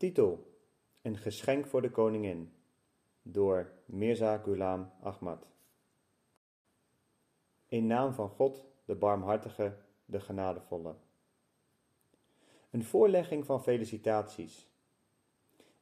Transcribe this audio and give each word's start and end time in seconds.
Titel: 0.00 0.46
Een 1.02 1.16
geschenk 1.16 1.66
voor 1.66 1.82
de 1.82 1.90
koningin. 1.90 2.52
Door 3.22 3.72
Mirza 3.84 4.38
Ghulam 4.38 4.90
Ahmad. 5.02 5.46
In 7.68 7.86
naam 7.86 8.12
van 8.12 8.28
God, 8.28 8.64
de 8.84 8.94
barmhartige, 8.94 9.76
de 10.04 10.20
genadevolle. 10.20 10.94
Een 12.70 12.84
voorlegging 12.84 13.46
van 13.46 13.62
felicitaties. 13.62 14.68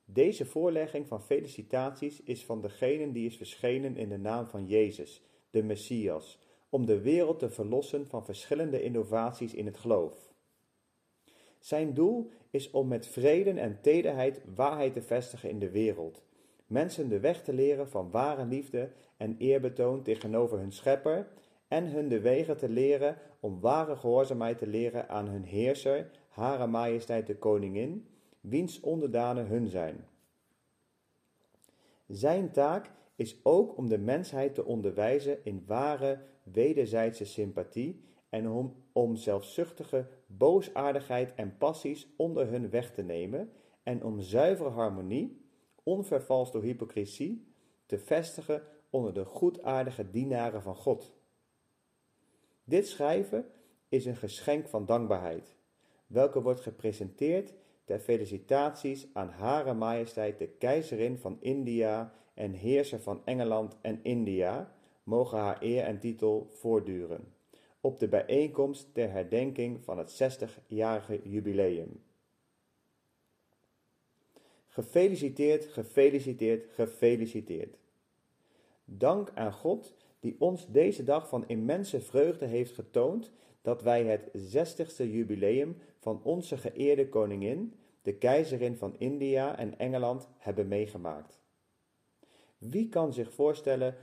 Deze 0.05 0.47
voorlegging 0.47 1.07
van 1.07 1.23
felicitaties 1.23 2.23
is 2.23 2.45
van 2.45 2.61
degene 2.61 3.13
die 3.13 3.27
is 3.27 3.37
verschenen 3.37 3.97
in 3.97 4.09
de 4.09 4.19
naam 4.19 4.47
van 4.47 4.67
Jezus, 4.67 5.23
de 5.51 5.63
Messias, 5.63 6.39
om 6.69 6.87
de 6.87 7.01
wereld 7.01 7.39
te 7.39 7.51
verlossen 7.51 8.07
van 8.07 8.25
verschillende 8.25 8.83
innovaties 8.83 9.55
in 9.55 9.67
het 9.67 9.79
geloof. 9.79 10.33
Zijn 11.59 11.95
doel 11.95 12.31
is 12.51 12.71
om 12.71 12.89
met 12.89 13.07
vrede 13.07 13.51
en 13.51 13.81
tederheid 13.81 14.41
waarheid 14.55 14.93
te 14.93 15.03
vestigen 15.03 15.51
in 15.51 15.59
de 15.59 15.71
wereld, 15.71 16.23
mensen 16.67 17.09
de 17.09 17.21
weg 17.21 17.43
te 17.43 17.53
leren 17.53 17.89
van 17.89 18.11
ware 18.11 18.45
liefde 18.45 18.91
en 19.17 19.37
eerbetoon 19.39 20.03
tegenover 20.03 20.59
hun 20.59 20.73
schepper 20.73 21.27
en 21.69 21.87
hun 21.87 22.09
de 22.09 22.21
wegen 22.21 22.57
te 22.57 22.69
leren 22.69 23.17
om 23.41 23.61
ware 23.61 23.97
gehoorzaamheid 23.97 24.59
te 24.59 24.67
leren 24.67 25.09
aan 25.09 25.29
hun 25.29 25.45
heerser, 25.45 26.11
Hare 26.29 26.67
Majesteit 26.67 27.27
de 27.27 27.37
Koningin, 27.37 28.07
wiens 28.41 28.81
onderdanen 28.81 29.47
hun 29.47 29.69
zijn. 29.69 30.05
Zijn 32.07 32.51
taak 32.51 32.91
is 33.17 33.41
ook 33.43 33.77
om 33.77 33.89
de 33.89 33.99
mensheid 33.99 34.55
te 34.55 34.65
onderwijzen 34.65 35.45
in 35.45 35.65
ware 35.67 36.21
wederzijdse 36.43 37.25
sympathie 37.25 38.01
en 38.29 38.49
om, 38.49 38.75
om 38.93 39.17
zelfzuchtige 39.17 40.07
boosaardigheid 40.31 41.35
en 41.35 41.57
passies 41.59 42.09
onder 42.17 42.49
hun 42.49 42.71
weg 42.71 42.93
te 42.93 43.03
nemen 43.03 43.53
en 43.83 44.05
om 44.05 44.21
zuivere 44.21 44.71
harmonie, 44.71 45.47
onvervalst 45.83 46.53
door 46.53 46.63
hypocrisie, 46.63 47.53
te 47.87 47.99
vestigen 47.99 48.63
onder 48.91 49.15
de 49.15 49.25
goedaardige 49.25 50.11
dienaren 50.11 50.63
van 50.63 50.77
God. 50.77 51.13
Dit 52.65 52.87
schrijven 52.89 53.47
is 53.89 54.07
een 54.07 54.17
geschenk 54.17 54.69
van 54.69 54.87
dankbaarheid, 54.87 55.55
welke 56.07 56.43
wordt 56.43 56.61
gepresenteerd 56.61 57.55
ter 57.85 57.99
felicitaties 57.99 59.09
aan 59.13 59.29
Hare 59.29 59.75
Majesteit 59.75 60.39
de 60.39 60.49
Keizerin 60.49 61.19
van 61.19 61.37
India 61.41 62.13
en 62.35 62.53
heerser 62.53 63.01
van 63.01 63.23
Engeland 63.25 63.77
en 63.81 64.01
India, 64.03 64.73
mogen 65.03 65.39
haar 65.39 65.63
eer 65.63 65.85
en 65.85 65.99
titel 65.99 66.49
voortduren, 66.51 67.35
op 67.81 67.99
de 67.99 68.09
bijeenkomst 68.09 68.95
ter 68.95 69.11
herdenking 69.11 69.85
van 69.85 69.99
het 69.99 70.23
60-jarige 70.23 71.21
jubileum. 71.23 72.03
Gefeliciteerd, 74.67 75.65
gefeliciteerd, 75.65 76.67
gefeliciteerd. 76.73 77.79
Dank 78.85 79.31
aan 79.35 79.53
God 79.53 79.95
die 80.21 80.37
ons 80.39 80.67
deze 80.67 81.05
dag 81.05 81.29
van 81.29 81.49
immense 81.49 82.01
vreugde 82.01 82.47
heeft 82.47 82.75
getoond 82.75 83.31
dat 83.63 83.83
wij 83.83 84.05
het 84.05 84.29
60ste 84.57 85.05
jubileum 85.11 85.77
van 85.99 86.21
onze 86.23 86.57
geëerde 86.57 87.09
koningin, 87.09 87.75
de 88.03 88.15
keizerin 88.15 88.77
van 88.77 88.95
India 88.99 89.59
en 89.59 89.79
Engeland, 89.79 90.29
hebben 90.39 90.69
meegemaakt. 90.69 91.41
Wie 92.59 92.89
kan 92.89 93.13
zich 93.13 93.33
voorstellen 93.33 93.97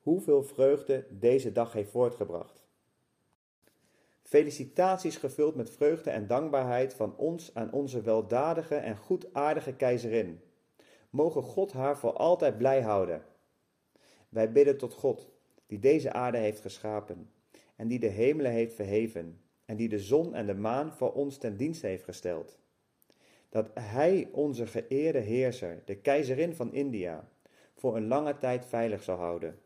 hoeveel 0.00 0.42
vreugde 0.42 1.06
deze 1.10 1.52
dag 1.52 1.72
heeft 1.72 1.90
voortgebracht? 1.90 2.61
Felicitaties 4.32 5.16
gevuld 5.16 5.54
met 5.54 5.70
vreugde 5.70 6.10
en 6.10 6.26
dankbaarheid 6.26 6.94
van 6.94 7.16
ons 7.16 7.54
aan 7.54 7.72
onze 7.72 8.00
weldadige 8.00 8.74
en 8.74 8.96
goedaardige 8.96 9.74
keizerin. 9.74 10.40
Mogen 11.10 11.42
God 11.42 11.72
haar 11.72 11.98
voor 11.98 12.12
altijd 12.12 12.58
blij 12.58 12.82
houden. 12.82 13.22
Wij 14.28 14.52
bidden 14.52 14.78
tot 14.78 14.94
God, 14.94 15.30
die 15.66 15.78
deze 15.78 16.12
aarde 16.12 16.38
heeft 16.38 16.60
geschapen, 16.60 17.30
en 17.76 17.88
die 17.88 17.98
de 17.98 18.06
hemelen 18.06 18.52
heeft 18.52 18.74
verheven, 18.74 19.40
en 19.64 19.76
die 19.76 19.88
de 19.88 19.98
zon 19.98 20.34
en 20.34 20.46
de 20.46 20.54
maan 20.54 20.92
voor 20.92 21.12
ons 21.12 21.38
ten 21.38 21.56
dienste 21.56 21.86
heeft 21.86 22.04
gesteld. 22.04 22.58
Dat 23.48 23.70
Hij 23.74 24.28
onze 24.32 24.66
geëerde 24.66 25.20
heerser, 25.20 25.82
de 25.84 25.96
keizerin 25.96 26.54
van 26.54 26.72
India, 26.72 27.28
voor 27.74 27.96
een 27.96 28.06
lange 28.06 28.38
tijd 28.38 28.66
veilig 28.66 29.02
zal 29.02 29.16
houden. 29.16 29.58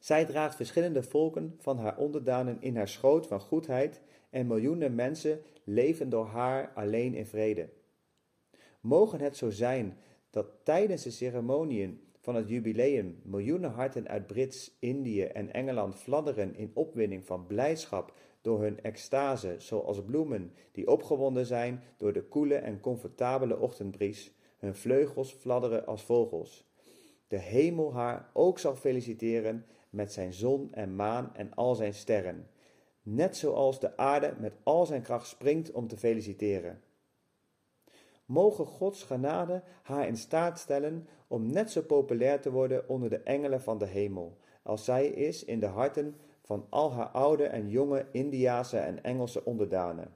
Zij 0.00 0.24
draagt 0.24 0.56
verschillende 0.56 1.02
volken 1.02 1.54
van 1.58 1.78
haar 1.78 1.96
onderdanen 1.96 2.56
in 2.60 2.76
haar 2.76 2.88
schoot 2.88 3.26
van 3.26 3.40
goedheid 3.40 4.00
en 4.30 4.46
miljoenen 4.46 4.94
mensen 4.94 5.40
leven 5.64 6.08
door 6.08 6.26
haar 6.26 6.72
alleen 6.74 7.14
in 7.14 7.26
vrede. 7.26 7.68
Mogen 8.80 9.20
het 9.20 9.36
zo 9.36 9.50
zijn 9.50 9.98
dat 10.30 10.46
tijdens 10.62 11.02
de 11.02 11.10
ceremoniën 11.10 12.00
van 12.20 12.34
het 12.34 12.48
jubileum 12.48 13.20
miljoenen 13.22 13.70
harten 13.70 14.08
uit 14.08 14.26
Brits, 14.26 14.76
Indië 14.78 15.22
en 15.22 15.52
Engeland 15.52 15.94
fladderen 15.94 16.56
in 16.56 16.70
opwinding 16.74 17.24
van 17.24 17.46
blijdschap 17.46 18.14
door 18.40 18.60
hun 18.62 18.82
extase, 18.82 19.54
zoals 19.58 20.04
bloemen 20.04 20.52
die 20.72 20.88
opgewonden 20.88 21.46
zijn 21.46 21.82
door 21.96 22.12
de 22.12 22.22
koele 22.22 22.54
en 22.54 22.80
comfortabele 22.80 23.58
ochtendbries, 23.58 24.32
hun 24.58 24.74
vleugels 24.74 25.32
fladderen 25.32 25.86
als 25.86 26.02
vogels. 26.02 26.68
De 27.28 27.38
hemel 27.38 27.94
haar 27.94 28.30
ook 28.32 28.58
zal 28.58 28.76
feliciteren 28.76 29.64
met 29.90 30.12
zijn 30.12 30.32
zon 30.32 30.72
en 30.72 30.96
maan 30.96 31.34
en 31.34 31.54
al 31.54 31.74
zijn 31.74 31.94
sterren, 31.94 32.48
net 33.02 33.36
zoals 33.36 33.80
de 33.80 33.96
aarde 33.96 34.34
met 34.38 34.52
al 34.62 34.86
zijn 34.86 35.02
kracht 35.02 35.26
springt 35.26 35.72
om 35.72 35.88
te 35.88 35.96
feliciteren. 35.96 36.82
Mogen 38.24 38.66
Gods 38.66 39.02
genade 39.02 39.62
haar 39.82 40.06
in 40.06 40.16
staat 40.16 40.58
stellen 40.58 41.08
om 41.26 41.52
net 41.52 41.70
zo 41.70 41.82
populair 41.82 42.40
te 42.40 42.50
worden 42.50 42.88
onder 42.88 43.10
de 43.10 43.20
engelen 43.20 43.62
van 43.62 43.78
de 43.78 43.86
hemel, 43.86 44.38
als 44.62 44.84
zij 44.84 45.06
is 45.06 45.44
in 45.44 45.60
de 45.60 45.66
harten 45.66 46.16
van 46.42 46.66
al 46.68 46.92
haar 46.92 47.08
oude 47.08 47.44
en 47.44 47.68
jonge 47.68 48.06
Indiase 48.12 48.78
en 48.78 49.02
Engelse 49.02 49.44
onderdanen. 49.44 50.14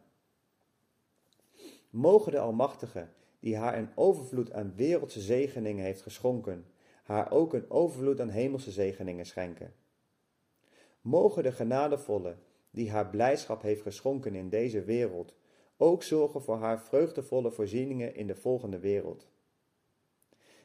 Mogen 1.90 2.32
de 2.32 2.38
Almachtige, 2.38 3.08
die 3.40 3.56
haar 3.56 3.78
een 3.78 3.90
overvloed 3.94 4.52
aan 4.52 4.74
wereldse 4.76 5.20
zegeningen 5.20 5.84
heeft 5.84 6.02
geschonken, 6.02 6.66
haar 7.04 7.32
ook 7.32 7.54
een 7.54 7.70
overvloed 7.70 8.20
aan 8.20 8.28
hemelse 8.28 8.70
zegeningen 8.70 9.26
schenken. 9.26 9.74
Mogen 11.00 11.42
de 11.42 11.52
genadevolle, 11.52 12.36
die 12.70 12.90
haar 12.90 13.10
blijdschap 13.10 13.62
heeft 13.62 13.82
geschonken 13.82 14.34
in 14.34 14.48
deze 14.48 14.84
wereld, 14.84 15.34
ook 15.76 16.02
zorgen 16.02 16.42
voor 16.42 16.56
haar 16.56 16.80
vreugdevolle 16.80 17.50
voorzieningen 17.50 18.14
in 18.14 18.26
de 18.26 18.34
volgende 18.34 18.78
wereld. 18.78 19.28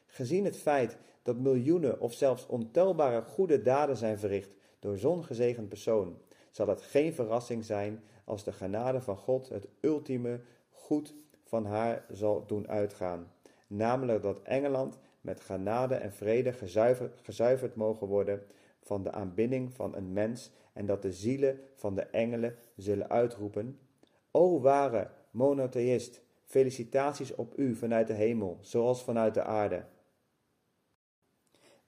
Gezien 0.06 0.44
het 0.44 0.56
feit 0.56 0.98
dat 1.22 1.38
miljoenen 1.38 2.00
of 2.00 2.12
zelfs 2.12 2.46
ontelbare 2.46 3.22
goede 3.22 3.62
daden 3.62 3.96
zijn 3.96 4.18
verricht 4.18 4.54
door 4.78 4.98
zo'n 4.98 5.24
gezegend 5.24 5.68
persoon, 5.68 6.18
zal 6.50 6.66
het 6.66 6.82
geen 6.82 7.14
verrassing 7.14 7.64
zijn 7.64 8.02
als 8.24 8.44
de 8.44 8.52
genade 8.52 9.00
van 9.00 9.16
God 9.16 9.48
het 9.48 9.68
ultieme 9.80 10.40
goed 10.70 11.14
van 11.44 11.64
haar 11.64 12.04
zal 12.10 12.46
doen 12.46 12.68
uitgaan, 12.68 13.32
namelijk 13.66 14.22
dat 14.22 14.42
Engeland 14.42 14.98
met 15.20 15.40
genade 15.40 15.94
en 15.94 16.12
vrede 16.12 16.52
gezuiverd, 16.52 17.20
gezuiverd 17.22 17.74
mogen 17.74 18.06
worden 18.06 18.42
van 18.80 19.02
de 19.02 19.12
aanbidding 19.12 19.74
van 19.74 19.94
een 19.96 20.12
mens 20.12 20.50
en 20.72 20.86
dat 20.86 21.02
de 21.02 21.12
zielen 21.12 21.60
van 21.74 21.94
de 21.94 22.02
engelen 22.02 22.56
zullen 22.76 23.10
uitroepen: 23.10 23.78
O 24.30 24.60
ware 24.60 25.10
monotheïst, 25.30 26.22
felicitaties 26.44 27.34
op 27.34 27.58
u 27.58 27.74
vanuit 27.74 28.06
de 28.06 28.12
hemel, 28.12 28.58
zoals 28.60 29.04
vanuit 29.04 29.34
de 29.34 29.42
aarde. 29.42 29.84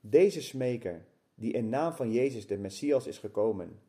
Deze 0.00 0.42
smeker, 0.42 1.04
die 1.34 1.52
in 1.52 1.68
naam 1.68 1.92
van 1.92 2.12
Jezus 2.12 2.46
de 2.46 2.58
Messias 2.58 3.06
is 3.06 3.18
gekomen, 3.18 3.80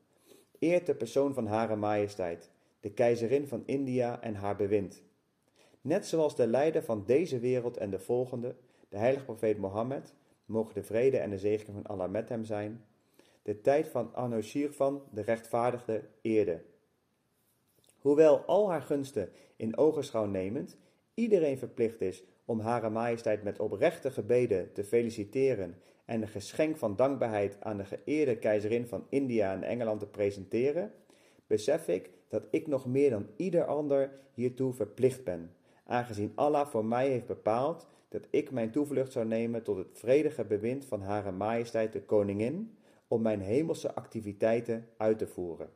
eert 0.60 0.86
de 0.86 0.96
persoon 0.96 1.34
van 1.34 1.46
Hare 1.46 1.76
Majesteit, 1.76 2.52
de 2.80 2.92
keizerin 2.92 3.48
van 3.48 3.64
India 3.66 4.22
en 4.22 4.36
haar 4.36 4.56
bewind. 4.56 5.04
Net 5.82 6.06
zoals 6.06 6.36
de 6.36 6.48
leider 6.48 6.84
van 6.84 7.04
deze 7.06 7.40
wereld 7.40 7.78
en 7.78 7.90
de 7.90 8.00
volgende, 8.00 8.56
de 8.94 9.00
heilige 9.00 9.26
profeet 9.26 9.58
Mohammed, 9.58 10.14
mogen 10.46 10.74
de 10.74 10.84
vrede 10.84 11.18
en 11.18 11.30
de 11.30 11.38
zegen 11.38 11.74
van 11.74 11.86
Allah 11.86 12.10
met 12.10 12.30
hem 12.30 12.44
zijn, 12.44 12.86
de 13.42 13.62
tijd 13.62 13.88
van 13.88 14.14
Anno 14.14 14.42
Shirvan, 14.42 15.04
de 15.12 15.22
rechtvaardigde, 15.22 16.04
eerde. 16.22 16.62
Hoewel 18.00 18.38
al 18.38 18.70
haar 18.70 18.82
gunsten 18.82 19.30
in 19.56 19.78
ogenschouw 19.78 20.26
nemend, 20.26 20.78
iedereen 21.14 21.58
verplicht 21.58 22.02
is 22.02 22.24
om 22.46 22.60
Hare 22.60 22.90
Majesteit 22.90 23.44
met 23.44 23.60
oprechte 23.60 24.12
gebeden 24.12 24.74
te 24.74 24.84
feliciteren 24.84 25.78
en 26.06 26.22
een 26.22 26.28
geschenk 26.28 26.78
van 26.78 26.96
dankbaarheid 26.96 27.58
aan 27.60 27.78
de 27.78 27.86
geëerde 27.86 28.38
keizerin 28.38 28.88
van 28.88 29.06
India 29.10 29.54
en 29.54 29.64
Engeland 29.64 30.00
te 30.00 30.08
presenteren, 30.08 30.92
besef 31.48 31.88
ik 31.88 32.10
dat 32.28 32.48
ik 32.50 32.68
nog 32.68 32.86
meer 32.86 33.10
dan 33.10 33.28
ieder 33.36 33.66
ander 33.66 34.20
hiertoe 34.34 34.74
verplicht 34.74 35.24
ben, 35.24 35.52
aangezien 35.86 36.32
Allah 36.36 36.68
voor 36.68 36.86
mij 36.86 37.10
heeft 37.10 37.28
bepaald 37.28 37.88
dat 38.14 38.28
ik 38.30 38.52
mijn 38.52 38.72
toevlucht 38.72 39.12
zou 39.12 39.26
nemen 39.26 39.64
tot 39.64 39.78
het 39.78 39.88
vredige 39.94 40.44
bewind 40.46 40.86
van 40.86 41.02
Hare 41.02 41.32
Majesteit 41.32 41.94
de 41.94 42.02
Koningin, 42.02 42.78
om 43.08 43.22
mijn 43.22 43.42
hemelse 43.42 43.94
activiteiten 43.94 44.88
uit 44.98 45.18
te 45.18 45.28
voeren. 45.28 45.70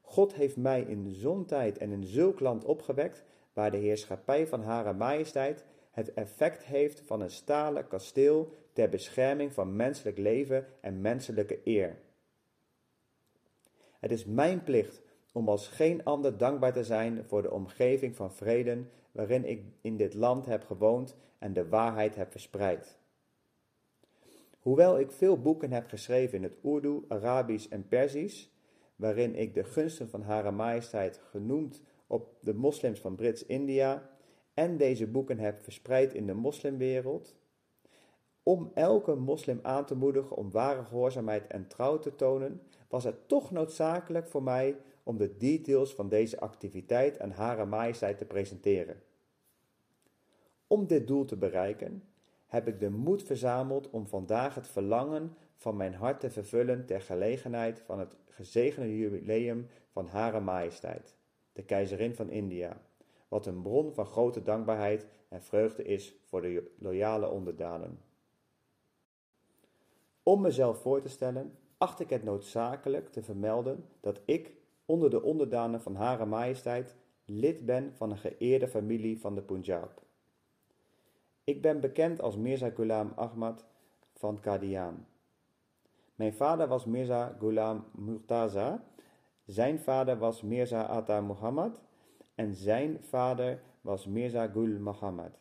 God 0.00 0.34
heeft 0.34 0.56
mij 0.56 0.82
in 0.82 1.10
zo'n 1.10 1.44
tijd 1.44 1.78
en 1.78 1.90
in 1.90 2.04
zulk 2.04 2.40
land 2.40 2.64
opgewekt, 2.64 3.24
waar 3.52 3.70
de 3.70 3.76
heerschappij 3.76 4.46
van 4.46 4.62
Hare 4.62 4.92
Majesteit 4.92 5.64
het 5.90 6.14
effect 6.14 6.64
heeft 6.64 7.00
van 7.00 7.20
een 7.20 7.30
stalen 7.30 7.86
kasteel 7.88 8.52
ter 8.72 8.88
bescherming 8.88 9.52
van 9.52 9.76
menselijk 9.76 10.18
leven 10.18 10.66
en 10.80 11.00
menselijke 11.00 11.60
eer. 11.64 11.98
Het 14.00 14.10
is 14.10 14.24
mijn 14.24 14.62
plicht 14.62 15.02
om 15.32 15.48
als 15.48 15.68
geen 15.68 16.04
ander 16.04 16.36
dankbaar 16.36 16.72
te 16.72 16.84
zijn 16.84 17.24
voor 17.24 17.42
de 17.42 17.50
omgeving 17.50 18.16
van 18.16 18.32
vrede 18.32 18.84
waarin 19.14 19.44
ik 19.44 19.64
in 19.80 19.96
dit 19.96 20.14
land 20.14 20.46
heb 20.46 20.64
gewoond 20.64 21.16
en 21.38 21.52
de 21.52 21.68
waarheid 21.68 22.14
heb 22.14 22.30
verspreid. 22.30 22.98
Hoewel 24.58 24.98
ik 24.98 25.10
veel 25.10 25.40
boeken 25.40 25.72
heb 25.72 25.88
geschreven 25.88 26.36
in 26.36 26.42
het 26.42 26.56
Urdu, 26.64 27.04
Arabisch 27.08 27.68
en 27.68 27.88
Perzisch, 27.88 28.50
waarin 28.96 29.34
ik 29.34 29.54
de 29.54 29.64
gunsten 29.64 30.08
van 30.08 30.22
Hare 30.22 30.50
Majesteit 30.50 31.20
genoemd 31.30 31.82
op 32.06 32.36
de 32.40 32.54
moslims 32.54 33.00
van 33.00 33.14
Brits-India 33.14 34.10
en 34.54 34.76
deze 34.76 35.06
boeken 35.06 35.38
heb 35.38 35.62
verspreid 35.62 36.14
in 36.14 36.26
de 36.26 36.34
moslimwereld, 36.34 37.36
om 38.42 38.70
elke 38.74 39.14
moslim 39.14 39.58
aan 39.62 39.84
te 39.84 39.96
moedigen 39.96 40.36
om 40.36 40.50
ware 40.50 40.84
gehoorzaamheid 40.84 41.46
en 41.46 41.66
trouw 41.68 41.98
te 41.98 42.14
tonen, 42.14 42.60
was 42.88 43.04
het 43.04 43.28
toch 43.28 43.50
noodzakelijk 43.50 44.28
voor 44.28 44.42
mij 44.42 44.76
om 45.04 45.16
de 45.16 45.36
details 45.36 45.94
van 45.94 46.08
deze 46.08 46.40
activiteit 46.40 47.20
aan 47.20 47.30
Hare 47.30 47.64
Majesteit 47.64 48.18
te 48.18 48.24
presenteren. 48.24 49.02
Om 50.66 50.86
dit 50.86 51.06
doel 51.06 51.24
te 51.24 51.36
bereiken, 51.36 52.02
heb 52.46 52.68
ik 52.68 52.80
de 52.80 52.90
moed 52.90 53.22
verzameld 53.22 53.90
om 53.90 54.06
vandaag 54.06 54.54
het 54.54 54.68
verlangen 54.68 55.36
van 55.56 55.76
mijn 55.76 55.94
hart 55.94 56.20
te 56.20 56.30
vervullen 56.30 56.86
ter 56.86 57.00
gelegenheid 57.00 57.80
van 57.80 57.98
het 57.98 58.16
gezegende 58.28 58.96
jubileum 58.96 59.68
van 59.90 60.06
Hare 60.06 60.40
Majesteit, 60.40 61.16
de 61.52 61.64
keizerin 61.64 62.14
van 62.14 62.30
India, 62.30 62.80
wat 63.28 63.46
een 63.46 63.62
bron 63.62 63.94
van 63.94 64.06
grote 64.06 64.42
dankbaarheid 64.42 65.06
en 65.28 65.42
vreugde 65.42 65.82
is 65.82 66.14
voor 66.24 66.42
de 66.42 66.70
loyale 66.78 67.28
onderdanen. 67.28 67.98
Om 70.22 70.40
mezelf 70.40 70.80
voor 70.80 71.00
te 71.00 71.08
stellen, 71.08 71.58
acht 71.78 72.00
ik 72.00 72.10
het 72.10 72.24
noodzakelijk 72.24 73.08
te 73.08 73.22
vermelden 73.22 73.88
dat 74.00 74.20
ik, 74.24 74.52
onder 74.84 75.10
de 75.10 75.22
onderdanen 75.22 75.82
van 75.82 75.94
Hare 75.94 76.24
Majesteit, 76.24 76.96
lid 77.24 77.66
ben 77.66 77.92
van 77.94 78.10
een 78.10 78.18
geëerde 78.18 78.68
familie 78.68 79.20
van 79.20 79.34
de 79.34 79.42
Punjab. 79.42 80.02
Ik 81.44 81.62
ben 81.62 81.80
bekend 81.80 82.20
als 82.20 82.36
Mirza 82.36 82.70
Ghulam 82.70 83.12
Ahmad 83.14 83.64
van 84.12 84.40
Qadian. 84.40 85.06
Mijn 86.14 86.34
vader 86.34 86.68
was 86.68 86.84
Mirza 86.84 87.36
Ghulam 87.38 87.84
Murtaza, 87.92 88.84
zijn 89.44 89.80
vader 89.80 90.18
was 90.18 90.42
Mirza 90.42 90.82
Atta 90.82 91.20
Muhammad 91.20 91.80
en 92.34 92.54
zijn 92.54 92.98
vader 93.02 93.62
was 93.80 94.06
Mirza 94.06 94.46
Gul 94.46 94.78
Muhammad. 94.78 95.38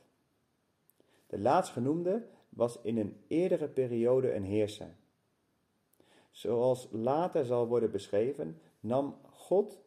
De 1.28 1.40
laatstgenoemde 1.40 2.28
was 2.50 2.82
in 2.82 2.98
een 2.98 3.24
eerdere 3.28 3.68
periode 3.68 4.34
een 4.34 4.44
heerser. 4.44 4.96
Zoals 6.32 6.88
later 6.92 7.46
zal 7.46 7.68
worden 7.68 7.92
beschreven, 7.92 8.62
nam 8.80 9.16
God 9.44 9.82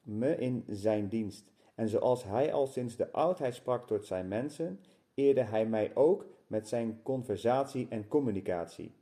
me 0.00 0.36
in 0.36 0.64
zijn 0.68 1.08
dienst. 1.08 1.52
En 1.74 1.88
zoals 1.88 2.24
hij 2.24 2.52
al 2.52 2.66
sinds 2.66 2.96
de 2.96 3.12
oudheid 3.12 3.54
sprak 3.54 3.86
tot 3.86 4.06
zijn 4.06 4.28
mensen, 4.28 4.80
eerde 5.14 5.42
hij 5.42 5.66
mij 5.66 5.94
ook 5.94 6.26
met 6.46 6.68
zijn 6.68 7.02
conversatie 7.02 7.86
en 7.88 8.08
communicatie. 8.08 8.94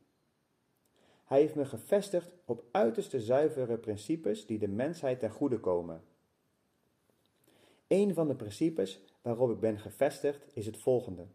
Hij 1.25 1.41
heeft 1.41 1.55
me 1.55 1.64
gevestigd 1.64 2.31
op 2.44 2.64
uiterste 2.70 3.20
zuivere 3.20 3.79
principes 3.79 4.46
die 4.46 4.58
de 4.58 4.69
mensheid 4.69 5.19
ten 5.19 5.31
goede 5.31 5.61
komen. 5.61 6.02
Een 7.87 8.14
van 8.14 8.29
de 8.29 8.37
principes 8.37 9.00
waarop 9.23 9.50
ik 9.50 9.61
ben 9.61 9.79
gevestigd 9.79 10.47
is 10.55 10.67
het 10.67 10.76
volgende. 10.76 11.26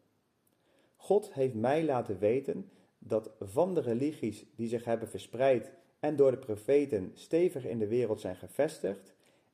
God 0.96 1.34
heeft 1.34 1.54
mij 1.54 1.84
laten 1.84 2.20
weten 2.20 2.70
dat 2.98 3.32
van 3.40 3.74
de 3.74 3.82
religies 3.82 4.46
die 4.56 4.68
zich 4.68 4.84
hebben 4.84 5.10
verspreid 5.10 5.72
en 6.00 6.16
door 6.16 6.32
de 6.32 6.38
profeten 6.38 7.12
stevig 7.14 7.66
in 7.66 7.80
de 7.80 7.88
wereld 7.88 8.22
zijn 8.22 8.36
gevestigd 8.36 9.14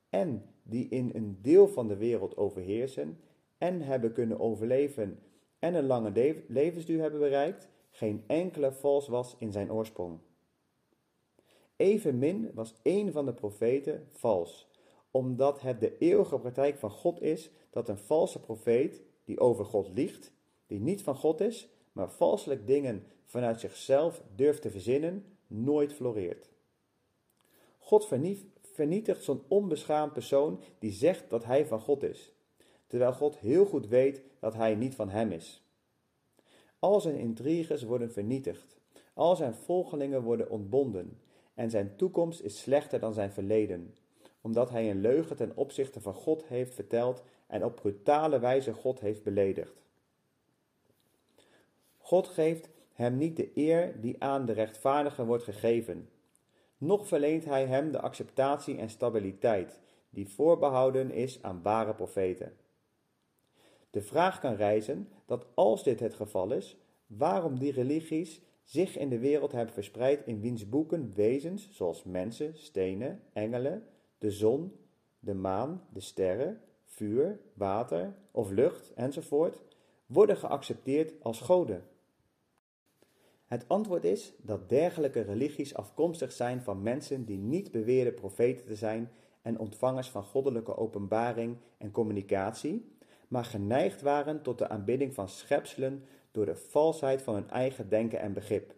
en 0.09 0.45
die 0.63 0.88
in 0.89 1.12
een 1.13 1.38
deel 1.42 1.68
van 1.68 1.88
de 1.88 1.97
wereld 1.97 2.38
overheersen 2.38 3.19
en 3.57 3.81
hebben 3.81 4.13
kunnen 4.13 4.39
overleven 4.39 5.19
en 5.59 5.74
een 5.74 5.86
lange 5.86 6.44
levensduur 6.47 7.01
hebben 7.01 7.19
bereikt, 7.19 7.69
geen 7.89 8.24
enkele 8.27 8.71
vals 8.71 9.07
was 9.07 9.36
in 9.39 9.51
zijn 9.51 9.71
oorsprong. 9.71 10.19
Evenmin 11.75 12.51
was 12.53 12.75
een 12.83 13.12
van 13.12 13.25
de 13.25 13.33
profeten 13.33 14.07
vals, 14.12 14.68
omdat 15.12 15.62
het 15.62 15.80
de 15.80 15.98
eeuwige 15.98 16.39
praktijk 16.39 16.77
van 16.77 16.89
God 16.89 17.21
is 17.21 17.51
dat 17.69 17.89
een 17.89 17.98
valse 17.98 18.39
profeet, 18.39 19.01
die 19.24 19.39
over 19.39 19.65
God 19.65 19.89
liegt, 19.94 20.31
die 20.68 20.80
niet 20.80 21.01
van 21.01 21.15
God 21.15 21.41
is, 21.41 21.69
maar 21.91 22.12
valselijk 22.12 22.68
dingen 22.68 23.03
vanuit 23.25 23.59
zichzelf 23.59 24.24
durft 24.36 24.62
te 24.62 24.69
verzinnen, 24.69 25.35
nooit 25.47 25.94
floreert. 25.94 26.50
God 27.80 28.07
vernietigt 28.62 29.24
zo'n 29.24 29.44
onbeschaamd 29.47 30.13
persoon 30.13 30.59
die 30.80 30.92
zegt 30.92 31.30
dat 31.30 31.45
hij 31.45 31.65
van 31.65 31.80
God 31.80 32.03
is, 32.03 32.31
terwijl 32.88 33.13
God 33.13 33.38
heel 33.38 33.65
goed 33.65 33.88
weet 33.88 34.21
dat 34.39 34.53
hij 34.53 34.75
niet 34.75 34.95
van 34.95 35.09
hem 35.09 35.31
is. 35.31 35.63
Al 36.80 37.01
zijn 37.01 37.15
intriges 37.15 37.83
worden 37.83 38.12
vernietigd, 38.12 38.77
al 39.13 39.36
zijn 39.36 39.53
volgelingen 39.53 40.21
worden 40.21 40.50
ontbonden, 40.50 41.19
en 41.53 41.69
zijn 41.69 41.95
toekomst 41.95 42.41
is 42.41 42.59
slechter 42.59 43.00
dan 43.00 43.13
zijn 43.13 43.31
verleden, 43.31 43.95
omdat 44.41 44.69
hij 44.69 44.89
een 44.89 45.01
leugen 45.01 45.36
ten 45.36 45.51
opzichte 45.56 46.01
van 46.01 46.13
God 46.13 46.45
heeft 46.45 46.74
verteld 46.74 47.24
en 47.48 47.65
op 47.65 47.75
brutale 47.75 48.39
wijze 48.39 48.74
God 48.74 49.00
heeft 49.00 49.24
beledigd. 49.24 49.83
God 51.98 52.27
geeft 52.27 52.69
hem 52.95 53.18
niet 53.18 53.38
de 53.38 53.51
eer 53.53 54.01
die 54.01 54.24
aan 54.24 54.45
de 54.45 54.53
rechtvaardige 54.53 55.25
wordt 55.25 55.44
gegeven, 55.44 56.09
noch 56.77 57.07
verleent 57.07 57.45
hij 57.45 57.65
hem 57.65 57.92
de 57.92 58.01
acceptatie 58.01 58.77
en 58.77 58.89
stabiliteit 58.89 59.80
die 60.09 60.30
voorbehouden 60.30 61.12
is 61.12 61.44
aan 61.44 61.62
ware 61.62 61.94
profeten. 61.94 62.53
De 63.89 64.01
vraag 64.01 64.39
kan 64.39 64.56
rijzen 64.56 65.09
dat 65.25 65.45
als 65.53 65.83
dit 65.83 66.00
het 66.00 66.13
geval 66.13 66.51
is, 66.51 66.77
waarom 67.07 67.59
die 67.59 67.71
religies 67.71 68.42
zich 68.63 68.98
in 68.98 69.09
de 69.09 69.19
wereld 69.19 69.51
hebben 69.51 69.74
verspreid 69.74 70.25
in 70.25 70.41
wiens 70.41 70.69
boeken 70.69 71.12
wezens 71.15 71.69
zoals 71.71 72.03
mensen, 72.03 72.57
stenen, 72.57 73.21
engelen, 73.33 73.83
de 74.18 74.31
zon, 74.31 74.75
de 75.19 75.33
maan, 75.33 75.88
de 75.94 76.00
sterren, 76.00 76.62
vuur, 76.86 77.39
water 77.53 78.15
of 78.31 78.51
lucht 78.51 78.94
enzovoort 78.94 79.62
worden 80.05 80.38
geaccepteerd 80.38 81.13
als 81.24 81.41
goden. 81.41 81.84
Het 83.46 83.66
antwoord 83.68 84.04
is 84.04 84.34
dat 84.38 84.70
dergelijke 84.70 85.22
religies 85.22 85.75
afkomstig 85.75 86.32
zijn 86.32 86.62
van 86.62 86.82
mensen 86.82 87.25
die 87.25 87.38
niet 87.38 87.72
beweren 87.72 88.14
profeten 88.14 88.66
te 88.66 88.75
zijn 88.75 89.12
en 89.42 89.60
ontvangers 89.60 90.10
van 90.10 90.24
goddelijke 90.24 90.78
openbaring 90.78 91.58
en 91.78 91.92
communicatie, 91.92 92.94
maar 93.28 93.46
geneigd 93.46 94.02
waren 94.02 94.42
tot 94.42 94.58
de 94.58 94.70
aanbidding 94.70 95.14
van 95.14 95.30
schepselen 95.30 96.04
door 96.32 96.46
de 96.46 96.56
valsheid 96.56 97.22
van 97.22 97.34
hun 97.34 97.50
eigen 97.50 97.90
denken 97.90 98.20
en 98.20 98.34
begrip. 98.34 98.75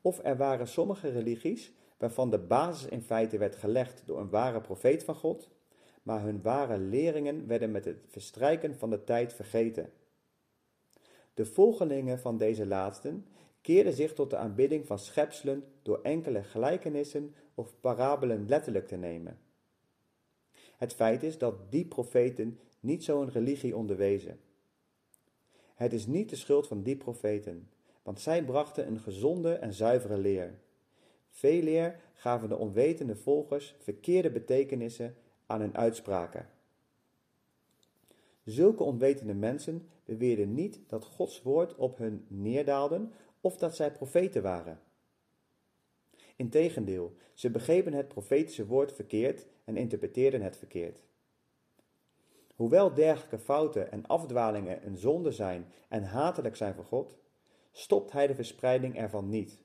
Of 0.00 0.20
er 0.22 0.36
waren 0.36 0.68
sommige 0.68 1.08
religies 1.08 1.72
waarvan 1.96 2.30
de 2.30 2.38
basis 2.38 2.88
in 2.88 3.02
feite 3.02 3.38
werd 3.38 3.56
gelegd 3.56 4.02
door 4.06 4.20
een 4.20 4.30
ware 4.30 4.60
profeet 4.60 5.04
van 5.04 5.14
God, 5.14 5.48
maar 6.02 6.22
hun 6.22 6.42
ware 6.42 6.78
leringen 6.78 7.46
werden 7.46 7.70
met 7.70 7.84
het 7.84 7.98
verstrijken 8.06 8.78
van 8.78 8.90
de 8.90 9.04
tijd 9.04 9.32
vergeten. 9.32 9.90
De 11.34 11.46
volgelingen 11.46 12.18
van 12.18 12.36
deze 12.36 12.66
laatsten 12.66 13.26
keerden 13.66 13.92
zich 13.92 14.12
tot 14.12 14.30
de 14.30 14.36
aanbidding 14.36 14.86
van 14.86 14.98
schepselen 14.98 15.64
door 15.82 16.00
enkele 16.02 16.42
gelijkenissen 16.42 17.34
of 17.54 17.80
parabelen 17.80 18.48
letterlijk 18.48 18.86
te 18.86 18.96
nemen. 18.96 19.38
Het 20.76 20.94
feit 20.94 21.22
is 21.22 21.38
dat 21.38 21.70
die 21.70 21.84
profeten 21.84 22.58
niet 22.80 23.04
zo'n 23.04 23.30
religie 23.30 23.76
onderwezen. 23.76 24.40
Het 25.74 25.92
is 25.92 26.06
niet 26.06 26.28
de 26.28 26.36
schuld 26.36 26.66
van 26.66 26.82
die 26.82 26.96
profeten, 26.96 27.70
want 28.02 28.20
zij 28.20 28.44
brachten 28.44 28.86
een 28.86 28.98
gezonde 28.98 29.52
en 29.52 29.72
zuivere 29.72 30.18
leer. 30.18 30.58
Veel 31.28 31.92
gaven 32.14 32.48
de 32.48 32.56
onwetende 32.56 33.16
volgers 33.16 33.74
verkeerde 33.78 34.30
betekenissen 34.30 35.16
aan 35.46 35.60
hun 35.60 35.76
uitspraken. 35.76 36.48
Zulke 38.44 38.82
onwetende 38.82 39.34
mensen 39.34 39.88
beweerden 40.04 40.54
niet 40.54 40.80
dat 40.86 41.04
Gods 41.04 41.42
woord 41.42 41.74
op 41.74 41.98
hun 41.98 42.24
neerdaalde 42.28 43.08
of 43.46 43.56
dat 43.56 43.76
zij 43.76 43.92
profeten 43.92 44.42
waren. 44.42 44.80
Integendeel, 46.36 47.16
ze 47.34 47.50
begrepen 47.50 47.92
het 47.92 48.08
profetische 48.08 48.66
woord 48.66 48.92
verkeerd 48.92 49.46
en 49.64 49.76
interpreteerden 49.76 50.42
het 50.42 50.56
verkeerd. 50.56 51.02
Hoewel 52.54 52.94
dergelijke 52.94 53.38
fouten 53.38 53.92
en 53.92 54.06
afdwalingen 54.06 54.86
een 54.86 54.96
zonde 54.96 55.30
zijn 55.30 55.72
en 55.88 56.04
hatelijk 56.04 56.56
zijn 56.56 56.74
voor 56.74 56.84
God, 56.84 57.16
stopt 57.72 58.12
hij 58.12 58.26
de 58.26 58.34
verspreiding 58.34 58.96
ervan 58.96 59.28
niet, 59.28 59.62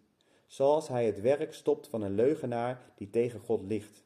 zoals 0.48 0.88
hij 0.88 1.06
het 1.06 1.22
werk 1.22 1.54
stopt 1.54 1.88
van 1.88 2.02
een 2.02 2.16
leugenaar 2.16 2.92
die 2.96 3.10
tegen 3.10 3.40
God 3.40 3.62
ligt. 3.62 4.04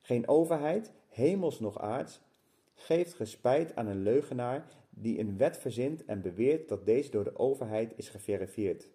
Geen 0.00 0.28
overheid, 0.28 0.92
hemels 1.08 1.60
noch 1.60 1.78
aards, 1.78 2.20
geeft 2.74 3.14
respijt 3.14 3.76
aan 3.76 3.86
een 3.86 4.02
leugenaar 4.02 4.68
die 5.02 5.18
een 5.18 5.36
wet 5.36 5.56
verzint 5.56 6.04
en 6.04 6.22
beweert 6.22 6.68
dat 6.68 6.86
deze 6.86 7.10
door 7.10 7.24
de 7.24 7.38
overheid 7.38 7.92
is 7.96 8.08
geverifieerd. 8.08 8.90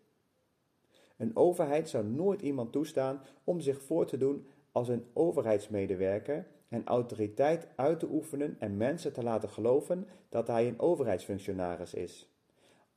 Een 1.18 1.36
overheid 1.36 1.90
zou 1.90 2.06
nooit 2.06 2.42
iemand 2.42 2.72
toestaan 2.72 3.22
om 3.44 3.60
zich 3.60 3.82
voor 3.82 4.06
te 4.06 4.18
doen 4.18 4.48
als 4.72 4.88
een 4.88 5.06
overheidsmedewerker 5.14 6.48
en 6.68 6.86
autoriteit 6.86 7.68
uit 7.76 8.00
te 8.00 8.08
oefenen 8.12 8.56
en 8.60 8.78
mensen 8.78 9.14
te 9.14 9.24
laten 9.24 9.50
geloven 9.50 10.08
dat 10.30 10.48
hij 10.48 10.68
een 10.68 10.80
overheidsfunctionaris 10.80 11.94
is. 11.94 12.32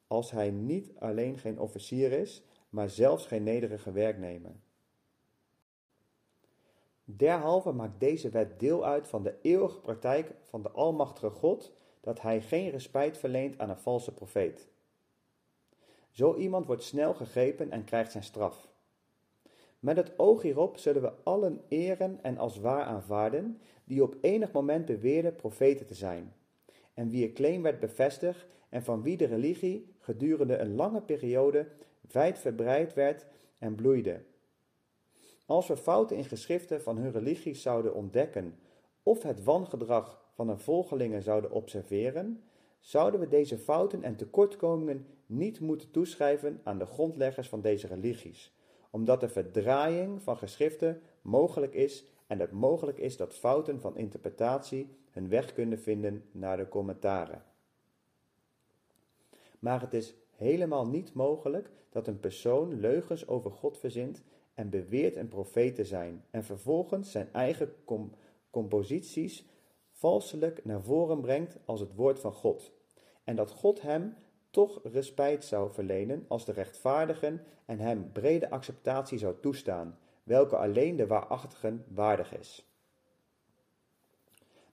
Als 0.07 0.31
hij 0.31 0.51
niet 0.51 0.93
alleen 0.99 1.39
geen 1.39 1.59
officier 1.59 2.13
is, 2.13 2.45
maar 2.69 2.91
zelfs 2.91 3.27
geen 3.27 3.43
nederige 3.43 3.93
werknemer. 3.93 4.53
Derhalve 7.05 7.73
maakt 7.73 8.01
deze 8.01 8.29
wet 8.29 8.61
deel 8.61 8.85
uit 8.85 9.09
van 9.09 9.23
de 9.23 9.35
eeuwige 9.43 9.81
praktijk 9.81 10.35
van 10.43 10.63
de 10.63 10.71
Almachtige 10.71 11.31
God 11.31 11.73
dat 12.07 12.21
hij 12.21 12.41
geen 12.41 12.71
respijt 12.71 13.19
verleent 13.19 13.59
aan 13.59 13.71
een 13.71 13.79
valse 13.79 14.15
profeet. 14.15 14.69
Zo 16.11 16.35
iemand 16.35 16.67
wordt 16.67 16.83
snel 16.83 17.15
gegrepen 17.15 17.71
en 17.71 17.85
krijgt 17.85 18.13
zijn 18.13 18.25
straf. 18.25 18.69
Met 19.79 19.97
het 19.97 20.19
oog 20.19 20.43
hierop 20.43 20.77
zullen 20.77 21.03
we 21.03 21.13
allen 21.23 21.61
eren 21.69 22.19
en 22.23 22.39
als 22.39 22.59
waar 22.59 22.85
aanvaarden 22.85 23.61
die 23.85 24.03
op 24.03 24.17
enig 24.21 24.53
moment 24.53 24.87
beweerden 24.87 25.37
profeten 25.37 25.87
te 25.87 25.95
zijn, 25.95 26.35
en 26.95 27.11
wie 27.11 27.33
claim 27.33 27.63
werd 27.63 27.81
bevestigd 27.81 28.47
en 28.69 28.83
van 28.83 29.03
wie 29.03 29.17
de 29.17 29.27
religie 29.27 29.95
gedurende 29.99 30.57
een 30.57 30.75
lange 30.75 31.03
periode 31.03 31.69
wijdverbreid 32.11 32.95
werd 32.95 33.27
en 33.59 33.75
bloeide. 33.75 34.23
Als 35.47 35.67
we 35.67 35.77
fouten 35.77 36.17
in 36.17 36.25
geschriften 36.25 36.83
van 36.83 36.97
hun 36.97 37.13
religie 37.13 37.55
zouden 37.55 37.95
ontdekken 37.95 38.59
of 39.03 39.23
het 39.23 39.45
wangedrag 39.45 40.26
van 40.37 40.49
een 40.49 40.59
volgelingen 40.59 41.23
zouden 41.23 41.51
observeren, 41.51 42.43
zouden 42.81 43.21
we 43.21 43.29
deze 43.29 43.59
fouten 43.59 44.03
en 44.03 44.17
tekortkomingen 44.17 45.07
niet 45.27 45.61
moeten 45.61 45.91
toeschrijven 45.91 46.61
aan 46.63 46.79
de 46.79 46.87
grondleggers 46.87 47.49
van 47.49 47.61
deze 47.61 47.87
religies, 47.87 48.55
omdat 48.91 49.21
de 49.21 49.29
verdraaiing 49.29 50.23
van 50.23 50.37
geschriften 50.37 51.01
mogelijk 51.23 51.75
is 51.75 52.05
en 52.27 52.39
het 52.39 52.53
mogelijk 52.53 52.99
is 52.99 53.17
dat 53.17 53.35
fouten 53.35 53.81
van 53.81 53.97
interpretatie 53.97 54.97
hun 55.11 55.29
weg 55.29 55.53
kunnen 55.53 55.79
vinden 55.79 56.25
naar 56.33 56.57
de 56.57 56.69
commentaren. 56.69 57.45
Maar 59.59 59.81
het 59.81 59.95
is 59.95 60.15
helemaal 60.31 60.87
niet 60.87 61.15
mogelijk 61.15 61.71
dat 61.91 62.07
een 62.07 62.21
persoon 62.21 62.81
leugens 62.81 63.29
over 63.29 63.51
God 63.51 63.79
verzint 63.79 64.23
en 64.55 64.71
beweert 64.71 65.17
een 65.17 65.29
profeet 65.29 65.75
te 65.75 65.85
zijn 65.85 66.25
en 66.31 66.45
vervolgens 66.45 67.11
zijn 67.11 67.29
eigen 67.33 67.75
composities 68.51 69.47
valselijk 69.97 70.65
naar 70.65 70.83
voren 70.83 71.21
brengt 71.21 71.59
als 71.65 71.81
het 71.81 71.95
woord 71.95 72.21
van 72.21 72.33
God. 72.33 72.73
En 73.25 73.37
dat 73.37 73.51
God 73.51 73.83
hem 73.83 74.15
toch 74.51 74.81
respijt 74.83 75.45
zou 75.45 75.73
verlenen 75.73 76.25
als 76.29 76.45
de 76.45 76.53
rechtvaardigen 76.53 77.45
en 77.65 77.79
hem 77.79 78.13
brede 78.13 78.51
acceptatie 78.51 79.19
zou 79.19 79.35
toestaan, 79.41 79.99
welke 80.23 80.57
alleen 80.57 80.97
de 80.97 81.07
waarachtigen 81.07 81.85
waardig 81.89 82.39
is. 82.39 82.71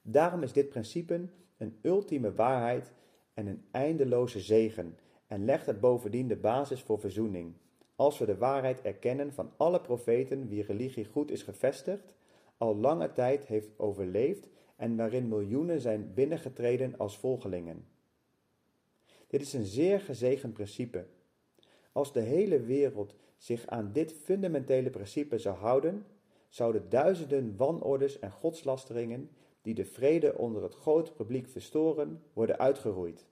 Daarom 0.01 0.44
is 0.44 0.53
dit 0.53 0.70
principe 0.70 1.27
een 1.58 1.80
ultieme 1.82 2.34
waarheid 2.34 2.92
en 3.34 3.48
een 3.48 3.65
eindeloze 3.72 4.39
zegen 4.39 4.98
en 5.27 5.46
legt 5.46 5.65
het 5.65 5.80
bovendien 5.80 6.27
de 6.27 6.36
basis 6.36 6.82
voor 6.82 7.00
verzoening. 7.00 7.53
Als 7.96 8.18
we 8.18 8.25
de 8.25 8.38
waarheid 8.38 8.82
erkennen 8.82 9.34
van 9.34 9.51
alle 9.58 9.82
profeten 9.82 10.48
wie 10.48 10.63
religie 10.63 11.06
goed 11.06 11.32
is 11.32 11.44
gevestigd, 11.44 12.13
al 12.58 12.75
lange 12.75 13.12
tijd 13.12 13.46
heeft 13.46 13.80
overleefd 13.80 14.50
en 14.75 14.96
waarin 14.96 15.27
miljoenen 15.27 15.82
zijn 15.82 16.13
binnengetreden 16.13 16.98
als 16.98 17.18
volgelingen. 17.18 17.88
Dit 19.27 19.42
is 19.42 19.53
een 19.53 19.65
zeer 19.65 20.00
gezegend 20.00 20.53
principe. 20.53 21.06
Als 21.92 22.13
de 22.13 22.20
hele 22.20 22.62
wereld 22.62 23.15
zich 23.38 23.68
aan 23.68 23.92
dit 23.92 24.13
fundamentele 24.13 24.89
principe 24.89 25.38
zou 25.38 25.58
houden, 25.58 26.06
zouden 26.50 26.89
duizenden 26.89 27.56
wanorders 27.58 28.20
en 28.20 28.32
godslasteringen 28.32 29.30
die 29.62 29.74
de 29.74 29.86
vrede 29.86 30.38
onder 30.38 30.63
het 30.63 30.75
grote 30.75 31.13
publiek 31.13 31.48
verstoren, 31.48 32.24
worden 32.34 32.60
uitgeroeid. 32.60 33.25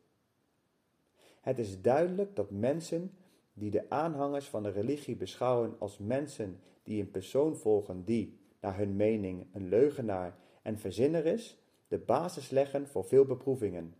Het 1.41 1.59
is 1.59 1.81
duidelijk 1.81 2.35
dat 2.35 2.51
mensen 2.51 3.11
die 3.53 3.71
de 3.71 3.89
aanhangers 3.89 4.45
van 4.45 4.63
de 4.63 4.69
religie 4.69 5.15
beschouwen 5.15 5.75
als 5.79 5.97
mensen 5.97 6.59
die 6.83 7.01
een 7.01 7.11
persoon 7.11 7.55
volgen 7.55 8.03
die, 8.03 8.39
naar 8.59 8.77
hun 8.77 8.95
mening, 8.95 9.47
een 9.53 9.69
leugenaar 9.69 10.37
en 10.61 10.79
verzinner 10.79 11.25
is, 11.25 11.57
de 11.87 11.97
basis 11.97 12.49
leggen 12.49 12.87
voor 12.87 13.05
veel 13.05 13.25
beproevingen. 13.25 13.95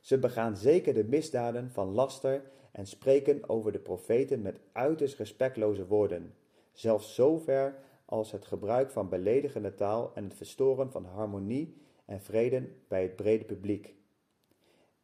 Ze 0.00 0.18
begaan 0.18 0.56
zeker 0.56 0.94
de 0.94 1.04
misdaden 1.04 1.70
van 1.70 1.88
laster 1.88 2.42
en 2.72 2.86
spreken 2.86 3.48
over 3.48 3.72
de 3.72 3.78
profeten 3.78 4.42
met 4.42 4.60
uiterst 4.72 5.18
respectloze 5.18 5.86
woorden, 5.86 6.34
zelfs 6.72 7.14
zover 7.14 7.78
als 8.04 8.32
het 8.32 8.44
gebruik 8.44 8.90
van 8.90 9.08
beledigende 9.08 9.74
taal 9.74 10.10
en 10.14 10.24
het 10.24 10.34
verstoren 10.34 10.90
van 10.90 11.04
harmonie 11.04 11.76
en 12.04 12.20
vrede 12.20 12.68
bij 12.88 13.02
het 13.02 13.16
brede 13.16 13.44
publiek. 13.44 13.94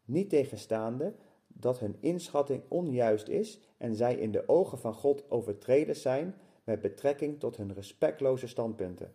Niet 0.05 0.31
tegenstaande 0.31 1.15
dat 1.47 1.79
hun 1.79 1.97
inschatting 2.01 2.63
onjuist 2.69 3.29
is 3.29 3.61
en 3.77 3.95
zij 3.95 4.15
in 4.15 4.33
de 4.33 4.49
ogen 4.49 4.79
van 4.79 4.95
God 4.95 5.31
overtreden 5.31 5.97
zijn 5.97 6.35
met 6.65 6.81
betrekking 6.81 7.41
tot 7.41 7.57
hun 7.57 7.75
respectloze 7.75 8.47
standpunten. 8.47 9.15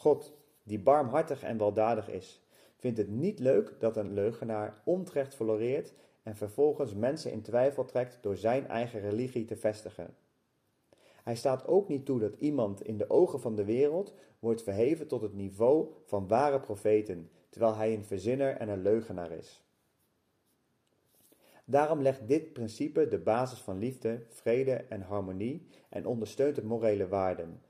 God, 0.00 0.32
die 0.62 0.78
barmhartig 0.78 1.42
en 1.42 1.58
weldadig 1.58 2.08
is, 2.08 2.42
vindt 2.76 2.98
het 2.98 3.08
niet 3.08 3.38
leuk 3.38 3.74
dat 3.78 3.96
een 3.96 4.12
leugenaar 4.14 4.82
onterecht 4.84 5.34
floreert 5.34 5.92
en 6.22 6.36
vervolgens 6.36 6.94
mensen 6.94 7.32
in 7.32 7.42
twijfel 7.42 7.84
trekt 7.84 8.18
door 8.20 8.36
zijn 8.36 8.68
eigen 8.68 9.00
religie 9.00 9.44
te 9.44 9.56
vestigen. 9.56 10.14
Hij 11.22 11.36
staat 11.36 11.66
ook 11.66 11.88
niet 11.88 12.04
toe 12.04 12.18
dat 12.18 12.34
iemand 12.34 12.82
in 12.82 12.96
de 12.96 13.10
ogen 13.10 13.40
van 13.40 13.56
de 13.56 13.64
wereld 13.64 14.14
wordt 14.38 14.62
verheven 14.62 15.06
tot 15.06 15.22
het 15.22 15.34
niveau 15.34 15.88
van 16.04 16.28
ware 16.28 16.60
profeten, 16.60 17.30
terwijl 17.48 17.74
hij 17.74 17.94
een 17.94 18.04
verzinner 18.04 18.56
en 18.56 18.68
een 18.68 18.82
leugenaar 18.82 19.30
is. 19.30 19.62
Daarom 21.64 22.02
legt 22.02 22.28
dit 22.28 22.52
principe 22.52 23.08
de 23.08 23.18
basis 23.18 23.58
van 23.58 23.78
liefde, 23.78 24.22
vrede 24.28 24.74
en 24.74 25.02
harmonie 25.02 25.66
en 25.88 26.06
ondersteunt 26.06 26.54
de 26.54 26.64
morele 26.64 27.08
waarden. 27.08 27.60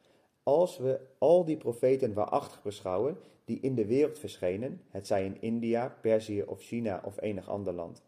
Als 0.51 0.79
we 0.79 1.01
al 1.19 1.45
die 1.45 1.57
profeten 1.57 2.13
waarachtig 2.13 2.63
beschouwen 2.63 3.19
die 3.45 3.61
in 3.61 3.75
de 3.75 3.87
wereld 3.87 4.19
verschenen, 4.19 4.81
het 4.89 5.07
zij 5.07 5.25
in 5.25 5.41
India, 5.41 5.97
Perzië 6.01 6.43
of 6.43 6.61
China 6.61 7.03
of 7.05 7.21
enig 7.21 7.49
ander 7.49 7.73
land. 7.73 8.03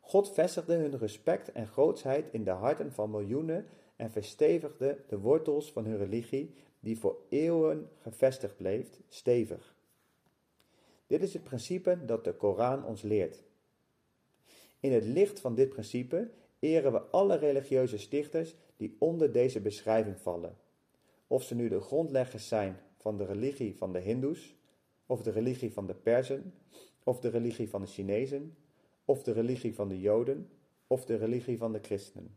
God 0.00 0.32
vestigde 0.32 0.74
hun 0.74 0.98
respect 0.98 1.52
en 1.52 1.66
grootsheid 1.66 2.28
in 2.32 2.44
de 2.44 2.50
harten 2.50 2.92
van 2.92 3.10
miljoenen 3.10 3.66
en 3.96 4.10
verstevigde 4.10 4.98
de 5.08 5.18
wortels 5.18 5.72
van 5.72 5.84
hun 5.84 5.96
religie, 5.96 6.54
die 6.80 6.98
voor 6.98 7.16
eeuwen 7.28 7.88
gevestigd 7.98 8.56
bleef, 8.56 8.88
stevig. 9.08 9.74
Dit 11.06 11.22
is 11.22 11.32
het 11.32 11.44
principe 11.44 12.04
dat 12.04 12.24
de 12.24 12.34
Koran 12.34 12.84
ons 12.84 13.02
leert. 13.02 13.42
In 14.80 14.92
het 14.92 15.04
licht 15.04 15.40
van 15.40 15.54
dit 15.54 15.68
principe 15.68 16.30
eren 16.58 16.92
we 16.92 17.00
alle 17.00 17.36
religieuze 17.36 17.98
stichters 17.98 18.54
die 18.76 18.96
onder 18.98 19.32
deze 19.32 19.60
beschrijving 19.60 20.20
vallen. 20.20 20.66
Of 21.28 21.42
ze 21.42 21.54
nu 21.54 21.68
de 21.68 21.80
grondleggers 21.80 22.48
zijn 22.48 22.76
van 22.96 23.16
de 23.16 23.24
religie 23.24 23.76
van 23.76 23.92
de 23.92 23.98
Hindoes, 23.98 24.56
of 25.06 25.22
de 25.22 25.30
religie 25.30 25.72
van 25.72 25.86
de 25.86 25.94
Persen, 25.94 26.54
of 27.04 27.20
de 27.20 27.28
religie 27.28 27.68
van 27.68 27.80
de 27.80 27.86
Chinezen, 27.86 28.56
of 29.04 29.22
de 29.22 29.32
religie 29.32 29.74
van 29.74 29.88
de 29.88 30.00
Joden, 30.00 30.50
of 30.86 31.04
de 31.04 31.16
religie 31.16 31.58
van 31.58 31.72
de 31.72 31.78
Christenen. 31.82 32.36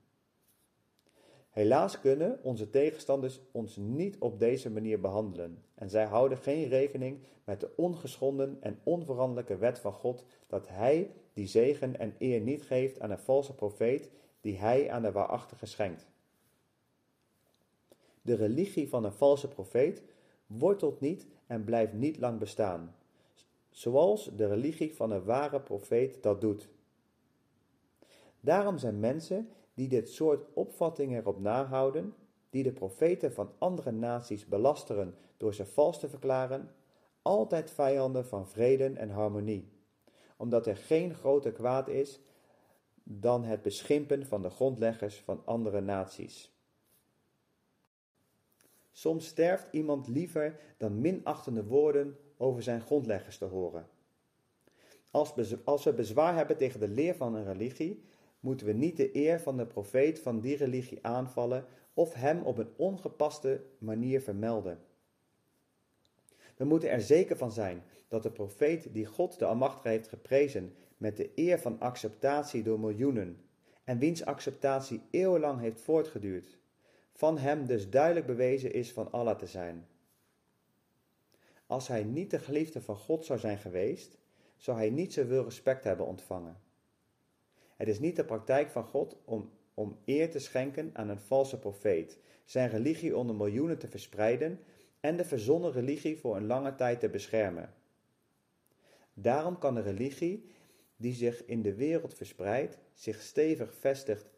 Helaas 1.49 1.99
kunnen 1.99 2.39
onze 2.43 2.69
tegenstanders 2.69 3.39
ons 3.51 3.75
niet 3.75 4.17
op 4.19 4.39
deze 4.39 4.69
manier 4.69 4.99
behandelen 4.99 5.63
en 5.75 5.89
zij 5.89 6.05
houden 6.05 6.37
geen 6.37 6.67
rekening 6.67 7.19
met 7.43 7.59
de 7.59 7.69
ongeschonden 7.75 8.57
en 8.61 8.79
onveranderlijke 8.83 9.57
wet 9.57 9.79
van 9.79 9.93
God 9.93 10.25
dat 10.47 10.67
Hij 10.67 11.11
die 11.33 11.47
zegen 11.47 11.99
en 11.99 12.15
eer 12.17 12.41
niet 12.41 12.63
geeft 12.63 12.99
aan 12.99 13.11
een 13.11 13.19
valse 13.19 13.55
profeet 13.55 14.09
die 14.41 14.57
Hij 14.57 14.91
aan 14.91 15.01
de 15.01 15.11
waarachtige 15.11 15.65
schenkt. 15.65 16.10
De 18.21 18.35
religie 18.35 18.89
van 18.89 19.03
een 19.03 19.13
valse 19.13 19.47
profeet 19.47 20.03
wortelt 20.47 20.99
niet 20.99 21.27
en 21.47 21.63
blijft 21.63 21.93
niet 21.93 22.17
lang 22.17 22.39
bestaan, 22.39 22.95
zoals 23.69 24.29
de 24.35 24.47
religie 24.47 24.95
van 24.95 25.11
een 25.11 25.23
ware 25.23 25.61
profeet 25.61 26.23
dat 26.23 26.41
doet. 26.41 26.69
Daarom 28.39 28.77
zijn 28.77 28.99
mensen 28.99 29.49
die 29.73 29.87
dit 29.87 30.09
soort 30.09 30.45
opvattingen 30.53 31.21
erop 31.21 31.39
nahouden, 31.39 32.13
die 32.49 32.63
de 32.63 32.71
profeten 32.71 33.33
van 33.33 33.51
andere 33.57 33.91
naties 33.91 34.45
belasteren 34.45 35.15
door 35.37 35.53
ze 35.53 35.65
vals 35.65 35.99
te 35.99 36.09
verklaren, 36.09 36.71
altijd 37.21 37.71
vijanden 37.71 38.25
van 38.25 38.47
vrede 38.47 38.85
en 38.85 39.09
harmonie, 39.09 39.69
omdat 40.37 40.67
er 40.67 40.77
geen 40.77 41.15
groter 41.15 41.51
kwaad 41.51 41.87
is 41.87 42.19
dan 43.03 43.43
het 43.43 43.61
beschimpen 43.61 44.25
van 44.25 44.41
de 44.41 44.49
grondleggers 44.49 45.15
van 45.19 45.41
andere 45.45 45.81
naties. 45.81 46.51
Soms 48.91 49.27
sterft 49.27 49.67
iemand 49.71 50.07
liever 50.07 50.59
dan 50.77 51.01
minachtende 51.01 51.63
woorden 51.63 52.17
over 52.37 52.63
zijn 52.63 52.81
grondleggers 52.81 53.37
te 53.37 53.45
horen. 53.45 53.87
Als, 55.63 55.83
we 55.83 55.93
bezwaar 55.93 56.35
hebben 56.35 56.57
tegen 56.57 56.79
de 56.79 56.87
leer 56.87 57.15
van 57.15 57.35
een 57.35 57.45
religie, 57.45 58.03
moeten 58.39 58.65
we 58.65 58.73
niet 58.73 58.97
de 58.97 59.15
eer 59.15 59.39
van 59.39 59.57
de 59.57 59.65
profeet 59.65 60.19
van 60.19 60.39
die 60.39 60.55
religie 60.55 60.99
aanvallen 61.01 61.65
of 61.93 62.13
hem 62.13 62.41
op 62.41 62.57
een 62.57 62.71
ongepaste 62.75 63.63
manier 63.77 64.21
vermelden. 64.21 64.79
We 66.55 66.65
moeten 66.65 66.89
er 66.89 67.01
zeker 67.01 67.37
van 67.37 67.51
zijn 67.51 67.83
dat 68.07 68.23
de 68.23 68.31
profeet 68.31 68.93
die 68.93 69.05
God 69.05 69.39
de 69.39 69.45
Almachtige 69.45 69.87
heeft 69.87 70.07
geprezen 70.07 70.75
met 70.97 71.17
de 71.17 71.31
eer 71.35 71.59
van 71.59 71.79
acceptatie 71.79 72.63
door 72.63 72.79
miljoenen, 72.79 73.37
en 73.83 73.99
wiens 73.99 74.25
acceptatie 74.25 75.01
eeuwenlang 75.11 75.59
heeft 75.59 75.81
voortgeduurd, 75.81 76.59
van 77.21 77.37
hem 77.37 77.65
dus 77.65 77.89
duidelijk 77.89 78.25
bewezen 78.25 78.73
is 78.73 78.91
van 78.91 79.11
Allah 79.11 79.37
te 79.37 79.45
zijn. 79.45 79.87
Als 81.65 81.87
hij 81.87 82.03
niet 82.03 82.31
de 82.31 82.39
geliefde 82.39 82.81
van 82.81 82.95
God 82.95 83.25
zou 83.25 83.39
zijn 83.39 83.57
geweest, 83.57 84.17
zou 84.57 84.77
hij 84.77 84.89
niet 84.89 85.13
zoveel 85.13 85.43
respect 85.43 85.83
hebben 85.83 86.05
ontvangen. 86.05 86.57
Het 87.75 87.87
is 87.87 87.99
niet 87.99 88.15
de 88.15 88.25
praktijk 88.25 88.69
van 88.69 88.83
God 88.83 89.17
om, 89.25 89.51
om 89.73 89.97
eer 90.05 90.31
te 90.31 90.39
schenken 90.39 90.89
aan 90.93 91.09
een 91.09 91.19
valse 91.19 91.59
profeet, 91.59 92.17
zijn 92.45 92.69
religie 92.69 93.17
onder 93.17 93.35
miljoenen 93.35 93.77
te 93.77 93.87
verspreiden 93.87 94.59
en 94.99 95.17
de 95.17 95.25
verzonnen 95.25 95.71
religie 95.71 96.19
voor 96.19 96.35
een 96.35 96.45
lange 96.45 96.75
tijd 96.75 96.99
te 96.99 97.09
beschermen. 97.09 97.73
Daarom 99.13 99.57
kan 99.57 99.75
de 99.75 99.81
religie 99.81 100.45
die 100.95 101.13
zich 101.13 101.45
in 101.45 101.61
de 101.61 101.73
wereld 101.73 102.13
verspreidt, 102.13 102.77
zich 102.93 103.21
stevig 103.21 103.73
vestigt 103.73 104.29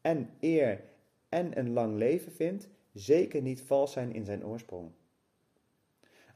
en 0.00 0.30
eer 0.40 0.96
en 1.28 1.58
een 1.58 1.72
lang 1.72 1.96
leven 1.96 2.32
vindt, 2.32 2.68
zeker 2.92 3.42
niet 3.42 3.62
vals 3.62 3.92
zijn 3.92 4.12
in 4.12 4.24
zijn 4.24 4.46
oorsprong. 4.46 4.90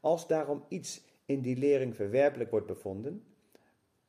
Als 0.00 0.26
daarom 0.26 0.64
iets 0.68 1.04
in 1.24 1.40
die 1.40 1.56
lering 1.56 1.96
verwerpelijk 1.96 2.50
wordt 2.50 2.66
bevonden, 2.66 3.24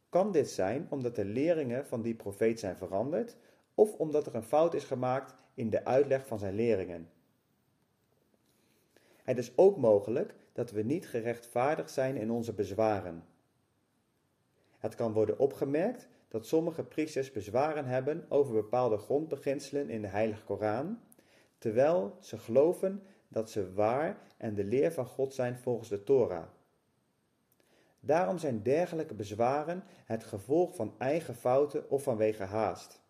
kan 0.09 0.31
dit 0.31 0.49
zijn 0.49 0.87
omdat 0.89 1.15
de 1.15 1.25
leringen 1.25 1.85
van 1.85 2.01
die 2.01 2.15
profeet 2.15 2.59
zijn 2.59 2.77
veranderd 2.77 3.37
of 3.73 3.93
omdat 3.93 4.27
er 4.27 4.35
een 4.35 4.43
fout 4.43 4.73
is 4.73 4.83
gemaakt 4.83 5.35
in 5.53 5.69
de 5.69 5.85
uitleg 5.85 6.27
van 6.27 6.39
zijn 6.39 6.55
leringen. 6.55 7.09
Het 9.23 9.37
is 9.37 9.57
ook 9.57 9.77
mogelijk 9.77 10.35
dat 10.53 10.71
we 10.71 10.81
niet 10.81 11.07
gerechtvaardigd 11.07 11.91
zijn 11.91 12.15
in 12.15 12.31
onze 12.31 12.53
bezwaren. 12.53 13.23
Het 14.77 14.95
kan 14.95 15.13
worden 15.13 15.39
opgemerkt 15.39 16.07
dat 16.33 16.47
sommige 16.47 16.83
priesters 16.83 17.31
bezwaren 17.31 17.85
hebben 17.85 18.25
over 18.29 18.53
bepaalde 18.53 18.97
grondbeginselen 18.97 19.89
in 19.89 20.01
de 20.01 20.07
Heilige 20.07 20.43
Koran, 20.43 20.99
terwijl 21.57 22.17
ze 22.19 22.37
geloven 22.37 23.03
dat 23.27 23.49
ze 23.49 23.73
waar 23.73 24.17
en 24.37 24.55
de 24.55 24.63
leer 24.63 24.91
van 24.91 25.05
God 25.05 25.33
zijn 25.33 25.57
volgens 25.57 25.89
de 25.89 26.03
Torah. 26.03 26.47
Daarom 27.99 28.37
zijn 28.37 28.63
dergelijke 28.63 29.13
bezwaren 29.13 29.83
het 30.05 30.23
gevolg 30.23 30.75
van 30.75 30.95
eigen 30.97 31.35
fouten 31.35 31.89
of 31.89 32.03
vanwege 32.03 32.43
haast. 32.43 33.01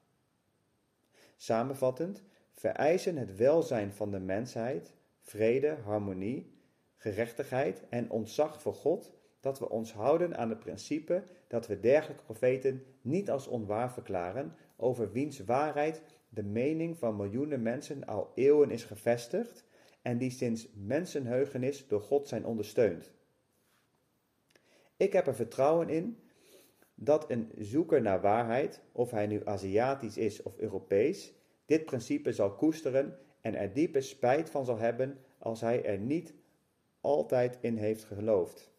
Samenvattend 1.36 2.24
vereisen 2.52 3.18
het 3.18 3.36
welzijn 3.36 3.94
van 3.94 4.12
de 4.12 4.20
mensheid, 4.20 4.94
vrede, 5.20 5.78
harmonie, 5.84 6.58
gerechtigheid 6.96 7.84
en 7.90 8.10
ontzag 8.10 8.62
voor 8.62 8.76
God 8.76 9.12
dat 9.44 9.60
we 9.60 9.70
ons 9.70 9.94
houden 9.94 10.38
aan 10.38 10.50
het 10.50 10.60
principe 10.60 11.24
dat 11.48 11.68
we 11.68 11.80
dergelijke 11.80 12.24
profeten 12.24 12.84
niet 13.02 13.30
als 13.30 13.48
onwaar 13.48 13.94
verklaren, 13.94 14.56
over 14.76 15.12
wiens 15.12 15.40
waarheid 15.40 16.02
de 16.30 16.44
mening 16.44 16.98
van 16.98 17.16
miljoenen 17.16 17.62
mensen 17.62 18.06
al 18.06 18.32
eeuwen 18.36 18.72
is 18.72 18.84
gevestigd 18.84 19.66
en 20.02 20.18
die 20.18 20.30
sinds 20.30 20.68
mensenheugenis 20.74 21.88
door 21.88 22.02
God 22.02 22.28
zijn 22.28 22.46
ondersteund. 22.46 23.12
Ik 24.98 25.14
heb 25.14 25.28
er 25.28 25.36
vertrouwen 25.36 25.90
in 25.90 26.18
dat 26.96 27.30
een 27.32 27.52
zoeker 27.58 28.02
naar 28.02 28.22
waarheid, 28.22 28.82
of 28.92 29.12
hij 29.12 29.28
nu 29.28 29.42
Aziatisch 29.46 30.18
is 30.18 30.42
of 30.42 30.58
Europees, 30.58 31.34
dit 31.66 31.86
principe 31.86 32.32
zal 32.32 32.56
koesteren 32.56 33.18
en 33.42 33.56
er 33.56 33.74
diepe 33.74 34.02
spijt 34.02 34.50
van 34.50 34.66
zal 34.66 34.78
hebben 34.78 35.20
als 35.38 35.62
hij 35.62 35.86
er 35.86 35.98
niet 35.98 36.34
altijd 37.02 37.58
in 37.62 37.78
heeft 37.78 38.04
geloofd. 38.04 38.73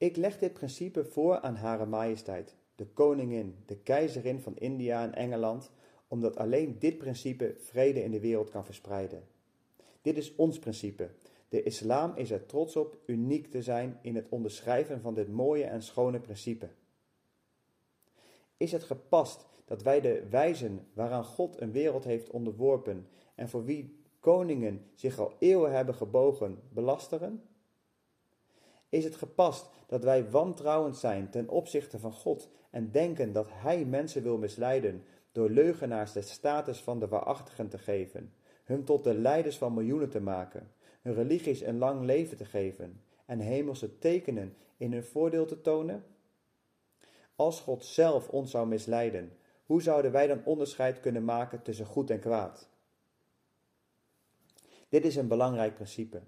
Ik 0.00 0.16
leg 0.16 0.38
dit 0.38 0.52
principe 0.52 1.04
voor 1.04 1.40
aan 1.40 1.54
Hare 1.54 1.86
Majesteit, 1.86 2.56
de 2.74 2.86
koningin, 2.86 3.56
de 3.66 3.76
keizerin 3.76 4.40
van 4.40 4.56
India 4.56 5.02
en 5.02 5.14
Engeland, 5.14 5.70
omdat 6.08 6.36
alleen 6.36 6.78
dit 6.78 6.98
principe 6.98 7.54
vrede 7.56 8.02
in 8.02 8.10
de 8.10 8.20
wereld 8.20 8.50
kan 8.50 8.64
verspreiden. 8.64 9.22
Dit 10.02 10.16
is 10.16 10.34
ons 10.34 10.58
principe. 10.58 11.10
De 11.48 11.62
islam 11.62 12.12
is 12.16 12.30
er 12.30 12.46
trots 12.46 12.76
op 12.76 12.98
uniek 13.06 13.50
te 13.50 13.62
zijn 13.62 13.98
in 14.02 14.14
het 14.14 14.28
onderschrijven 14.28 15.00
van 15.00 15.14
dit 15.14 15.28
mooie 15.28 15.64
en 15.64 15.82
schone 15.82 16.20
principe. 16.20 16.68
Is 18.56 18.72
het 18.72 18.82
gepast 18.82 19.46
dat 19.64 19.82
wij 19.82 20.00
de 20.00 20.26
wijzen 20.30 20.86
waaraan 20.92 21.24
God 21.24 21.60
een 21.60 21.72
wereld 21.72 22.04
heeft 22.04 22.30
onderworpen 22.30 23.08
en 23.34 23.48
voor 23.48 23.64
wie 23.64 24.02
koningen 24.20 24.84
zich 24.94 25.18
al 25.18 25.32
eeuwen 25.38 25.72
hebben 25.72 25.94
gebogen, 25.94 26.58
belasteren? 26.68 27.49
Is 28.90 29.04
het 29.04 29.16
gepast 29.16 29.70
dat 29.86 30.04
wij 30.04 30.30
wantrouwend 30.30 30.96
zijn 30.96 31.30
ten 31.30 31.48
opzichte 31.48 31.98
van 31.98 32.12
God 32.12 32.48
en 32.70 32.90
denken 32.90 33.32
dat 33.32 33.48
Hij 33.50 33.84
mensen 33.84 34.22
wil 34.22 34.38
misleiden 34.38 35.04
door 35.32 35.50
leugenaars 35.50 36.12
de 36.12 36.22
status 36.22 36.80
van 36.80 36.98
de 36.98 37.08
waarachtigen 37.08 37.68
te 37.68 37.78
geven, 37.78 38.34
hun 38.64 38.84
tot 38.84 39.04
de 39.04 39.14
leiders 39.14 39.58
van 39.58 39.74
miljoenen 39.74 40.10
te 40.10 40.20
maken, 40.20 40.72
hun 41.02 41.14
religies 41.14 41.60
een 41.60 41.78
lang 41.78 42.04
leven 42.04 42.36
te 42.36 42.44
geven 42.44 43.02
en 43.26 43.38
hemelse 43.38 43.98
tekenen 43.98 44.56
in 44.76 44.92
hun 44.92 45.04
voordeel 45.04 45.46
te 45.46 45.60
tonen? 45.60 46.04
Als 47.36 47.60
God 47.60 47.84
zelf 47.84 48.28
ons 48.28 48.50
zou 48.50 48.66
misleiden, 48.66 49.32
hoe 49.64 49.82
zouden 49.82 50.12
wij 50.12 50.26
dan 50.26 50.44
onderscheid 50.44 51.00
kunnen 51.00 51.24
maken 51.24 51.62
tussen 51.62 51.86
goed 51.86 52.10
en 52.10 52.20
kwaad? 52.20 52.68
Dit 54.88 55.04
is 55.04 55.16
een 55.16 55.28
belangrijk 55.28 55.74
principe. 55.74 56.20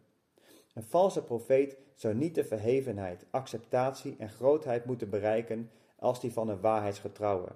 Een 0.75 0.83
valse 0.83 1.23
profeet 1.23 1.77
zou 2.03 2.15
niet 2.15 2.35
de 2.35 2.45
verhevenheid, 2.45 3.27
acceptatie 3.31 4.17
en 4.19 4.29
grootheid 4.29 4.85
moeten 4.85 5.11
bereiken 5.11 5.71
als 5.99 6.21
die 6.21 6.33
van 6.33 6.49
een 6.49 6.61
waarheidsgetrouwe. 6.61 7.49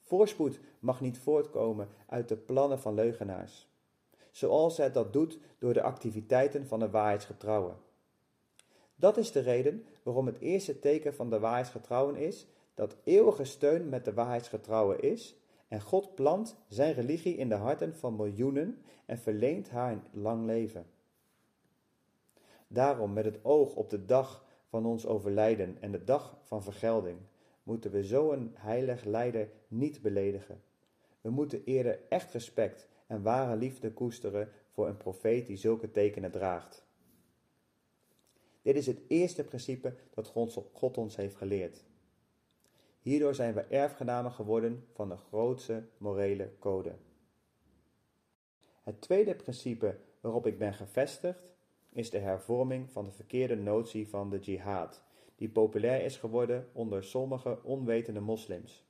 Voorspoed 0.00 0.60
mag 0.78 1.00
niet 1.00 1.18
voortkomen 1.18 1.88
uit 2.06 2.28
de 2.28 2.36
plannen 2.36 2.80
van 2.80 2.94
leugenaars, 2.94 3.68
zoals 4.30 4.76
het 4.76 4.94
dat 4.94 5.12
doet 5.12 5.38
door 5.58 5.72
de 5.72 5.82
activiteiten 5.82 6.66
van 6.66 6.80
een 6.80 6.90
waarheidsgetrouwe. 6.90 7.72
Dat 8.96 9.16
is 9.16 9.32
de 9.32 9.40
reden 9.40 9.84
waarom 10.02 10.26
het 10.26 10.38
eerste 10.38 10.78
teken 10.78 11.14
van 11.14 11.30
de 11.30 11.38
waarheidsgetrouwen 11.38 12.16
is 12.16 12.46
dat 12.74 12.96
eeuwige 13.04 13.44
steun 13.44 13.88
met 13.88 14.04
de 14.04 14.14
waarheidsgetrouwen 14.14 15.02
is 15.02 15.36
en 15.68 15.80
God 15.80 16.14
plant 16.14 16.56
zijn 16.68 16.94
religie 16.94 17.36
in 17.36 17.48
de 17.48 17.54
harten 17.54 17.96
van 17.96 18.16
miljoenen 18.16 18.78
en 19.06 19.18
verleent 19.18 19.70
haar 19.70 19.92
een 19.92 20.02
lang 20.12 20.46
leven. 20.46 20.86
Daarom, 22.74 23.12
met 23.12 23.24
het 23.24 23.38
oog 23.42 23.74
op 23.74 23.90
de 23.90 24.04
dag 24.04 24.44
van 24.66 24.86
ons 24.86 25.06
overlijden 25.06 25.76
en 25.80 25.92
de 25.92 26.04
dag 26.04 26.38
van 26.42 26.62
vergelding, 26.62 27.18
moeten 27.62 27.90
we 27.90 28.04
zo'n 28.04 28.52
heilig 28.54 29.04
leider 29.04 29.50
niet 29.68 30.02
beledigen. 30.02 30.62
We 31.20 31.30
moeten 31.30 31.64
eerder 31.64 32.00
echt 32.08 32.32
respect 32.32 32.88
en 33.06 33.22
ware 33.22 33.56
liefde 33.56 33.92
koesteren 33.92 34.50
voor 34.70 34.88
een 34.88 34.96
profeet 34.96 35.46
die 35.46 35.56
zulke 35.56 35.90
tekenen 35.90 36.30
draagt. 36.30 36.84
Dit 38.62 38.76
is 38.76 38.86
het 38.86 39.00
eerste 39.08 39.44
principe 39.44 39.94
dat 40.10 40.32
God 40.72 40.98
ons 40.98 41.16
heeft 41.16 41.36
geleerd. 41.36 41.84
Hierdoor 43.00 43.34
zijn 43.34 43.54
we 43.54 43.60
erfgenamen 43.60 44.32
geworden 44.32 44.86
van 44.92 45.08
de 45.08 45.16
grootste 45.16 45.84
morele 45.98 46.50
code. 46.58 46.94
Het 48.82 49.00
tweede 49.00 49.34
principe 49.34 49.98
waarop 50.20 50.46
ik 50.46 50.58
ben 50.58 50.74
gevestigd 50.74 51.53
is 51.94 52.10
de 52.10 52.18
hervorming 52.18 52.90
van 52.90 53.04
de 53.04 53.10
verkeerde 53.10 53.56
notie 53.56 54.08
van 54.08 54.30
de 54.30 54.38
jihad, 54.38 55.02
die 55.36 55.48
populair 55.48 56.04
is 56.04 56.16
geworden 56.16 56.68
onder 56.72 57.04
sommige 57.04 57.58
onwetende 57.62 58.20
moslims. 58.20 58.86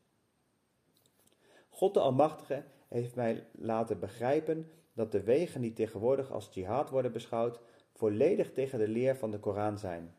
God 1.68 1.94
de 1.94 2.00
Almachtige 2.00 2.64
heeft 2.88 3.14
mij 3.14 3.46
laten 3.52 4.00
begrijpen 4.00 4.70
dat 4.92 5.12
de 5.12 5.22
wegen 5.22 5.60
die 5.60 5.72
tegenwoordig 5.72 6.30
als 6.30 6.48
jihad 6.52 6.90
worden 6.90 7.12
beschouwd, 7.12 7.60
volledig 7.92 8.52
tegen 8.52 8.78
de 8.78 8.88
leer 8.88 9.16
van 9.16 9.30
de 9.30 9.38
Koran 9.38 9.78
zijn. 9.78 10.14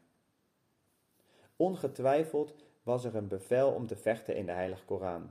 Ongetwijfeld 1.55 2.55
was 2.83 3.05
er 3.05 3.15
een 3.15 3.27
bevel 3.27 3.71
om 3.71 3.87
te 3.87 3.95
vechten 3.95 4.35
in 4.35 4.45
de 4.45 4.51
Heilige 4.51 4.85
Koran. 4.85 5.29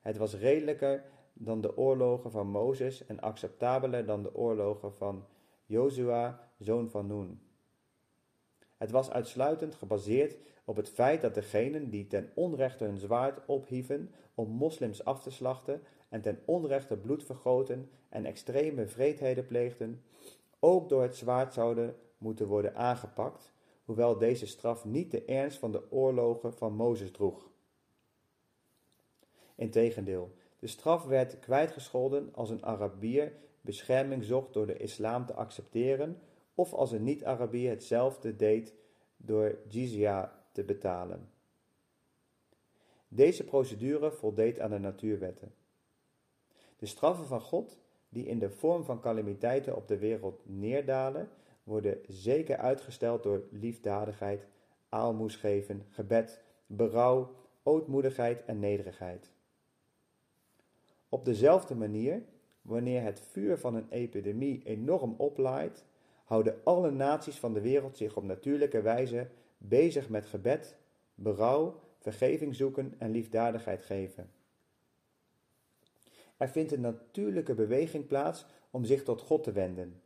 Het 0.00 0.16
was 0.16 0.34
redelijker 0.34 1.04
dan 1.32 1.60
de 1.60 1.76
oorlogen 1.76 2.30
van 2.30 2.46
Mozes 2.46 3.06
en 3.06 3.20
acceptabeler 3.20 4.06
dan 4.06 4.22
de 4.22 4.34
oorlogen 4.34 4.94
van 4.94 5.24
Jozua, 5.72 6.48
zoon 6.58 6.90
van 6.90 7.06
Nun. 7.06 7.40
Het 8.76 8.90
was 8.90 9.10
uitsluitend 9.10 9.74
gebaseerd 9.74 10.36
op 10.64 10.76
het 10.76 10.88
feit 10.88 11.20
dat 11.20 11.34
degenen 11.34 11.90
die 11.90 12.06
ten 12.06 12.30
onrechte 12.34 12.84
hun 12.84 12.98
zwaard 12.98 13.46
ophieven 13.46 14.10
om 14.34 14.48
moslims 14.48 15.04
af 15.04 15.22
te 15.22 15.30
slachten 15.30 15.82
en 16.08 16.20
ten 16.20 16.42
onrechte 16.44 16.96
bloed 16.96 17.24
vergoten 17.24 17.90
en 18.08 18.24
extreme 18.24 18.86
vreedheden 18.86 19.46
pleegden, 19.46 20.02
ook 20.58 20.88
door 20.88 21.02
het 21.02 21.16
zwaard 21.16 21.54
zouden 21.54 21.96
moeten 22.18 22.46
worden 22.46 22.74
aangepakt, 22.74 23.52
hoewel 23.84 24.18
deze 24.18 24.46
straf 24.46 24.84
niet 24.84 25.10
de 25.10 25.24
ernst 25.24 25.58
van 25.58 25.72
de 25.72 25.92
oorlogen 25.92 26.54
van 26.54 26.74
Mozes 26.74 27.10
droeg. 27.10 27.50
Integendeel, 29.54 30.32
de 30.58 30.66
straf 30.66 31.04
werd 31.04 31.38
kwijtgescholden 31.38 32.34
als 32.34 32.50
een 32.50 32.64
Arabier 32.64 33.32
bescherming 33.62 34.24
zocht 34.24 34.52
door 34.52 34.66
de 34.66 34.76
islam 34.76 35.26
te 35.26 35.34
accepteren 35.34 36.18
of 36.54 36.72
als 36.72 36.92
een 36.92 37.02
niet-Arabier 37.02 37.70
hetzelfde 37.70 38.36
deed 38.36 38.74
door 39.16 39.58
jizya 39.68 40.44
te 40.52 40.64
betalen. 40.64 41.30
Deze 43.08 43.44
procedure 43.44 44.10
voldeed 44.10 44.60
aan 44.60 44.70
de 44.70 44.78
natuurwetten. 44.78 45.54
De 46.76 46.86
straffen 46.86 47.26
van 47.26 47.40
God, 47.40 47.78
die 48.08 48.26
in 48.26 48.38
de 48.38 48.50
vorm 48.50 48.84
van 48.84 49.00
calamiteiten 49.00 49.76
op 49.76 49.88
de 49.88 49.98
wereld 49.98 50.42
neerdalen, 50.44 51.28
worden 51.62 51.98
zeker 52.08 52.56
uitgesteld 52.56 53.22
door 53.22 53.42
liefdadigheid, 53.50 54.46
aalmoes 54.88 55.36
geven, 55.36 55.86
gebed, 55.88 56.42
berouw, 56.66 57.34
ootmoedigheid 57.62 58.44
en 58.44 58.58
nederigheid. 58.58 59.32
Op 61.08 61.24
dezelfde 61.24 61.74
manier, 61.74 62.22
wanneer 62.62 63.02
het 63.02 63.20
vuur 63.30 63.58
van 63.58 63.74
een 63.74 63.86
epidemie 63.88 64.62
enorm 64.64 65.14
oplaait, 65.16 65.84
houden 66.24 66.60
alle 66.64 66.90
naties 66.90 67.38
van 67.38 67.52
de 67.52 67.60
wereld 67.60 67.96
zich 67.96 68.16
op 68.16 68.24
natuurlijke 68.24 68.82
wijze 68.82 69.28
bezig 69.58 70.08
met 70.08 70.26
gebed, 70.26 70.76
berouw, 71.14 71.80
vergeving 71.98 72.54
zoeken 72.54 72.94
en 72.98 73.10
liefdadigheid 73.10 73.82
geven. 73.82 74.30
Er 76.36 76.48
vindt 76.48 76.72
een 76.72 76.80
natuurlijke 76.80 77.54
beweging 77.54 78.06
plaats 78.06 78.46
om 78.70 78.84
zich 78.84 79.02
tot 79.02 79.20
God 79.20 79.42
te 79.42 79.52
wenden, 79.52 80.02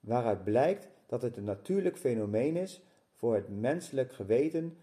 waaruit 0.00 0.44
blijkt 0.44 0.88
dat 1.06 1.22
het 1.22 1.36
een 1.36 1.44
natuurlijk 1.44 1.96
fenomeen 1.96 2.56
is 2.56 2.82
voor 3.12 3.34
het 3.34 3.48
menselijk 3.48 4.12
geweten 4.12 4.76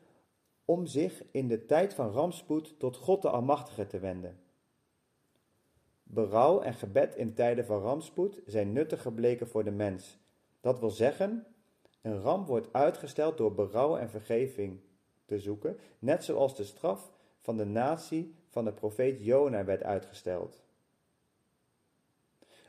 om 0.65 0.85
zich 0.85 1.23
in 1.31 1.47
de 1.47 1.65
tijd 1.65 1.93
van 1.93 2.09
rampspoed 2.11 2.79
tot 2.79 2.97
God 2.97 3.21
de 3.21 3.29
Almachtige 3.29 3.87
te 3.87 3.99
wenden. 3.99 4.39
Berouw 6.13 6.61
en 6.61 6.73
gebed 6.73 7.15
in 7.15 7.33
tijden 7.33 7.65
van 7.65 7.81
rampspoed 7.81 8.41
zijn 8.45 8.73
nuttig 8.73 9.01
gebleken 9.01 9.47
voor 9.47 9.63
de 9.63 9.71
mens. 9.71 10.19
Dat 10.61 10.79
wil 10.79 10.89
zeggen, 10.89 11.45
een 12.01 12.21
ramp 12.21 12.47
wordt 12.47 12.73
uitgesteld 12.73 13.37
door 13.37 13.53
berouw 13.53 13.97
en 13.97 14.09
vergeving 14.09 14.79
te 15.25 15.39
zoeken, 15.39 15.77
net 15.99 16.23
zoals 16.23 16.55
de 16.55 16.63
straf 16.63 17.11
van 17.39 17.57
de 17.57 17.65
natie 17.65 18.35
van 18.49 18.65
de 18.65 18.73
profeet 18.73 19.25
Jona 19.25 19.63
werd 19.63 19.83
uitgesteld. 19.83 20.63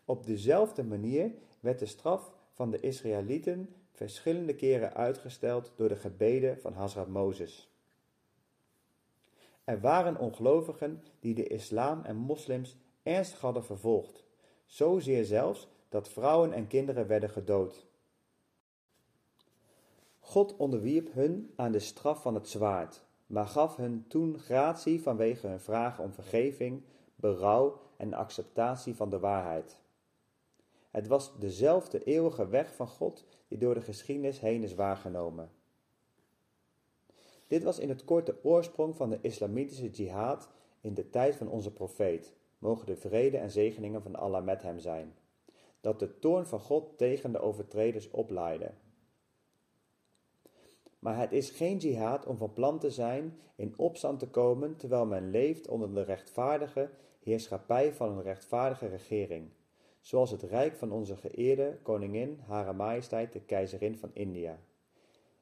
Op 0.05 0.27
dezelfde 0.27 0.85
manier 0.85 1.33
werd 1.61 1.79
de 1.79 1.87
straf 1.87 2.33
van 2.53 2.71
de 2.71 2.81
Israëlieten 2.81 3.75
verschillende 3.93 4.55
keren 4.55 4.95
uitgesteld 4.95 5.73
door 5.77 5.89
de 5.89 5.97
gebeden 5.97 6.61
van 6.61 6.73
Hazrat 6.73 7.09
Mozes. 7.09 7.71
Er 9.65 9.81
waren 9.81 10.19
ongelovigen 10.19 11.03
die 11.21 11.35
de 11.35 11.47
islam 11.47 12.05
en 12.05 12.17
moslims 12.17 12.77
ernstig 13.03 13.41
hadden 13.41 13.65
vervolgd, 13.65 14.25
zozeer 14.65 15.25
zelfs 15.25 15.69
dat 15.89 16.09
vrouwen 16.09 16.53
en 16.53 16.67
kinderen 16.67 17.07
werden 17.07 17.31
gedood. 17.31 17.87
God 20.19 20.57
onderwierp 20.57 21.13
hun 21.13 21.53
aan 21.57 21.73
de 21.73 21.79
straf 21.79 22.23
van 22.23 22.35
het 22.35 22.49
zwaard, 22.49 23.05
maar 23.27 23.47
gaf 23.47 23.77
hun 23.77 24.05
toen 24.09 24.39
gratie 24.39 25.03
vanwege 25.03 25.47
hun 25.47 25.61
vragen 25.61 26.05
om 26.05 26.13
vergeving, 26.13 26.83
berouw 27.17 27.81
en 27.97 28.13
acceptatie 28.13 28.95
van 28.95 29.11
de 29.11 29.19
waarheid. 29.19 29.79
Het 30.91 31.07
was 31.07 31.39
dezelfde 31.39 32.05
eeuwige 32.05 32.49
weg 32.49 32.75
van 32.75 32.87
God 32.89 33.25
die 33.49 33.59
door 33.59 33.75
de 33.75 33.81
geschiedenis 33.81 34.41
heen 34.41 34.63
is 34.63 34.75
waargenomen. 34.75 35.51
Dit 37.47 37.63
was 37.63 37.79
in 37.79 37.89
het 37.89 38.05
kort 38.05 38.27
de 38.27 38.45
oorsprong 38.45 38.97
van 38.97 39.11
de 39.11 39.19
islamitische 39.21 39.91
jihad 39.91 40.49
in 40.81 40.95
de 40.95 41.11
tijd 41.11 41.37
van 41.37 41.49
onze 41.49 41.73
profeet, 41.73 42.33
mogen 42.63 42.87
de 42.87 42.97
vrede 42.97 43.37
en 43.39 43.51
zegeningen 43.51 44.03
van 44.03 44.17
Allah 44.17 44.45
met 44.45 44.63
hem 44.63 44.79
zijn, 44.79 45.15
dat 45.81 45.99
de 45.99 46.19
toorn 46.19 46.47
van 46.47 46.61
God 46.61 46.99
tegen 46.99 47.33
de 47.33 47.41
overtreders 47.41 48.11
oplaaide. 48.11 48.71
Maar 50.99 51.19
het 51.19 51.33
is 51.33 51.51
geen 51.51 51.77
jihad 51.77 52.27
om 52.27 52.37
van 52.37 52.53
plan 52.53 52.79
te 52.79 52.91
zijn 52.91 53.39
in 53.57 53.75
opstand 53.77 54.19
te 54.19 54.29
komen 54.29 54.77
terwijl 54.77 55.07
men 55.07 55.31
leeft 55.31 55.69
onder 55.69 55.95
de 55.95 56.03
rechtvaardige 56.03 56.91
heerschappij 57.23 57.93
van 57.93 58.09
een 58.09 58.23
rechtvaardige 58.23 58.87
regering, 58.87 59.51
zoals 60.01 60.31
het 60.31 60.43
rijk 60.43 60.77
van 60.77 60.93
onze 60.93 61.17
geëerde 61.17 61.79
koningin, 61.83 62.41
Hare 62.47 62.73
Majesteit 62.73 63.33
de 63.33 63.41
Keizerin 63.41 63.97
van 63.97 64.11
India. 64.13 64.59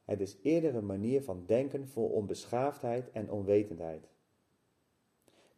Het 0.05 0.21
is 0.21 0.39
eerder 0.43 0.75
een 0.75 0.87
manier 0.87 1.23
van 1.23 1.45
denken 1.47 1.89
vol 1.89 2.09
onbeschaafdheid 2.09 3.11
en 3.11 3.31
onwetendheid. 3.31 4.10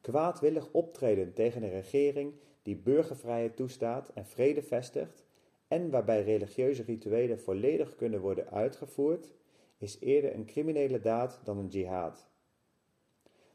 Kwaadwillig 0.02 0.68
optreden 0.72 1.32
tegen 1.32 1.62
een 1.62 1.70
regering 1.70 2.34
die 2.62 2.76
burgervrijheid 2.76 3.56
toestaat 3.56 4.08
en 4.08 4.26
vrede 4.26 4.62
vestigt 4.62 5.24
en 5.68 5.90
waarbij 5.90 6.22
religieuze 6.22 6.82
rituelen 6.82 7.40
volledig 7.40 7.94
kunnen 7.94 8.20
worden 8.20 8.50
uitgevoerd, 8.50 9.32
is 9.78 10.00
eerder 10.00 10.34
een 10.34 10.44
criminele 10.44 11.00
daad 11.00 11.40
dan 11.44 11.58
een 11.58 11.68
jihad. 11.68 12.26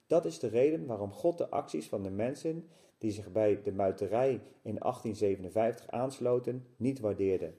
Dat 0.05 0.25
is 0.25 0.39
de 0.39 0.47
reden 0.47 0.85
waarom 0.85 1.11
God 1.11 1.37
de 1.37 1.49
acties 1.49 1.87
van 1.87 2.03
de 2.03 2.09
mensen 2.09 2.69
die 2.97 3.11
zich 3.11 3.31
bij 3.31 3.61
de 3.61 3.71
muiterij 3.71 4.31
in 4.61 4.75
1857 4.79 5.89
aansloten 5.89 6.67
niet 6.77 6.99
waardeerde. 6.99 7.53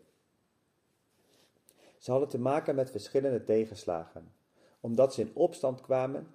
Ze 1.98 2.10
hadden 2.10 2.28
te 2.28 2.38
maken 2.38 2.74
met 2.74 2.90
verschillende 2.90 3.44
tegenslagen, 3.44 4.32
omdat 4.80 5.14
ze 5.14 5.20
in 5.20 5.30
opstand 5.34 5.80
kwamen 5.80 6.26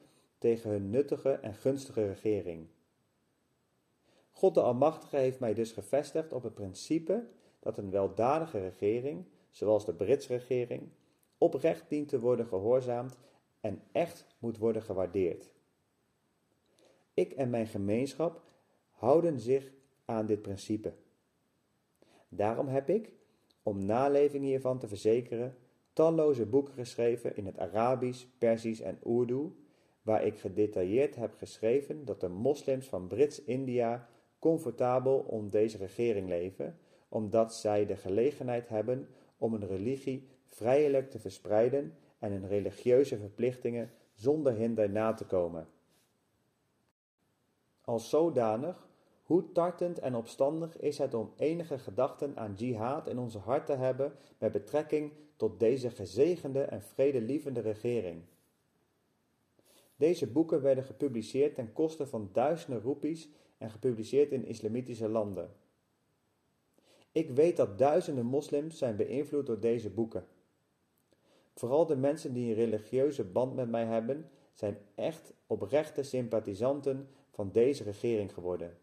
tegen 0.43 0.69
hun 0.69 0.89
nuttige 0.89 1.31
en 1.31 1.53
gunstige 1.53 2.07
regering. 2.07 2.67
God 4.31 4.53
de 4.53 4.61
Almachtige 4.61 5.17
heeft 5.17 5.39
mij 5.39 5.53
dus 5.53 5.71
gevestigd 5.71 6.33
op 6.33 6.43
het 6.43 6.53
principe 6.53 7.27
dat 7.59 7.77
een 7.77 7.89
weldadige 7.89 8.59
regering, 8.59 9.25
zoals 9.49 9.85
de 9.85 9.93
Britse 9.93 10.27
regering, 10.27 10.89
oprecht 11.37 11.89
dient 11.89 12.07
te 12.09 12.19
worden 12.19 12.45
gehoorzaamd 12.45 13.17
en 13.61 13.81
echt 13.91 14.25
moet 14.39 14.57
worden 14.57 14.81
gewaardeerd. 14.81 15.53
Ik 17.13 17.31
en 17.31 17.49
mijn 17.49 17.67
gemeenschap 17.67 18.41
houden 18.91 19.39
zich 19.39 19.71
aan 20.05 20.25
dit 20.25 20.41
principe. 20.41 20.93
Daarom 22.29 22.67
heb 22.67 22.89
ik, 22.89 23.11
om 23.61 23.85
naleving 23.85 24.43
hiervan 24.43 24.79
te 24.79 24.87
verzekeren, 24.87 25.57
talloze 25.93 26.45
boeken 26.45 26.73
geschreven 26.73 27.35
in 27.35 27.45
het 27.45 27.57
Arabisch, 27.57 28.25
Persisch 28.37 28.81
en 28.81 28.99
Urdu, 29.07 29.61
waar 30.03 30.25
ik 30.25 30.39
gedetailleerd 30.39 31.15
heb 31.15 31.33
geschreven 31.37 32.05
dat 32.05 32.19
de 32.19 32.29
moslims 32.29 32.87
van 32.87 33.07
Brits-India 33.07 34.07
comfortabel 34.39 35.17
onder 35.19 35.51
deze 35.51 35.77
regering 35.77 36.27
leven, 36.27 36.77
omdat 37.09 37.55
zij 37.55 37.85
de 37.85 37.95
gelegenheid 37.95 38.69
hebben 38.69 39.07
om 39.37 39.53
een 39.53 39.67
religie 39.67 40.27
vrijelijk 40.47 41.11
te 41.11 41.19
verspreiden 41.19 41.97
en 42.19 42.31
hun 42.31 42.47
religieuze 42.47 43.17
verplichtingen 43.17 43.91
zonder 44.13 44.53
hinder 44.53 44.89
na 44.89 45.13
te 45.13 45.25
komen. 45.25 45.67
Als 47.81 48.09
zodanig, 48.09 48.87
hoe 49.23 49.51
tartend 49.51 49.99
en 49.99 50.15
opstandig 50.15 50.77
is 50.77 50.97
het 50.97 51.13
om 51.13 51.33
enige 51.37 51.77
gedachten 51.77 52.37
aan 52.37 52.53
jihad 52.53 53.07
in 53.07 53.19
onze 53.19 53.37
hart 53.37 53.65
te 53.65 53.73
hebben 53.73 54.13
met 54.37 54.51
betrekking 54.51 55.11
tot 55.35 55.59
deze 55.59 55.89
gezegende 55.89 56.61
en 56.61 56.81
vredelievende 56.81 57.59
regering. 57.59 58.23
Deze 59.95 60.27
boeken 60.27 60.61
werden 60.61 60.83
gepubliceerd 60.83 61.55
ten 61.55 61.73
koste 61.73 62.07
van 62.07 62.29
duizenden 62.31 62.81
roepies 62.81 63.29
en 63.57 63.69
gepubliceerd 63.69 64.31
in 64.31 64.45
islamitische 64.45 65.09
landen. 65.09 65.51
Ik 67.11 67.29
weet 67.29 67.57
dat 67.57 67.77
duizenden 67.77 68.25
moslims 68.25 68.77
zijn 68.77 68.95
beïnvloed 68.95 69.45
door 69.45 69.59
deze 69.59 69.89
boeken. 69.89 70.27
Vooral 71.53 71.85
de 71.85 71.95
mensen 71.95 72.33
die 72.33 72.49
een 72.49 72.55
religieuze 72.55 73.23
band 73.23 73.55
met 73.55 73.69
mij 73.69 73.85
hebben, 73.85 74.29
zijn 74.53 74.77
echt 74.95 75.33
oprechte 75.47 76.03
sympathisanten 76.03 77.09
van 77.31 77.51
deze 77.51 77.83
regering 77.83 78.33
geworden. 78.33 78.77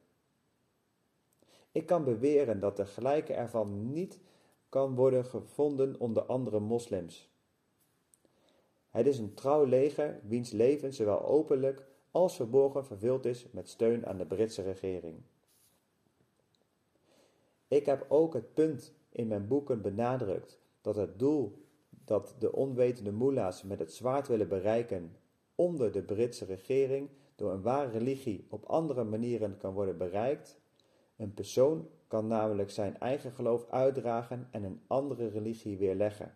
Ik 1.72 1.86
kan 1.86 2.04
beweren 2.04 2.60
dat 2.60 2.76
de 2.76 2.86
gelijke 2.86 3.32
ervan 3.32 3.92
niet 3.92 4.20
kan 4.68 4.94
worden 4.94 5.24
gevonden 5.24 6.00
onder 6.00 6.22
andere 6.22 6.60
moslims. 6.60 7.29
Het 8.90 9.06
is 9.06 9.18
een 9.18 9.34
trouw 9.34 9.64
leger 9.64 10.20
wiens 10.22 10.50
leven 10.50 10.92
zowel 10.94 11.24
openlijk 11.24 11.86
als 12.10 12.36
verborgen 12.36 12.84
vervuld 12.84 13.26
is 13.26 13.46
met 13.50 13.68
steun 13.68 14.06
aan 14.06 14.18
de 14.18 14.26
Britse 14.26 14.62
regering. 14.62 15.22
Ik 17.68 17.86
heb 17.86 18.06
ook 18.08 18.34
het 18.34 18.54
punt 18.54 18.94
in 19.10 19.26
mijn 19.26 19.46
boeken 19.46 19.82
benadrukt 19.82 20.60
dat 20.80 20.96
het 20.96 21.18
doel 21.18 21.64
dat 22.04 22.34
de 22.38 22.52
onwetende 22.52 23.12
moela's 23.12 23.62
met 23.62 23.78
het 23.78 23.92
zwaard 23.92 24.28
willen 24.28 24.48
bereiken 24.48 25.16
onder 25.54 25.92
de 25.92 26.02
Britse 26.02 26.44
regering 26.44 27.08
door 27.34 27.52
een 27.52 27.62
ware 27.62 27.90
religie 27.90 28.46
op 28.48 28.64
andere 28.64 29.04
manieren 29.04 29.56
kan 29.56 29.72
worden 29.72 29.98
bereikt. 29.98 30.60
Een 31.16 31.34
persoon 31.34 31.88
kan 32.06 32.26
namelijk 32.26 32.70
zijn 32.70 32.98
eigen 32.98 33.32
geloof 33.32 33.70
uitdragen 33.70 34.48
en 34.50 34.64
een 34.64 34.80
andere 34.86 35.28
religie 35.28 35.76
weerleggen. 35.76 36.34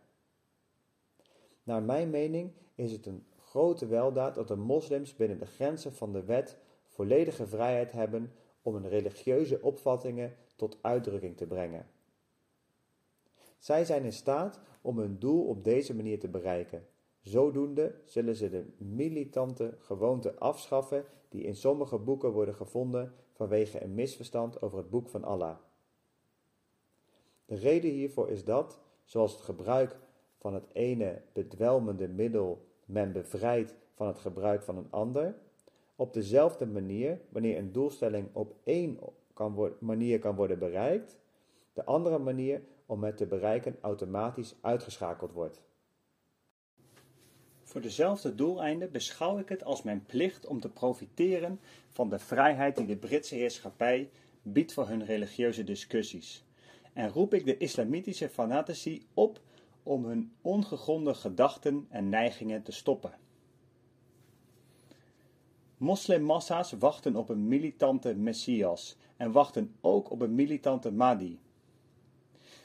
Naar 1.65 1.83
mijn 1.83 2.11
mening 2.11 2.53
is 2.75 2.93
het 2.93 3.07
een 3.07 3.27
grote 3.39 3.87
weldaad 3.87 4.35
dat 4.35 4.49
de 4.49 4.57
moslims 4.57 5.17
binnen 5.17 5.39
de 5.39 5.47
grenzen 5.47 5.93
van 5.93 6.13
de 6.13 6.25
wet 6.25 6.59
volledige 6.87 7.47
vrijheid 7.47 7.93
hebben 7.93 8.33
om 8.63 8.75
hun 8.75 8.89
religieuze 8.89 9.63
opvattingen 9.63 10.37
tot 10.57 10.79
uitdrukking 10.81 11.37
te 11.37 11.47
brengen. 11.47 11.87
Zij 13.59 13.85
zijn 13.85 14.05
in 14.05 14.13
staat 14.13 14.61
om 14.81 14.99
hun 14.99 15.19
doel 15.19 15.47
op 15.47 15.65
deze 15.65 15.95
manier 15.95 16.21
te 16.21 16.29
bereiken. 16.29 16.87
Zodoende 17.21 17.95
zullen 18.05 18.37
ze 18.37 18.51
de 18.51 18.67
militante 18.79 19.77
gewoonten 19.79 20.39
afschaffen 20.39 21.05
die 21.29 21.43
in 21.43 21.57
sommige 21.57 21.99
boeken 21.99 22.31
worden 22.33 22.55
gevonden 22.55 23.15
vanwege 23.33 23.83
een 23.83 23.95
misverstand 23.95 24.63
over 24.63 24.79
het 24.79 24.91
boek 24.91 25.09
van 25.09 25.25
Allah. 25.25 25.57
De 27.45 27.55
reden 27.55 27.91
hiervoor 27.91 28.31
is 28.31 28.45
dat, 28.45 28.79
zoals 29.05 29.33
het 29.33 29.41
gebruik 29.41 29.97
van 30.45 30.55
het 30.55 30.67
ene 30.73 31.23
bedwelmende 31.33 32.09
middel 32.09 32.65
men 32.85 33.13
bevrijdt 33.13 33.75
van 33.95 34.07
het 34.07 34.19
gebruik 34.19 34.63
van 34.63 34.77
een 34.77 34.91
ander, 34.91 35.35
op 35.97 36.13
dezelfde 36.13 36.67
manier, 36.67 37.21
wanneer 37.29 37.59
een 37.59 37.73
doelstelling 37.73 38.29
op 38.33 38.55
één 38.65 38.99
manier 39.79 40.19
kan 40.19 40.35
worden 40.35 40.59
bereikt, 40.59 41.19
de 41.73 41.85
andere 41.85 42.19
manier 42.19 42.63
om 42.87 43.05
het 43.05 43.17
te 43.17 43.27
bereiken 43.27 43.77
automatisch 43.81 44.55
uitgeschakeld 44.61 45.33
wordt. 45.33 45.63
Voor 47.63 47.81
dezelfde 47.81 48.35
doeleinden 48.35 48.93
beschouw 48.93 49.39
ik 49.39 49.49
het 49.49 49.65
als 49.65 49.83
mijn 49.83 50.05
plicht 50.07 50.47
om 50.47 50.61
te 50.61 50.71
profiteren 50.71 51.61
van 51.89 52.09
de 52.09 52.19
vrijheid 52.19 52.77
die 52.77 52.87
de 52.87 52.97
Britse 52.97 53.35
heerschappij 53.35 54.11
biedt 54.43 54.73
voor 54.73 54.89
hun 54.89 55.05
religieuze 55.05 55.65
discussies. 55.65 56.45
En 56.93 57.11
roep 57.11 57.35
ik 57.35 57.45
de 57.45 57.57
islamitische 57.57 58.29
fanatici 58.29 59.07
op 59.15 59.41
om 59.85 60.05
hun 60.05 60.33
ongegronde 60.41 61.15
gedachten 61.15 61.87
en 61.89 62.09
neigingen 62.09 62.63
te 62.63 62.73
stoppen. 62.73 63.13
Moslimmassa's 65.77 66.73
wachten 66.73 67.17
op 67.17 67.29
een 67.29 67.49
militante 67.49 68.15
Messias 68.15 68.97
en 69.17 69.33
wachten 69.33 69.75
ook 69.81 70.11
op 70.11 70.21
een 70.21 70.35
militante 70.35 70.93
Mahdi. 70.93 71.39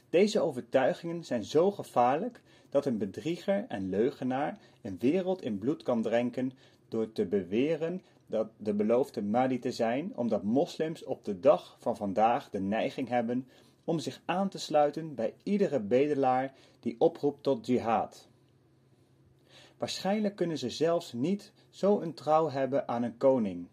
Deze 0.09 0.39
overtuigingen 0.39 1.23
zijn 1.23 1.43
zo 1.43 1.71
gevaarlijk 1.71 2.41
dat 2.69 2.85
een 2.85 2.97
bedrieger 2.97 3.65
en 3.67 3.89
leugenaar 3.89 4.59
een 4.81 4.97
wereld 4.99 5.41
in 5.41 5.57
bloed 5.57 5.83
kan 5.83 6.01
drenken 6.01 6.51
door 6.87 7.11
te 7.11 7.25
beweren 7.25 8.01
dat 8.25 8.47
de 8.57 8.73
beloofde 8.73 9.21
Mahdi 9.21 9.59
te 9.59 9.71
zijn, 9.71 10.11
omdat 10.15 10.43
moslims 10.43 11.03
op 11.03 11.25
de 11.25 11.39
dag 11.39 11.77
van 11.79 11.97
vandaag 11.97 12.49
de 12.49 12.59
neiging 12.59 13.07
hebben 13.07 13.47
om 13.89 13.99
zich 13.99 14.21
aan 14.25 14.49
te 14.49 14.57
sluiten 14.57 15.15
bij 15.15 15.33
iedere 15.43 15.79
bedelaar 15.79 16.53
die 16.79 16.95
oproept 16.99 17.43
tot 17.43 17.65
jihad. 17.65 18.27
Waarschijnlijk 19.77 20.35
kunnen 20.35 20.57
ze 20.57 20.69
zelfs 20.69 21.13
niet 21.13 21.51
zo 21.69 22.01
een 22.01 22.13
trouw 22.13 22.49
hebben 22.49 22.87
aan 22.87 23.03
een 23.03 23.17
koning. 23.17 23.67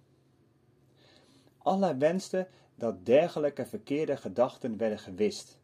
Allah 1.59 1.99
wenste 1.99 2.49
dat 2.75 3.07
dergelijke 3.07 3.67
verkeerde 3.67 4.17
gedachten 4.17 4.77
werden 4.77 4.99
gewist, 4.99 5.59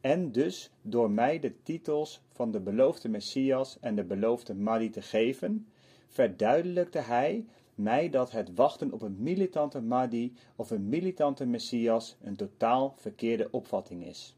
en 0.00 0.32
dus 0.32 0.70
door 0.82 1.10
mij 1.10 1.38
de 1.38 1.62
titels 1.62 2.20
van 2.32 2.50
de 2.50 2.60
beloofde 2.60 3.08
Messias 3.08 3.78
en 3.80 3.94
de 3.94 4.04
beloofde 4.04 4.54
Mahdi 4.54 4.90
te 4.90 5.02
geven, 5.02 5.66
verduidelijkte 6.06 6.98
hij 6.98 7.46
mij 7.74 8.10
dat 8.10 8.30
het 8.30 8.54
wachten 8.54 8.92
op 8.92 9.02
een 9.02 9.16
militante 9.18 9.80
Mahdi 9.80 10.34
of 10.56 10.70
een 10.70 10.88
militante 10.88 11.46
Messias 11.46 12.16
een 12.20 12.36
totaal 12.36 12.94
verkeerde 12.96 13.48
opvatting 13.50 14.06
is. 14.06 14.36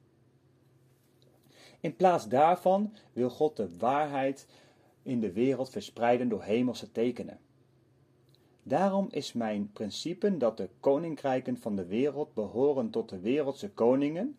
In 1.80 1.96
plaats 1.96 2.28
daarvan 2.28 2.92
wil 3.12 3.30
God 3.30 3.56
de 3.56 3.76
waarheid 3.78 4.46
in 5.02 5.20
de 5.20 5.32
wereld 5.32 5.70
verspreiden 5.70 6.28
door 6.28 6.42
hemelse 6.42 6.92
tekenen. 6.92 7.38
Daarom 8.62 9.06
is 9.10 9.32
mijn 9.32 9.70
principe 9.72 10.36
dat 10.36 10.56
de 10.56 10.68
koninkrijken 10.80 11.58
van 11.58 11.76
de 11.76 11.86
wereld 11.86 12.34
behoren 12.34 12.90
tot 12.90 13.08
de 13.08 13.20
wereldse 13.20 13.70
koningen. 13.70 14.36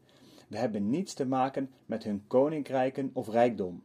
We 0.48 0.58
hebben 0.58 0.90
niets 0.90 1.14
te 1.14 1.26
maken 1.26 1.72
met 1.86 2.04
hun 2.04 2.24
koninkrijken 2.28 3.10
of 3.14 3.30
rijkdom. 3.30 3.84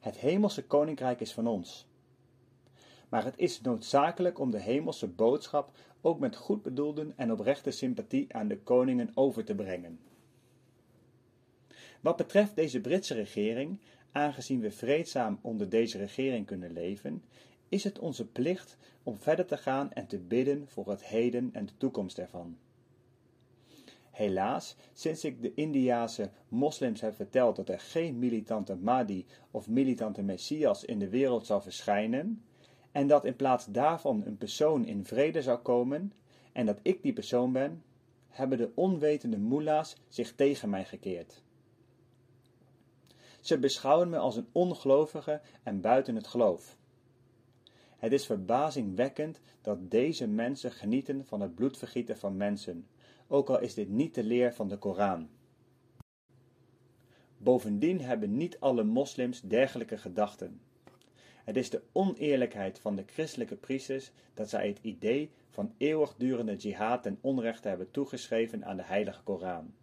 Het 0.00 0.16
hemelse 0.16 0.64
koninkrijk 0.64 1.20
is 1.20 1.32
van 1.32 1.46
ons. 1.46 1.88
Maar 3.10 3.24
het 3.24 3.38
is 3.38 3.60
noodzakelijk 3.60 4.38
om 4.38 4.50
de 4.50 4.60
hemelse 4.60 5.08
boodschap 5.08 5.70
ook 6.00 6.18
met 6.18 6.36
goed 6.36 6.62
bedoelden 6.62 7.12
en 7.16 7.32
oprechte 7.32 7.70
sympathie 7.70 8.34
aan 8.34 8.48
de 8.48 8.58
koningen 8.58 9.10
over 9.14 9.44
te 9.44 9.54
brengen. 9.54 10.00
Wat 12.00 12.16
betreft 12.16 12.56
deze 12.56 12.80
Britse 12.80 13.14
regering, 13.14 13.80
aangezien 14.12 14.60
we 14.60 14.70
vreedzaam 14.70 15.38
onder 15.42 15.68
deze 15.68 15.98
regering 15.98 16.46
kunnen 16.46 16.72
leven, 16.72 17.22
is 17.68 17.84
het 17.84 17.98
onze 17.98 18.26
plicht 18.26 18.76
om 19.02 19.16
verder 19.16 19.46
te 19.46 19.56
gaan 19.56 19.92
en 19.92 20.06
te 20.06 20.18
bidden 20.18 20.68
voor 20.68 20.88
het 20.90 21.04
heden 21.04 21.50
en 21.52 21.66
de 21.66 21.76
toekomst 21.76 22.18
ervan. 22.18 22.58
Helaas, 24.10 24.76
sinds 24.92 25.24
ik 25.24 25.42
de 25.42 25.54
Indiase 25.54 26.30
moslims 26.48 27.00
heb 27.00 27.14
verteld 27.14 27.56
dat 27.56 27.68
er 27.68 27.80
geen 27.80 28.18
militante 28.18 28.76
Mahdi 28.76 29.26
of 29.50 29.68
militante 29.68 30.22
Messias 30.22 30.84
in 30.84 30.98
de 30.98 31.08
wereld 31.08 31.46
zal 31.46 31.60
verschijnen, 31.60 32.44
en 32.92 33.06
dat 33.06 33.24
in 33.24 33.36
plaats 33.36 33.66
daarvan 33.66 34.22
een 34.26 34.36
persoon 34.36 34.84
in 34.84 35.04
vrede 35.04 35.42
zou 35.42 35.58
komen, 35.58 36.12
en 36.52 36.66
dat 36.66 36.78
ik 36.82 37.02
die 37.02 37.12
persoon 37.12 37.52
ben, 37.52 37.82
hebben 38.28 38.58
de 38.58 38.70
onwetende 38.74 39.38
moela's 39.38 39.96
zich 40.08 40.34
tegen 40.34 40.70
mij 40.70 40.84
gekeerd. 40.84 41.42
Ze 43.40 43.58
beschouwen 43.58 44.08
me 44.08 44.18
als 44.18 44.36
een 44.36 44.48
ongelovige 44.52 45.40
en 45.62 45.80
buiten 45.80 46.14
het 46.14 46.26
geloof. 46.26 46.78
Het 47.96 48.12
is 48.12 48.26
verbazingwekkend 48.26 49.40
dat 49.60 49.90
deze 49.90 50.28
mensen 50.28 50.72
genieten 50.72 51.24
van 51.24 51.40
het 51.40 51.54
bloedvergieten 51.54 52.18
van 52.18 52.36
mensen, 52.36 52.86
ook 53.26 53.48
al 53.48 53.60
is 53.60 53.74
dit 53.74 53.88
niet 53.88 54.14
de 54.14 54.24
leer 54.24 54.54
van 54.54 54.68
de 54.68 54.76
Koran. 54.76 55.28
Bovendien 57.36 58.00
hebben 58.00 58.36
niet 58.36 58.60
alle 58.60 58.82
moslims 58.82 59.40
dergelijke 59.40 59.98
gedachten. 59.98 60.60
Het 61.44 61.56
is 61.56 61.70
de 61.70 61.82
oneerlijkheid 61.92 62.78
van 62.78 62.96
de 62.96 63.04
christelijke 63.06 63.56
priesters 63.56 64.10
dat 64.34 64.48
zij 64.48 64.68
het 64.68 64.78
idee 64.82 65.30
van 65.50 65.74
eeuwigdurende 65.76 66.56
jihad 66.56 67.02
ten 67.02 67.18
onrechte 67.20 67.68
hebben 67.68 67.90
toegeschreven 67.90 68.64
aan 68.64 68.76
de 68.76 68.82
heilige 68.82 69.22
Koran. 69.22 69.74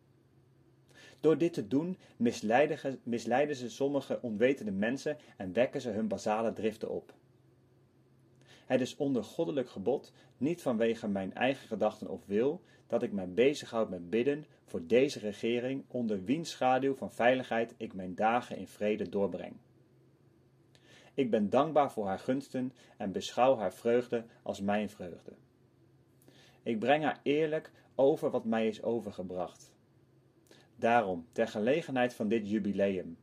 Door 1.20 1.38
dit 1.38 1.54
te 1.54 1.67
doen 1.67 1.98
misleiden, 3.04 3.56
ze 3.56 3.70
sommige 3.70 4.20
onwetende 4.22 4.72
mensen 4.72 5.17
en 5.38 5.54
wekken 5.54 5.82
ze 5.82 5.89
hun 5.89 6.08
basale 6.08 6.54
driften 6.54 6.89
op. 6.89 7.13
Het 8.65 8.82
is 8.82 8.96
onder 8.96 9.24
goddelijk 9.24 9.70
gebod, 9.70 10.12
niet 10.38 10.62
vanwege 10.62 11.08
mijn 11.08 11.34
eigen 11.34 11.67
gedachten 11.67 12.10
of 12.10 12.26
wil, 12.26 12.62
dat 12.88 13.04
ik 13.04 13.12
mij 13.12 13.30
bezighoud 13.30 13.89
met 13.89 14.10
bidden 14.10 14.46
voor 14.65 14.88
deze 14.88 15.20
regering, 15.20 15.84
onder 15.88 16.24
wiens 16.24 16.50
schaduw 16.50 16.96
van 16.96 17.12
veiligheid 17.12 17.74
ik 17.78 17.93
mijn 17.93 18.15
dagen 18.15 18.58
in 18.58 18.67
vrede 18.67 19.10
doorbreng. 19.10 19.54
Ik 21.18 21.30
ben 21.30 21.50
dankbaar 21.50 21.92
voor 21.92 22.08
haar 22.08 22.20
gunsten 22.20 22.74
en 22.98 23.12
beschouw 23.12 23.58
haar 23.58 23.74
vreugde 23.74 24.26
als 24.44 24.62
mijn 24.62 24.90
vreugde. 24.90 25.32
Ik 26.64 26.80
breng 26.80 27.04
haar 27.04 27.20
eerlijk 27.24 27.72
over 27.96 28.30
wat 28.30 28.46
mij 28.46 28.68
is 28.68 28.84
overgebracht. 28.84 29.72
Daarom, 30.76 31.28
ter 31.32 31.48
gelegenheid 31.48 32.14
van 32.14 32.28
dit 32.28 32.50
jubileum, 32.50 33.18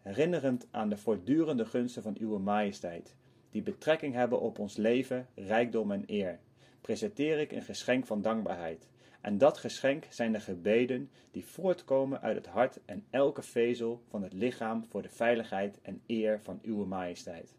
herinnerend 0.00 0.66
aan 0.70 0.88
de 0.88 0.96
voortdurende 0.96 1.64
gunsten 1.64 2.02
van 2.02 2.16
Uwe 2.20 2.38
Majesteit, 2.38 3.16
die 3.50 3.62
betrekking 3.62 4.14
hebben 4.14 4.40
op 4.40 4.58
ons 4.58 4.76
leven, 4.76 5.28
rijkdom 5.34 5.92
en 5.92 6.02
eer, 6.06 6.38
presenteer 6.80 7.38
ik 7.38 7.52
een 7.52 7.62
geschenk 7.62 8.06
van 8.06 8.22
dankbaarheid. 8.22 8.88
En 9.26 9.38
dat 9.38 9.58
geschenk 9.58 10.06
zijn 10.08 10.32
de 10.32 10.40
gebeden 10.40 11.10
die 11.30 11.44
voortkomen 11.44 12.20
uit 12.20 12.36
het 12.36 12.46
hart 12.46 12.78
en 12.84 13.04
elke 13.10 13.42
vezel 13.42 14.02
van 14.08 14.22
het 14.22 14.32
lichaam 14.32 14.84
voor 14.84 15.02
de 15.02 15.08
veiligheid 15.08 15.80
en 15.82 16.02
eer 16.06 16.40
van 16.40 16.58
Uwe 16.62 16.84
Majesteit. 16.84 17.54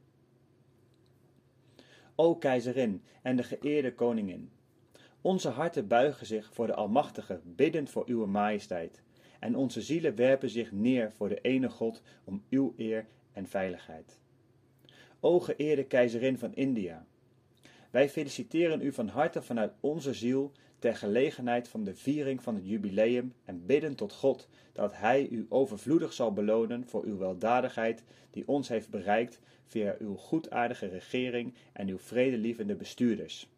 O 2.15 2.35
keizerin 2.35 3.03
en 3.21 3.35
de 3.35 3.43
geëerde 3.43 3.93
koningin, 3.93 4.51
onze 5.21 5.49
harten 5.49 5.87
buigen 5.87 6.25
zich 6.25 6.53
voor 6.53 6.67
de 6.67 6.73
Almachtige, 6.73 7.41
biddend 7.43 7.89
voor 7.89 8.09
Uwe 8.09 8.27
Majesteit, 8.27 9.01
en 9.39 9.55
onze 9.55 9.81
zielen 9.81 10.15
werpen 10.15 10.49
zich 10.49 10.71
neer 10.71 11.11
voor 11.11 11.29
de 11.29 11.41
ene 11.41 11.69
God 11.69 12.01
om 12.23 12.43
uw 12.49 12.73
eer 12.77 13.05
en 13.33 13.47
veiligheid. 13.47 14.19
O 15.19 15.39
geëerde 15.39 15.83
keizerin 15.83 16.37
van 16.37 16.55
India, 16.55 17.05
Wij 17.89 18.09
feliciteren 18.09 18.81
u 18.81 18.93
van 18.93 19.07
harte 19.07 19.41
vanuit 19.41 19.73
onze 19.79 20.13
ziel 20.13 20.51
ter 20.87 20.95
gelegenheid 20.95 21.67
van 21.67 21.83
de 21.83 21.95
viering 21.95 22.43
van 22.43 22.55
het 22.55 22.67
jubileum 22.67 23.33
en 23.45 23.65
bidden 23.65 23.95
tot 23.95 24.13
God 24.13 24.47
dat 24.73 24.97
Hij 24.97 25.27
u 25.27 25.45
overvloedig 25.49 26.13
zal 26.13 26.33
belonen 26.33 26.87
voor 26.87 27.03
uw 27.03 27.17
weldadigheid 27.17 28.03
die 28.31 28.47
ons 28.47 28.67
heeft 28.67 28.89
bereikt 28.89 29.39
via 29.65 29.95
uw 29.99 30.15
goedaardige 30.15 30.85
regering 30.85 31.53
en 31.73 31.87
uw 31.87 31.97
vredelievende 31.97 32.75
bestuurders. 32.75 33.49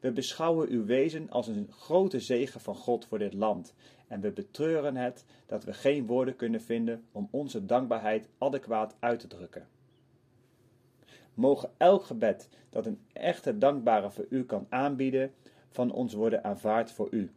We 0.00 0.12
beschouwen 0.12 0.68
uw 0.68 0.84
wezen 0.84 1.30
als 1.30 1.46
een 1.46 1.68
grote 1.70 2.20
zegen 2.20 2.60
van 2.60 2.74
God 2.74 3.04
voor 3.04 3.18
dit 3.18 3.34
land 3.34 3.74
en 4.08 4.20
we 4.20 4.30
betreuren 4.30 4.96
het 4.96 5.24
dat 5.46 5.64
we 5.64 5.72
geen 5.72 6.06
woorden 6.06 6.36
kunnen 6.36 6.60
vinden 6.60 7.04
om 7.12 7.28
onze 7.30 7.66
dankbaarheid 7.66 8.28
adequaat 8.38 8.96
uit 8.98 9.20
te 9.20 9.26
drukken. 9.26 9.68
Mogen 11.34 11.70
elk 11.76 12.04
gebed 12.04 12.48
dat 12.70 12.86
een 12.86 13.00
echte 13.12 13.58
dankbare 13.58 14.10
voor 14.10 14.26
u 14.28 14.44
kan 14.44 14.66
aanbieden, 14.68 15.32
van 15.70 15.92
ons 15.92 16.14
worden 16.14 16.44
aanvaard 16.44 16.92
voor 16.92 17.08
u. 17.10 17.30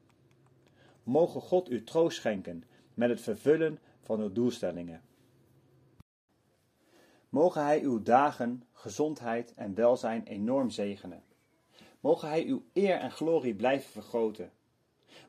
Mogen 1.03 1.41
God 1.41 1.71
u 1.71 1.83
troost 1.83 2.17
schenken 2.17 2.63
met 2.93 3.09
het 3.09 3.21
vervullen 3.21 3.79
van 4.01 4.19
uw 4.19 4.31
doelstellingen. 4.31 5.01
Mogen 7.29 7.65
Hij 7.65 7.81
uw 7.81 8.03
dagen, 8.03 8.63
gezondheid 8.71 9.53
en 9.53 9.75
welzijn 9.75 10.23
enorm 10.23 10.69
zegenen. 10.69 11.23
Mogen 11.99 12.27
Hij 12.27 12.45
uw 12.45 12.63
eer 12.73 12.95
en 12.95 13.11
glorie 13.11 13.55
blijven 13.55 13.91
vergroten. 13.91 14.51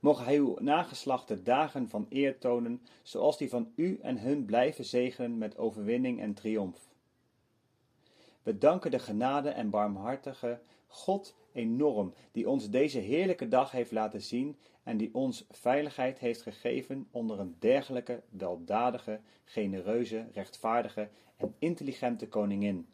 Mogen 0.00 0.24
Hij 0.24 0.36
uw 0.36 0.56
nageslachte 0.60 1.42
dagen 1.42 1.88
van 1.88 2.06
eer 2.08 2.38
tonen, 2.38 2.82
zoals 3.02 3.38
die 3.38 3.48
van 3.48 3.72
u 3.74 3.98
en 4.02 4.18
hun 4.18 4.44
blijven 4.44 4.84
zegenen 4.84 5.38
met 5.38 5.58
overwinning 5.58 6.20
en 6.20 6.34
triomf. 6.34 6.88
We 8.42 8.58
danken 8.58 8.90
de 8.90 8.98
genade 8.98 9.48
en 9.48 9.70
barmhartige 9.70 10.60
God 10.86 11.34
enorm, 11.54 12.14
die 12.32 12.48
ons 12.48 12.70
deze 12.70 12.98
heerlijke 12.98 13.48
dag 13.48 13.70
heeft 13.70 13.92
laten 13.92 14.22
zien 14.22 14.56
en 14.82 14.96
die 14.96 15.14
ons 15.14 15.46
veiligheid 15.50 16.18
heeft 16.18 16.42
gegeven 16.42 17.08
onder 17.10 17.40
een 17.40 17.56
dergelijke 17.58 18.22
weldadige, 18.30 19.20
genereuze, 19.44 20.26
rechtvaardige 20.32 21.08
en 21.36 21.54
intelligente 21.58 22.28
koningin. 22.28 22.86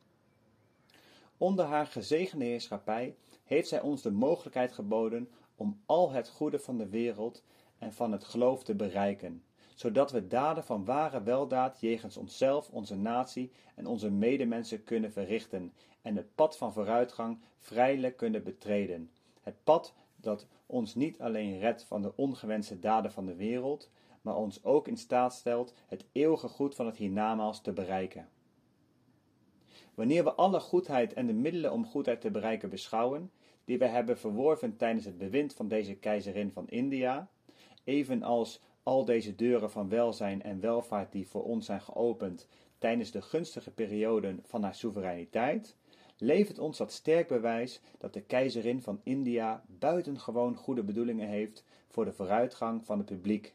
Onder 1.37 1.64
haar 1.64 1.87
gezegende 1.87 2.44
heerschappij 2.44 3.14
heeft 3.44 3.68
zij 3.68 3.81
ons 3.81 4.03
de 4.03 4.11
mogelijkheid 4.11 4.73
geboden 4.73 5.29
om 5.57 5.81
al 5.87 6.11
het 6.11 6.29
goede 6.29 6.59
van 6.59 6.79
de 6.79 6.88
wereld 6.88 7.42
en 7.79 7.92
van 7.92 8.12
het 8.12 8.25
geloof 8.25 8.64
te 8.64 8.75
bereiken, 8.75 9.42
zodat 9.81 10.11
we 10.11 10.27
daden 10.27 10.64
van 10.64 10.85
ware 10.85 11.23
weldaad 11.23 11.81
jegens 11.81 12.16
onszelf, 12.16 12.71
onze 12.71 12.97
natie 12.97 13.51
en 13.75 13.87
onze 13.87 14.11
medemensen 14.11 14.85
kunnen 14.85 15.12
verrichten 15.12 15.73
en 16.03 16.16
het 16.16 16.35
pad 16.35 16.57
van 16.57 16.73
vooruitgang 16.73 17.40
vrijelijk 17.59 18.16
kunnen 18.16 18.45
betreden. 18.45 19.11
Het 19.40 19.55
pad 19.64 19.95
dat 20.16 20.47
ons 20.66 20.95
niet 20.95 21.21
alleen 21.21 21.59
redt 21.59 21.85
van 21.85 22.03
de 22.03 22.16
ongewenste 22.16 22.79
daden 22.79 23.12
van 23.12 23.27
de 23.27 23.35
wereld, 23.35 23.90
maar 24.21 24.37
ons 24.37 24.64
ook 24.64 24.88
in 24.88 24.97
staat 24.97 25.35
stelt 25.35 25.75
het 25.87 26.05
eeuwige 26.12 26.49
goed 26.49 26.75
van 26.75 26.87
het 26.87 26.97
hiernamaals 26.97 27.61
te 27.61 27.73
bereiken. 27.73 28.29
Wanneer 29.95 30.25
we 30.25 30.33
alle 30.33 30.61
goedheid 30.61 31.12
en 31.12 31.27
de 31.27 31.33
middelen 31.33 31.73
om 31.73 31.87
goedheid 31.87 32.21
te 32.21 32.31
bereiken 32.31 32.71
beschouwen, 32.71 33.31
die 33.64 33.79
we 33.79 33.87
hebben 33.87 34.19
verworven 34.19 34.77
tijdens 34.77 35.05
het 35.05 35.19
bewind 35.19 35.55
van 35.55 35.69
deze 35.69 35.95
keizerin 35.95 36.51
van 36.51 36.69
India, 36.69 37.29
evenals 37.85 38.61
al 38.83 39.05
deze 39.05 39.35
deuren 39.35 39.71
van 39.71 39.88
welzijn 39.88 40.43
en 40.43 40.61
welvaart 40.61 41.12
die 41.12 41.29
voor 41.29 41.45
ons 41.45 41.66
zijn 41.66 41.81
geopend 41.81 42.49
tijdens 42.79 43.11
de 43.11 43.23
gunstige 43.23 43.71
perioden 43.71 44.40
van 44.45 44.62
haar 44.62 44.75
soevereiniteit, 44.75 45.77
levert 46.19 46.59
ons 46.59 46.79
dat 46.79 46.93
sterk 46.93 47.29
bewijs 47.29 47.81
dat 47.99 48.12
de 48.12 48.21
keizerin 48.21 48.83
van 48.83 49.01
India 49.03 49.64
buitengewoon 49.66 50.57
goede 50.57 50.83
bedoelingen 50.83 51.29
heeft 51.29 51.64
voor 51.88 52.05
de 52.05 52.12
vooruitgang 52.12 52.85
van 52.85 52.99
het 52.99 53.07
publiek. 53.07 53.55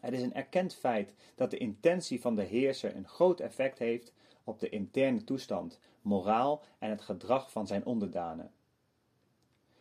Het 0.00 0.14
is 0.14 0.22
een 0.22 0.34
erkend 0.34 0.74
feit 0.74 1.14
dat 1.34 1.50
de 1.50 1.58
intentie 1.58 2.20
van 2.20 2.34
de 2.34 2.42
heerser 2.42 2.96
een 2.96 3.08
groot 3.08 3.40
effect 3.40 3.78
heeft 3.78 4.12
op 4.44 4.58
de 4.58 4.68
interne 4.68 5.24
toestand, 5.24 5.78
moraal 6.00 6.62
en 6.78 6.90
het 6.90 7.00
gedrag 7.00 7.50
van 7.50 7.66
zijn 7.66 7.84
onderdanen. 7.84 8.50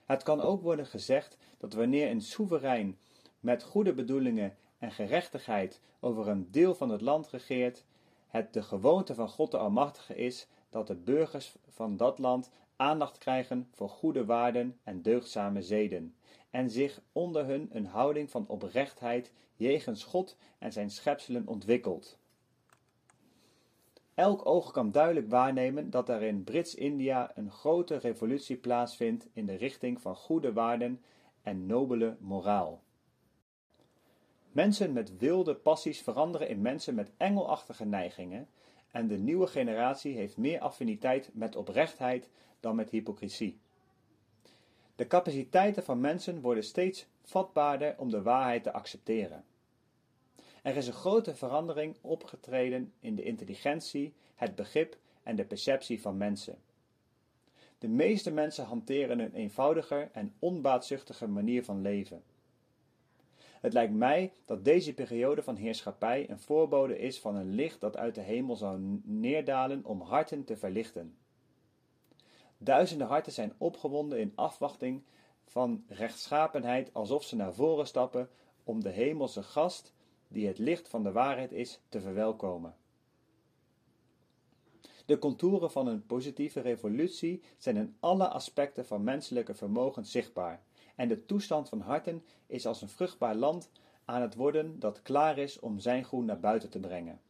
Het 0.05 0.23
kan 0.23 0.41
ook 0.41 0.61
worden 0.61 0.85
gezegd 0.85 1.37
dat 1.57 1.73
wanneer 1.73 2.09
een 2.09 2.21
soeverein 2.21 2.97
met 3.41 3.63
goede 3.63 3.93
bedoelingen 3.93 4.55
en 4.77 4.91
gerechtigheid 4.91 5.81
over 5.99 6.27
een 6.27 6.47
deel 6.51 6.75
van 6.75 6.89
het 6.89 7.01
land 7.01 7.27
regeert, 7.27 7.83
het 8.27 8.53
de 8.53 8.63
gewoonte 8.63 9.15
van 9.15 9.29
God 9.29 9.51
de 9.51 9.57
Almachtige 9.57 10.15
is 10.15 10.47
dat 10.69 10.87
de 10.87 10.95
burgers 10.95 11.55
van 11.67 11.97
dat 11.97 12.19
land 12.19 12.51
aandacht 12.75 13.17
krijgen 13.17 13.67
voor 13.71 13.89
goede 13.89 14.25
waarden 14.25 14.77
en 14.83 15.01
deugdzame 15.01 15.61
zeden, 15.61 16.15
en 16.49 16.69
zich 16.69 17.01
onder 17.11 17.45
hun 17.45 17.69
een 17.71 17.85
houding 17.85 18.29
van 18.29 18.47
oprechtheid 18.47 19.33
jegens 19.55 20.03
God 20.03 20.37
en 20.57 20.71
zijn 20.71 20.89
schepselen 20.89 21.47
ontwikkelt. 21.47 22.19
Elk 24.13 24.45
oog 24.45 24.71
kan 24.71 24.91
duidelijk 24.91 25.29
waarnemen 25.29 25.89
dat 25.89 26.09
er 26.09 26.21
in 26.21 26.43
Brits-India 26.43 27.31
een 27.35 27.51
grote 27.51 27.95
revolutie 27.95 28.57
plaatsvindt 28.57 29.27
in 29.33 29.45
de 29.45 29.55
richting 29.55 30.01
van 30.01 30.15
goede 30.15 30.53
waarden 30.53 31.01
en 31.41 31.65
nobele 31.65 32.17
moraal. 32.19 32.81
Mensen 34.51 34.93
met 34.93 35.17
wilde 35.17 35.55
passies 35.55 36.01
veranderen 36.01 36.49
in 36.49 36.61
mensen 36.61 36.95
met 36.95 37.11
engelachtige 37.17 37.85
neigingen 37.85 38.47
en 38.91 39.07
de 39.07 39.17
nieuwe 39.17 39.47
generatie 39.47 40.15
heeft 40.15 40.37
meer 40.37 40.59
affiniteit 40.59 41.29
met 41.33 41.55
oprechtheid 41.55 42.29
dan 42.59 42.75
met 42.75 42.89
hypocrisie. 42.89 43.59
De 44.95 45.07
capaciteiten 45.07 45.83
van 45.83 45.99
mensen 45.99 46.41
worden 46.41 46.63
steeds 46.63 47.07
vatbaarder 47.23 47.95
om 47.97 48.09
de 48.09 48.21
waarheid 48.21 48.63
te 48.63 48.73
accepteren. 48.73 49.43
Er 50.61 50.75
is 50.75 50.87
een 50.87 50.93
grote 50.93 51.35
verandering 51.35 51.95
opgetreden 52.01 52.93
in 52.99 53.15
de 53.15 53.23
intelligentie, 53.23 54.13
het 54.35 54.55
begrip 54.55 54.97
en 55.23 55.35
de 55.35 55.45
perceptie 55.45 56.01
van 56.01 56.17
mensen. 56.17 56.57
De 57.77 57.87
meeste 57.87 58.31
mensen 58.31 58.65
hanteren 58.65 59.19
een 59.19 59.33
eenvoudiger 59.33 60.09
en 60.11 60.33
onbaatzuchtiger 60.39 61.29
manier 61.29 61.63
van 61.63 61.81
leven. 61.81 62.23
Het 63.61 63.73
lijkt 63.73 63.93
mij 63.93 64.33
dat 64.45 64.65
deze 64.65 64.93
periode 64.93 65.43
van 65.43 65.55
heerschappij 65.55 66.29
een 66.29 66.39
voorbode 66.39 66.99
is 66.99 67.19
van 67.19 67.35
een 67.35 67.49
licht 67.49 67.79
dat 67.79 67.97
uit 67.97 68.15
de 68.15 68.21
hemel 68.21 68.55
zou 68.55 68.99
neerdalen 69.03 69.85
om 69.85 70.01
harten 70.01 70.43
te 70.43 70.57
verlichten. 70.57 71.17
Duizenden 72.57 73.07
harten 73.07 73.31
zijn 73.31 73.53
opgewonden 73.57 74.19
in 74.19 74.31
afwachting 74.35 75.03
van 75.45 75.83
rechtschapenheid, 75.87 76.93
alsof 76.93 77.23
ze 77.23 77.35
naar 77.35 77.53
voren 77.53 77.87
stappen 77.87 78.29
om 78.63 78.83
de 78.83 78.89
hemelse 78.89 79.43
gast, 79.43 79.93
die 80.27 80.47
het 80.47 80.57
licht 80.57 80.87
van 80.87 81.03
de 81.03 81.11
waarheid 81.11 81.51
is, 81.51 81.79
te 81.89 82.01
verwelkomen. 82.01 82.75
De 85.05 85.19
contouren 85.19 85.71
van 85.71 85.87
een 85.87 86.05
positieve 86.05 86.59
revolutie 86.59 87.41
zijn 87.57 87.77
in 87.77 87.95
alle 87.99 88.27
aspecten 88.27 88.85
van 88.85 89.03
menselijke 89.03 89.53
vermogen 89.53 90.05
zichtbaar 90.05 90.63
en 91.01 91.07
de 91.07 91.25
toestand 91.25 91.69
van 91.69 91.79
harten 91.79 92.23
is 92.47 92.65
als 92.65 92.81
een 92.81 92.89
vruchtbaar 92.89 93.35
land 93.35 93.69
aan 94.05 94.21
het 94.21 94.35
worden 94.35 94.79
dat 94.79 95.01
klaar 95.01 95.37
is 95.37 95.59
om 95.59 95.79
zijn 95.79 96.05
groen 96.05 96.25
naar 96.25 96.39
buiten 96.39 96.69
te 96.69 96.79
brengen. 96.79 97.21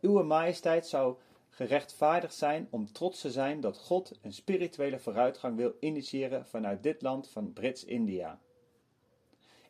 Uwe 0.00 0.22
majesteit 0.22 0.86
zou 0.86 1.16
gerechtvaardigd 1.48 2.34
zijn 2.34 2.68
om 2.70 2.92
trots 2.92 3.20
te 3.20 3.30
zijn 3.30 3.60
dat 3.60 3.78
God 3.78 4.18
een 4.22 4.32
spirituele 4.32 4.98
vooruitgang 4.98 5.56
wil 5.56 5.74
initiëren 5.80 6.46
vanuit 6.46 6.82
dit 6.82 7.02
land 7.02 7.28
van 7.28 7.52
Brits-India. 7.52 8.40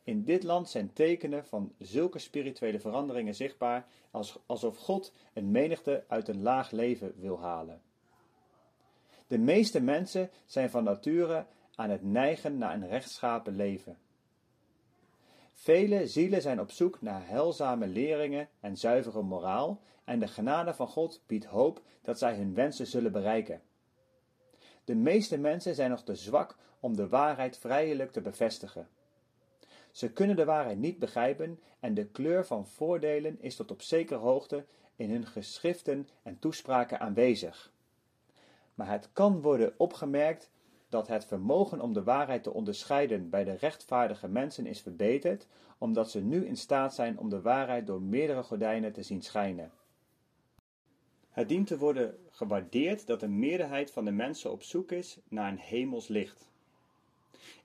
In 0.03 0.25
dit 0.25 0.43
land 0.43 0.69
zijn 0.69 0.93
tekenen 0.93 1.45
van 1.45 1.73
zulke 1.79 2.19
spirituele 2.19 2.81
veranderingen 2.81 3.35
zichtbaar 3.35 3.87
alsof 4.47 4.77
God 4.77 5.13
een 5.33 5.51
menigte 5.51 6.05
uit 6.09 6.29
een 6.29 6.43
laag 6.43 6.71
leven 6.71 7.13
wil 7.17 7.41
halen. 7.41 7.83
De 9.27 9.39
meeste 9.39 9.81
mensen 9.81 10.31
zijn 10.45 10.71
van 10.71 10.85
nature 10.85 11.47
aan 11.77 11.91
het 11.91 12.03
neigen 12.03 12.59
naar 12.59 12.75
een 12.75 12.89
rechtschapen 12.89 13.57
leven. 13.57 13.99
Vele 15.53 16.07
zielen 16.07 16.43
zijn 16.43 16.61
op 16.61 16.71
zoek 16.71 17.03
naar 17.03 17.29
heilzame 17.29 17.87
leringen 17.87 18.49
en 18.61 18.77
zuivere 18.77 19.23
moraal, 19.23 19.81
en 20.05 20.19
de 20.19 20.29
genade 20.29 20.75
van 20.75 20.89
God 20.89 21.21
biedt 21.27 21.45
hoop 21.45 21.83
dat 22.03 22.19
zij 22.19 22.37
hun 22.37 22.55
wensen 22.55 22.87
zullen 22.87 23.13
bereiken. 23.13 23.63
De 24.85 24.95
meeste 24.95 25.39
mensen 25.39 25.75
zijn 25.75 25.91
nog 25.91 26.03
te 26.03 26.15
zwak 26.15 26.57
om 26.81 26.97
de 26.97 27.09
waarheid 27.09 27.59
vrijelijk 27.59 28.13
te 28.13 28.21
bevestigen. 28.21 28.89
Ze 29.91 30.13
kunnen 30.13 30.37
de 30.37 30.45
waarheid 30.45 30.79
niet 30.79 30.99
begrijpen 30.99 31.61
en 31.81 31.95
de 31.95 32.07
kleur 32.07 32.47
van 32.47 32.67
voordelen 32.67 33.41
is 33.41 33.57
tot 33.57 33.71
op 33.71 33.83
zekere 33.83 34.19
hoogte 34.19 34.65
in 34.97 35.11
hun 35.11 35.27
geschriften 35.27 36.09
en 36.23 36.39
toespraken 36.39 37.01
aanwezig. 37.01 37.73
Maar 38.75 38.91
het 38.91 39.09
kan 39.13 39.41
worden 39.41 39.75
opgemerkt 39.77 40.51
dat 40.89 41.09
het 41.09 41.25
vermogen 41.25 41.81
om 41.81 41.93
de 41.93 42.03
waarheid 42.03 42.43
te 42.43 42.53
onderscheiden 42.53 43.31
bij 43.31 43.45
de 43.45 43.53
rechtvaardige 43.53 44.29
mensen 44.29 44.67
is 44.67 44.81
verbeterd, 44.81 45.47
omdat 45.79 46.11
ze 46.11 46.21
nu 46.21 46.47
in 46.47 46.57
staat 46.57 46.95
zijn 46.95 47.19
om 47.19 47.29
de 47.29 47.41
waarheid 47.41 47.87
door 47.87 48.03
meerdere 48.03 48.43
gordijnen 48.43 48.93
te 48.93 49.03
zien 49.03 49.23
schijnen. 49.23 49.73
Het 51.31 51.49
dient 51.49 51.67
te 51.67 51.79
worden 51.79 52.19
gewaardeerd 52.31 53.07
dat 53.07 53.23
een 53.23 53.39
meerderheid 53.39 53.91
van 53.91 54.05
de 54.05 54.11
mensen 54.11 54.53
op 54.53 54.63
zoek 54.63 54.93
is 54.93 55.19
naar 55.29 55.53
een 55.53 55.59
hemels 55.59 56.09
licht. 56.09 56.49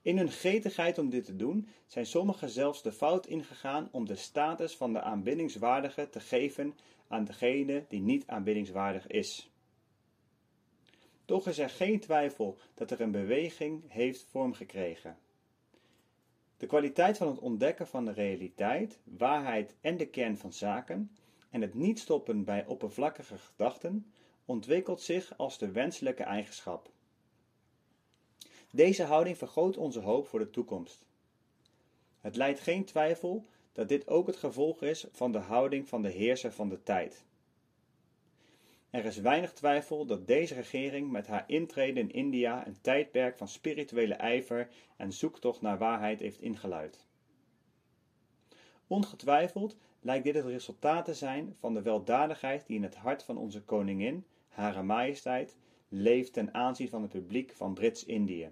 In 0.02 0.16
hun 0.16 0.30
gretigheid 0.30 0.98
om 0.98 1.10
dit 1.10 1.24
te 1.24 1.36
doen, 1.36 1.68
zijn 1.86 2.06
sommigen 2.06 2.48
zelfs 2.48 2.82
de 2.82 2.92
fout 2.92 3.26
ingegaan 3.26 3.88
om 3.92 4.06
de 4.06 4.16
status 4.16 4.76
van 4.76 4.92
de 4.92 5.00
aanbiddingswaardige 5.00 6.08
te 6.08 6.20
geven 6.20 6.74
aan 7.08 7.24
degene 7.24 7.84
die 7.88 8.00
niet 8.00 8.26
aanbiddingswaardig 8.26 9.06
is. 9.06 9.51
Toch 11.24 11.48
is 11.48 11.58
er 11.58 11.70
geen 11.70 12.00
twijfel 12.00 12.58
dat 12.74 12.90
er 12.90 13.00
een 13.00 13.10
beweging 13.10 13.82
heeft 13.88 14.22
vormgekregen. 14.30 15.18
De 16.56 16.66
kwaliteit 16.66 17.16
van 17.16 17.28
het 17.28 17.38
ontdekken 17.38 17.86
van 17.86 18.04
de 18.04 18.12
realiteit, 18.12 18.98
waarheid 19.04 19.74
en 19.80 19.96
de 19.96 20.06
kern 20.06 20.36
van 20.36 20.52
zaken 20.52 21.16
en 21.50 21.60
het 21.60 21.74
niet 21.74 21.98
stoppen 21.98 22.44
bij 22.44 22.66
oppervlakkige 22.66 23.38
gedachten 23.38 24.12
ontwikkelt 24.44 25.00
zich 25.00 25.38
als 25.38 25.58
de 25.58 25.70
wenselijke 25.70 26.22
eigenschap. 26.22 26.90
Deze 28.70 29.02
houding 29.02 29.38
vergroot 29.38 29.76
onze 29.76 30.00
hoop 30.00 30.26
voor 30.26 30.38
de 30.38 30.50
toekomst. 30.50 31.04
Het 32.20 32.36
leidt 32.36 32.60
geen 32.60 32.84
twijfel 32.84 33.44
dat 33.72 33.88
dit 33.88 34.08
ook 34.08 34.26
het 34.26 34.36
gevolg 34.36 34.82
is 34.82 35.06
van 35.12 35.32
de 35.32 35.38
houding 35.38 35.88
van 35.88 36.02
de 36.02 36.10
heerser 36.10 36.52
van 36.52 36.68
de 36.68 36.82
tijd. 36.82 37.24
Er 38.92 39.04
is 39.04 39.16
weinig 39.16 39.52
twijfel 39.52 40.06
dat 40.06 40.26
deze 40.26 40.54
regering 40.54 41.10
met 41.10 41.26
haar 41.26 41.44
intrede 41.46 42.00
in 42.00 42.10
India 42.10 42.66
een 42.66 42.80
tijdperk 42.80 43.36
van 43.36 43.48
spirituele 43.48 44.14
ijver 44.14 44.68
en 44.96 45.12
zoektocht 45.12 45.60
naar 45.60 45.78
waarheid 45.78 46.20
heeft 46.20 46.40
ingeluid. 46.40 47.06
Ongetwijfeld 48.86 49.76
lijkt 50.00 50.24
dit 50.24 50.34
het 50.34 50.44
resultaat 50.44 51.04
te 51.04 51.14
zijn 51.14 51.56
van 51.58 51.74
de 51.74 51.82
weldadigheid 51.82 52.66
die 52.66 52.76
in 52.76 52.82
het 52.82 52.94
hart 52.94 53.22
van 53.22 53.36
onze 53.36 53.62
koningin, 53.62 54.26
Hare 54.48 54.82
Majesteit, 54.82 55.56
leeft 55.88 56.32
ten 56.32 56.54
aanzien 56.54 56.88
van 56.88 57.02
het 57.02 57.10
publiek 57.10 57.52
van 57.52 57.74
Brits-Indië. 57.74 58.50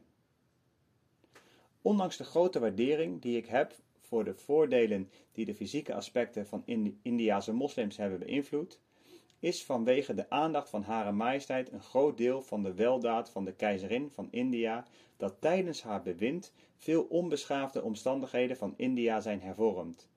Ondanks 1.82 2.16
de 2.16 2.24
grote 2.24 2.58
waardering 2.58 3.20
die 3.20 3.36
ik 3.36 3.46
heb 3.46 3.74
voor 3.98 4.24
de 4.24 4.34
voordelen 4.34 5.10
die 5.32 5.44
de 5.44 5.54
fysieke 5.54 5.94
aspecten 5.94 6.46
van 6.46 6.62
Indiase 7.02 7.52
moslims 7.52 7.96
hebben 7.96 8.18
beïnvloed, 8.18 8.80
is 9.40 9.64
vanwege 9.64 10.14
de 10.14 10.30
aandacht 10.30 10.70
van 10.70 10.82
Hare 10.82 11.12
Majesteit 11.12 11.72
een 11.72 11.82
groot 11.82 12.16
deel 12.16 12.42
van 12.42 12.62
de 12.62 12.74
weldaad 12.74 13.30
van 13.30 13.44
de 13.44 13.52
keizerin 13.52 14.10
van 14.14 14.28
India 14.30 14.86
dat 15.16 15.40
tijdens 15.40 15.82
haar 15.82 16.02
bewind 16.02 16.52
veel 16.76 17.02
onbeschaafde 17.02 17.82
omstandigheden 17.82 18.56
van 18.56 18.74
India 18.76 19.20
zijn 19.20 19.40
hervormd 19.40 20.08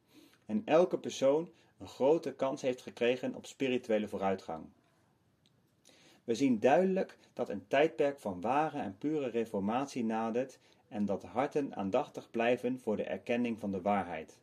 en 0.46 0.62
elke 0.66 0.98
persoon 0.98 1.50
een 1.78 1.88
grote 1.88 2.34
kans 2.34 2.62
heeft 2.62 2.82
gekregen 2.82 3.36
op 3.36 3.46
spirituele 3.46 4.08
vooruitgang. 4.08 4.66
We 6.24 6.36
zien 6.36 6.60
duidelijk 6.60 7.18
dat 7.34 7.50
een 7.50 7.68
tijdperk 7.68 8.20
van 8.20 8.42
ware 8.42 8.80
en 8.80 8.98
pure 8.98 9.30
reformatie 9.30 10.04
nadert 10.04 10.60
en 10.88 11.06
dat 11.06 11.24
harten 11.24 11.76
aandachtig 11.76 12.32
blijven 12.32 12.80
voor 12.80 12.98
de 12.98 13.04
erkenning 13.04 13.60
van 13.60 13.72
de 13.72 13.82
waarheid. 13.82 14.38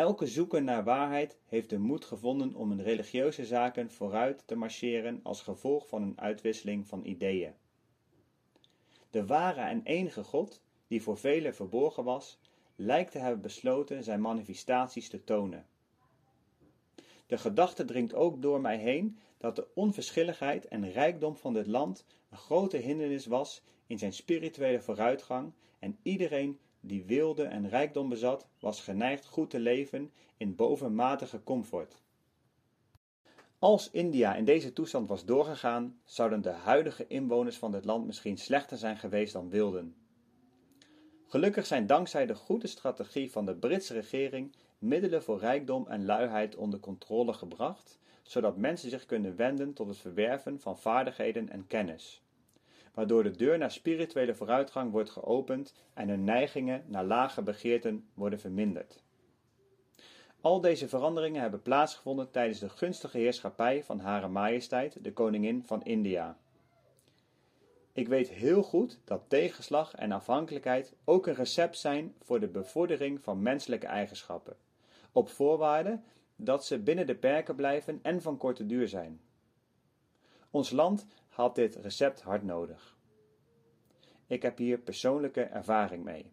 Elke 0.00 0.26
zoeker 0.26 0.62
naar 0.62 0.84
waarheid 0.84 1.38
heeft 1.46 1.70
de 1.70 1.78
moed 1.78 2.04
gevonden 2.04 2.54
om 2.54 2.72
in 2.72 2.80
religieuze 2.80 3.44
zaken 3.44 3.90
vooruit 3.90 4.42
te 4.46 4.54
marcheren 4.54 5.20
als 5.22 5.42
gevolg 5.42 5.88
van 5.88 6.02
een 6.02 6.20
uitwisseling 6.20 6.86
van 6.86 7.04
ideeën. 7.04 7.52
De 9.10 9.26
ware 9.26 9.60
en 9.60 9.82
enige 9.84 10.24
God, 10.24 10.62
die 10.86 11.02
voor 11.02 11.18
velen 11.18 11.54
verborgen 11.54 12.04
was, 12.04 12.38
lijkt 12.76 13.12
te 13.12 13.18
hebben 13.18 13.40
besloten 13.40 14.04
zijn 14.04 14.20
manifestaties 14.20 15.08
te 15.08 15.24
tonen. 15.24 15.66
De 17.26 17.38
gedachte 17.38 17.84
dringt 17.84 18.14
ook 18.14 18.42
door 18.42 18.60
mij 18.60 18.78
heen 18.78 19.18
dat 19.38 19.56
de 19.56 19.66
onverschilligheid 19.74 20.68
en 20.68 20.90
rijkdom 20.90 21.36
van 21.36 21.52
dit 21.52 21.66
land 21.66 22.04
een 22.30 22.38
grote 22.38 22.76
hindernis 22.76 23.26
was 23.26 23.62
in 23.86 23.98
zijn 23.98 24.12
spirituele 24.12 24.80
vooruitgang 24.80 25.52
en 25.78 25.98
iedereen 26.02 26.58
die 26.80 27.04
wilde 27.04 27.42
en 27.42 27.68
rijkdom 27.68 28.08
bezat, 28.08 28.46
was 28.60 28.82
geneigd 28.82 29.26
goed 29.26 29.50
te 29.50 29.58
leven 29.58 30.12
in 30.36 30.54
bovenmatige 30.54 31.42
comfort. 31.42 32.02
Als 33.58 33.90
India 33.90 34.34
in 34.34 34.44
deze 34.44 34.72
toestand 34.72 35.08
was 35.08 35.24
doorgegaan, 35.24 36.00
zouden 36.04 36.42
de 36.42 36.50
huidige 36.50 37.06
inwoners 37.06 37.56
van 37.56 37.72
dit 37.72 37.84
land 37.84 38.06
misschien 38.06 38.38
slechter 38.38 38.76
zijn 38.76 38.96
geweest 38.96 39.32
dan 39.32 39.50
wilden. 39.50 39.94
Gelukkig 41.26 41.66
zijn 41.66 41.86
dankzij 41.86 42.26
de 42.26 42.34
goede 42.34 42.66
strategie 42.66 43.30
van 43.30 43.46
de 43.46 43.54
Britse 43.54 43.94
regering 43.94 44.54
middelen 44.78 45.22
voor 45.22 45.38
rijkdom 45.38 45.86
en 45.86 46.04
luiheid 46.04 46.56
onder 46.56 46.80
controle 46.80 47.32
gebracht, 47.32 47.98
zodat 48.22 48.56
mensen 48.56 48.90
zich 48.90 49.06
kunnen 49.06 49.36
wenden 49.36 49.72
tot 49.72 49.88
het 49.88 49.98
verwerven 49.98 50.60
van 50.60 50.78
vaardigheden 50.78 51.48
en 51.48 51.66
kennis 51.66 52.22
waardoor 52.94 53.22
de 53.22 53.36
deur 53.36 53.58
naar 53.58 53.70
spirituele 53.70 54.34
vooruitgang 54.34 54.92
wordt 54.92 55.10
geopend 55.10 55.74
en 55.94 56.08
hun 56.08 56.24
neigingen 56.24 56.84
naar 56.86 57.04
lage 57.04 57.42
begeerten 57.42 58.08
worden 58.14 58.40
verminderd. 58.40 59.02
Al 60.40 60.60
deze 60.60 60.88
veranderingen 60.88 61.40
hebben 61.40 61.62
plaatsgevonden 61.62 62.30
tijdens 62.30 62.58
de 62.58 62.68
gunstige 62.68 63.18
heerschappij 63.18 63.84
van 63.84 63.98
Hare 63.98 64.28
Majesteit, 64.28 65.04
de 65.04 65.12
Koningin 65.12 65.64
van 65.66 65.82
India. 65.82 66.38
Ik 67.92 68.08
weet 68.08 68.28
heel 68.28 68.62
goed 68.62 68.98
dat 69.04 69.22
tegenslag 69.28 69.94
en 69.94 70.12
afhankelijkheid 70.12 70.92
ook 71.04 71.26
een 71.26 71.34
recept 71.34 71.78
zijn 71.78 72.14
voor 72.22 72.40
de 72.40 72.48
bevordering 72.48 73.22
van 73.22 73.42
menselijke 73.42 73.86
eigenschappen, 73.86 74.56
op 75.12 75.28
voorwaarde 75.28 76.00
dat 76.36 76.64
ze 76.64 76.78
binnen 76.78 77.06
de 77.06 77.14
perken 77.14 77.56
blijven 77.56 77.98
en 78.02 78.22
van 78.22 78.36
korte 78.36 78.66
duur 78.66 78.88
zijn. 78.88 79.20
Ons 80.50 80.70
land 80.70 81.06
had 81.30 81.54
dit 81.54 81.76
recept 81.76 82.20
hard 82.20 82.42
nodig. 82.42 82.96
Ik 84.26 84.42
heb 84.42 84.58
hier 84.58 84.78
persoonlijke 84.78 85.42
ervaring 85.42 86.04
mee. 86.04 86.32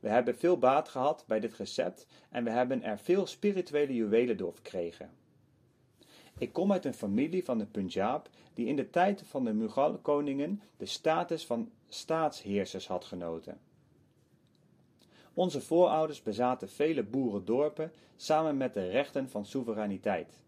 We 0.00 0.08
hebben 0.08 0.36
veel 0.36 0.58
baat 0.58 0.88
gehad 0.88 1.24
bij 1.26 1.40
dit 1.40 1.54
recept 1.54 2.06
en 2.30 2.44
we 2.44 2.50
hebben 2.50 2.82
er 2.82 2.98
veel 2.98 3.26
spirituele 3.26 3.94
juwelen 3.94 4.36
door 4.36 4.52
verkregen. 4.52 5.10
Ik 6.38 6.52
kom 6.52 6.72
uit 6.72 6.84
een 6.84 6.94
familie 6.94 7.44
van 7.44 7.58
de 7.58 7.66
Punjab 7.66 8.28
die 8.54 8.66
in 8.66 8.76
de 8.76 8.90
tijd 8.90 9.22
van 9.22 9.44
de 9.44 9.52
Mughal-koningen 9.52 10.62
de 10.76 10.86
status 10.86 11.46
van 11.46 11.70
staatsheersers 11.88 12.86
had 12.86 13.04
genoten. 13.04 13.60
Onze 15.34 15.60
voorouders 15.60 16.22
bezaten 16.22 16.68
vele 16.68 17.02
boerendorpen 17.02 17.92
samen 18.16 18.56
met 18.56 18.74
de 18.74 18.88
rechten 18.88 19.28
van 19.28 19.46
soevereiniteit. 19.46 20.42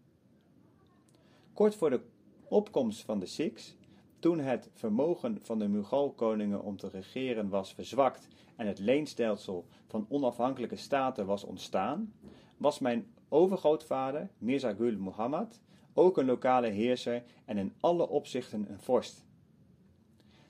Kort 1.53 1.75
voor 1.75 1.89
de 1.89 2.01
opkomst 2.49 3.01
van 3.01 3.19
de 3.19 3.25
Sikhs, 3.25 3.75
toen 4.19 4.39
het 4.39 4.69
vermogen 4.73 5.37
van 5.41 5.59
de 5.59 5.67
Mughal-koningen 5.67 6.63
om 6.63 6.77
te 6.77 6.89
regeren 6.89 7.49
was 7.49 7.73
verzwakt 7.73 8.27
en 8.55 8.67
het 8.67 8.79
leenstelsel 8.79 9.65
van 9.87 10.05
onafhankelijke 10.09 10.75
staten 10.75 11.25
was 11.25 11.43
ontstaan, 11.43 12.13
was 12.57 12.79
mijn 12.79 13.07
overgrootvader, 13.29 14.29
Mirza 14.37 14.73
Gul 14.73 14.97
Muhammad, 14.97 15.61
ook 15.93 16.17
een 16.17 16.25
lokale 16.25 16.67
heerser 16.67 17.23
en 17.45 17.57
in 17.57 17.73
alle 17.79 18.09
opzichten 18.09 18.65
een 18.69 18.79
vorst. 18.79 19.25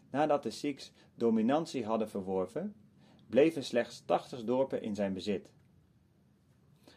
Nadat 0.10 0.44
de 0.44 0.52
Sikhs 0.52 0.92
dominantie 1.16 1.86
hadden 1.86 2.10
verworven, 2.10 2.76
bleven 3.28 3.64
slechts 3.64 4.04
80 4.06 4.44
dorpen 4.44 4.82
in 4.82 4.96
zijn 4.96 5.14
bezit. 5.14 5.52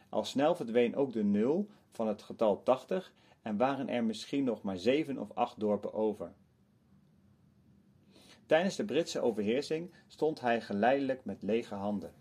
Al 0.09 0.25
snel 0.25 0.55
verdween 0.55 0.97
ook 0.97 1.13
de 1.13 1.25
nul 1.25 1.69
van 1.91 2.09
het 2.09 2.23
getal 2.23 2.63
80 2.63 3.13
en 3.43 3.57
waren 3.57 3.89
er 3.89 4.05
misschien 4.05 4.45
nog 4.45 4.63
maar 4.63 4.79
zeven 4.79 5.19
of 5.19 5.33
acht 5.35 5.61
dorpen 5.61 5.93
over. 5.93 6.33
Tijdens 8.47 8.77
de 8.77 8.85
Britse 8.85 9.21
overheersing 9.21 9.95
stond 10.07 10.41
hij 10.41 10.61
geleidelijk 10.61 11.25
met 11.25 11.43
lege 11.43 11.75
handen. 11.75 12.15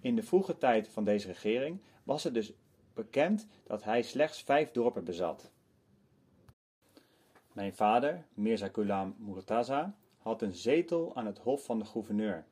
In 0.00 0.16
de 0.16 0.22
vroege 0.22 0.58
tijd 0.58 0.88
van 0.88 1.04
deze 1.04 1.26
regering 1.26 1.80
was 2.04 2.24
het 2.24 2.34
dus 2.34 2.52
bekend 2.94 3.46
dat 3.64 3.84
hij 3.84 4.02
slechts 4.02 4.42
vijf 4.42 4.70
dorpen 4.70 5.04
bezat. 5.04 5.50
Mijn 7.52 7.74
vader, 7.74 8.26
Mirza 8.34 8.68
Ghulam 8.68 9.14
Murtaza, 9.18 9.96
had 10.18 10.42
een 10.42 10.54
zetel 10.54 11.16
aan 11.16 11.26
het 11.26 11.38
hof 11.38 11.64
van 11.64 11.78
de 11.78 11.84
gouverneur. 11.84 12.46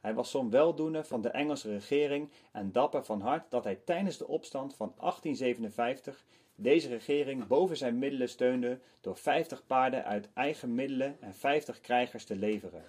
Hij 0.00 0.14
was 0.14 0.30
zo'n 0.30 0.50
weldoener 0.50 1.04
van 1.04 1.20
de 1.20 1.28
Engelse 1.28 1.68
regering 1.68 2.30
en 2.52 2.72
dapper 2.72 3.04
van 3.04 3.20
hart 3.20 3.50
dat 3.50 3.64
hij 3.64 3.76
tijdens 3.84 4.18
de 4.18 4.28
opstand 4.28 4.74
van 4.74 4.94
1857 4.96 6.24
deze 6.54 6.88
regering 6.88 7.46
boven 7.46 7.76
zijn 7.76 7.98
middelen 7.98 8.28
steunde 8.28 8.80
door 9.00 9.16
50 9.16 9.66
paarden 9.66 10.04
uit 10.04 10.28
eigen 10.32 10.74
middelen 10.74 11.16
en 11.20 11.34
50 11.34 11.80
krijgers 11.80 12.24
te 12.24 12.36
leveren. 12.36 12.84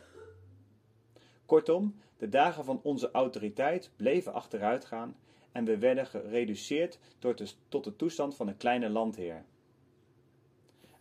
Kortom, 1.46 1.96
de 2.18 2.30
dagen 2.30 2.66
van 2.66 2.80
onze 2.84 3.12
autoriteit 3.12 3.92
bleven 3.96 4.34
achteruitgaan 4.34 5.16
en 5.52 5.66
we 5.66 5.78
werden 5.78 6.08
gereduceerd 6.08 7.00
tot 7.70 7.84
de 7.84 7.96
toestand 7.96 8.36
van 8.36 8.48
een 8.48 8.58
kleine 8.58 8.90
landheer. 8.90 9.46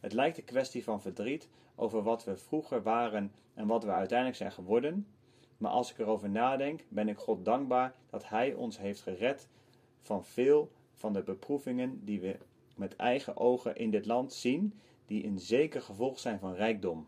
Het 0.00 0.12
lijkt 0.12 0.38
een 0.38 0.44
kwestie 0.44 0.84
van 0.84 1.00
verdriet 1.00 1.48
over 1.74 2.02
wat 2.02 2.24
we 2.24 2.36
vroeger 2.36 2.82
waren 2.82 3.32
en 3.54 3.66
wat 3.66 3.84
we 3.84 3.90
uiteindelijk 3.90 4.38
zijn 4.38 4.52
geworden, 4.52 5.06
maar 5.60 5.70
als 5.70 5.90
ik 5.90 5.98
erover 5.98 6.30
nadenk, 6.30 6.84
ben 6.88 7.08
ik 7.08 7.18
God 7.18 7.44
dankbaar 7.44 7.94
dat 8.10 8.28
Hij 8.28 8.54
ons 8.54 8.78
heeft 8.78 9.00
gered 9.00 9.48
van 10.00 10.24
veel 10.24 10.70
van 10.94 11.12
de 11.12 11.22
beproevingen 11.22 12.04
die 12.04 12.20
we 12.20 12.36
met 12.76 12.96
eigen 12.96 13.36
ogen 13.36 13.76
in 13.76 13.90
dit 13.90 14.06
land 14.06 14.32
zien, 14.32 14.80
die 15.06 15.24
een 15.24 15.38
zeker 15.38 15.82
gevolg 15.82 16.18
zijn 16.18 16.38
van 16.38 16.54
rijkdom. 16.54 17.06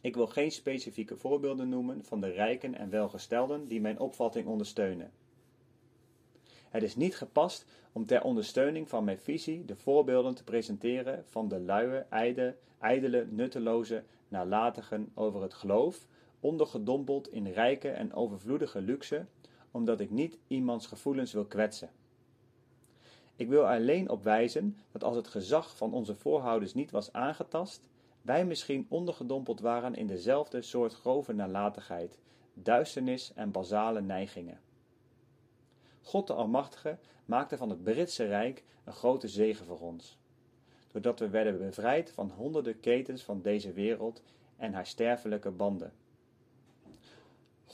Ik 0.00 0.14
wil 0.14 0.26
geen 0.26 0.50
specifieke 0.50 1.16
voorbeelden 1.16 1.68
noemen 1.68 2.04
van 2.04 2.20
de 2.20 2.30
rijken 2.30 2.74
en 2.74 2.90
welgestelden 2.90 3.66
die 3.66 3.80
mijn 3.80 3.98
opvatting 3.98 4.46
ondersteunen. 4.46 5.12
Het 6.68 6.82
is 6.82 6.96
niet 6.96 7.16
gepast 7.16 7.66
om 7.92 8.06
ter 8.06 8.22
ondersteuning 8.22 8.88
van 8.88 9.04
mijn 9.04 9.18
visie 9.18 9.64
de 9.64 9.76
voorbeelden 9.76 10.34
te 10.34 10.44
presenteren 10.44 11.24
van 11.26 11.48
de 11.48 11.60
luie, 11.60 11.98
ijde, 12.10 12.56
ijdele, 12.78 13.26
nutteloze 13.30 14.04
nalatigen 14.28 15.10
over 15.14 15.42
het 15.42 15.54
geloof, 15.54 16.06
ondergedompeld 16.44 17.32
in 17.32 17.46
rijke 17.46 17.88
en 17.88 18.14
overvloedige 18.14 18.80
luxe, 18.80 19.26
omdat 19.70 20.00
ik 20.00 20.10
niet 20.10 20.38
iemands 20.46 20.86
gevoelens 20.86 21.32
wil 21.32 21.44
kwetsen. 21.44 21.90
Ik 23.36 23.48
wil 23.48 23.68
alleen 23.68 24.10
op 24.10 24.22
wijzen 24.22 24.78
dat 24.92 25.04
als 25.04 25.16
het 25.16 25.28
gezag 25.28 25.76
van 25.76 25.92
onze 25.92 26.14
voorouders 26.14 26.74
niet 26.74 26.90
was 26.90 27.12
aangetast, 27.12 27.88
wij 28.22 28.44
misschien 28.44 28.86
ondergedompeld 28.88 29.60
waren 29.60 29.94
in 29.94 30.06
dezelfde 30.06 30.62
soort 30.62 30.94
grove 30.94 31.32
nalatigheid, 31.32 32.18
duisternis 32.54 33.32
en 33.34 33.50
basale 33.50 34.00
neigingen. 34.00 34.60
God 36.02 36.26
de 36.26 36.32
Almachtige 36.32 36.98
maakte 37.24 37.56
van 37.56 37.70
het 37.70 37.82
Britse 37.82 38.26
Rijk 38.26 38.64
een 38.84 38.92
grote 38.92 39.28
zegen 39.28 39.66
voor 39.66 39.80
ons, 39.80 40.18
doordat 40.92 41.18
we 41.18 41.28
werden 41.28 41.58
bevrijd 41.58 42.10
van 42.10 42.30
honderden 42.30 42.80
ketens 42.80 43.22
van 43.22 43.42
deze 43.42 43.72
wereld 43.72 44.22
en 44.56 44.72
haar 44.72 44.86
sterfelijke 44.86 45.50
banden. 45.50 45.92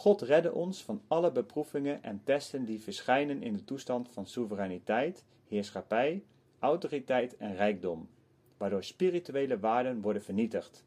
God 0.01 0.21
redde 0.21 0.53
ons 0.53 0.85
van 0.85 1.03
alle 1.09 1.33
beproevingen 1.33 2.03
en 2.03 2.21
testen 2.25 2.65
die 2.65 2.81
verschijnen 2.81 3.43
in 3.43 3.53
de 3.53 3.65
toestand 3.65 4.09
van 4.11 4.27
soevereiniteit, 4.27 5.25
heerschappij, 5.49 6.25
autoriteit 6.59 7.37
en 7.37 7.57
rijkdom, 7.57 8.09
waardoor 8.57 8.85
spirituele 8.85 9.59
waarden 9.59 10.01
worden 10.01 10.23
vernietigd. 10.23 10.85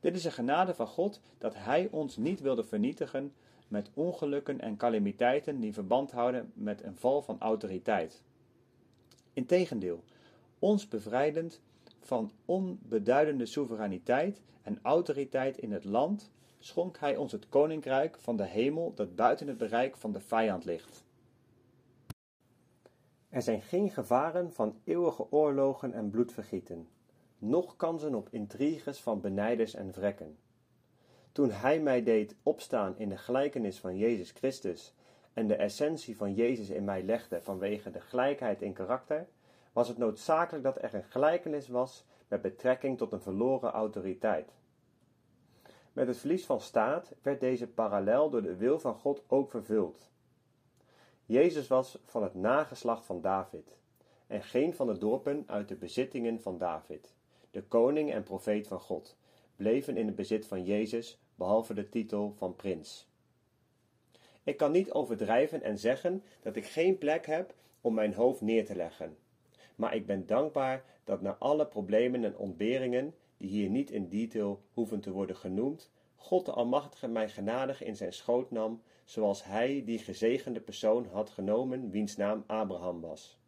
Dit 0.00 0.14
is 0.14 0.24
een 0.24 0.32
genade 0.32 0.74
van 0.74 0.86
God 0.86 1.20
dat 1.38 1.54
Hij 1.54 1.88
ons 1.90 2.16
niet 2.16 2.40
wilde 2.40 2.64
vernietigen 2.64 3.32
met 3.68 3.90
ongelukken 3.94 4.60
en 4.60 4.76
calamiteiten 4.76 5.60
die 5.60 5.72
verband 5.72 6.10
houden 6.10 6.52
met 6.54 6.82
een 6.82 6.96
val 6.96 7.22
van 7.22 7.40
autoriteit. 7.40 8.22
Integendeel, 9.32 10.04
ons 10.58 10.88
bevrijdend 10.88 11.60
van 12.00 12.30
onbeduidende 12.44 13.46
soevereiniteit 13.46 14.40
en 14.62 14.78
autoriteit 14.82 15.58
in 15.58 15.72
het 15.72 15.84
land, 15.84 16.30
schonk 16.58 16.98
Hij 16.98 17.16
ons 17.16 17.32
het 17.32 17.48
koninkrijk 17.48 18.16
van 18.20 18.36
de 18.36 18.44
hemel 18.46 18.94
dat 18.94 19.14
buiten 19.14 19.46
het 19.46 19.56
bereik 19.56 19.96
van 19.96 20.12
de 20.12 20.20
vijand 20.20 20.64
ligt. 20.64 21.04
Er 23.28 23.42
zijn 23.42 23.62
geen 23.62 23.90
gevaren 23.90 24.52
van 24.52 24.80
eeuwige 24.84 25.30
oorlogen 25.30 25.92
en 25.92 26.10
bloedvergieten, 26.10 26.88
noch 27.38 27.76
kansen 27.76 28.14
op 28.14 28.28
intriges 28.30 29.00
van 29.00 29.20
benijders 29.20 29.74
en 29.74 29.92
vrekken. 29.92 30.38
Toen 31.32 31.50
hij 31.50 31.80
mij 31.80 32.02
deed 32.02 32.36
opstaan 32.42 32.98
in 32.98 33.08
de 33.08 33.16
gelijkenis 33.16 33.78
van 33.78 33.96
Jezus 33.96 34.30
Christus 34.30 34.94
en 35.32 35.46
de 35.46 35.54
essentie 35.56 36.16
van 36.16 36.34
Jezus 36.34 36.70
in 36.70 36.84
mij 36.84 37.02
legde 37.02 37.40
vanwege 37.40 37.90
de 37.90 38.00
gelijkheid 38.00 38.62
in 38.62 38.72
karakter, 38.72 39.26
was 39.72 39.88
het 39.88 39.98
noodzakelijk 39.98 40.64
dat 40.64 40.82
er 40.82 40.94
een 40.94 41.04
gelijkenis 41.04 41.68
was 41.68 42.04
met 42.28 42.42
betrekking 42.42 42.98
tot 42.98 43.12
een 43.12 43.20
verloren 43.20 43.70
autoriteit. 43.70 44.52
Met 45.98 46.06
het 46.06 46.18
verlies 46.18 46.46
van 46.46 46.60
staat 46.60 47.12
werd 47.22 47.40
deze 47.40 47.66
parallel 47.66 48.30
door 48.30 48.42
de 48.42 48.56
wil 48.56 48.78
van 48.78 48.94
God 48.94 49.22
ook 49.26 49.50
vervuld. 49.50 50.10
Jezus 51.26 51.68
was 51.68 51.98
van 52.04 52.22
het 52.22 52.34
nageslacht 52.34 53.04
van 53.04 53.20
David, 53.20 53.76
en 54.26 54.42
geen 54.42 54.74
van 54.74 54.86
de 54.86 54.98
dorpen 54.98 55.44
uit 55.46 55.68
de 55.68 55.74
bezittingen 55.74 56.40
van 56.40 56.58
David. 56.58 57.14
De 57.50 57.62
koning 57.62 58.12
en 58.12 58.22
profeet 58.22 58.66
van 58.66 58.80
God 58.80 59.16
bleven 59.56 59.96
in 59.96 60.06
het 60.06 60.14
bezit 60.14 60.46
van 60.46 60.64
Jezus, 60.64 61.20
behalve 61.34 61.74
de 61.74 61.88
titel 61.88 62.34
van 62.36 62.56
prins. 62.56 63.08
Ik 64.42 64.56
kan 64.56 64.72
niet 64.72 64.92
overdrijven 64.92 65.62
en 65.62 65.78
zeggen 65.78 66.22
dat 66.42 66.56
ik 66.56 66.66
geen 66.66 66.98
plek 66.98 67.26
heb 67.26 67.54
om 67.80 67.94
mijn 67.94 68.14
hoofd 68.14 68.40
neer 68.40 68.66
te 68.66 68.76
leggen. 68.76 69.16
Maar 69.76 69.94
ik 69.94 70.06
ben 70.06 70.26
dankbaar 70.26 70.84
dat 71.04 71.20
na 71.20 71.36
alle 71.38 71.66
problemen 71.66 72.24
en 72.24 72.36
ontberingen, 72.36 73.14
die 73.38 73.48
hier 73.48 73.70
niet 73.70 73.90
in 73.90 74.08
detail 74.08 74.62
hoeven 74.72 75.00
te 75.00 75.10
worden 75.10 75.36
genoemd, 75.36 75.90
God 76.16 76.44
de 76.44 76.52
Almachtige 76.52 77.08
mij 77.08 77.28
genadig 77.28 77.82
in 77.82 77.96
zijn 77.96 78.12
schoot 78.12 78.50
nam, 78.50 78.82
zoals 79.04 79.44
hij 79.44 79.82
die 79.84 79.98
gezegende 79.98 80.60
persoon 80.60 81.06
had 81.06 81.30
genomen, 81.30 81.90
wiens 81.90 82.16
naam 82.16 82.44
Abraham 82.46 83.00
was. 83.00 83.38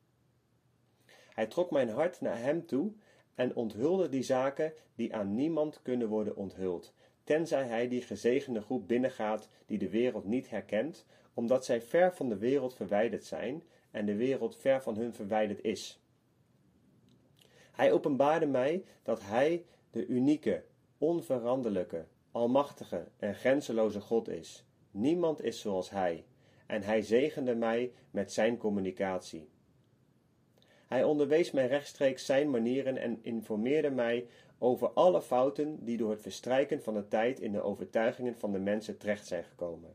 Hij 1.35 1.47
trok 1.47 1.71
mijn 1.71 1.89
hart 1.89 2.21
naar 2.21 2.39
hem 2.39 2.67
toe 2.67 2.93
en 3.35 3.57
onthulde 3.57 4.09
die 4.09 4.23
zaken 4.23 4.73
die 4.95 5.15
aan 5.15 5.35
niemand 5.35 5.83
kunnen 5.83 6.09
worden 6.09 6.37
onthuld, 6.37 6.95
tenzij 7.25 7.67
hij 7.67 7.89
die 7.89 8.03
gezegende 8.03 8.61
groep 8.61 8.89
binnengaat 8.89 9.49
die 9.67 9.79
de 9.79 9.89
wereld 9.89 10.25
niet 10.25 10.51
herkent, 10.51 11.07
omdat 11.35 11.65
zij 11.65 11.83
ver 11.83 12.15
van 12.15 12.29
de 12.29 12.39
wereld 12.39 12.75
verwijderd 12.75 13.25
zijn 13.25 13.63
en 13.91 14.07
de 14.07 14.17
wereld 14.17 14.57
ver 14.57 14.83
van 14.83 14.97
hun 14.97 15.15
verwijderd 15.15 15.63
is. 15.63 16.01
Hij 17.73 17.93
openbaarde 17.93 18.47
mij 18.47 18.85
dat 19.03 19.21
hij 19.23 19.65
de 19.91 20.07
unieke, 20.07 20.65
onveranderlijke, 20.99 22.07
almachtige 22.31 23.09
en 23.17 23.35
grenzeloze 23.35 24.01
God 24.01 24.29
is. 24.29 24.65
Niemand 24.91 25.43
is 25.43 25.61
zoals 25.61 25.91
hij, 25.91 26.25
en 26.67 26.83
hij 26.83 27.03
zegende 27.03 27.55
mij 27.55 27.93
met 28.11 28.33
zijn 28.33 28.57
communicatie. 28.57 29.49
Hij 30.87 31.05
onderwees 31.05 31.51
mij 31.51 31.67
rechtstreeks 31.67 32.27
zijn 32.27 32.51
manieren 32.51 32.97
en 32.97 33.19
informeerde 33.23 33.91
mij 33.91 34.27
over 34.59 34.89
alle 34.89 35.23
fouten 35.23 35.85
die 35.85 35.97
door 35.97 36.11
het 36.11 36.23
verstrijken 36.23 36.83
van 36.83 36.95
de 36.95 37.09
tijd 37.09 37.41
in 37.41 37.53
de 37.53 37.63
overtuigingen 37.63 38.37
van 38.37 38.53
de 38.53 38.59
mensen 38.59 38.99
terecht 38.99 39.27
zijn 39.27 39.45
gekomen. 39.45 39.95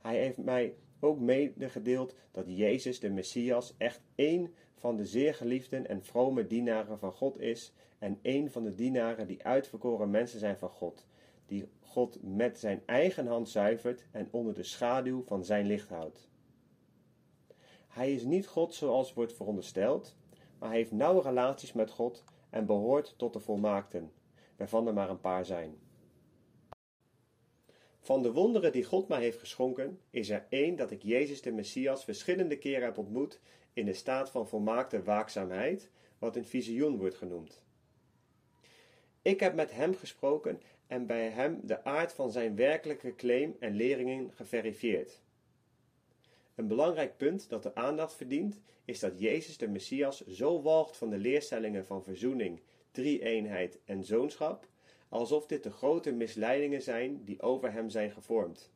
Hij 0.00 0.16
heeft 0.16 0.38
mij 0.38 0.74
ook 1.00 1.18
medegedeeld 1.18 2.14
dat 2.30 2.44
Jezus 2.48 3.00
de 3.00 3.10
Messias 3.10 3.74
echt 3.78 4.00
één 4.14 4.54
van 4.74 4.96
de 4.96 5.06
zeer 5.06 5.34
geliefden 5.34 5.88
en 5.88 6.04
vrome 6.04 6.46
dienaren 6.46 6.98
van 6.98 7.12
God 7.12 7.40
is 7.40 7.72
en 8.02 8.18
één 8.22 8.50
van 8.50 8.62
de 8.62 8.74
dienaren 8.74 9.26
die 9.26 9.44
uitverkoren 9.44 10.10
mensen 10.10 10.38
zijn 10.38 10.58
van 10.58 10.68
God, 10.68 11.06
die 11.46 11.68
God 11.80 12.18
met 12.22 12.58
zijn 12.58 12.82
eigen 12.86 13.26
hand 13.26 13.48
zuivert 13.48 14.04
en 14.10 14.28
onder 14.30 14.54
de 14.54 14.62
schaduw 14.62 15.22
van 15.22 15.44
zijn 15.44 15.66
licht 15.66 15.88
houdt. 15.88 16.28
Hij 17.88 18.14
is 18.14 18.24
niet 18.24 18.46
God 18.46 18.74
zoals 18.74 19.14
wordt 19.14 19.32
verondersteld, 19.32 20.16
maar 20.58 20.68
hij 20.68 20.78
heeft 20.78 20.92
nauwe 20.92 21.22
relaties 21.22 21.72
met 21.72 21.90
God 21.90 22.24
en 22.50 22.66
behoort 22.66 23.14
tot 23.16 23.32
de 23.32 23.40
volmaakten, 23.40 24.12
waarvan 24.56 24.86
er 24.86 24.94
maar 24.94 25.10
een 25.10 25.20
paar 25.20 25.44
zijn. 25.44 25.78
Van 28.00 28.22
de 28.22 28.32
wonderen 28.32 28.72
die 28.72 28.84
God 28.84 29.08
mij 29.08 29.20
heeft 29.20 29.38
geschonken, 29.38 30.00
is 30.10 30.30
er 30.30 30.46
één 30.48 30.76
dat 30.76 30.90
ik 30.90 31.02
Jezus 31.02 31.42
de 31.42 31.52
Messias 31.52 32.04
verschillende 32.04 32.58
keren 32.58 32.84
heb 32.84 32.98
ontmoet 32.98 33.40
in 33.72 33.84
de 33.84 33.94
staat 33.94 34.30
van 34.30 34.48
volmaakte 34.48 35.02
waakzaamheid, 35.02 35.90
wat 36.18 36.36
een 36.36 36.46
visioen 36.46 36.98
wordt 36.98 37.16
genoemd. 37.16 37.61
Ik 39.22 39.40
heb 39.40 39.54
met 39.54 39.72
hem 39.72 39.94
gesproken 39.94 40.60
en 40.86 41.06
bij 41.06 41.28
hem 41.28 41.60
de 41.62 41.84
aard 41.84 42.12
van 42.12 42.32
zijn 42.32 42.56
werkelijke 42.56 43.14
claim 43.14 43.56
en 43.58 43.74
leringen 43.74 44.32
geverifieerd. 44.32 45.22
Een 46.54 46.66
belangrijk 46.66 47.16
punt 47.16 47.48
dat 47.48 47.62
de 47.62 47.74
aandacht 47.74 48.14
verdient, 48.14 48.60
is 48.84 49.00
dat 49.00 49.20
Jezus 49.20 49.56
de 49.56 49.68
Messias 49.68 50.26
zo 50.26 50.62
walgt 50.62 50.96
van 50.96 51.10
de 51.10 51.18
leerstellingen 51.18 51.86
van 51.86 52.04
verzoening, 52.04 52.60
drie-eenheid 52.90 53.78
en 53.84 54.04
zoonschap, 54.04 54.68
alsof 55.08 55.46
dit 55.46 55.62
de 55.62 55.70
grote 55.70 56.12
misleidingen 56.12 56.82
zijn 56.82 57.24
die 57.24 57.42
over 57.42 57.72
hem 57.72 57.88
zijn 57.88 58.10
gevormd. 58.10 58.70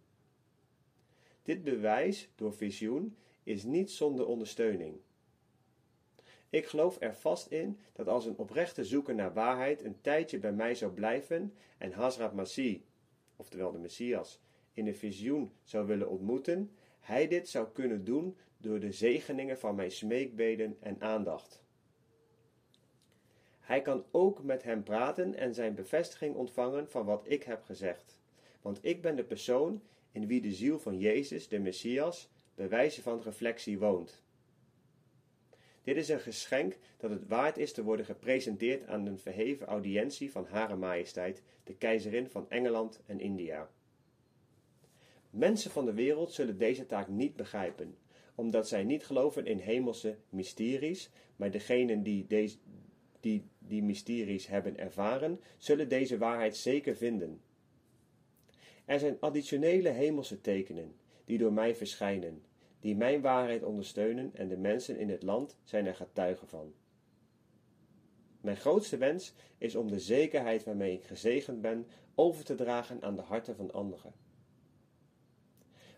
Dit 1.42 1.64
bewijs 1.64 2.28
door 2.34 2.55
visioen 2.55 3.16
is 3.42 3.64
niet 3.64 3.90
zonder 3.90 4.26
ondersteuning. 4.26 5.01
Ik 6.57 6.67
geloof 6.67 6.97
er 7.01 7.15
vast 7.15 7.47
in 7.47 7.79
dat 7.93 8.09
als 8.09 8.27
een 8.27 8.37
oprechte 8.37 8.85
zoeker 8.85 9.15
naar 9.15 9.33
waarheid 9.33 9.85
een 9.85 10.01
tijdje 10.01 10.39
bij 10.39 10.53
mij 10.53 10.75
zou 10.75 10.93
blijven 10.93 11.55
en 11.79 11.93
Hazrat 11.93 12.35
Masih, 12.35 12.81
oftewel 13.37 13.73
de 13.73 13.79
Messias, 13.79 14.41
in 14.73 14.87
een 14.87 14.97
visioen 14.97 15.53
zou 15.63 15.87
willen 15.87 16.09
ontmoeten, 16.09 16.71
hij 17.01 17.29
dit 17.29 17.49
zou 17.49 17.69
kunnen 17.73 18.05
doen 18.05 18.37
door 18.59 18.81
de 18.81 18.93
zegeningen 18.93 19.59
van 19.59 19.75
mijn 19.75 19.91
smeekbeden 19.91 20.77
en 20.81 20.97
aandacht. 21.01 21.63
Hij 23.61 23.83
kan 23.83 24.05
ook 24.11 24.43
met 24.43 24.63
hem 24.63 24.83
praten 24.83 25.35
en 25.35 25.55
zijn 25.55 25.75
bevestiging 25.75 26.35
ontvangen 26.35 26.89
van 26.91 27.05
wat 27.05 27.25
ik 27.25 27.43
heb 27.43 27.65
gezegd, 27.65 28.19
want 28.63 28.79
ik 28.83 29.03
ben 29.03 29.17
de 29.17 29.25
persoon 29.25 29.83
in 30.13 30.27
wie 30.27 30.41
de 30.41 30.53
ziel 30.53 30.79
van 30.79 30.99
Jezus, 30.99 31.49
de 31.49 31.59
Messias, 31.59 32.29
bij 32.55 32.69
wijze 32.69 33.03
van 33.03 33.21
reflectie 33.23 33.79
woont. 33.79 34.25
Dit 35.87 35.97
is 35.97 36.09
een 36.09 36.20
geschenk 36.20 36.78
dat 36.97 37.11
het 37.11 37.26
waard 37.26 37.59
is 37.59 37.72
te 37.72 37.82
worden 37.82 38.07
gepresenteerd 38.07 38.87
aan 38.87 39.07
een 39.07 39.18
verheven 39.18 39.66
audiëntie 39.66 40.30
van 40.30 40.47
Hare 40.47 40.76
Majesteit, 40.76 41.43
de 41.64 41.74
keizerin 41.74 42.28
van 42.28 42.51
Engeland 42.51 43.01
en 43.07 43.20
India. 43.20 43.70
Mensen 45.30 45.70
van 45.70 45.84
de 45.84 45.93
wereld 45.93 46.32
zullen 46.32 46.59
deze 46.59 46.87
taak 46.87 47.09
niet 47.09 47.37
begrijpen, 47.37 47.97
omdat 48.34 48.68
zij 48.68 48.84
niet 48.84 49.07
geloven 49.07 49.47
in 49.47 49.59
hemelse 49.59 50.16
mysteries, 50.28 51.11
maar 51.37 51.51
degenen 51.51 52.03
die 52.03 52.26
deze, 52.26 52.57
die, 53.20 53.45
die 53.59 53.82
mysteries 53.82 54.47
hebben 54.47 54.78
ervaren, 54.78 55.41
zullen 55.57 55.89
deze 55.89 56.18
waarheid 56.18 56.57
zeker 56.57 56.97
vinden. 56.97 57.41
Er 58.84 58.99
zijn 58.99 59.16
additionele 59.20 59.89
hemelse 59.89 60.41
tekenen, 60.41 60.97
die 61.24 61.39
door 61.39 61.53
mij 61.53 61.74
verschijnen, 61.74 62.43
die 62.81 62.97
mijn 62.97 63.20
waarheid 63.20 63.62
ondersteunen 63.62 64.31
en 64.35 64.49
de 64.49 64.57
mensen 64.57 64.99
in 64.99 65.11
het 65.11 65.22
land 65.22 65.59
zijn 65.64 65.87
er 65.87 65.95
getuigen 65.95 66.49
van. 66.49 66.74
Mijn 68.41 68.57
grootste 68.57 68.97
wens 68.97 69.35
is 69.59 69.77
om 69.77 69.91
de 69.91 70.01
zekerheid 70.01 70.64
waarmee 70.64 70.93
ik 70.93 71.05
gezegend 71.05 71.61
ben 71.61 71.87
over 72.14 72.45
te 72.45 72.55
dragen 72.55 73.03
aan 73.03 73.16
de 73.16 73.22
harten 73.22 73.57
van 73.57 73.72
anderen. 73.72 74.12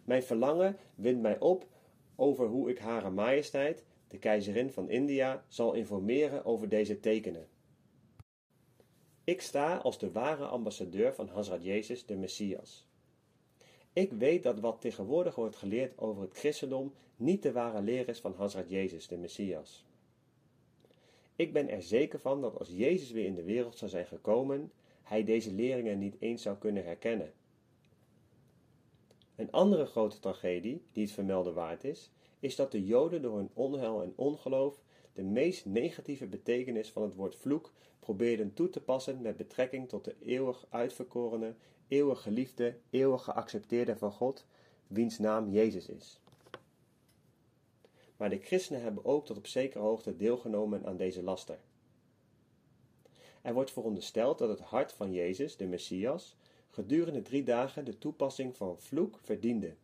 Mijn 0.04 0.22
verlangen 0.22 0.76
wint 0.94 1.20
mij 1.20 1.38
op 1.38 1.66
over 2.16 2.46
hoe 2.46 2.70
ik 2.70 2.78
Hare 2.78 3.10
Majesteit, 3.10 3.84
de 4.08 4.18
keizerin 4.18 4.70
van 4.70 4.90
India, 4.90 5.44
zal 5.48 5.72
informeren 5.72 6.44
over 6.44 6.68
deze 6.68 7.00
tekenen. 7.00 7.48
Ik 9.24 9.40
sta 9.40 9.76
als 9.76 9.98
de 9.98 10.12
ware 10.12 10.44
ambassadeur 10.44 11.14
van 11.14 11.28
Hazrat 11.28 11.64
Jezus, 11.64 12.06
de 12.06 12.16
Messias. 12.16 12.87
Ik 13.98 14.12
weet 14.12 14.42
dat 14.42 14.60
wat 14.60 14.80
tegenwoordig 14.80 15.34
wordt 15.34 15.56
geleerd 15.56 15.98
over 15.98 16.22
het 16.22 16.38
christendom 16.38 16.92
niet 17.16 17.42
de 17.42 17.52
ware 17.52 17.82
leer 17.82 18.08
is 18.08 18.20
van 18.20 18.34
Hazrat 18.34 18.70
Jezus, 18.70 19.08
de 19.08 19.16
Messias. 19.16 19.84
Ik 21.36 21.52
ben 21.52 21.68
er 21.68 21.82
zeker 21.82 22.20
van 22.20 22.40
dat 22.40 22.58
als 22.58 22.68
Jezus 22.68 23.10
weer 23.10 23.24
in 23.24 23.34
de 23.34 23.42
wereld 23.42 23.78
zou 23.78 23.90
zijn 23.90 24.06
gekomen, 24.06 24.72
hij 25.02 25.24
deze 25.24 25.52
leringen 25.52 25.98
niet 25.98 26.16
eens 26.18 26.42
zou 26.42 26.56
kunnen 26.56 26.84
herkennen. 26.84 27.32
Een 29.36 29.50
andere 29.50 29.86
grote 29.86 30.18
tragedie, 30.18 30.82
die 30.92 31.04
het 31.04 31.12
vermelden 31.12 31.54
waard 31.54 31.84
is, 31.84 32.10
is 32.40 32.56
dat 32.56 32.72
de 32.72 32.84
Joden 32.84 33.22
door 33.22 33.36
hun 33.36 33.50
onheil 33.54 34.02
en 34.02 34.12
ongeloof 34.16 34.80
de 35.18 35.24
meest 35.24 35.64
negatieve 35.64 36.26
betekenis 36.26 36.90
van 36.90 37.02
het 37.02 37.14
woord 37.14 37.36
vloek 37.36 37.72
probeerden 38.00 38.54
toe 38.54 38.70
te 38.70 38.80
passen 38.80 39.22
met 39.22 39.36
betrekking 39.36 39.88
tot 39.88 40.04
de 40.04 40.14
eeuwig 40.20 40.66
uitverkorene, 40.68 41.54
eeuwig 41.88 42.22
geliefde, 42.22 42.76
eeuwig 42.90 43.24
geaccepteerde 43.24 43.96
van 43.96 44.12
God, 44.12 44.46
wiens 44.86 45.18
naam 45.18 45.50
Jezus 45.50 45.88
is. 45.88 46.20
Maar 48.16 48.30
de 48.30 48.38
christenen 48.38 48.82
hebben 48.82 49.04
ook 49.04 49.26
tot 49.26 49.36
op 49.36 49.46
zekere 49.46 49.82
hoogte 49.82 50.16
deelgenomen 50.16 50.86
aan 50.86 50.96
deze 50.96 51.22
laster. 51.22 51.58
Er 53.42 53.54
wordt 53.54 53.70
verondersteld 53.70 54.38
dat 54.38 54.48
het 54.48 54.60
hart 54.60 54.92
van 54.92 55.12
Jezus, 55.12 55.56
de 55.56 55.66
Messias, 55.66 56.36
gedurende 56.68 57.22
drie 57.22 57.42
dagen 57.42 57.84
de 57.84 57.98
toepassing 57.98 58.56
van 58.56 58.80
vloek 58.80 59.18
verdiende. 59.22 59.74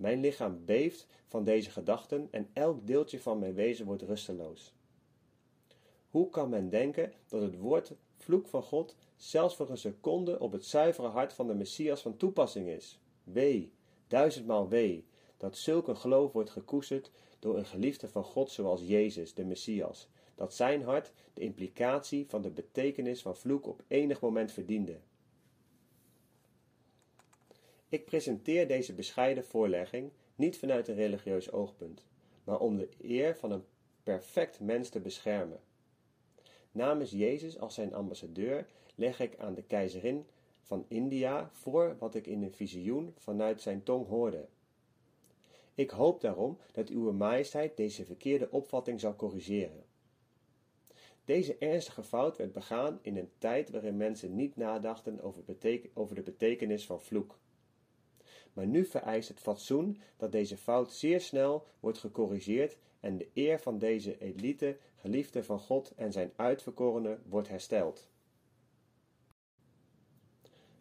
Mijn 0.00 0.20
lichaam 0.20 0.64
beeft 0.64 1.06
van 1.26 1.44
deze 1.44 1.70
gedachten 1.70 2.28
en 2.30 2.48
elk 2.52 2.86
deeltje 2.86 3.20
van 3.20 3.38
mijn 3.38 3.54
wezen 3.54 3.86
wordt 3.86 4.02
rusteloos. 4.02 4.74
Hoe 6.08 6.30
kan 6.30 6.48
men 6.48 6.68
denken 6.68 7.12
dat 7.28 7.42
het 7.42 7.58
woord 7.58 7.92
vloek 8.16 8.46
van 8.46 8.62
God 8.62 8.96
zelfs 9.16 9.56
voor 9.56 9.70
een 9.70 9.78
seconde 9.78 10.38
op 10.38 10.52
het 10.52 10.64
zuivere 10.64 11.08
hart 11.08 11.32
van 11.32 11.46
de 11.46 11.54
Messias 11.54 12.02
van 12.02 12.16
toepassing 12.16 12.68
is? 12.68 13.00
Wee, 13.24 13.72
duizendmaal 14.06 14.68
wee, 14.68 15.06
dat 15.36 15.56
zulk 15.56 15.88
een 15.88 15.96
geloof 15.96 16.32
wordt 16.32 16.50
gekoesterd 16.50 17.10
door 17.38 17.56
een 17.56 17.66
geliefde 17.66 18.08
van 18.08 18.24
God 18.24 18.50
zoals 18.50 18.82
Jezus, 18.82 19.34
de 19.34 19.44
Messias, 19.44 20.08
dat 20.34 20.54
zijn 20.54 20.82
hart 20.82 21.12
de 21.34 21.40
implicatie 21.40 22.26
van 22.28 22.42
de 22.42 22.50
betekenis 22.50 23.22
van 23.22 23.36
vloek 23.36 23.66
op 23.66 23.82
enig 23.86 24.20
moment 24.20 24.52
verdiende. 24.52 25.00
Ik 27.90 28.04
presenteer 28.04 28.68
deze 28.68 28.94
bescheiden 28.94 29.44
voorlegging 29.44 30.10
niet 30.34 30.58
vanuit 30.58 30.88
een 30.88 30.94
religieus 30.94 31.52
oogpunt, 31.52 32.04
maar 32.44 32.60
om 32.60 32.76
de 32.76 32.88
eer 33.02 33.36
van 33.36 33.50
een 33.50 33.64
perfect 34.02 34.60
mens 34.60 34.88
te 34.88 35.00
beschermen. 35.00 35.60
Namens 36.72 37.10
Jezus 37.10 37.58
als 37.58 37.74
zijn 37.74 37.94
ambassadeur 37.94 38.66
leg 38.94 39.20
ik 39.20 39.38
aan 39.38 39.54
de 39.54 39.62
keizerin 39.62 40.26
van 40.62 40.84
India 40.88 41.50
voor 41.52 41.96
wat 41.98 42.14
ik 42.14 42.26
in 42.26 42.42
een 42.42 42.52
visioen 42.52 43.14
vanuit 43.16 43.60
zijn 43.60 43.82
tong 43.82 44.06
hoorde. 44.06 44.46
Ik 45.74 45.90
hoop 45.90 46.20
daarom 46.20 46.58
dat 46.72 46.88
uw 46.88 47.12
majesteit 47.12 47.76
deze 47.76 48.04
verkeerde 48.04 48.50
opvatting 48.50 49.00
zal 49.00 49.16
corrigeren. 49.16 49.84
Deze 51.24 51.56
ernstige 51.58 52.02
fout 52.02 52.36
werd 52.36 52.52
begaan 52.52 52.98
in 53.02 53.16
een 53.16 53.30
tijd 53.38 53.70
waarin 53.70 53.96
mensen 53.96 54.36
niet 54.36 54.56
nadachten 54.56 55.20
over, 55.20 55.42
over 55.94 56.14
de 56.14 56.22
betekenis 56.22 56.86
van 56.86 57.00
vloek. 57.00 57.39
Maar 58.52 58.66
nu 58.66 58.84
vereist 58.84 59.28
het 59.28 59.40
fatsoen 59.40 60.00
dat 60.16 60.32
deze 60.32 60.56
fout 60.56 60.92
zeer 60.92 61.20
snel 61.20 61.66
wordt 61.80 61.98
gecorrigeerd 61.98 62.76
en 63.00 63.16
de 63.16 63.28
eer 63.34 63.60
van 63.60 63.78
deze 63.78 64.18
elite, 64.18 64.76
geliefde 64.96 65.44
van 65.44 65.58
God 65.58 65.92
en 65.96 66.12
zijn 66.12 66.32
uitverkorene, 66.36 67.18
wordt 67.28 67.48
hersteld. 67.48 68.08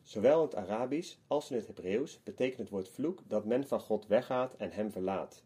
Zowel 0.02 0.38
in 0.38 0.46
het 0.46 0.56
Arabisch 0.56 1.16
als 1.28 1.52
in 1.52 1.58
het 1.58 1.68
Hebreeuws 1.68 2.24
betekent 2.24 2.60
het 2.60 2.70
woord 2.70 2.90
vloek 2.90 3.22
dat 3.28 3.46
men 3.46 3.68
van 3.68 3.80
God 3.80 4.08
weggaat 4.08 4.56
en 4.56 4.72
hem 4.72 4.92
verlaat. 4.92 5.44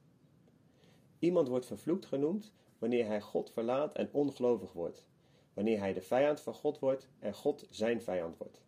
Iemand 1.19 1.47
wordt 1.47 1.65
vervloekt 1.65 2.05
genoemd 2.05 2.51
wanneer 2.77 3.05
hij 3.05 3.21
God 3.21 3.51
verlaat 3.51 3.93
en 3.93 4.09
ongelovig 4.11 4.73
wordt, 4.73 5.05
wanneer 5.53 5.79
hij 5.79 5.93
de 5.93 6.01
vijand 6.01 6.41
van 6.41 6.53
God 6.53 6.79
wordt 6.79 7.07
en 7.19 7.33
God 7.33 7.67
zijn 7.69 8.01
vijand 8.01 8.37
wordt. 8.37 8.62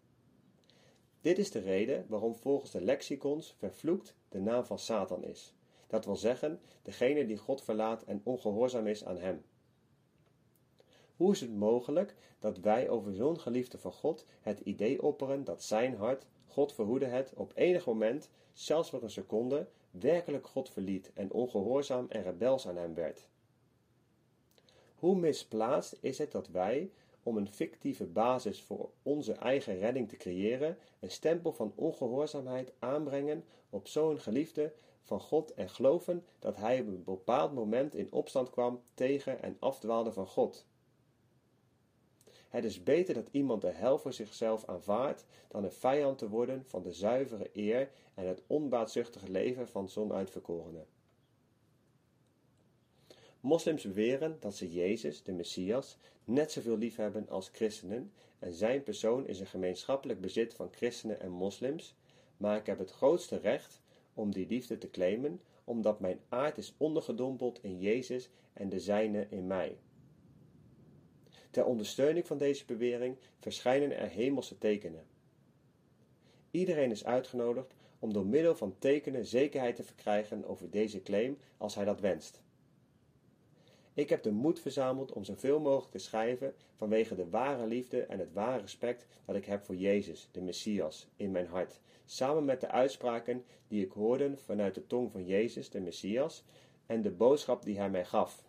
Dit 1.26 1.38
is 1.38 1.51
de 1.51 1.59
reden 1.59 2.05
waarom 2.07 2.36
volgens 2.36 2.71
de 2.71 2.82
lexicons 2.82 3.53
vervloekt 3.57 4.15
de 4.30 4.39
naam 4.39 4.65
van 4.65 4.80
Satan 4.80 5.23
is. 5.23 5.53
Dat 5.88 6.05
wil 6.05 6.15
zeggen, 6.15 6.59
degene 6.82 7.26
die 7.26 7.38
God 7.38 7.63
verlaat 7.63 8.03
en 8.03 8.21
ongehoorzaam 8.23 8.88
is 8.88 9.05
aan 9.05 9.17
hem. 9.17 9.43
Hoe 11.15 11.32
is 11.32 11.41
het 11.41 11.55
mogelijk 11.55 12.15
dat 12.39 12.57
wij 12.57 12.89
over 12.89 13.13
zo'n 13.13 13.39
geliefde 13.39 13.78
van 13.78 13.91
God 13.91 14.26
het 14.41 14.59
idee 14.59 15.01
opperen 15.01 15.43
dat 15.43 15.63
zijn 15.63 15.95
hart, 15.95 16.26
God 16.47 16.73
verhoede 16.73 17.05
het, 17.05 17.34
op 17.36 17.51
enig 17.55 17.86
moment, 17.86 18.30
zelfs 18.53 18.89
voor 18.89 19.03
een 19.03 19.09
seconde, 19.09 19.67
werkelijk 19.91 20.47
God 20.47 20.69
verliet 20.69 21.11
en 21.13 21.32
ongehoorzaam 21.32 22.05
en 22.09 22.23
rebels 22.23 22.67
aan 22.67 22.78
hem 22.78 22.93
werd? 22.93 23.28
Hoe 24.95 25.15
misplaatst 25.15 25.97
is 25.99 26.17
het 26.17 26.32
dat 26.32 26.47
wij, 26.47 26.91
om 27.26 27.38
een 27.38 27.51
fictieve 27.51 28.05
basis 28.05 28.61
voor 28.61 28.89
onze 29.03 29.34
eigen 29.34 29.78
redding 29.78 30.09
te 30.09 30.15
creëren, 30.15 30.78
een 30.99 31.11
stempel 31.11 31.53
van 31.53 31.73
ongehoorzaamheid 31.76 32.71
aanbrengen 32.80 33.43
op 33.69 33.88
zo'n 33.88 34.19
geliefde 34.19 34.73
van 35.01 35.19
God 35.19 35.53
en 35.53 35.69
geloven 35.69 36.26
dat 36.39 36.55
hij 36.55 36.80
op 36.80 36.88
een 36.88 37.03
bepaald 37.03 37.53
moment 37.53 37.95
in 37.95 38.11
opstand 38.11 38.49
kwam 38.49 38.82
tegen 38.93 39.41
en 39.41 39.57
afdwaalde 39.59 40.11
van 40.11 40.28
God. 40.28 40.65
Het 42.49 42.63
is 42.63 42.84
beter 42.84 43.13
dat 43.13 43.30
iemand 43.32 43.61
de 43.61 43.71
hel 43.71 43.97
voor 43.97 44.13
zichzelf 44.13 44.65
aanvaardt 44.65 45.26
dan 45.47 45.63
een 45.63 45.71
vijand 45.71 46.17
te 46.17 46.30
worden 46.30 46.63
van 46.65 46.82
de 46.82 46.93
zuivere 46.93 47.49
eer 47.53 47.89
en 48.13 48.28
het 48.28 48.41
onbaatzuchtige 48.47 49.32
leven 49.32 49.67
van 49.67 49.89
zo'n 49.89 50.13
uitverkorene. 50.13 50.86
Moslims 53.46 53.84
beweren 53.84 54.38
dat 54.39 54.56
ze 54.56 54.72
Jezus, 54.72 55.24
de 55.24 55.32
Messias, 55.32 55.98
net 56.24 56.52
zoveel 56.52 56.78
liefhebben 56.78 57.30
als 57.30 57.50
christenen 57.54 58.12
en 58.39 58.54
zijn 58.54 58.84
persoon 58.84 59.28
is 59.28 59.39
een 59.39 59.48
gemeenschappelijk 59.48 60.22
bezit 60.22 60.54
van 60.54 60.70
christenen 60.72 61.20
en 61.20 61.32
moslims, 61.32 61.96
maar 62.38 62.58
ik 62.58 62.66
heb 62.66 62.80
het 62.80 62.91
grootste 62.91 63.38
recht 63.38 63.82
om 64.14 64.32
die 64.32 64.48
liefde 64.48 64.78
te 64.78 64.89
claimen, 64.89 65.41
omdat 65.64 66.00
mijn 66.00 66.20
aard 66.30 66.58
is 66.58 66.74
ondergedompeld 66.78 67.64
in 67.64 67.80
Jezus 67.80 68.30
en 68.54 68.70
de 68.70 68.80
zijne 68.80 69.28
in 69.30 69.48
mij. 69.48 69.78
Ter 71.52 71.66
ondersteuning 71.66 72.28
van 72.28 72.38
deze 72.38 72.66
bewering 72.66 73.18
verschijnen 73.39 73.98
er 73.98 74.10
hemelse 74.10 74.58
tekenen. 74.58 75.06
Iedereen 76.52 76.91
is 76.91 77.06
uitgenodigd 77.06 77.76
om 78.00 78.14
door 78.14 78.26
middel 78.26 78.56
van 78.56 78.76
tekenen 78.80 79.26
zekerheid 79.26 79.76
te 79.76 79.84
verkrijgen 79.84 80.46
over 80.46 80.70
deze 80.70 81.02
claim 81.02 81.38
als 81.58 81.76
hij 81.76 81.86
dat 81.86 82.00
wenst. 82.00 82.43
Ik 83.96 84.10
heb 84.10 84.24
de 84.24 84.32
moed 84.32 84.60
verzameld 84.60 85.12
om 85.12 85.24
zoveel 85.24 85.60
mogelijk 85.60 85.91
te 85.91 85.98
schrijven 85.98 86.54
vanwege 86.74 87.16
de 87.16 87.30
ware 87.30 87.68
liefde 87.68 88.02
en 88.02 88.20
het 88.20 88.34
ware 88.34 88.62
respect 88.62 89.06
dat 89.26 89.36
ik 89.36 89.46
heb 89.46 89.64
voor 89.64 89.76
Jezus, 89.76 90.30
de 90.32 90.41
Messias, 90.41 91.08
in 91.16 91.32
mijn 91.32 91.48
hart, 91.48 91.80
samen 92.06 92.46
met 92.46 92.62
de 92.62 92.70
uitspraken 92.70 93.43
die 93.68 93.86
ik 93.86 93.91
hoorde 93.91 94.38
vanuit 94.38 94.76
de 94.76 94.88
tong 94.88 95.12
van 95.12 95.26
Jezus, 95.26 95.70
de 95.70 95.80
Messias, 95.80 96.43
en 96.86 97.02
de 97.02 97.12
boodschap 97.12 97.64
die 97.64 97.78
hij 97.78 97.89
mij 97.89 98.06
gaf. 98.06 98.43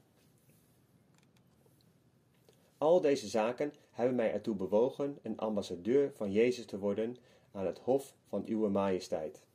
Al 2.79 3.01
deze 3.01 3.29
zaken 3.29 3.73
hebben 3.91 4.15
mij 4.15 4.33
ertoe 4.33 4.55
bewogen 4.55 5.19
een 5.23 5.39
ambassadeur 5.39 6.13
van 6.13 6.33
Jezus 6.33 6.67
te 6.67 6.79
worden 6.79 7.17
aan 7.53 7.67
het 7.67 7.79
hof 7.79 8.15
van 8.25 8.43
uw 8.47 8.69
majesteit. 8.69 9.46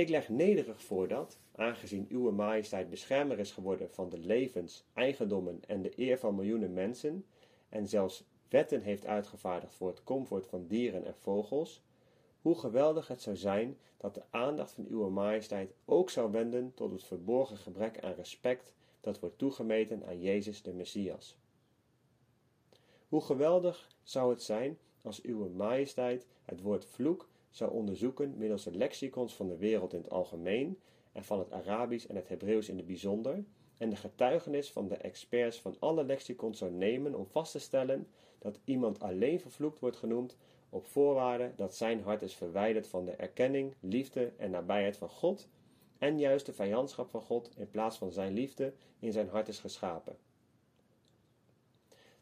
Ik 0.00 0.08
leg 0.08 0.28
nederig 0.28 0.82
voor 0.82 1.08
dat, 1.08 1.38
aangezien 1.54 2.06
uw 2.08 2.30
majesteit 2.30 2.90
beschermer 2.90 3.38
is 3.38 3.52
geworden 3.52 3.90
van 3.90 4.08
de 4.08 4.18
levens, 4.18 4.84
eigendommen 4.94 5.62
en 5.66 5.82
de 5.82 5.92
eer 5.96 6.18
van 6.18 6.34
miljoenen 6.34 6.72
mensen, 6.72 7.26
en 7.68 7.88
zelfs 7.88 8.24
wetten 8.48 8.82
heeft 8.82 9.06
uitgevaardigd 9.06 9.74
voor 9.74 9.88
het 9.88 10.04
comfort 10.04 10.46
van 10.46 10.66
dieren 10.66 11.04
en 11.04 11.14
vogels, 11.14 11.82
Hoe 12.40 12.58
geweldig 12.58 13.08
het 13.08 13.22
zou 13.22 13.36
zijn 13.36 13.78
dat 13.96 14.14
de 14.14 14.22
aandacht 14.30 14.72
van 14.72 14.86
uw 14.88 15.10
majesteit 15.10 15.74
ook 15.84 16.10
zou 16.10 16.30
wenden 16.30 16.74
tot 16.74 16.92
het 16.92 17.04
verborgen 17.04 17.56
gebrek 17.56 18.00
aan 18.00 18.14
respect 18.14 18.72
dat 19.00 19.20
wordt 19.20 19.38
toegemeten 19.38 20.06
aan 20.06 20.20
Jezus 20.20 20.62
de 20.62 20.72
Messias. 20.72 21.36
Hoe 23.08 23.20
geweldig 23.20 23.96
zou 24.02 24.30
het 24.30 24.42
zijn 24.42 24.78
als 25.02 25.22
uw 25.22 25.48
majesteit 25.48 26.26
het 26.44 26.60
woord 26.60 26.84
vloek 26.84 27.28
zou 27.50 27.70
onderzoeken 27.70 28.34
middels 28.36 28.64
de 28.64 28.76
lexicons 28.76 29.34
van 29.34 29.48
de 29.48 29.56
wereld 29.56 29.92
in 29.92 30.00
het 30.00 30.10
algemeen 30.10 30.78
en 31.12 31.24
van 31.24 31.38
het 31.38 31.52
Arabisch 31.52 32.06
en 32.06 32.16
het 32.16 32.28
Hebreeuws 32.28 32.68
in 32.68 32.76
het 32.76 32.86
bijzonder, 32.86 33.44
en 33.80 33.90
de 33.90 33.96
getuigenis 33.96 34.70
van 34.72 34.88
de 34.88 34.96
experts 34.96 35.60
van 35.60 35.76
alle 35.78 36.04
lexicons 36.04 36.58
zou 36.58 36.70
nemen 36.70 37.14
om 37.14 37.26
vast 37.26 37.52
te 37.52 37.58
stellen 37.58 38.08
dat 38.38 38.60
iemand 38.64 39.00
alleen 39.00 39.40
vervloekt 39.40 39.78
wordt 39.78 39.96
genoemd 39.96 40.36
op 40.70 40.86
voorwaarde 40.86 41.52
dat 41.56 41.74
zijn 41.74 42.02
hart 42.02 42.22
is 42.22 42.34
verwijderd 42.34 42.86
van 42.86 43.04
de 43.04 43.12
erkenning, 43.12 43.74
liefde 43.80 44.32
en 44.36 44.50
nabijheid 44.50 44.96
van 44.96 45.08
God 45.08 45.48
en 45.98 46.18
juist 46.18 46.46
de 46.46 46.52
vijandschap 46.52 47.10
van 47.10 47.20
God 47.20 47.50
in 47.56 47.70
plaats 47.70 47.98
van 47.98 48.12
zijn 48.12 48.32
liefde 48.32 48.72
in 48.98 49.12
zijn 49.12 49.28
hart 49.28 49.48
is 49.48 49.58
geschapen. 49.58 50.16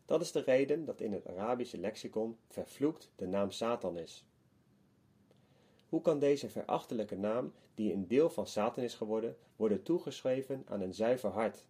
Dat 0.05 0.20
is 0.20 0.33
de 0.33 0.41
reden 0.41 0.85
dat 0.85 1.01
in 1.01 1.12
het 1.12 1.29
Arabische 1.29 1.79
lexicon 1.79 2.37
vervloekt 2.49 3.11
de 3.16 3.26
naam 3.26 3.51
Satan 3.51 3.99
is. 3.99 4.28
Hoe 5.89 6.01
kan 6.01 6.18
deze 6.18 6.49
verachtelijke 6.49 7.16
naam, 7.16 7.53
die 7.74 7.93
een 7.93 8.07
deel 8.07 8.30
van 8.30 8.47
Satan 8.47 8.84
is 8.84 8.95
geworden, 8.95 9.36
worden 9.57 9.82
toegeschreven 9.82 10.62
aan 10.66 10.80
een 10.80 10.95
zuiver 10.95 11.30
hart? 11.30 11.64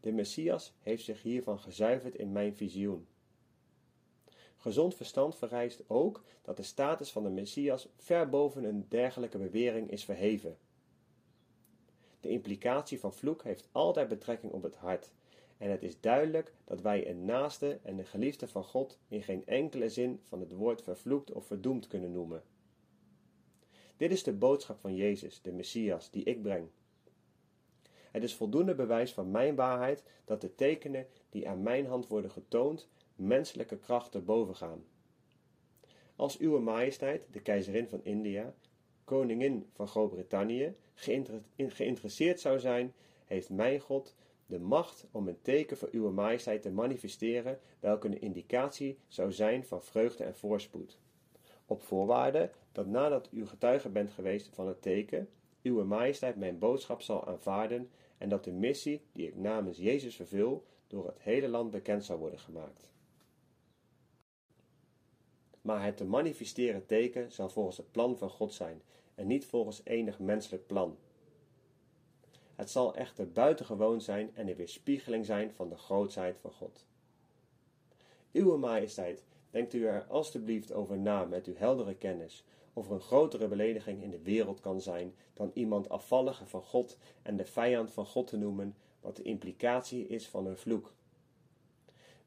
De 0.00 0.12
Messias 0.12 0.72
heeft 0.80 1.04
zich 1.04 1.22
hiervan 1.22 1.58
gezuiverd 1.58 2.14
in 2.14 2.32
mijn 2.32 2.56
visioen. 2.56 3.06
Gezond 4.56 4.94
verstand 4.94 5.36
vereist 5.36 5.82
ook 5.86 6.24
dat 6.42 6.56
de 6.56 6.62
status 6.62 7.12
van 7.12 7.22
de 7.22 7.28
Messias 7.28 7.88
ver 7.96 8.28
boven 8.28 8.64
een 8.64 8.86
dergelijke 8.88 9.38
bewering 9.38 9.90
is 9.90 10.04
verheven. 10.04 10.56
De 12.20 12.28
implicatie 12.28 13.00
van 13.00 13.12
vloek 13.12 13.42
heeft 13.42 13.68
altijd 13.72 14.08
betrekking 14.08 14.52
op 14.52 14.62
het 14.62 14.74
hart, 14.74 15.10
en 15.58 15.70
het 15.70 15.82
is 15.82 16.00
duidelijk 16.00 16.52
dat 16.64 16.80
wij 16.80 17.08
een 17.08 17.24
naaste 17.24 17.78
en 17.82 17.98
een 17.98 18.06
geliefde 18.06 18.48
van 18.48 18.64
God 18.64 18.98
in 19.08 19.22
geen 19.22 19.46
enkele 19.46 19.88
zin 19.88 20.20
van 20.22 20.40
het 20.40 20.52
woord 20.52 20.82
vervloekt 20.82 21.32
of 21.32 21.46
verdoemd 21.46 21.86
kunnen 21.86 22.12
noemen. 22.12 22.42
Dit 23.96 24.10
is 24.10 24.22
de 24.22 24.32
boodschap 24.32 24.80
van 24.80 24.94
Jezus, 24.94 25.42
de 25.42 25.52
Messias, 25.52 26.10
die 26.10 26.24
ik 26.24 26.42
breng. 26.42 26.68
Het 28.10 28.22
is 28.22 28.34
voldoende 28.34 28.74
bewijs 28.74 29.12
van 29.12 29.30
mijn 29.30 29.54
waarheid 29.54 30.02
dat 30.24 30.40
de 30.40 30.54
tekenen 30.54 31.06
die 31.28 31.48
aan 31.48 31.62
mijn 31.62 31.86
hand 31.86 32.06
worden 32.06 32.30
getoond 32.30 32.88
menselijke 33.16 33.78
krachten 33.78 34.24
bovengaan. 34.24 34.84
Als 36.16 36.40
Uwe 36.40 36.58
Majesteit, 36.58 37.26
de 37.30 37.40
keizerin 37.40 37.88
van 37.88 38.04
India, 38.04 38.54
koningin 39.04 39.66
van 39.72 39.88
Groot-Brittannië, 39.88 40.74
geïnteresseerd 41.56 42.40
zou 42.40 42.58
zijn, 42.58 42.94
heeft 43.24 43.50
mijn 43.50 43.80
God 43.80 44.14
de 44.46 44.58
macht 44.58 45.06
om 45.10 45.28
een 45.28 45.40
teken 45.42 45.76
voor 45.76 45.88
Uwe 45.92 46.10
Majesteit 46.10 46.62
te 46.62 46.70
manifesteren, 46.70 47.60
welke 47.80 48.06
een 48.06 48.20
indicatie 48.20 48.98
zou 49.08 49.32
zijn 49.32 49.64
van 49.64 49.82
vreugde 49.82 50.24
en 50.24 50.36
voorspoed. 50.36 50.98
Op 51.66 51.82
voorwaarde 51.82 52.50
dat 52.72 52.86
nadat 52.86 53.28
u 53.30 53.46
getuige 53.46 53.88
bent 53.88 54.10
geweest 54.10 54.48
van 54.52 54.66
het 54.66 54.82
teken, 54.82 55.28
Uwe 55.62 55.84
Majesteit 55.84 56.36
mijn 56.36 56.58
boodschap 56.58 57.00
zal 57.00 57.26
aanvaarden 57.26 57.90
en 58.18 58.28
dat 58.28 58.44
de 58.44 58.52
missie 58.52 59.02
die 59.12 59.26
ik 59.26 59.36
namens 59.36 59.78
Jezus 59.78 60.16
vervul 60.16 60.64
door 60.86 61.06
het 61.06 61.20
hele 61.20 61.48
land 61.48 61.70
bekend 61.70 62.04
zal 62.04 62.18
worden 62.18 62.38
gemaakt. 62.38 62.90
Maar 65.60 65.84
het 65.84 65.96
te 65.96 66.04
manifesteren 66.04 66.86
teken 66.86 67.32
zal 67.32 67.48
volgens 67.48 67.76
het 67.76 67.90
plan 67.90 68.18
van 68.18 68.30
God 68.30 68.52
zijn 68.52 68.82
en 69.14 69.26
niet 69.26 69.46
volgens 69.46 69.80
enig 69.84 70.18
menselijk 70.18 70.66
plan. 70.66 70.98
Het 72.54 72.70
zal 72.70 72.94
echter 72.94 73.32
buitengewoon 73.32 74.00
zijn 74.00 74.30
en 74.34 74.48
een 74.48 74.56
weerspiegeling 74.56 75.26
zijn 75.26 75.52
van 75.52 75.68
de 75.68 75.76
grootheid 75.76 76.38
van 76.38 76.52
God. 76.52 76.86
Uwe 78.32 78.56
majesteit, 78.56 79.24
denkt 79.54 79.72
u 79.72 79.86
er 79.86 80.06
alstublieft 80.08 80.72
over 80.72 80.98
na 80.98 81.24
met 81.24 81.46
uw 81.46 81.54
heldere 81.56 81.94
kennis, 81.94 82.44
of 82.72 82.86
er 82.86 82.94
een 82.94 83.00
grotere 83.00 83.48
belediging 83.48 84.02
in 84.02 84.10
de 84.10 84.22
wereld 84.22 84.60
kan 84.60 84.80
zijn 84.80 85.14
dan 85.34 85.50
iemand 85.54 85.88
afvallige 85.88 86.46
van 86.46 86.62
God 86.62 86.98
en 87.22 87.36
de 87.36 87.44
vijand 87.44 87.92
van 87.92 88.06
God 88.06 88.26
te 88.26 88.36
noemen, 88.36 88.76
wat 89.00 89.16
de 89.16 89.22
implicatie 89.22 90.06
is 90.06 90.28
van 90.28 90.46
een 90.46 90.56
vloek. 90.56 90.92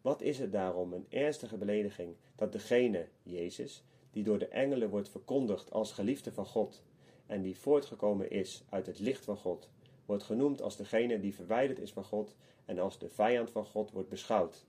Wat 0.02 0.22
is 0.22 0.40
het 0.40 0.52
daarom 0.52 0.94
een 0.94 1.06
ernstige 1.10 1.58
belediging 1.58 2.16
dat 2.36 2.52
degene, 2.52 3.08
Jezus, 3.24 3.84
die 4.12 4.24
door 4.24 4.40
de 4.40 4.48
engelen 4.48 4.90
wordt 4.90 5.10
verkondigd 5.10 5.72
als 5.72 5.92
geliefde 5.92 6.32
van 6.32 6.46
God 6.46 6.84
en 7.26 7.42
die 7.42 7.58
voortgekomen 7.58 8.32
is 8.32 8.64
uit 8.70 8.86
het 8.86 9.00
licht 9.00 9.26
van 9.26 9.38
God, 9.38 9.70
wordt 10.06 10.24
genoemd 10.24 10.62
als 10.62 10.78
degene 10.78 11.20
die 11.20 11.36
verwijderd 11.36 11.80
is 11.80 11.92
van 11.92 12.04
God 12.04 12.36
en 12.66 12.80
als 12.80 13.00
de 13.00 13.10
vijand 13.10 13.50
van 13.50 13.66
God 13.66 13.92
wordt 13.92 14.10
beschouwd. 14.10 14.66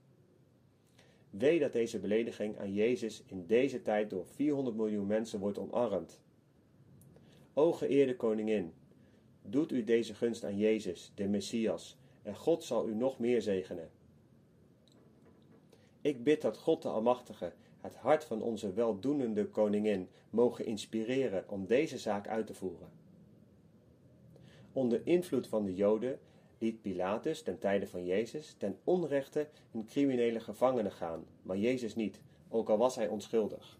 Wee 1.29 1.59
dat 1.59 1.73
deze 1.73 1.99
belediging 1.99 2.57
aan 2.59 2.73
Jezus 2.73 3.23
in 3.25 3.45
deze 3.45 3.81
tijd 3.81 4.09
door 4.09 4.25
400 4.25 4.75
miljoen 4.75 5.07
mensen 5.07 5.39
wordt 5.39 5.57
omarmd. 5.57 6.21
O 7.53 7.71
geëerde 7.71 8.15
koningin, 8.15 8.73
doet 9.41 9.71
u 9.71 9.83
deze 9.83 10.13
gunst 10.13 10.43
aan 10.43 10.57
Jezus, 10.57 11.11
de 11.15 11.27
Messias, 11.27 11.97
en 12.21 12.35
God 12.35 12.63
zal 12.63 12.87
u 12.87 12.95
nog 12.95 13.19
meer 13.19 13.41
zegenen. 13.41 13.89
Ik 16.01 16.23
bid 16.23 16.41
dat 16.41 16.57
God 16.57 16.81
de 16.81 16.87
Almachtige 16.87 17.53
het 17.81 17.95
hart 17.95 18.23
van 18.23 18.41
onze 18.41 18.73
weldoenende 18.73 19.47
koningin 19.47 20.07
mogen 20.29 20.65
inspireren 20.65 21.49
om 21.49 21.65
deze 21.65 21.97
zaak 21.97 22.27
uit 22.27 22.47
te 22.47 22.53
voeren. 22.53 22.89
Onder 24.73 25.01
invloed 25.03 25.47
van 25.47 25.65
de 25.65 25.75
Joden 25.75 26.19
liet 26.59 26.81
Pilatus 26.81 27.41
ten 27.41 27.59
tijde 27.59 27.87
van 27.87 28.05
Jezus 28.05 28.55
ten 28.57 28.79
onrechte 28.83 29.47
een 29.71 29.85
criminele 29.85 30.39
gevangene 30.39 30.91
gaan, 30.91 31.25
maar 31.41 31.57
Jezus 31.57 31.95
niet, 31.95 32.21
ook 32.49 32.69
al 32.69 32.77
was 32.77 32.95
hij 32.95 33.07
onschuldig. 33.07 33.79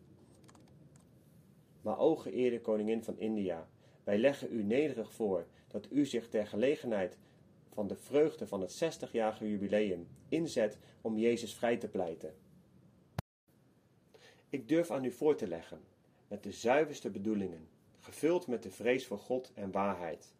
Maar 1.82 2.00
o 2.00 2.16
geëerde 2.16 2.62
koningin 2.62 3.04
van 3.04 3.18
India, 3.18 3.68
wij 4.04 4.18
leggen 4.18 4.54
u 4.54 4.64
nederig 4.64 5.14
voor 5.14 5.46
dat 5.68 5.88
u 5.92 6.06
zich 6.06 6.30
ter 6.30 6.48
gelegenheid 6.48 7.18
van 7.74 7.88
de 7.88 7.96
vreugde 7.96 8.48
van 8.48 8.62
het 8.62 8.84
60-jarige 8.84 9.50
jubileum 9.50 10.08
inzet 10.30 10.78
om 11.02 11.18
Jezus 11.18 11.54
vrij 11.54 11.78
te 11.78 11.88
pleiten. 11.88 12.34
Ik 14.50 14.68
durf 14.68 14.92
aan 14.92 15.04
u 15.04 15.12
voor 15.12 15.36
te 15.36 15.48
leggen, 15.48 15.80
met 16.28 16.44
de 16.44 16.52
zuiverste 16.52 17.10
bedoelingen, 17.10 17.68
gevuld 18.00 18.48
met 18.48 18.64
de 18.64 18.72
vrees 18.72 19.06
voor 19.06 19.20
God 19.20 19.52
en 19.54 19.72
waarheid, 19.72 20.34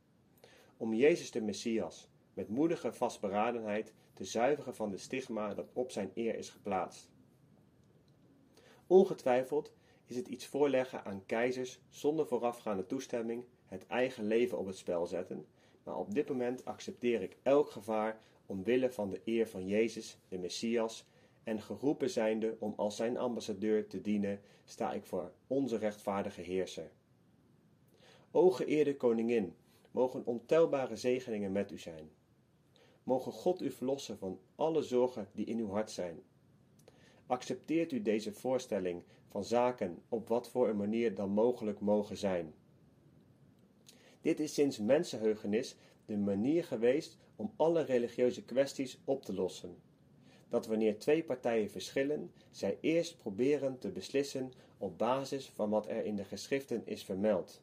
om 0.78 0.94
Jezus 0.94 1.32
de 1.32 1.42
Messias 1.42 2.10
met 2.40 2.50
moedige 2.50 2.94
vastberadenheid 2.94 3.94
te 4.14 4.24
zuiveren 4.24 4.76
van 4.76 4.90
de 4.90 4.98
stigma 4.98 5.54
dat 5.54 5.70
op 5.74 5.92
zijn 5.92 6.12
eer 6.14 6.36
is 6.36 6.50
geplaatst. 6.50 7.10
Ongetwijfeld 8.88 9.74
is 10.06 10.16
het 10.16 10.28
iets 10.28 10.46
voorleggen 10.46 11.06
aan 11.06 11.26
keizers 11.26 11.80
zonder 11.90 12.28
voorafgaande 12.28 12.86
toestemming 12.86 13.44
het 13.66 13.88
eigen 13.88 14.24
leven 14.24 14.58
op 14.58 14.66
het 14.66 14.78
spel 14.78 15.06
zetten, 15.06 15.46
maar 15.84 15.98
op 15.98 16.14
dit 16.14 16.30
moment 16.30 16.66
accepteer 16.66 17.22
ik 17.22 17.38
elk 17.44 17.72
gevaar 17.72 18.22
omwille 18.46 18.92
van 18.92 19.10
de 19.10 19.22
eer 19.26 19.48
van 19.48 19.68
Jezus, 19.68 20.18
de 20.28 20.38
Messias, 20.38 21.06
en 21.44 21.62
geroepen 21.62 22.10
zijnde 22.10 22.56
om 22.60 22.74
als 22.76 22.96
zijn 22.96 23.18
ambassadeur 23.18 23.88
te 23.88 24.02
dienen, 24.02 24.42
sta 24.64 24.92
ik 24.94 25.06
voor 25.06 25.32
onze 25.48 25.78
rechtvaardige 25.78 26.42
heerser. 26.42 26.92
O 28.32 28.50
geëerde 28.50 28.96
koningin, 28.96 29.56
mogen 29.92 30.26
ontelbare 30.26 30.96
zegeningen 30.96 31.52
met 31.52 31.72
u 31.72 31.78
zijn. 31.78 32.18
Mogen 33.10 33.32
God 33.32 33.62
u 33.62 33.72
verlossen 33.72 34.18
van 34.18 34.40
alle 34.56 34.82
zorgen 34.82 35.28
die 35.34 35.46
in 35.46 35.60
uw 35.60 35.70
hart 35.70 35.92
zijn. 35.92 36.20
Accepteert 37.26 37.92
u 37.92 38.02
deze 38.02 38.34
voorstelling 38.34 39.04
van 39.28 39.44
zaken 39.44 40.02
op 40.10 40.28
wat 40.28 40.50
voor 40.50 40.70
een 40.70 40.78
manier 40.78 41.16
dan 41.16 41.30
mogelijk 41.30 41.80
mogen 41.80 42.18
zijn. 42.18 42.54
Dit 44.22 44.40
is 44.40 44.54
sinds 44.54 44.80
mensenheugenis 44.80 45.76
de 46.06 46.18
manier 46.18 46.64
geweest 46.64 47.18
om 47.36 47.54
alle 47.56 47.82
religieuze 47.82 48.44
kwesties 48.44 49.00
op 49.06 49.24
te 49.24 49.34
lossen. 49.34 49.76
Dat 50.50 50.68
wanneer 50.68 51.00
twee 51.00 51.24
partijen 51.24 51.70
verschillen, 51.70 52.32
zij 52.52 52.78
eerst 52.82 53.18
proberen 53.18 53.80
te 53.80 53.90
beslissen 53.92 54.52
op 54.78 54.98
basis 54.98 55.50
van 55.50 55.70
wat 55.70 55.88
er 55.88 56.06
in 56.06 56.16
de 56.16 56.24
geschriften 56.24 56.82
is 56.86 57.04
vermeld. 57.04 57.62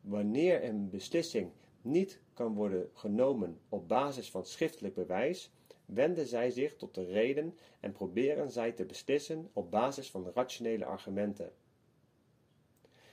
Wanneer 0.00 0.64
een 0.64 0.90
beslissing 0.90 1.50
niet 1.86 2.20
kan 2.32 2.54
worden 2.54 2.90
genomen 2.92 3.60
op 3.68 3.88
basis 3.88 4.30
van 4.30 4.46
schriftelijk 4.46 4.94
bewijs, 4.94 5.50
wenden 5.84 6.26
zij 6.26 6.50
zich 6.50 6.76
tot 6.76 6.94
de 6.94 7.04
reden 7.04 7.58
en 7.80 7.92
proberen 7.92 8.50
zij 8.50 8.72
te 8.72 8.84
beslissen 8.84 9.50
op 9.52 9.70
basis 9.70 10.10
van 10.10 10.30
rationele 10.34 10.84
argumenten. 10.84 11.52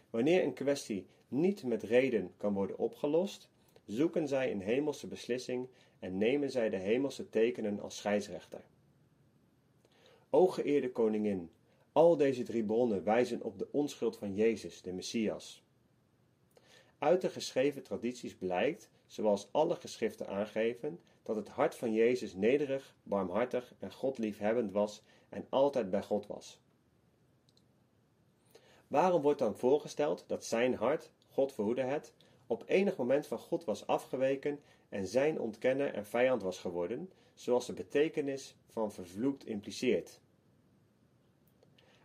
Wanneer 0.09 0.43
een 0.43 0.53
kwestie 0.53 1.07
niet 1.27 1.63
met 1.63 1.83
reden 1.83 2.33
kan 2.37 2.53
worden 2.53 2.77
opgelost, 2.77 3.49
zoeken 3.85 4.27
zij 4.27 4.51
een 4.51 4.61
hemelse 4.61 5.07
beslissing 5.07 5.67
en 5.99 6.17
nemen 6.17 6.51
zij 6.51 6.69
de 6.69 6.77
hemelse 6.77 7.29
tekenen 7.29 7.79
als 7.79 7.97
scheidsrechter. 7.97 8.61
O 10.29 10.47
geëerde 10.47 10.91
koningin, 10.91 11.49
Al 11.93 12.17
deze 12.17 12.43
drie 12.43 12.63
bronnen 12.63 13.03
wijzen 13.03 13.41
op 13.41 13.59
de 13.59 13.67
onschuld 13.71 14.17
van 14.17 14.35
Jezus, 14.35 14.81
de 14.81 14.93
Messias. 14.93 15.62
Uit 17.03 17.21
de 17.21 17.29
geschreven 17.29 17.83
tradities 17.83 18.35
blijkt, 18.35 18.89
zoals 19.05 19.47
alle 19.51 19.75
geschriften 19.75 20.27
aangeven, 20.27 20.99
dat 21.23 21.35
het 21.35 21.47
hart 21.47 21.75
van 21.75 21.93
Jezus 21.93 22.33
nederig, 22.33 22.95
barmhartig 23.03 23.73
en 23.79 23.93
godliefhebbend 23.93 24.71
was 24.71 25.01
en 25.29 25.45
altijd 25.49 25.89
bij 25.89 26.03
God 26.03 26.27
was. 26.27 26.59
Waarom 28.87 29.21
wordt 29.21 29.39
dan 29.39 29.55
voorgesteld 29.55 30.23
dat 30.27 30.45
zijn 30.45 30.75
hart, 30.75 31.11
God 31.29 31.53
verhoede 31.53 31.81
het, 31.81 32.13
op 32.47 32.63
enig 32.67 32.97
moment 32.97 33.27
van 33.27 33.39
God 33.39 33.65
was 33.65 33.87
afgeweken 33.87 34.59
en 34.89 35.07
zijn 35.07 35.39
ontkenner 35.39 35.93
en 35.93 36.05
vijand 36.05 36.41
was 36.41 36.59
geworden, 36.59 37.11
zoals 37.33 37.65
de 37.65 37.73
betekenis 37.73 38.55
van 38.67 38.91
vervloekt 38.91 39.45
impliceert? 39.45 40.19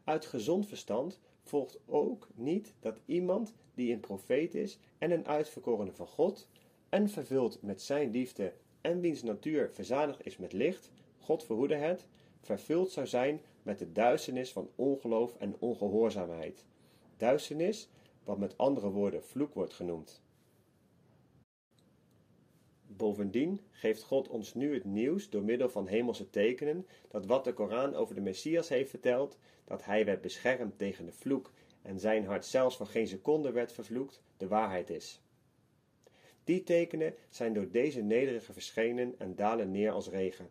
Uit 0.05 0.27
gezond 0.27 0.67
verstand 0.67 1.21
volgt 1.43 1.79
ook 1.87 2.29
niet 2.35 2.75
dat 2.81 3.01
iemand 3.05 3.55
die 3.79 3.93
een 3.93 4.01
profeet 4.01 4.55
is 4.55 4.79
en 4.99 5.11
een 5.11 5.27
uitverkorene 5.27 5.93
van 5.93 6.07
God, 6.07 6.49
en 6.89 7.09
vervuld 7.09 7.63
met 7.63 7.83
zijn 7.83 8.11
liefde 8.11 8.53
en 8.81 9.01
wiens 9.01 9.23
natuur 9.23 9.71
verzadigd 9.73 10.27
is 10.27 10.37
met 10.37 10.53
licht, 10.53 10.91
God 11.19 11.45
verhoede 11.45 11.75
het, 11.75 12.09
vervuld 12.41 12.91
zou 12.91 13.07
zijn 13.07 13.41
met 13.63 13.79
de 13.79 13.93
duisternis 13.93 14.53
van 14.53 14.71
ongeloof 14.75 15.37
en 15.37 15.57
ongehoorzaamheid. 15.59 16.65
Duisternis, 17.17 17.89
wat 18.25 18.39
met 18.39 18.59
andere 18.59 18.91
woorden 18.91 19.25
vloek 19.25 19.55
wordt 19.55 19.75
genoemd. 19.75 20.23
Bovendien 22.87 23.61
geeft 23.71 24.03
God 24.03 24.29
ons 24.29 24.55
nu 24.55 24.75
het 24.75 24.85
nieuws 24.85 25.31
door 25.31 25.43
middel 25.43 25.69
van 25.69 25.87
hemelse 25.87 26.31
tekenen 26.31 26.87
dat 27.09 27.27
wat 27.27 27.45
de 27.45 27.53
Koran 27.53 27.95
over 27.95 28.15
de 28.15 28.21
Messias 28.21 28.69
heeft 28.69 28.91
verteld, 28.91 29.39
dat 29.65 29.85
hij 29.85 30.05
werd 30.05 30.21
beschermd 30.21 30.79
tegen 30.79 31.05
de 31.05 31.13
vloek 31.13 31.53
en 31.89 32.01
zijn 32.01 32.27
hart 32.27 32.45
zelfs 32.47 32.77
voor 32.77 32.87
geen 32.87 33.07
seconde 33.07 33.53
werd 33.53 33.73
vervloekt, 33.73 34.23
de 34.37 34.49
waarheid 34.49 34.91
is. 34.91 35.21
Die 36.45 36.63
tekenen 36.63 37.15
zijn 37.29 37.53
door 37.53 37.71
deze 37.71 38.01
nederige 38.01 38.53
verschenen 38.53 39.15
en 39.19 39.35
dalen 39.35 39.71
neer 39.71 39.91
als 39.91 40.09
regen. 40.09 40.51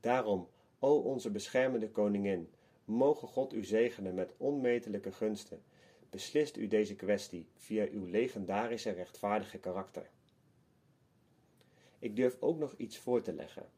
Daarom, 0.00 0.48
o 0.78 0.98
onze 0.98 1.30
beschermende 1.30 1.90
koningin, 1.90 2.50
mogen 2.84 3.28
God 3.28 3.52
u 3.52 3.64
zegenen 3.64 4.14
met 4.14 4.32
onmetelijke 4.36 5.12
gunsten. 5.12 5.62
Beslist 6.10 6.56
u 6.56 6.66
deze 6.66 6.94
kwestie 6.94 7.48
via 7.56 7.88
uw 7.90 8.04
legendarische 8.04 8.90
rechtvaardige 8.90 9.58
karakter. 9.58 10.10
Ik 11.98 12.16
durf 12.16 12.36
ook 12.40 12.58
nog 12.58 12.74
iets 12.76 12.98
voor 12.98 13.22
te 13.22 13.32
leggen. 13.32 13.68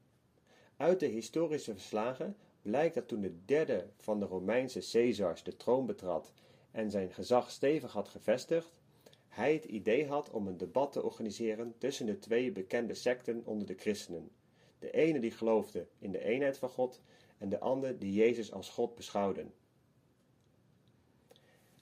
Uit 0.76 1.01
de 1.01 1.07
historische 1.07 1.72
verslagen 1.72 2.37
blijkt 2.67 2.95
dat 2.95 3.09
toen 3.09 3.21
de 3.21 3.45
derde 3.45 3.87
van 3.97 4.21
de 4.21 4.27
Romeinse 4.27 4.91
Caesars 4.93 5.43
de 5.43 5.57
troon 5.57 5.87
betrad 5.87 6.33
en 6.71 6.91
zijn 6.91 7.12
gezag 7.12 7.51
stevig 7.51 7.93
had 7.93 8.09
gevestigd, 8.09 8.81
hij 9.29 9.53
het 9.53 9.64
idee 9.64 10.07
had 10.07 10.31
om 10.31 10.47
een 10.47 10.57
debat 10.57 10.93
te 10.93 11.03
organiseren 11.03 11.75
tussen 11.79 12.07
de 12.07 12.19
twee 12.19 12.53
bekende 12.53 12.95
secten 12.95 13.43
onder 13.45 13.67
de 13.67 13.75
christenen. 13.75 14.31
De 14.79 14.91
ene 14.91 15.21
die 15.21 15.31
geloofde 15.31 15.87
in 15.99 16.12
de 16.12 16.25
eenheid 16.25 16.59
van 16.59 16.69
God 16.69 17.01
en 17.39 17.49
de 17.49 17.61
andere 17.61 17.99
die 17.99 18.12
Jezus 18.12 18.53
als 18.53 18.69
God 18.69 18.95
beschouwden. 18.95 19.53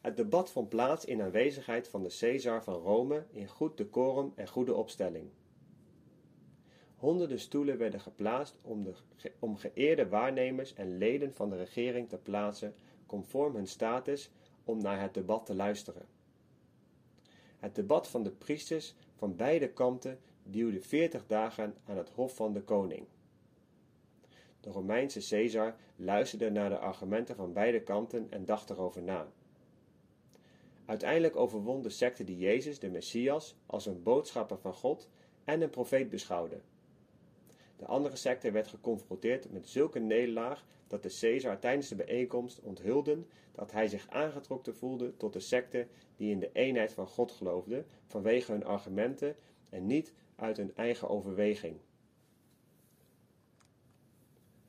Het 0.00 0.16
debat 0.16 0.50
vond 0.50 0.68
plaats 0.68 1.04
in 1.04 1.22
aanwezigheid 1.22 1.88
van 1.88 2.02
de 2.02 2.16
Caesar 2.18 2.62
van 2.62 2.74
Rome 2.74 3.26
in 3.30 3.48
goed 3.48 3.76
decorum 3.76 4.32
en 4.34 4.48
goede 4.48 4.74
opstelling. 4.74 5.30
Honderden 7.04 7.40
stoelen 7.40 7.78
werden 7.78 8.00
geplaatst 8.00 8.58
om, 8.62 8.82
de, 8.82 8.94
om 9.38 9.56
geëerde 9.56 10.08
waarnemers 10.08 10.74
en 10.74 10.98
leden 10.98 11.34
van 11.34 11.50
de 11.50 11.56
regering 11.56 12.08
te 12.08 12.16
plaatsen 12.16 12.74
conform 13.06 13.54
hun 13.54 13.66
status 13.66 14.30
om 14.64 14.82
naar 14.82 15.00
het 15.00 15.14
debat 15.14 15.46
te 15.46 15.54
luisteren. 15.54 16.06
Het 17.58 17.74
debat 17.74 18.08
van 18.08 18.22
de 18.22 18.30
priesters 18.30 18.94
van 19.14 19.36
beide 19.36 19.68
kanten 19.68 20.18
duurde 20.42 20.80
veertig 20.80 21.26
dagen 21.26 21.74
aan 21.84 21.96
het 21.96 22.10
hof 22.10 22.36
van 22.36 22.52
de 22.52 22.62
koning. 22.62 23.06
De 24.60 24.70
Romeinse 24.70 25.28
Caesar 25.28 25.76
luisterde 25.96 26.50
naar 26.50 26.68
de 26.68 26.78
argumenten 26.78 27.36
van 27.36 27.52
beide 27.52 27.80
kanten 27.82 28.26
en 28.30 28.44
dacht 28.44 28.70
erover 28.70 29.02
na. 29.02 29.32
Uiteindelijk 30.84 31.36
overwon 31.36 31.82
de 31.82 31.90
secte 31.90 32.24
die 32.24 32.38
Jezus, 32.38 32.78
de 32.78 32.90
Messias, 32.90 33.56
als 33.66 33.86
een 33.86 34.02
boodschapper 34.02 34.58
van 34.58 34.74
God 34.74 35.08
en 35.44 35.60
een 35.60 35.70
profeet 35.70 36.10
beschouwde. 36.10 36.60
De 37.84 37.90
andere 37.90 38.16
secte 38.16 38.50
werd 38.50 38.68
geconfronteerd 38.68 39.52
met 39.52 39.68
zulke 39.68 39.98
nederlaag 39.98 40.64
dat 40.86 41.02
de 41.02 41.16
Caesar 41.20 41.58
tijdens 41.58 41.88
de 41.88 41.94
bijeenkomst 41.94 42.60
onthulde 42.60 43.24
dat 43.52 43.72
hij 43.72 43.88
zich 43.88 44.08
aangetrokken 44.08 44.76
voelde 44.76 45.16
tot 45.16 45.32
de 45.32 45.40
secte 45.40 45.86
die 46.16 46.30
in 46.30 46.38
de 46.38 46.50
eenheid 46.52 46.92
van 46.92 47.06
God 47.06 47.32
geloofde 47.32 47.84
vanwege 48.06 48.52
hun 48.52 48.64
argumenten 48.64 49.36
en 49.68 49.86
niet 49.86 50.12
uit 50.36 50.56
hun 50.56 50.74
eigen 50.74 51.08
overweging. 51.08 51.76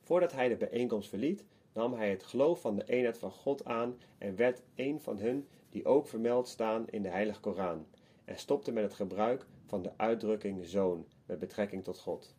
Voordat 0.00 0.32
hij 0.32 0.48
de 0.48 0.56
bijeenkomst 0.56 1.08
verliet, 1.08 1.44
nam 1.72 1.92
hij 1.94 2.10
het 2.10 2.22
geloof 2.22 2.60
van 2.60 2.76
de 2.76 2.84
eenheid 2.84 3.18
van 3.18 3.30
God 3.30 3.64
aan 3.64 3.98
en 4.18 4.36
werd 4.36 4.62
een 4.74 5.00
van 5.00 5.18
hun 5.18 5.48
die 5.70 5.84
ook 5.84 6.06
vermeld 6.06 6.48
staan 6.48 6.88
in 6.88 7.02
de 7.02 7.08
Heilige 7.08 7.40
Koran, 7.40 7.86
en 8.24 8.38
stopte 8.38 8.72
met 8.72 8.84
het 8.84 8.94
gebruik 8.94 9.46
van 9.64 9.82
de 9.82 9.92
uitdrukking 9.96 10.66
zoon 10.66 11.06
met 11.26 11.38
betrekking 11.38 11.84
tot 11.84 11.98
God. 11.98 12.34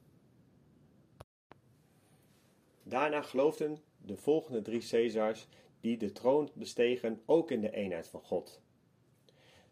Daarna 2.88 3.22
geloofden 3.22 3.78
de 3.98 4.18
volgende 4.18 4.62
drie 4.62 4.88
Caesars 4.90 5.48
die 5.80 5.98
de 5.98 6.12
troon 6.12 6.50
bestegen 6.54 7.22
ook 7.26 7.52
in 7.52 7.62
de 7.62 7.72
eenheid 7.72 8.08
van 8.08 8.22
God. 8.22 8.62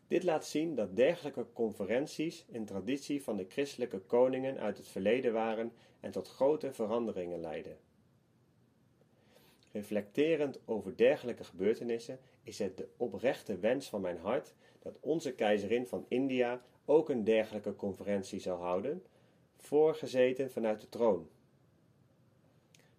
Dit 0.08 0.24
laat 0.24 0.46
zien 0.46 0.76
dat 0.76 0.96
dergelijke 0.96 1.46
conferenties 1.54 2.46
een 2.52 2.66
traditie 2.66 3.24
van 3.24 3.38
de 3.38 3.46
christelijke 3.50 4.00
koningen 4.00 4.58
uit 4.58 4.78
het 4.78 4.88
verleden 4.88 5.34
waren 5.34 5.72
en 6.00 6.12
tot 6.12 6.28
grote 6.28 6.74
veranderingen 6.74 7.40
leidden. 7.40 7.78
Reflecterend 9.72 10.60
over 10.66 10.98
dergelijke 10.98 11.44
gebeurtenissen 11.44 12.20
is 12.44 12.60
het 12.60 12.78
de 12.78 12.88
oprechte 12.98 13.58
wens 13.58 13.90
van 13.90 14.02
mijn 14.02 14.18
hart 14.18 14.54
dat 14.80 14.98
onze 15.00 15.34
keizerin 15.34 15.88
van 15.88 16.06
India 16.08 16.62
ook 16.86 17.10
een 17.10 17.24
dergelijke 17.24 17.76
conferentie 17.76 18.40
zal 18.40 18.58
houden, 18.58 19.04
voorgezeten 19.58 20.52
vanuit 20.52 20.82
de 20.82 20.90
troon. 20.90 21.30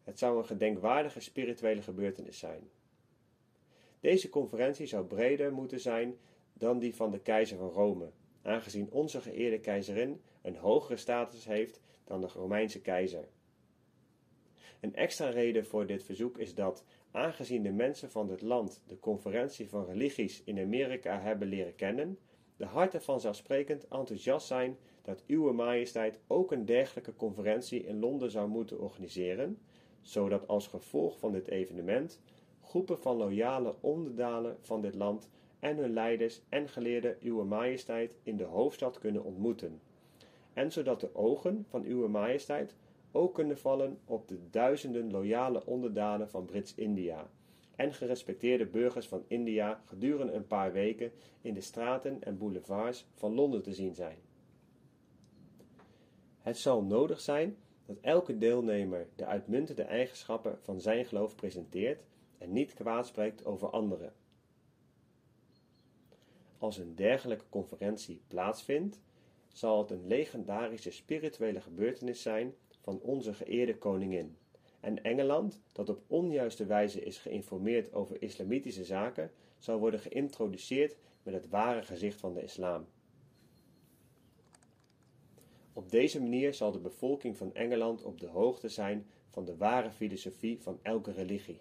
Het 0.07 0.19
zou 0.19 0.39
een 0.39 0.47
gedenkwaardige 0.47 1.21
spirituele 1.21 1.83
gebeurtenis 1.83 2.39
zijn. 2.39 2.71
Deze 4.01 4.29
conferentie 4.29 4.87
zou 4.87 5.07
breder 5.07 5.53
moeten 5.53 5.81
zijn 5.81 6.17
dan 6.53 6.79
die 6.79 6.95
van 6.95 7.11
de 7.11 7.21
keizer 7.21 7.59
van 7.59 7.69
Rome, 7.69 8.11
aangezien 8.43 8.91
onze 8.91 9.21
geëerde 9.21 9.61
keizerin 9.61 10.21
een 10.43 10.57
hogere 10.57 10.97
status 10.97 11.45
heeft 11.45 11.81
dan 12.05 12.21
de 12.21 12.27
Romeinse 12.27 12.81
keizer. 12.81 13.29
Een 14.81 14.95
extra 14.95 15.29
reden 15.29 15.67
voor 15.67 15.87
dit 15.87 16.05
verzoek 16.05 16.39
is 16.39 16.55
dat, 16.55 16.85
aangezien 17.11 17.63
de 17.63 17.73
mensen 17.73 18.11
van 18.11 18.27
dit 18.27 18.43
land 18.43 18.83
de 18.87 18.99
conferentie 18.99 19.69
van 19.69 19.85
religies 19.85 20.43
in 20.45 20.59
Amerika 20.59 21.21
hebben 21.21 21.49
leren 21.49 21.75
kennen, 21.75 22.19
de 22.57 22.65
harten 22.65 23.03
vanzelfsprekend 23.03 23.89
enthousiast 23.89 24.47
zijn 24.47 24.79
dat 25.03 25.23
Uwe 25.27 25.53
Majesteit 25.53 26.21
ook 26.27 26.53
een 26.53 26.65
dergelijke 26.65 27.15
conferentie 27.15 27.85
in 27.85 27.99
Londen 27.99 28.31
zou 28.31 28.49
moeten 28.49 28.81
organiseren, 28.81 29.59
zodat 30.07 30.49
als 30.49 30.67
gevolg 30.67 31.19
van 31.19 31.33
dit 31.33 31.49
evenement 31.49 32.21
groepen 32.63 32.99
van 32.99 33.17
loyale 33.17 33.75
onderdanen 33.81 34.57
van 34.61 34.81
dit 34.81 34.95
land 34.95 35.31
en 35.59 35.77
hun 35.77 35.93
leiders 35.93 36.41
en 36.49 36.69
geleerden 36.69 37.17
Uwe 37.23 37.45
Majesteit 37.45 38.17
in 38.23 38.37
de 38.37 38.45
hoofdstad 38.45 38.99
kunnen 38.99 39.25
ontmoeten, 39.25 39.81
en 40.53 40.73
zodat 40.73 41.01
de 41.01 41.15
ogen 41.15 41.65
van 41.69 41.85
Uwe 41.85 42.09
Majesteit 42.09 42.75
ook 43.13 43.35
kunnen 43.35 43.59
vallen 43.59 43.99
op 44.05 44.29
de 44.29 44.39
duizenden 44.51 45.11
loyale 45.11 45.67
onderdanen 45.67 46.29
van 46.29 46.45
Brits-India 46.45 47.31
en 47.77 47.93
gerespecteerde 47.93 48.67
burgers 48.67 49.09
van 49.09 49.25
India 49.27 49.83
gedurende 49.85 50.33
een 50.33 50.47
paar 50.47 50.73
weken 50.73 51.13
in 51.41 51.55
de 51.55 51.61
straten 51.61 52.23
en 52.23 52.39
boulevards 52.39 53.07
van 53.15 53.35
Londen 53.35 53.63
te 53.63 53.73
zien 53.73 53.95
zijn. 53.95 54.19
Het 56.39 56.59
zal 56.59 56.83
nodig 56.83 57.21
zijn 57.21 57.57
dat 57.87 57.97
elke 58.01 58.39
deelnemer 58.39 59.09
de 59.17 59.25
uitmuntende 59.25 59.83
eigenschappen 59.83 60.59
van 60.63 60.81
zijn 60.81 61.05
geloof 61.05 61.35
presenteert 61.35 62.03
en 62.39 62.53
niet 62.53 62.75
kwaad 62.75 63.07
spreekt 63.07 63.45
over 63.45 63.71
anderen. 63.71 64.13
Als 66.59 66.79
een 66.79 66.95
dergelijke 66.95 67.45
conferentie 67.49 68.21
plaatsvindt, 68.27 69.01
zal 69.49 69.79
het 69.79 69.91
een 69.91 70.07
legendarische 70.07 70.91
spirituele 70.91 71.61
gebeurtenis 71.61 72.23
zijn 72.23 72.55
van 72.81 73.01
onze 73.01 73.35
geëerde 73.35 73.79
koningin. 73.79 74.37
En 74.81 75.03
Engeland, 75.03 75.61
dat 75.73 75.89
op 75.89 76.03
onjuiste 76.07 76.67
wijze 76.67 77.01
is 77.01 77.19
geïnformeerd 77.19 77.93
over 77.93 78.23
islamitische 78.23 78.85
zaken, 78.85 79.31
zal 79.59 79.79
worden 79.79 80.01
geïntroduceerd 80.01 80.97
met 81.23 81.35
het 81.35 81.49
ware 81.49 81.83
gezicht 81.83 82.21
van 82.21 82.35
de 82.35 82.43
islam. 82.43 82.87
Op 85.77 85.91
deze 85.91 86.21
manier 86.21 86.55
zal 86.55 86.73
de 86.73 86.79
bevolking 86.79 87.37
van 87.37 87.55
Engeland 87.55 88.03
op 88.03 88.21
de 88.21 88.27
hoogte 88.27 88.69
zijn 88.69 89.07
van 89.31 89.45
de 89.45 89.57
ware 89.57 89.91
filosofie 89.91 90.63
van 90.63 90.79
elke 90.83 91.13
religie. 91.13 91.61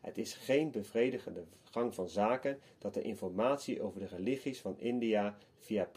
Het 0.00 0.18
is 0.18 0.34
geen 0.34 0.70
bevredigende 0.70 1.44
gang 1.62 1.94
van 1.94 2.08
zaken 2.08 2.58
dat 2.78 2.94
de 2.94 3.02
informatie 3.02 3.82
over 3.82 4.00
de 4.00 4.06
religies 4.06 4.60
van 4.60 4.78
India 4.78 5.38
via 5.58 5.90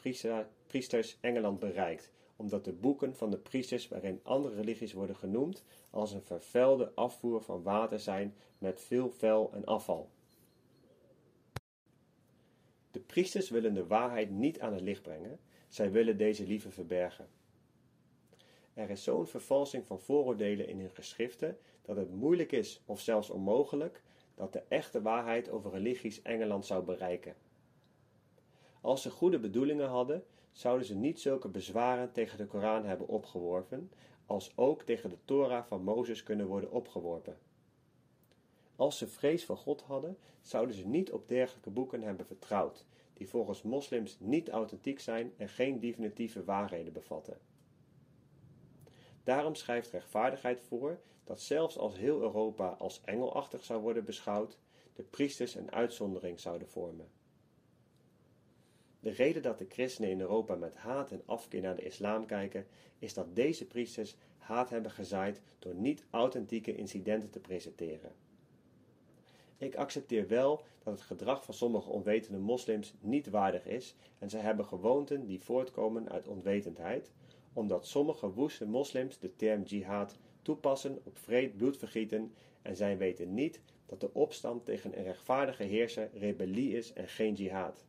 priesters 0.68 1.18
Engeland 1.22 1.60
bereikt, 1.60 2.12
omdat 2.36 2.66
de 2.66 2.74
boeken 2.74 3.16
van 3.16 3.30
de 3.30 3.38
priesters 3.38 3.88
waarin 3.88 4.20
andere 4.24 4.56
religies 4.56 4.93
worden 4.93 5.16
genoemd 5.16 5.64
als 5.89 6.12
een 6.12 6.24
vervuilde 6.24 6.91
afvoer 6.93 7.41
van 7.41 7.64
water 7.64 7.99
zijn 7.99 8.36
met 8.58 8.82
veel 8.82 9.12
vuil 9.12 9.51
en 9.53 9.66
afval. 9.66 10.10
De 12.91 12.99
priesters 12.99 13.49
willen 13.49 13.74
de 13.74 13.88
waarheid 13.88 14.30
niet 14.30 14.60
aan 14.60 14.74
het 14.74 14.82
licht 14.82 15.01
brengen, 15.01 15.39
zij 15.76 15.91
willen 15.91 16.17
deze 16.17 16.47
liever 16.47 16.71
verbergen. 16.71 17.28
Er 18.73 18.89
is 18.89 19.03
zo'n 19.03 19.28
vervalsing 19.28 19.86
van 19.86 19.99
vooroordelen 19.99 20.67
in 20.67 20.80
hun 20.80 20.89
geschriften 20.89 21.57
dat 21.82 21.95
het 21.95 22.13
moeilijk 22.13 22.51
is, 22.51 22.82
of 22.86 22.99
zelfs 22.99 23.30
onmogelijk, 23.30 24.01
dat 24.36 24.53
de 24.53 24.63
echte 24.67 25.01
waarheid 25.01 25.49
over 25.49 25.71
religies 25.71 26.21
Engeland 26.21 26.65
zou 26.65 26.84
bereiken. 26.84 27.36
Als 28.82 29.01
ze 29.01 29.09
goede 29.09 29.39
bedoelingen 29.39 29.88
hadden, 29.88 30.23
zouden 30.51 30.88
ze 30.88 30.95
niet 30.95 31.19
zulke 31.19 31.47
bezwaren 31.47 32.11
tegen 32.11 32.38
de 32.38 32.45
Koran 32.45 32.86
hebben 32.86 33.07
opgeworpen, 33.07 33.91
als 34.26 34.51
ook 34.57 34.82
tegen 34.82 35.09
de 35.09 35.17
Torah 35.26 35.65
van 35.65 35.84
Mozes 35.84 36.23
kunnen 36.23 36.47
worden 36.47 36.71
opgeworpen. 36.71 37.38
Als 38.76 38.97
ze 38.97 39.07
vrees 39.07 39.45
voor 39.45 39.57
God 39.57 39.82
hadden, 39.82 40.17
zouden 40.41 40.76
ze 40.76 40.88
niet 40.88 41.11
op 41.11 41.28
dergelijke 41.28 41.69
boeken 41.69 42.01
hebben 42.01 42.26
vertrouwd, 42.26 42.86
die 43.16 43.30
volgens 43.30 43.61
moslims 43.61 44.18
niet 44.20 44.49
authentiek 44.49 44.99
zijn 44.99 45.34
en 45.38 45.49
geen 45.49 45.80
definitieve 45.80 46.43
waarheden 46.43 46.93
bevatten. 46.93 47.38
Daarom 49.24 49.55
schrijft 49.55 49.91
rechtvaardigheid 49.91 50.61
voor 50.61 50.99
dat 51.24 51.41
zelfs 51.41 51.78
als 51.78 51.97
heel 51.97 52.22
Europa 52.22 52.68
als 52.68 53.01
engelachtig 53.03 53.63
zou 53.63 53.82
worden 53.82 54.05
beschouwd, 54.05 54.57
de 54.93 55.03
priesters 55.03 55.55
een 55.55 55.72
uitzondering 55.72 56.39
zouden 56.39 56.68
vormen. 56.68 57.09
De 58.99 59.09
reden 59.09 59.41
dat 59.41 59.57
de 59.57 59.66
christenen 59.70 60.09
in 60.09 60.20
Europa 60.20 60.55
met 60.55 60.76
haat 60.76 61.11
en 61.11 61.22
afkeer 61.26 61.61
naar 61.61 61.76
de 61.76 61.86
islam 61.86 62.26
kijken, 62.26 62.68
is 62.99 63.13
dat 63.13 63.36
deze 63.36 63.66
priesters 63.66 64.16
haat 64.38 64.70
hebben 64.70 64.91
gezaaid 64.91 65.41
door 65.59 65.76
niet 65.76 66.05
authentieke 66.09 66.76
incidenten 66.76 67.30
te 67.30 67.39
presenteren. 67.39 68.11
Ik 69.58 69.76
accepteer 69.76 70.28
wel 70.28 70.64
dat 70.84 70.93
het 70.93 71.01
gedrag 71.01 71.43
van 71.43 71.53
sommige 71.53 71.89
onwetende 71.89 72.39
moslims 72.39 72.93
niet 72.99 73.30
waardig 73.30 73.66
is 73.66 73.95
en 74.20 74.30
zij 74.30 74.41
hebben 74.41 74.66
gewoonten 74.66 75.26
die 75.26 75.41
voortkomen 75.41 76.10
uit 76.10 76.28
onwetendheid, 76.28 77.12
omdat 77.53 77.88
sommige 77.88 78.32
woeste 78.32 78.66
moslims 78.66 79.20
de 79.20 79.36
term 79.36 79.64
jihad 79.64 80.18
toepassen 80.41 80.99
op 81.03 81.18
vreed 81.18 81.58
bloedvergieten 81.58 82.34
en 82.62 82.76
zij 82.76 82.97
weten 82.97 83.34
niet 83.34 83.62
dat 83.86 83.99
de 83.99 84.14
opstand 84.14 84.66
tegen 84.66 84.97
een 84.97 85.03
rechtvaardige 85.03 85.64
heerser 85.64 86.10
rebellie 86.14 86.78
is 86.78 86.93
en 86.93 87.08
geen 87.08 87.34
jihad. 87.34 87.86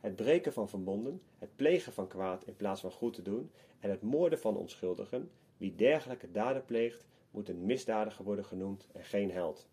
Het 0.00 0.16
breken 0.16 0.52
van 0.52 0.68
verbonden, 0.68 1.22
het 1.38 1.56
plegen 1.56 1.92
van 1.92 2.08
kwaad 2.08 2.44
in 2.44 2.56
plaats 2.56 2.80
van 2.80 2.90
goed 2.90 3.14
te 3.14 3.22
doen 3.22 3.50
en 3.80 3.90
het 3.90 4.02
moorden 4.02 4.38
van 4.38 4.56
onschuldigen, 4.56 5.30
wie 5.56 5.74
dergelijke 5.74 6.30
daden 6.30 6.64
pleegt, 6.64 7.04
moet 7.30 7.48
een 7.48 7.64
misdadiger 7.64 8.24
worden 8.24 8.44
genoemd 8.44 8.86
en 8.92 9.04
geen 9.04 9.30
held. 9.30 9.68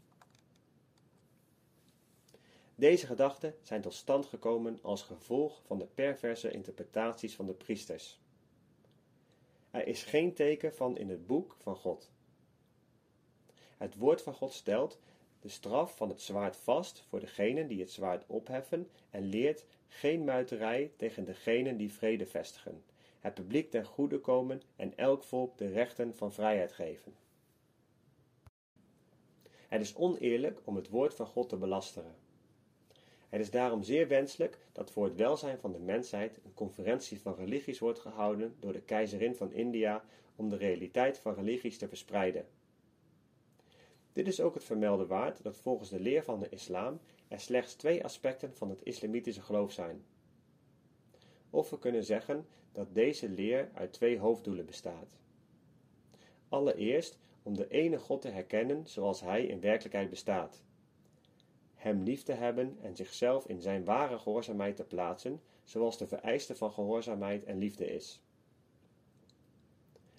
Deze 2.76 3.05
gedachten 3.05 3.55
zijn 3.62 3.82
tot 3.82 3.93
stand 3.93 4.26
gekomen 4.26 4.80
als 4.82 5.01
gevolg 5.01 5.62
van 5.66 5.78
de 5.78 5.86
perverse 5.86 6.51
interpretaties 6.51 7.36
van 7.36 7.45
de 7.45 7.53
priesters. 7.53 8.20
Er 9.72 9.88
is 9.88 10.03
geen 10.03 10.34
teken 10.34 10.74
van 10.76 10.97
in 10.97 11.10
het 11.10 11.28
boek 11.28 11.55
van 11.60 11.76
God. 11.76 12.12
Het 13.78 13.95
woord 13.95 14.22
van 14.22 14.34
God 14.34 14.53
stelt 14.53 14.99
de 15.39 15.49
straf 15.49 15.95
van 15.95 16.10
het 16.10 16.22
zwaard 16.22 16.58
vast 16.58 17.03
voor 17.08 17.20
degenen 17.20 17.68
die 17.68 17.80
het 17.80 17.91
zwaard 17.91 18.24
opheffen 18.28 18.89
en 19.10 19.24
leert 19.24 19.66
geen 19.88 20.24
muiterij 20.24 20.91
tegen 20.95 21.24
degenen 21.24 21.78
die 21.78 21.93
vrede 21.93 22.26
vestigen, 22.26 22.84
het 23.20 23.34
publiek 23.34 23.70
ten 23.72 23.86
goede 23.86 24.20
komen 24.20 24.62
en 24.76 24.97
elk 24.97 25.24
volk 25.24 25.58
de 25.58 25.68
rechten 25.68 26.16
van 26.16 26.34
vrijheid 26.34 26.74
geven. 26.74 27.26
Het 29.68 29.82
is 29.82 29.95
oneerlijk 29.95 30.59
om 30.63 30.76
het 30.76 30.89
woord 30.89 31.13
van 31.13 31.26
God 31.26 31.49
te 31.49 31.57
belasteren. 31.57 32.15
Het 33.30 33.41
is 33.41 33.51
daarom 33.51 33.84
zeer 33.84 34.07
wenselijk 34.07 34.59
dat 34.72 34.91
voor 34.91 35.05
het 35.05 35.15
welzijn 35.15 35.59
van 35.59 35.72
de 35.72 35.80
mensheid 35.80 36.39
een 36.45 36.53
conferentie 36.53 37.22
van 37.22 37.36
religies 37.36 37.80
wordt 37.80 37.99
gehouden 37.99 38.55
door 38.59 38.74
de 38.74 38.82
keizerin 38.82 39.36
van 39.36 39.51
India 39.51 40.03
om 40.36 40.49
de 40.49 40.55
realiteit 40.55 41.18
van 41.20 41.34
religies 41.34 41.78
te 41.78 41.88
verspreiden. 41.88 42.45
Dit 44.13 44.28
is 44.28 44.41
ook 44.41 44.53
het 44.53 44.63
vermelden 44.63 45.07
waard 45.07 45.43
dat 45.43 45.57
volgens 45.57 45.89
de 45.89 45.99
leer 45.99 46.24
van 46.24 46.39
de 46.39 46.49
islam 46.49 46.99
er 47.28 47.39
slechts 47.39 47.74
twee 47.74 48.03
aspecten 48.03 48.55
van 48.55 48.70
het 48.70 48.84
islamitische 48.84 49.41
geloof 49.41 49.72
zijn. 49.72 50.05
Of 51.49 51.70
we 51.70 51.80
kunnen 51.80 52.03
zeggen 52.03 52.47
dat 52.72 52.93
deze 52.93 53.30
leer 53.30 53.70
uit 53.74 53.93
twee 53.93 54.20
hoofddoelen 54.20 54.65
bestaat. 54.65 55.18
Allereerst 56.49 57.18
om 57.48 57.56
de 57.56 57.68
ene 57.68 58.00
God 58.00 58.22
te 58.22 58.30
herkennen 58.30 58.88
zoals 58.88 59.22
hij 59.22 59.45
in 59.45 59.60
werkelijkheid 59.60 60.10
bestaat 60.10 60.62
hem 61.88 62.04
lief 62.04 62.24
te 62.24 62.32
hebben 62.32 62.78
en 62.82 62.95
zichzelf 62.95 63.48
in 63.48 63.62
zijn 63.62 63.86
ware 63.86 64.20
gehoorzaamheid 64.20 64.76
te 64.76 64.84
plaatsen, 64.84 65.41
zoals 65.64 65.98
de 65.98 66.08
vereiste 66.08 66.56
van 66.56 66.72
gehoorzaamheid 66.72 67.43
en 67.43 67.58
liefde 67.58 67.86
is. 67.86 68.22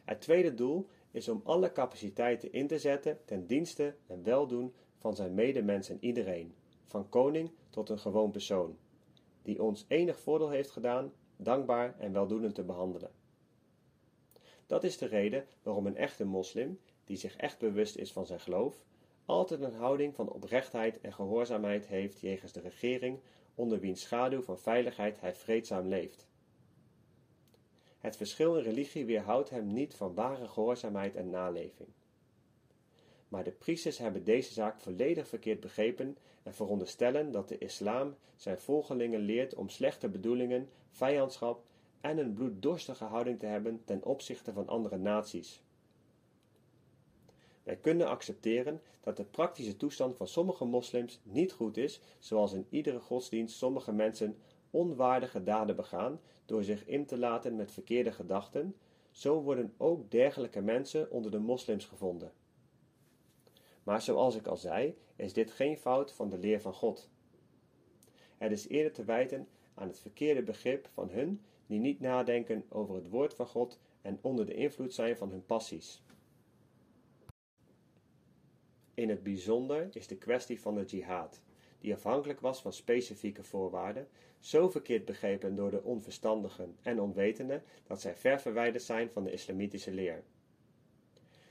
Het 0.05 0.21
tweede 0.21 0.55
doel 0.55 0.89
is 1.11 1.29
om 1.29 1.41
alle 1.45 1.73
capaciteiten 1.73 2.53
in 2.53 2.67
te 2.67 2.79
zetten 2.79 3.19
ten 3.25 3.47
dienste 3.47 3.95
en 4.07 4.23
weldoen 4.23 4.75
van 4.97 5.17
zijn 5.17 5.35
medemens 5.35 5.89
en 5.89 5.99
iedereen, 6.01 6.55
van 6.85 7.09
koning 7.09 7.51
tot 7.71 7.89
een 7.89 7.99
gewoon 7.99 8.31
persoon, 8.31 8.79
die 9.43 9.63
ons 9.63 9.85
enig 9.89 10.21
voordeel 10.21 10.51
heeft 10.51 10.71
gedaan, 10.71 11.13
dankbaar 11.37 11.99
en 11.99 12.13
weldoenend 12.13 12.55
te 12.55 12.65
behandelen. 12.65 13.11
Dat 14.67 14.85
is 14.85 14.99
de 14.99 15.07
reden 15.07 15.47
waarom 15.63 15.87
een 15.87 15.97
echte 15.97 16.25
moslim, 16.25 16.79
die 17.09 17.17
zich 17.17 17.37
echt 17.37 17.59
bewust 17.59 17.97
is 17.97 18.13
van 18.13 18.27
zijn 18.27 18.41
geloof, 18.41 18.85
altijd 19.25 19.61
een 19.61 19.75
houding 19.75 20.15
van 20.15 20.33
oprechtheid 20.33 21.01
en 21.01 21.13
gehoorzaamheid 21.13 21.87
heeft 21.87 22.21
jegens 22.21 22.53
de 22.53 22.61
regering 22.61 23.21
onder 23.55 23.81
wiens 23.81 24.01
schaduw 24.01 24.43
van 24.43 24.59
veiligheid 24.59 25.21
hij 25.21 25.35
vreedzaam 25.35 25.87
leeft. 25.87 26.27
Het 27.99 28.17
verschil 28.17 28.57
in 28.57 28.63
religie 28.63 29.05
weerhoudt 29.05 29.51
hem 29.51 29.73
niet 29.73 29.95
van 29.95 30.15
ware 30.15 30.49
gehoorzaamheid 30.49 31.17
en 31.17 31.31
naleving. 31.31 31.89
Maar 33.29 33.45
de 33.45 33.51
priesters 33.51 33.99
hebben 33.99 34.25
deze 34.25 34.53
zaak 34.53 34.81
volledig 34.81 35.29
verkeerd 35.29 35.61
begrepen 35.61 36.17
en 36.43 36.55
veronderstellen 36.55 37.33
dat 37.33 37.49
de 37.49 37.59
islam 37.59 38.17
zijn 38.37 38.59
volgelingen 38.59 39.21
leert 39.21 39.55
om 39.55 39.69
slechte 39.69 40.09
bedoelingen, 40.09 40.69
vijandschap 40.91 41.65
en 42.01 42.19
een 42.19 42.35
bloeddorstige 42.35 43.05
houding 43.05 43.39
te 43.39 43.47
hebben 43.47 43.83
ten 43.85 44.05
opzichte 44.05 44.53
van 44.53 44.69
andere 44.69 44.97
naties. 44.97 45.63
Wij 47.69 47.77
kunnen 47.77 48.09
accepteren 48.09 48.81
dat 49.01 49.17
de 49.17 49.25
praktische 49.25 49.77
toestand 49.77 50.17
van 50.17 50.29
sommige 50.29 50.65
moslims 50.65 51.21
niet 51.23 51.53
goed 51.53 51.77
is, 51.77 52.01
zoals 52.19 52.53
in 52.53 52.67
iedere 52.71 53.01
godsdienst 53.01 53.57
sommige 53.57 53.93
mensen 53.93 54.37
onwaardige 54.71 55.43
daden 55.43 55.77
begaan 55.77 56.21
door 56.47 56.65
zich 56.65 56.87
in 56.87 57.07
te 57.07 57.19
laten 57.19 57.57
met 57.57 57.73
verkeerde 57.73 58.13
gedachten, 58.13 58.77
zo 59.11 59.43
worden 59.43 59.75
ook 59.77 60.11
dergelijke 60.11 60.61
mensen 60.61 61.11
onder 61.11 61.31
de 61.31 61.39
moslims 61.39 61.85
gevonden. 61.85 62.33
Maar 63.83 64.03
zoals 64.03 64.35
ik 64.37 64.47
al 64.47 64.57
zei, 64.57 64.97
is 65.17 65.33
dit 65.33 65.51
geen 65.51 65.77
fout 65.77 66.13
van 66.13 66.29
de 66.29 66.39
leer 66.39 66.61
van 66.61 66.75
God. 66.75 67.09
Het 68.37 68.53
is 68.53 68.69
eerder 68.69 68.93
te 68.93 69.05
wijten 69.05 69.49
aan 69.75 69.89
het 69.89 69.99
verkeerde 69.99 70.43
begrip 70.43 70.89
van 70.93 71.11
hun 71.11 71.43
die 71.67 71.81
niet 71.81 72.01
nadenken 72.01 72.65
over 72.69 72.95
het 72.95 73.09
woord 73.09 73.35
van 73.35 73.47
God 73.47 73.79
en 74.03 74.19
onder 74.21 74.47
de 74.47 74.55
invloed 74.55 74.95
zijn 74.95 75.17
van 75.17 75.31
hun 75.31 75.47
passies. 75.47 76.03
In 78.99 79.09
het 79.09 79.23
bijzonder 79.23 79.89
is 79.93 80.07
de 80.07 80.17
kwestie 80.17 80.61
van 80.61 80.75
de 80.75 80.85
jihad, 80.85 81.41
die 81.81 81.95
afhankelijk 81.95 82.41
was 82.41 82.61
van 82.61 82.73
specifieke 82.73 83.43
voorwaarden, 83.43 84.09
zo 84.39 84.69
verkeerd 84.69 85.05
begrepen 85.05 85.55
door 85.55 85.71
de 85.71 85.83
onverstandigen 85.83 86.77
en 86.83 87.01
onwetenden 87.01 87.63
dat 87.87 88.01
zij 88.01 88.17
ver 88.17 88.41
verwijderd 88.41 88.83
zijn 88.83 89.11
van 89.11 89.25
de 89.25 89.33
islamitische 89.33 89.93
leer. 89.93 90.23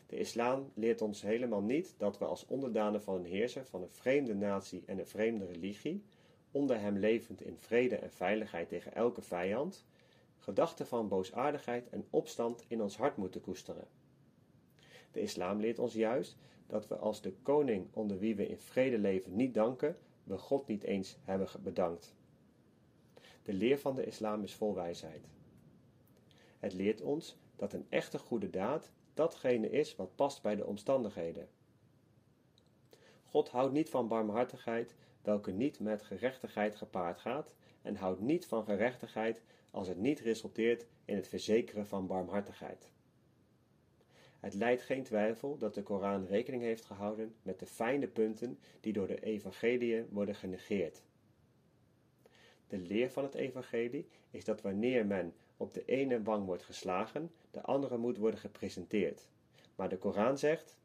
De 0.06 0.18
islam 0.18 0.72
leert 0.74 1.02
ons 1.02 1.22
helemaal 1.22 1.62
niet 1.62 1.96
dat 1.98 2.18
we 2.18 2.26
als 2.26 2.46
onderdanen 2.46 3.02
van 3.02 3.16
een 3.16 3.26
heerser 3.26 3.66
van 3.66 3.82
een 3.82 3.92
vreemde 3.92 4.36
natie 4.36 4.84
en 4.86 5.00
een 5.00 5.08
vreemde 5.08 5.46
religie, 5.46 6.04
onder 6.52 6.80
hem 6.80 6.98
levend 6.98 7.42
in 7.42 7.58
vrede 7.58 7.96
en 7.96 8.12
veiligheid 8.12 8.70
tegen 8.70 8.94
elke 8.94 9.22
vijand, 9.22 9.86
gedachten 10.38 10.88
van 10.88 11.08
boosaardigheid 11.08 11.90
en 11.90 12.08
opstand 12.10 12.66
in 12.68 12.82
ons 12.82 12.98
hart 12.98 13.18
moeten 13.18 13.42
koesteren. 13.42 13.88
De 15.12 15.22
islam 15.22 15.60
leert 15.60 15.80
ons 15.80 15.94
juist 15.94 16.38
dat 16.68 16.88
we 16.88 16.96
als 16.96 17.22
de 17.22 17.34
koning 17.42 17.88
onder 17.94 18.20
wie 18.20 18.36
we 18.36 18.48
in 18.48 18.58
vrede 18.58 18.98
leven 18.98 19.36
niet 19.36 19.54
danken, 19.54 19.98
we 20.24 20.38
God 20.38 20.68
niet 20.68 20.84
eens 20.84 21.18
hebben 21.24 21.48
bedankt. 21.64 22.16
De 23.44 23.54
leer 23.54 23.80
van 23.80 23.96
de 23.96 24.06
islam 24.06 24.44
is 24.44 24.54
vol 24.54 24.76
wijsheid. 24.76 25.28
Het 26.60 26.74
leert 26.74 27.02
ons 27.02 27.38
dat 27.56 27.74
een 27.74 27.86
echte 27.90 28.20
goede 28.20 28.50
daad 28.50 28.92
datgene 29.14 29.70
is 29.70 29.96
wat 29.96 30.16
past 30.16 30.42
bij 30.42 30.56
de 30.56 30.66
omstandigheden. 30.66 31.48
God 33.24 33.50
houdt 33.50 33.74
niet 33.74 33.90
van 33.90 34.08
barmhartigheid, 34.08 34.96
welke 35.22 35.52
niet 35.52 35.80
met 35.80 36.02
gerechtigheid 36.02 36.76
gepaard 36.76 37.20
gaat, 37.20 37.56
en 37.82 37.96
houdt 37.96 38.20
niet 38.20 38.46
van 38.46 38.64
gerechtigheid 38.64 39.42
als 39.72 39.88
het 39.88 39.98
niet 39.98 40.20
resulteert 40.20 40.86
in 41.06 41.16
het 41.16 41.28
verzekeren 41.28 41.88
van 41.88 42.08
barmhartigheid. 42.08 42.92
Het 44.40 44.54
leidt 44.54 44.82
geen 44.82 45.04
twijfel 45.04 45.58
dat 45.58 45.74
de 45.74 45.84
Koran 45.84 46.26
rekening 46.26 46.64
heeft 46.64 46.86
gehouden 46.86 47.36
met 47.42 47.60
de 47.60 47.66
fijne 47.66 48.08
punten 48.08 48.60
die 48.80 48.94
door 48.94 49.08
de 49.08 49.24
evangelie 49.24 50.06
worden 50.10 50.36
genegeerd. 50.36 51.02
De 52.68 52.78
leer 52.78 53.12
van 53.12 53.24
het 53.24 53.34
evangelie 53.34 54.08
is 54.32 54.46
dat 54.46 54.62
wanneer 54.62 55.06
men 55.06 55.34
op 55.58 55.74
de 55.74 55.86
ene 55.86 56.24
wang 56.24 56.46
wordt 56.46 56.64
geslagen, 56.64 57.32
de 57.52 57.62
andere 57.62 57.98
moet 57.98 58.18
worden 58.18 58.40
gepresenteerd. 58.40 59.28
Maar 59.76 59.90
de 59.90 59.98
Koran 59.98 60.38
zegt: 60.38 60.78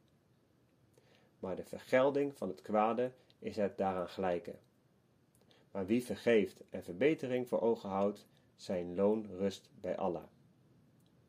Maar 1.38 1.56
de 1.56 1.64
vergelding 1.64 2.36
van 2.36 2.48
het 2.48 2.62
kwade 2.62 3.12
is 3.38 3.56
het 3.56 3.78
daaraan 3.78 4.08
gelijke. 4.08 4.54
Maar 5.70 5.86
wie 5.86 6.04
vergeeft 6.04 6.62
en 6.70 6.82
verbetering 6.82 7.48
voor 7.48 7.60
ogen 7.60 7.88
houdt, 7.88 8.26
zijn 8.56 8.94
loon 8.94 9.26
rust 9.26 9.70
bij 9.80 9.96
Allah. 9.96 10.24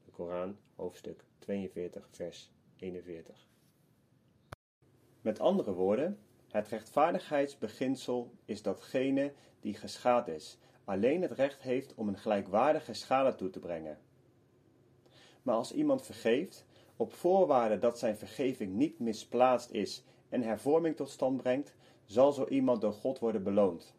De 0.05 0.11
Koran, 0.11 0.57
hoofdstuk 0.83 1.23
42, 1.39 2.07
vers 2.11 2.51
41. 2.77 3.47
Met 5.21 5.39
andere 5.39 5.73
woorden, 5.73 6.19
het 6.47 6.67
rechtvaardigheidsbeginsel 6.67 8.31
is 8.45 8.61
datgene 8.61 9.33
die 9.59 9.73
geschaad 9.73 10.27
is, 10.27 10.57
alleen 10.83 11.21
het 11.21 11.31
recht 11.31 11.61
heeft 11.61 11.95
om 11.95 12.07
een 12.07 12.17
gelijkwaardige 12.17 12.93
schade 12.93 13.35
toe 13.35 13.49
te 13.49 13.59
brengen. 13.59 13.97
Maar 15.41 15.55
als 15.55 15.73
iemand 15.73 16.01
vergeeft, 16.01 16.65
op 16.95 17.13
voorwaarde 17.13 17.79
dat 17.79 17.99
zijn 17.99 18.17
vergeving 18.17 18.73
niet 18.73 18.99
misplaatst 18.99 19.71
is 19.71 20.03
en 20.29 20.41
hervorming 20.41 20.95
tot 20.95 21.09
stand 21.09 21.37
brengt, 21.37 21.75
zal 22.05 22.31
zo 22.33 22.47
iemand 22.47 22.81
door 22.81 22.93
God 22.93 23.19
worden 23.19 23.43
beloond. 23.43 23.95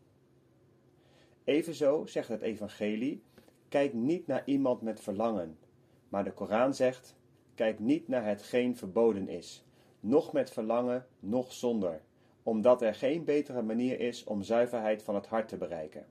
Evenzo 1.45 2.07
zegt 2.07 2.29
het 2.29 2.41
Evangelie: 2.41 3.23
kijk 3.69 3.93
niet 3.93 4.27
naar 4.27 4.43
iemand 4.47 4.83
met 4.83 5.01
verlangen, 5.01 5.59
maar 6.15 6.25
de 6.25 6.33
Koran 6.33 6.75
zegt: 6.75 7.17
kijk 7.55 7.79
niet 7.79 8.09
naar 8.09 8.25
hetgeen 8.25 8.77
verboden 8.77 9.29
is, 9.29 9.65
noch 10.01 10.33
met 10.33 10.51
verlangen, 10.51 11.07
noch 11.21 11.53
zonder, 11.53 12.01
omdat 12.43 12.83
er 12.83 12.95
geen 12.95 13.25
betere 13.25 13.63
manier 13.63 14.01
is 14.01 14.25
om 14.25 14.43
zuiverheid 14.43 15.03
van 15.03 15.15
het 15.15 15.27
hart 15.27 15.49
te 15.49 15.57
bereiken. 15.57 16.07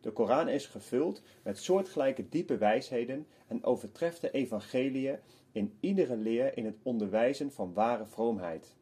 De 0.00 0.10
Koran 0.10 0.48
is 0.48 0.66
gevuld 0.66 1.22
met 1.42 1.58
soortgelijke 1.58 2.28
diepe 2.28 2.56
wijsheden 2.56 3.26
en 3.46 3.64
overtreft 3.64 4.20
de 4.20 4.30
evangeliën 4.30 5.18
in 5.52 5.76
iedere 5.80 6.16
leer 6.16 6.56
in 6.56 6.64
het 6.64 6.76
onderwijzen 6.82 7.52
van 7.52 7.72
ware 7.72 8.06
vroomheid. 8.06 8.76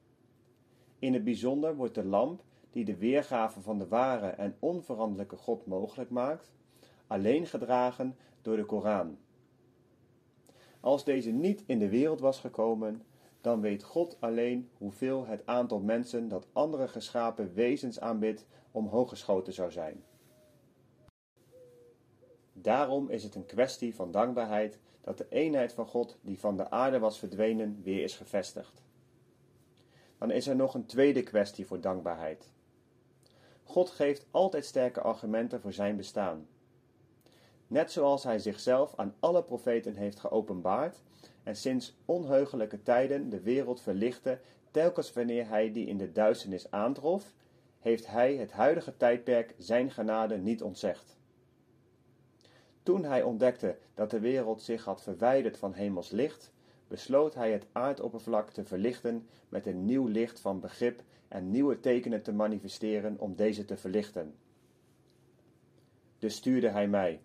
In 0.99 1.13
het 1.13 1.25
bijzonder 1.25 1.77
wordt 1.77 1.95
de 1.95 2.05
lamp, 2.05 2.43
die 2.71 2.85
de 2.85 2.97
weergave 2.97 3.61
van 3.61 3.79
de 3.79 3.89
ware 3.89 4.29
en 4.29 4.57
onveranderlijke 4.59 5.37
God 5.37 5.67
mogelijk 5.67 6.11
maakt, 6.11 6.53
alleen 7.07 7.47
gedragen 7.47 8.17
door 8.43 8.57
de 8.57 8.65
Koran. 8.65 9.19
Als 10.81 11.05
deze 11.05 11.31
niet 11.31 11.63
in 11.67 11.79
de 11.79 11.89
wereld 11.89 12.21
was 12.21 12.41
gekomen, 12.41 13.03
dan 13.41 13.61
weet 13.61 13.83
God 13.83 14.17
alleen 14.21 14.71
hoeveel 14.79 15.27
het 15.27 15.47
aantal 15.47 15.81
mensen 15.81 16.29
dat 16.29 16.47
andere 16.53 16.89
geschapen 16.89 17.55
wezens 17.55 18.01
aanbidt 18.01 18.47
omhoog 18.71 19.09
geschoten 19.09 19.53
zou 19.53 19.71
zijn. 19.71 20.05
Daarom 22.53 23.11
is 23.11 23.23
het 23.23 23.35
een 23.35 23.47
kwestie 23.47 23.95
van 23.95 24.11
dankbaarheid 24.11 24.79
dat 25.01 25.19
de 25.19 25.27
eenheid 25.29 25.73
van 25.73 25.87
God, 25.87 26.19
die 26.21 26.39
van 26.39 26.57
de 26.57 26.71
aarde 26.71 26.99
was 26.99 27.19
verdwenen, 27.19 27.81
weer 27.83 28.03
is 28.03 28.17
gevestigd. 28.17 28.83
Dan 30.19 30.31
is 30.31 30.47
er 30.47 30.57
nog 30.57 30.75
een 30.75 30.87
tweede 30.87 31.23
kwestie 31.23 31.67
voor 31.67 31.81
dankbaarheid. 31.81 32.51
God 33.65 33.91
geeft 33.91 34.27
altijd 34.31 34.65
sterke 34.65 35.01
argumenten 35.01 35.61
voor 35.61 35.73
zijn 35.73 35.97
bestaan. 35.97 36.47
Net 37.69 37.93
zoals 37.93 38.25
hij 38.25 38.39
zichzelf 38.39 38.93
aan 38.97 39.15
alle 39.21 39.43
profeten 39.43 39.95
heeft 39.95 40.21
geopenbaard 40.21 41.03
en 41.43 41.57
sinds 41.57 41.97
onheugelijke 42.05 42.83
tijden 42.83 43.31
de 43.31 43.41
wereld 43.41 43.81
verlichtte, 43.81 44.41
telkens 44.71 45.13
wanneer 45.13 45.49
hij 45.49 45.73
die 45.73 45.87
in 45.87 45.99
de 45.99 46.13
duisternis 46.13 46.71
aantrof, 46.71 47.33
heeft 47.79 48.07
hij 48.07 48.37
het 48.37 48.53
huidige 48.53 48.97
tijdperk 48.97 49.55
zijn 49.59 49.91
genade 49.91 50.37
niet 50.37 50.63
ontzegd. 50.63 51.17
Toen 52.83 53.05
hij 53.05 53.23
ontdekte 53.23 53.77
dat 53.95 54.11
de 54.11 54.21
wereld 54.21 54.63
zich 54.63 54.85
had 54.85 55.03
verwijderd 55.03 55.59
van 55.59 55.73
hemels 55.73 56.11
licht, 56.11 56.53
besloot 56.87 57.35
hij 57.35 57.53
het 57.53 57.67
aardoppervlak 57.73 58.51
te 58.51 58.65
verlichten 58.65 59.29
met 59.49 59.67
een 59.67 59.85
nieuw 59.85 60.07
licht 60.07 60.41
van 60.41 60.61
begrip 60.61 61.03
en 61.29 61.51
nieuwe 61.51 61.81
tekenen 61.81 62.23
te 62.23 62.33
manifesteren 62.33 63.17
om 63.19 63.35
deze 63.35 63.65
te 63.65 63.77
verlichten. 63.77 64.35
Dus 66.19 66.37
stuurde 66.37 66.69
hij 66.69 66.89
mij. 66.89 67.21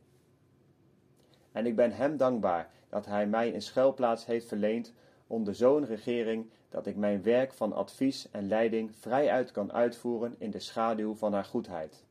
En 1.54 1.66
ik 1.66 1.76
ben 1.76 1.92
hem 1.92 2.18
dankbaar 2.18 2.70
dat 2.90 3.06
hij 3.06 3.28
mij 3.28 3.54
een 3.54 3.62
schuilplaats 3.62 4.26
heeft 4.26 4.48
verleend 4.48 4.94
onder 5.28 5.56
zo'n 5.56 5.86
regering 5.86 6.50
dat 6.70 6.86
ik 6.86 6.96
mijn 6.96 7.24
werk 7.24 7.54
van 7.54 7.74
advies 7.74 8.32
en 8.32 8.48
leiding 8.48 8.96
vrijuit 8.96 9.52
kan 9.52 9.74
uitvoeren 9.74 10.36
in 10.38 10.52
de 10.52 10.60
schaduw 10.60 11.16
van 11.16 11.34
haar 11.34 11.46
goedheid. 11.46 12.04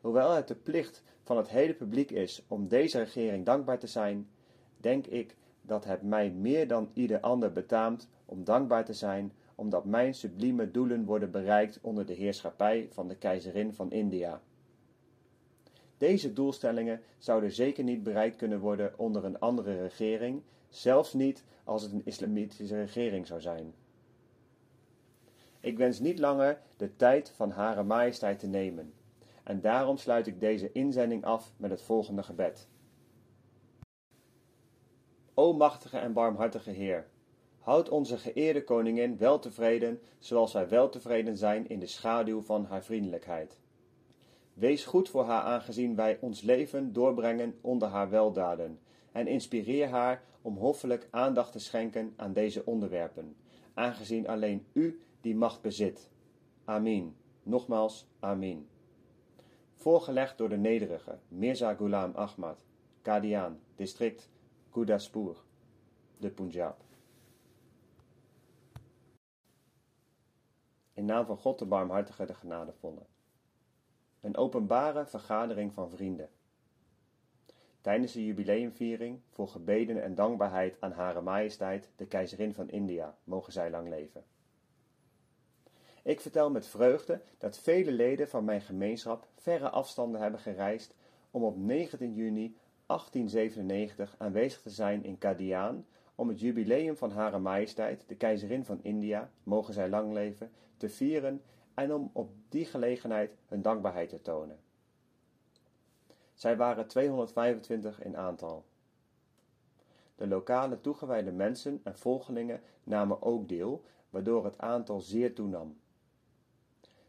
Hoewel 0.00 0.32
het 0.32 0.48
de 0.48 0.54
plicht 0.54 1.02
van 1.22 1.36
het 1.36 1.48
hele 1.48 1.74
publiek 1.74 2.10
is 2.10 2.44
om 2.48 2.68
deze 2.68 2.98
regering 2.98 3.44
dankbaar 3.44 3.78
te 3.78 3.86
zijn, 3.86 4.28
denk 4.76 5.06
ik 5.06 5.36
dat 5.62 5.84
het 5.84 6.02
mij 6.02 6.30
meer 6.30 6.68
dan 6.68 6.90
ieder 6.92 7.20
ander 7.20 7.52
betaamt 7.52 8.08
om 8.24 8.44
dankbaar 8.44 8.84
te 8.84 8.94
zijn, 8.94 9.32
omdat 9.54 9.84
mijn 9.84 10.14
sublieme 10.14 10.70
doelen 10.70 11.04
worden 11.04 11.30
bereikt 11.30 11.78
onder 11.82 12.06
de 12.06 12.12
heerschappij 12.12 12.88
van 12.90 13.08
de 13.08 13.16
keizerin 13.16 13.74
van 13.74 13.90
India. 13.90 14.40
Deze 15.98 16.32
doelstellingen 16.32 17.00
zouden 17.18 17.52
zeker 17.52 17.84
niet 17.84 18.02
bereikt 18.02 18.36
kunnen 18.36 18.60
worden 18.60 18.98
onder 18.98 19.24
een 19.24 19.38
andere 19.38 19.80
regering, 19.82 20.42
zelfs 20.68 21.12
niet 21.12 21.44
als 21.64 21.82
het 21.82 21.92
een 21.92 22.04
islamitische 22.04 22.76
regering 22.76 23.26
zou 23.26 23.40
zijn. 23.40 23.74
Ik 25.60 25.78
wens 25.78 26.00
niet 26.00 26.18
langer 26.18 26.60
de 26.76 26.96
tijd 26.96 27.30
van 27.30 27.50
Hare 27.50 27.82
Majesteit 27.82 28.38
te 28.38 28.46
nemen, 28.46 28.92
en 29.42 29.60
daarom 29.60 29.96
sluit 29.96 30.26
ik 30.26 30.40
deze 30.40 30.72
inzending 30.72 31.24
af 31.24 31.52
met 31.56 31.70
het 31.70 31.82
volgende 31.82 32.22
gebed. 32.22 32.68
O 35.34 35.52
machtige 35.52 35.98
en 35.98 36.12
barmhartige 36.12 36.70
Heer, 36.70 37.06
houd 37.58 37.88
onze 37.88 38.18
geëerde 38.18 38.64
koningin 38.64 39.16
weltevreden, 39.16 40.00
zoals 40.18 40.52
wij 40.52 40.68
weltevreden 40.68 41.36
zijn 41.36 41.68
in 41.68 41.78
de 41.78 41.86
schaduw 41.86 42.40
van 42.40 42.64
haar 42.64 42.84
vriendelijkheid. 42.84 43.58
Wees 44.56 44.84
goed 44.84 45.08
voor 45.08 45.24
haar 45.24 45.42
aangezien 45.42 45.96
wij 45.96 46.18
ons 46.20 46.42
leven 46.42 46.92
doorbrengen 46.92 47.58
onder 47.60 47.88
haar 47.88 48.10
weldaden, 48.10 48.78
en 49.12 49.26
inspireer 49.26 49.88
haar 49.88 50.24
om 50.42 50.56
hoffelijk 50.56 51.08
aandacht 51.10 51.52
te 51.52 51.58
schenken 51.58 52.12
aan 52.16 52.32
deze 52.32 52.64
onderwerpen, 52.64 53.36
aangezien 53.74 54.28
alleen 54.28 54.66
u 54.72 55.00
die 55.20 55.34
macht 55.34 55.62
bezit. 55.62 56.10
Amin. 56.64 57.16
Nogmaals, 57.42 58.08
amin. 58.20 58.68
Voorgelegd 59.74 60.38
door 60.38 60.48
de 60.48 60.56
nederige 60.56 61.18
Mirza 61.28 61.74
Ghulam 61.74 62.14
Ahmad, 62.14 62.58
Kadian, 63.02 63.58
district 63.74 64.30
Gurdaspur, 64.70 65.36
de 66.18 66.30
Punjab. 66.30 66.80
In 70.92 71.04
naam 71.04 71.26
van 71.26 71.36
God 71.36 71.58
de 71.58 71.64
barmhartige, 71.64 72.24
de 72.26 72.34
genadevolle. 72.34 73.02
Een 74.26 74.36
openbare 74.36 75.06
vergadering 75.06 75.72
van 75.72 75.90
vrienden. 75.90 76.28
Tijdens 77.80 78.12
de 78.12 78.24
jubileumviering 78.24 79.20
voor 79.30 79.48
gebeden 79.48 80.02
en 80.02 80.14
dankbaarheid 80.14 80.76
aan 80.80 80.92
Hare 80.92 81.20
Majesteit, 81.20 81.90
de 81.96 82.06
keizerin 82.06 82.54
van 82.54 82.70
India, 82.70 83.16
mogen 83.24 83.52
zij 83.52 83.70
lang 83.70 83.88
leven. 83.88 84.24
Ik 86.02 86.20
vertel 86.20 86.50
met 86.50 86.66
vreugde 86.66 87.20
dat 87.38 87.58
vele 87.58 87.92
leden 87.92 88.28
van 88.28 88.44
mijn 88.44 88.60
gemeenschap 88.60 89.26
verre 89.34 89.70
afstanden 89.70 90.20
hebben 90.20 90.40
gereisd 90.40 90.94
om 91.30 91.44
op 91.44 91.56
19 91.56 92.14
juni 92.14 92.56
1897 92.86 94.14
aanwezig 94.18 94.62
te 94.62 94.70
zijn 94.70 95.04
in 95.04 95.18
Kadiaan 95.18 95.86
om 96.14 96.28
het 96.28 96.40
jubileum 96.40 96.96
van 96.96 97.10
Hare 97.10 97.38
Majesteit, 97.38 98.04
de 98.06 98.16
keizerin 98.16 98.64
van 98.64 98.78
India, 98.82 99.30
mogen 99.42 99.74
zij 99.74 99.88
lang 99.88 100.12
leven, 100.12 100.50
te 100.76 100.88
vieren 100.88 101.42
en 101.76 101.94
om 101.94 102.10
op 102.12 102.30
die 102.48 102.64
gelegenheid 102.64 103.36
hun 103.46 103.62
dankbaarheid 103.62 104.08
te 104.08 104.22
tonen. 104.22 104.58
Zij 106.34 106.56
waren 106.56 106.86
225 106.86 108.02
in 108.02 108.16
aantal. 108.16 108.64
De 110.14 110.26
lokale 110.26 110.80
toegewijde 110.80 111.32
mensen 111.32 111.80
en 111.84 111.96
volgelingen 111.96 112.60
namen 112.84 113.22
ook 113.22 113.48
deel, 113.48 113.84
waardoor 114.10 114.44
het 114.44 114.58
aantal 114.58 115.00
zeer 115.00 115.34
toenam. 115.34 115.78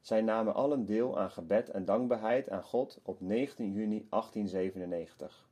Zij 0.01 0.21
namen 0.21 0.53
allen 0.53 0.85
deel 0.85 1.19
aan 1.19 1.31
gebed 1.31 1.69
en 1.69 1.85
dankbaarheid 1.85 2.49
aan 2.49 2.63
God 2.63 2.99
op 3.03 3.21
19 3.21 3.71
juni 3.71 4.07
1897. 4.09 5.49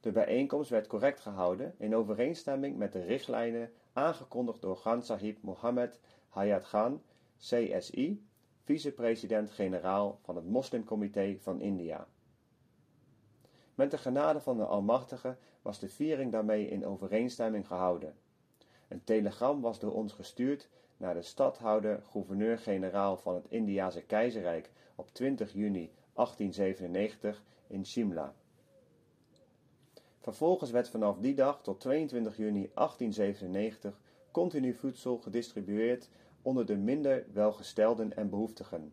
De 0.00 0.12
bijeenkomst 0.12 0.70
werd 0.70 0.86
correct 0.86 1.20
gehouden 1.20 1.74
in 1.78 1.96
overeenstemming 1.96 2.76
met 2.76 2.92
de 2.92 3.02
richtlijnen 3.02 3.72
aangekondigd 3.92 4.60
door 4.60 4.76
Ghan 4.76 5.02
Sahib 5.02 5.42
Mohammed 5.42 6.00
Hayat 6.28 6.68
Khan, 6.68 7.02
CSI, 7.38 8.26
vicepresident-generaal 8.62 10.18
van 10.22 10.36
het 10.36 10.48
Moslimcomité 10.48 11.36
van 11.40 11.60
India. 11.60 12.06
Met 13.74 13.90
de 13.90 13.98
genade 13.98 14.40
van 14.40 14.56
de 14.56 14.64
Almachtige 14.64 15.36
was 15.62 15.78
de 15.78 15.88
viering 15.88 16.32
daarmee 16.32 16.68
in 16.68 16.86
overeenstemming 16.86 17.66
gehouden. 17.66 18.14
Een 18.88 19.04
telegram 19.04 19.60
was 19.60 19.78
door 19.78 19.92
ons 19.92 20.12
gestuurd 20.12 20.68
naar 20.96 21.14
de 21.14 21.22
stadhouder, 21.22 22.02
gouverneur-generaal 22.02 23.16
van 23.16 23.34
het 23.34 23.46
Indiase 23.48 24.02
keizerrijk 24.02 24.70
op 24.94 25.10
20 25.12 25.52
juni 25.52 25.90
1897 26.12 27.42
in 27.66 27.86
Shimla. 27.86 28.34
Vervolgens 30.20 30.70
werd 30.70 30.88
vanaf 30.88 31.18
die 31.18 31.34
dag 31.34 31.62
tot 31.62 31.80
22 31.80 32.36
juni 32.36 32.70
1897 32.74 34.00
continu 34.30 34.74
voedsel 34.74 35.18
gedistribueerd 35.18 36.08
onder 36.42 36.66
de 36.66 36.76
minder 36.76 37.24
welgestelden 37.32 38.16
en 38.16 38.28
behoeftigen. 38.28 38.92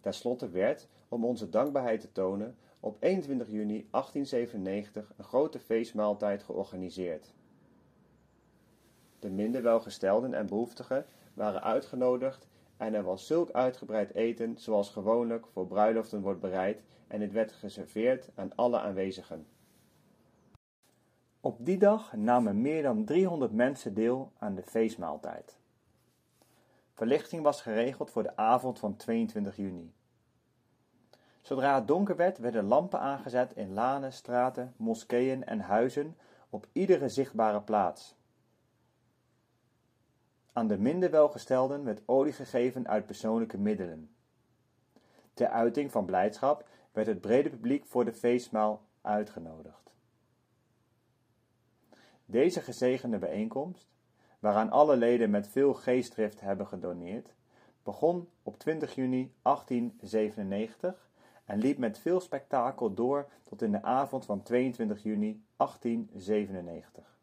Ten 0.00 0.14
slotte 0.14 0.50
werd, 0.50 0.88
om 1.08 1.24
onze 1.24 1.48
dankbaarheid 1.48 2.00
te 2.00 2.12
tonen, 2.12 2.56
op 2.80 2.96
21 3.00 3.48
juni 3.48 3.88
1897 3.90 5.12
een 5.16 5.24
grote 5.24 5.58
feestmaaltijd 5.58 6.42
georganiseerd. 6.42 7.32
De 9.18 9.30
minder 9.30 9.62
welgestelden 9.62 10.34
en 10.34 10.46
behoeftigen 10.46 11.06
waren 11.34 11.62
uitgenodigd 11.62 12.48
en 12.76 12.94
er 12.94 13.02
was 13.02 13.26
zulk 13.26 13.50
uitgebreid 13.50 14.14
eten 14.14 14.58
zoals 14.58 14.90
gewoonlijk 14.90 15.46
voor 15.46 15.66
bruiloften 15.66 16.20
wordt 16.20 16.40
bereid 16.40 16.82
en 17.06 17.20
het 17.20 17.32
werd 17.32 17.52
geserveerd 17.52 18.30
aan 18.34 18.54
alle 18.54 18.80
aanwezigen. 18.80 19.46
Op 21.40 21.56
die 21.66 21.78
dag 21.78 22.12
namen 22.16 22.60
meer 22.60 22.82
dan 22.82 23.04
300 23.04 23.52
mensen 23.52 23.94
deel 23.94 24.32
aan 24.38 24.54
de 24.54 24.62
feestmaaltijd. 24.62 25.58
Verlichting 26.98 27.42
was 27.42 27.62
geregeld 27.62 28.10
voor 28.10 28.22
de 28.22 28.36
avond 28.36 28.78
van 28.78 28.96
22 28.96 29.56
juni. 29.56 29.92
Zodra 31.40 31.74
het 31.74 31.86
donker 31.86 32.16
werd, 32.16 32.38
werden 32.38 32.64
lampen 32.64 33.00
aangezet 33.00 33.52
in 33.56 33.72
lanen, 33.72 34.12
straten, 34.12 34.74
moskeeën 34.76 35.44
en 35.44 35.60
huizen 35.60 36.16
op 36.50 36.66
iedere 36.72 37.08
zichtbare 37.08 37.60
plaats. 37.60 38.16
Aan 40.52 40.68
de 40.68 40.78
minder 40.78 41.10
welgestelden 41.10 41.84
werd 41.84 42.02
olie 42.06 42.32
gegeven 42.32 42.88
uit 42.88 43.06
persoonlijke 43.06 43.58
middelen. 43.58 44.14
Ter 45.34 45.48
uiting 45.48 45.90
van 45.90 46.04
blijdschap 46.04 46.68
werd 46.92 47.06
het 47.06 47.20
brede 47.20 47.50
publiek 47.50 47.86
voor 47.86 48.04
de 48.04 48.12
feestmaal 48.12 48.82
uitgenodigd. 49.00 49.92
Deze 52.24 52.60
gezegende 52.60 53.18
bijeenkomst, 53.18 53.88
waaraan 54.38 54.70
alle 54.70 54.96
leden 54.96 55.30
met 55.30 55.48
veel 55.48 55.74
geestdrift 55.74 56.40
hebben 56.40 56.66
gedoneerd, 56.66 57.34
begon 57.82 58.28
op 58.42 58.58
20 58.58 58.94
juni 58.94 59.32
1897 59.42 61.08
en 61.44 61.58
liep 61.58 61.78
met 61.78 61.98
veel 61.98 62.20
spektakel 62.20 62.94
door 62.94 63.28
tot 63.44 63.62
in 63.62 63.72
de 63.72 63.82
avond 63.82 64.24
van 64.24 64.42
22 64.42 65.02
juni 65.02 65.42
1897. 65.56 67.18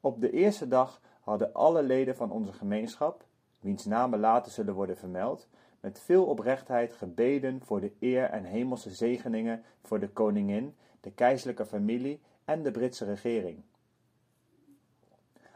Op 0.00 0.20
de 0.20 0.30
eerste 0.30 0.68
dag 0.68 1.00
hadden 1.20 1.52
alle 1.52 1.82
leden 1.82 2.16
van 2.16 2.30
onze 2.30 2.52
gemeenschap, 2.52 3.24
wiens 3.60 3.84
namen 3.84 4.20
later 4.20 4.52
zullen 4.52 4.74
worden 4.74 4.96
vermeld, 4.96 5.48
met 5.80 6.00
veel 6.00 6.24
oprechtheid 6.24 6.92
gebeden 6.92 7.62
voor 7.62 7.80
de 7.80 7.92
eer 8.00 8.24
en 8.24 8.44
hemelse 8.44 8.90
zegeningen 8.90 9.62
voor 9.82 10.00
de 10.00 10.08
koningin, 10.08 10.76
de 11.00 11.10
keizerlijke 11.10 11.66
familie 11.66 12.20
en 12.44 12.62
de 12.62 12.70
Britse 12.70 13.04
regering. 13.04 13.62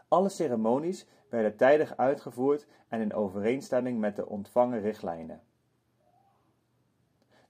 Alle 0.08 0.28
ceremonies 0.28 1.06
werden 1.28 1.56
tijdig 1.56 1.96
uitgevoerd 1.96 2.66
en 2.88 3.00
in 3.00 3.14
overeenstemming 3.14 3.98
met 3.98 4.16
de 4.16 4.26
ontvangen 4.26 4.80
richtlijnen. 4.80 5.42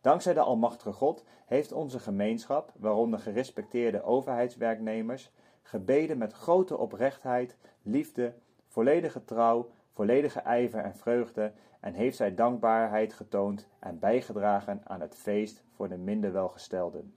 Dankzij 0.01 0.35
de 0.35 0.41
Almachtige 0.41 0.93
God 0.93 1.25
heeft 1.47 1.73
onze 1.73 1.99
gemeenschap, 1.99 2.73
waaronder 2.77 3.19
gerespecteerde 3.19 4.03
overheidswerknemers, 4.03 5.33
gebeden 5.63 6.19
met 6.19 6.33
grote 6.33 6.77
oprechtheid, 6.77 7.57
liefde, 7.83 8.35
volledige 8.67 9.25
trouw, 9.25 9.71
volledige 9.93 10.41
ijver 10.41 10.81
en 10.81 10.97
vreugde 10.97 11.53
en 11.81 11.95
heeft 11.95 12.17
zij 12.17 12.35
dankbaarheid 12.35 13.13
getoond 13.13 13.69
en 13.79 13.99
bijgedragen 13.99 14.81
aan 14.85 15.01
het 15.01 15.15
feest 15.15 15.63
voor 15.71 15.89
de 15.89 15.97
minder 15.97 16.33
welgestelden. 16.33 17.15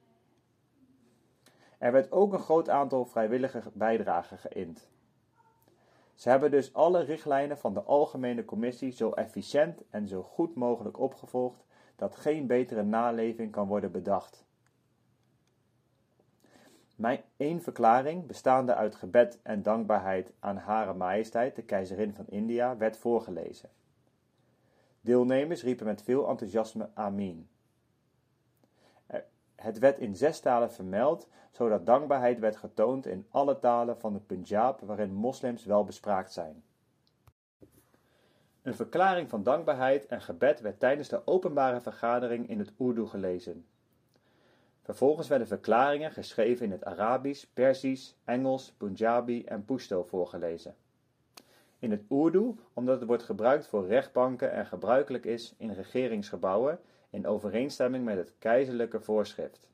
Er 1.78 1.92
werd 1.92 2.12
ook 2.12 2.34
een 2.34 2.40
groot 2.40 2.70
aantal 2.70 3.06
vrijwillige 3.06 3.62
bijdragen 3.74 4.38
geïnd. 4.38 4.90
Ze 6.16 6.30
hebben 6.30 6.52
dus 6.52 6.74
alle 6.74 7.04
richtlijnen 7.04 7.58
van 7.58 7.74
de 7.74 7.82
Algemene 7.82 8.46
Commissie 8.46 8.92
zo 8.92 9.12
efficiënt 9.12 9.84
en 9.90 10.08
zo 10.08 10.24
goed 10.24 10.56
mogelijk 10.56 11.00
opgevolgd 11.00 11.66
dat 11.96 12.16
geen 12.16 12.48
betere 12.48 12.84
naleving 12.84 13.52
kan 13.52 13.68
worden 13.68 13.92
bedacht. 13.92 14.46
Mijn 16.96 17.22
één 17.38 17.62
verklaring, 17.62 18.26
bestaande 18.26 18.76
uit 18.76 18.96
gebed 18.96 19.40
en 19.44 19.62
dankbaarheid 19.62 20.34
aan 20.40 20.58
Hare 20.58 20.94
Majesteit, 20.94 21.56
de 21.56 21.64
keizerin 21.64 22.14
van 22.14 22.28
India, 22.28 22.78
werd 22.78 22.98
voorgelezen. 22.98 23.70
Deelnemers 25.02 25.64
riepen 25.64 25.86
met 25.86 26.04
veel 26.04 26.30
enthousiasme 26.30 26.90
Amin. 26.94 27.50
Het 29.62 29.80
werd 29.80 30.00
in 30.00 30.16
zes 30.16 30.40
talen 30.40 30.72
vermeld, 30.72 31.28
zodat 31.52 31.86
dankbaarheid 31.86 32.40
werd 32.40 32.58
getoond 32.58 33.06
in 33.06 33.26
alle 33.30 33.60
talen 33.60 33.98
van 33.98 34.14
de 34.14 34.20
Punjab 34.20 34.82
waarin 34.82 35.14
moslims 35.14 35.66
wel 35.66 35.84
bespraakt 35.84 36.34
zijn. 36.34 36.64
Een 38.62 38.76
verklaring 38.76 39.30
van 39.30 39.44
dankbaarheid 39.44 40.06
en 40.06 40.22
gebed 40.22 40.62
werd 40.62 40.80
tijdens 40.80 41.10
de 41.10 41.28
openbare 41.28 41.82
vergadering 41.82 42.50
in 42.50 42.60
het 42.60 42.72
Urdu 42.80 43.06
gelezen. 43.06 43.66
Vervolgens 44.82 45.28
werden 45.28 45.48
verklaringen 45.48 46.12
geschreven 46.12 46.66
in 46.66 46.72
het 46.72 46.86
Arabisch, 46.86 47.46
Persisch, 47.54 48.16
Engels, 48.26 48.72
Punjabi 48.78 49.44
en 49.44 49.66
Pashto 49.66 50.04
voorgelezen. 50.04 50.76
In 51.80 51.92
het 51.92 52.04
Urdu, 52.10 52.56
omdat 52.74 53.00
het 53.00 53.08
wordt 53.08 53.24
gebruikt 53.24 53.68
voor 53.68 53.88
rechtbanken 53.88 54.52
en 54.52 54.66
gebruikelijk 54.66 55.26
is 55.26 55.56
in 55.58 55.72
regeringsgebouwen 55.72 56.80
in 57.12 57.28
overeenstemming 57.28 58.06
met 58.06 58.18
het 58.18 58.34
keizerlijke 58.40 59.00
voorschrift. 59.00 59.70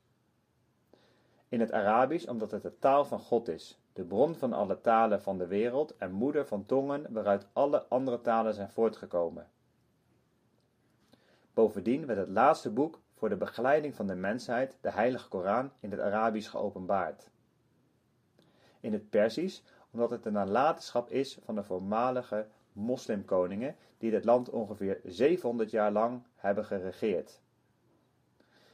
In 1.48 1.60
het 1.60 1.72
Arabisch, 1.72 2.26
omdat 2.26 2.50
het 2.50 2.62
de 2.62 2.78
taal 2.78 3.04
van 3.04 3.18
God 3.18 3.48
is, 3.48 3.78
de 3.92 4.04
bron 4.04 4.34
van 4.34 4.52
alle 4.52 4.80
talen 4.80 5.22
van 5.22 5.38
de 5.38 5.46
wereld 5.46 5.96
en 5.96 6.12
moeder 6.12 6.46
van 6.46 6.66
tongen 6.66 7.12
waaruit 7.12 7.46
alle 7.52 7.82
andere 7.88 8.20
talen 8.20 8.54
zijn 8.54 8.70
voortgekomen. 8.70 9.48
Bovendien 11.54 12.06
werd 12.06 12.18
het 12.18 12.28
laatste 12.28 12.70
boek 12.70 13.00
voor 13.14 13.28
de 13.28 13.36
begeleiding 13.36 13.94
van 13.94 14.06
de 14.06 14.14
mensheid, 14.14 14.78
de 14.80 14.90
Heilige 14.90 15.28
Koran, 15.28 15.70
in 15.80 15.90
het 15.90 16.00
Arabisch 16.00 16.50
geopenbaard. 16.50 17.30
In 18.80 18.92
het 18.92 19.10
Persisch, 19.10 19.62
omdat 19.90 20.10
het 20.10 20.26
een 20.26 20.32
nalatenschap 20.32 21.10
is 21.10 21.38
van 21.44 21.54
de 21.54 21.64
voormalige 21.64 22.46
moslimkoningen 22.78 23.76
die 23.98 24.10
dit 24.10 24.24
land 24.24 24.50
ongeveer 24.50 25.00
700 25.04 25.70
jaar 25.70 25.92
lang 25.92 26.22
hebben 26.34 26.64
geregeerd. 26.64 27.40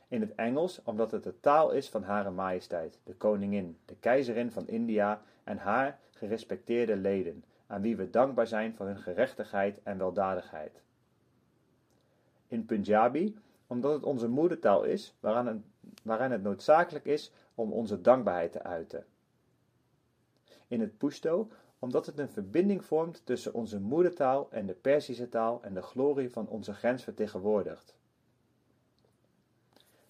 In 0.09 0.21
het 0.21 0.35
Engels, 0.35 0.83
omdat 0.83 1.11
het 1.11 1.23
de 1.23 1.41
taal 1.41 1.71
is 1.71 1.89
van 1.89 2.03
Hare 2.03 2.31
Majesteit, 2.31 2.99
de 3.05 3.15
Koningin, 3.15 3.79
de 3.85 3.97
Keizerin 3.97 4.51
van 4.51 4.69
India 4.69 5.23
en 5.45 5.59
haar 5.59 5.99
gerespecteerde 6.11 6.97
leden, 6.97 7.45
aan 7.67 7.83
wie 7.83 7.97
we 7.97 8.11
dankbaar 8.11 8.47
zijn 8.47 8.75
voor 8.75 8.87
hun 8.87 8.99
gerechtigheid 8.99 9.83
en 9.83 9.99
weldadigheid. 9.99 10.83
In 12.49 12.65
Punjabi, 12.65 13.39
omdat 13.67 13.93
het 13.93 14.03
onze 14.03 14.29
moedertaal 14.29 14.85
is, 14.85 15.15
waaraan 15.21 15.47
het, 15.47 15.59
waaraan 16.03 16.31
het 16.31 16.43
noodzakelijk 16.43 17.05
is 17.05 17.33
om 17.55 17.73
onze 17.73 18.01
dankbaarheid 18.01 18.53
te 18.53 18.63
uiten. 18.63 19.05
In 20.69 20.81
het 20.81 20.99
Pushto, 20.99 21.49
omdat 21.85 22.07
het 22.07 22.19
een 22.19 22.29
verbinding 22.29 22.85
vormt 22.85 23.27
tussen 23.27 23.55
onze 23.55 23.81
moedertaal 23.81 24.49
en 24.51 24.67
de 24.67 24.73
Perzische 24.73 25.29
taal 25.29 25.63
en 25.63 25.75
de 25.75 25.83
glorie 25.83 26.31
van 26.31 26.49
onze 26.49 26.75
grens 26.75 27.03
vertegenwoordigt. 27.03 27.95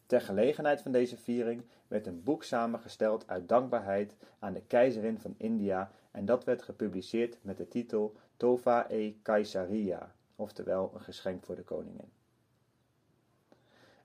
Ter 0.07 0.21
gelegenheid 0.21 0.83
van 0.83 0.93
deze 0.93 1.17
viering 1.17 1.65
werd 1.89 2.07
een 2.07 2.23
boek 2.23 2.45
samengesteld 2.45 3.29
uit 3.29 3.49
dankbaarheid 3.49 4.17
aan 4.39 4.53
de 4.53 4.61
keizerin 4.61 5.19
van 5.19 5.35
India 5.37 5.91
en 6.11 6.25
dat 6.25 6.45
werd 6.45 6.63
gepubliceerd 6.63 7.39
met 7.43 7.57
de 7.57 7.69
titel 7.69 8.17
Tova 8.37 8.91
e 8.91 9.15
Kaisaria, 9.23 10.15
oftewel 10.37 10.91
een 10.95 11.01
geschenk 11.01 11.45
voor 11.45 11.57
de 11.57 11.63
koningin. 11.63 12.13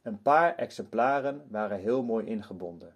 Een 0.01 0.21
paar 0.21 0.55
exemplaren 0.55 1.45
waren 1.49 1.79
heel 1.79 2.03
mooi 2.03 2.25
ingebonden. 2.25 2.95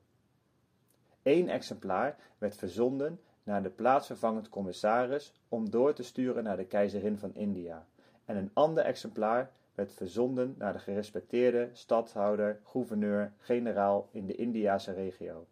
Eén 1.23 1.49
exemplaar 1.49 2.17
werd 2.37 2.55
verzonden 2.55 3.19
naar 3.43 3.63
de 3.63 3.69
plaatsvervangend 3.69 4.49
commissaris 4.49 5.33
om 5.49 5.69
door 5.69 5.93
te 5.93 6.03
sturen 6.03 6.43
naar 6.43 6.57
de 6.57 6.65
keizerin 6.65 7.17
van 7.17 7.35
India, 7.35 7.85
en 8.25 8.37
een 8.37 8.51
ander 8.53 8.83
exemplaar 8.83 9.51
werd 9.75 9.93
verzonden 9.93 10.55
naar 10.57 10.73
de 10.73 10.79
gerespecteerde 10.79 11.69
stadhouder, 11.73 12.59
gouverneur, 12.63 13.33
generaal 13.37 14.07
in 14.11 14.25
de 14.25 14.35
Indiase 14.35 14.93
regio. 14.93 15.45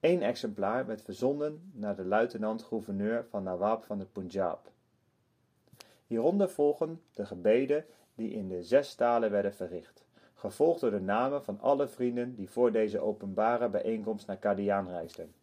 Eén 0.00 0.22
exemplaar 0.22 0.86
werd 0.86 1.02
verzonden 1.02 1.70
naar 1.72 1.96
de 1.96 2.04
luitenant-gouverneur 2.04 3.26
van 3.28 3.42
Nawab 3.42 3.84
van 3.84 3.98
de 3.98 4.04
Punjab. 4.04 4.70
Hieronder 6.06 6.50
volgen 6.50 7.02
de 7.12 7.26
gebeden 7.26 7.84
die 8.14 8.30
in 8.30 8.48
de 8.48 8.62
zes 8.62 8.94
talen 8.94 9.30
werden 9.30 9.54
verricht, 9.54 10.04
gevolgd 10.34 10.80
door 10.80 10.90
de 10.90 11.00
namen 11.00 11.44
van 11.44 11.60
alle 11.60 11.88
vrienden 11.88 12.34
die 12.34 12.50
voor 12.50 12.72
deze 12.72 13.00
openbare 13.00 13.68
bijeenkomst 13.68 14.26
naar 14.26 14.36
Kadiaan 14.36 14.88
reisden. 14.88 15.34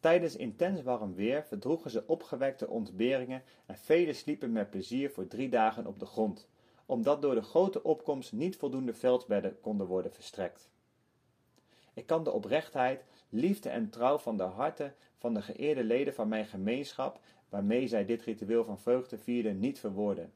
Tijdens 0.00 0.36
intens 0.36 0.82
warm 0.82 1.14
weer 1.14 1.44
verdroegen 1.44 1.90
ze 1.90 2.06
opgewekte 2.06 2.68
ontberingen 2.68 3.42
en 3.66 3.76
velen 3.76 4.14
sliepen 4.14 4.52
met 4.52 4.70
plezier 4.70 5.10
voor 5.10 5.26
drie 5.26 5.48
dagen 5.48 5.86
op 5.86 5.98
de 5.98 6.06
grond, 6.06 6.48
omdat 6.86 7.22
door 7.22 7.34
de 7.34 7.42
grote 7.42 7.82
opkomst 7.82 8.32
niet 8.32 8.56
voldoende 8.56 8.94
veldsbedden 8.94 9.60
konden 9.60 9.86
worden 9.86 10.12
verstrekt. 10.12 10.70
Ik 11.94 12.06
kan 12.06 12.24
de 12.24 12.32
oprechtheid, 12.32 13.04
liefde 13.28 13.68
en 13.68 13.90
trouw 13.90 14.18
van 14.18 14.36
de 14.36 14.42
harten 14.42 14.94
van 15.16 15.34
de 15.34 15.42
geëerde 15.42 15.84
leden 15.84 16.14
van 16.14 16.28
mijn 16.28 16.46
gemeenschap, 16.46 17.20
waarmee 17.48 17.88
zij 17.88 18.04
dit 18.04 18.22
ritueel 18.22 18.64
van 18.64 18.78
vreugde 18.78 19.18
vierden, 19.18 19.58
niet 19.58 19.78
verwoorden. 19.78 20.32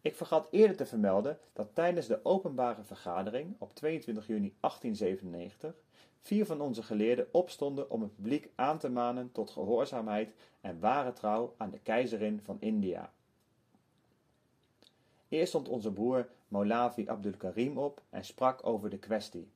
Ik 0.00 0.16
vergat 0.16 0.48
eerder 0.50 0.76
te 0.76 0.86
vermelden 0.86 1.38
dat 1.52 1.74
tijdens 1.74 2.06
de 2.06 2.24
openbare 2.24 2.82
vergadering 2.82 3.56
op 3.58 3.74
22 3.74 4.26
juni 4.26 4.54
1897 4.60 5.74
vier 6.26 6.46
van 6.46 6.60
onze 6.60 6.82
geleerden 6.82 7.28
opstonden 7.32 7.90
om 7.90 8.02
het 8.02 8.14
publiek 8.14 8.48
aan 8.54 8.78
te 8.78 8.88
manen 8.88 9.32
tot 9.32 9.50
gehoorzaamheid 9.50 10.34
en 10.60 10.80
ware 10.80 11.12
trouw 11.12 11.54
aan 11.56 11.70
de 11.70 11.78
keizerin 11.78 12.40
van 12.42 12.56
India. 12.60 13.12
Eerst 15.28 15.48
stond 15.48 15.68
onze 15.68 15.92
broer 15.92 16.28
Maulavi 16.48 17.08
Abdul 17.08 17.36
Karim 17.36 17.78
op 17.78 18.02
en 18.10 18.24
sprak 18.24 18.66
over 18.66 18.90
de 18.90 18.98
kwestie. 18.98 19.48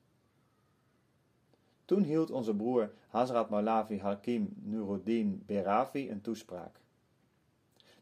Toen 1.85 2.03
hield 2.03 2.31
onze 2.31 2.55
broer 2.55 2.93
Hazrat 3.09 3.51
Maulavi 3.51 4.01
Hakim 4.01 4.55
Nuruddin 4.57 5.43
Beravi 5.47 6.11
een 6.11 6.21
toespraak. 6.21 6.81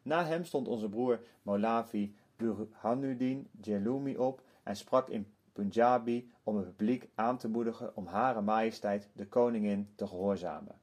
Na 0.02 0.24
hem 0.24 0.44
stond 0.44 0.68
onze 0.68 0.88
broer 0.88 1.20
Maulavi 1.42 2.14
Burhanuddin 2.36 3.48
Jelumi 3.60 4.16
op 4.16 4.42
en 4.62 4.76
sprak 4.76 5.08
in 5.08 5.32
Punjabi 5.58 6.30
om 6.42 6.56
het 6.56 6.66
publiek 6.66 7.08
aan 7.14 7.38
te 7.38 7.48
moedigen 7.48 7.96
om 7.96 8.06
Hare 8.06 8.40
Majesteit 8.40 9.08
de 9.12 9.26
Koningin 9.26 9.88
te 9.94 10.06
gehoorzamen. 10.06 10.80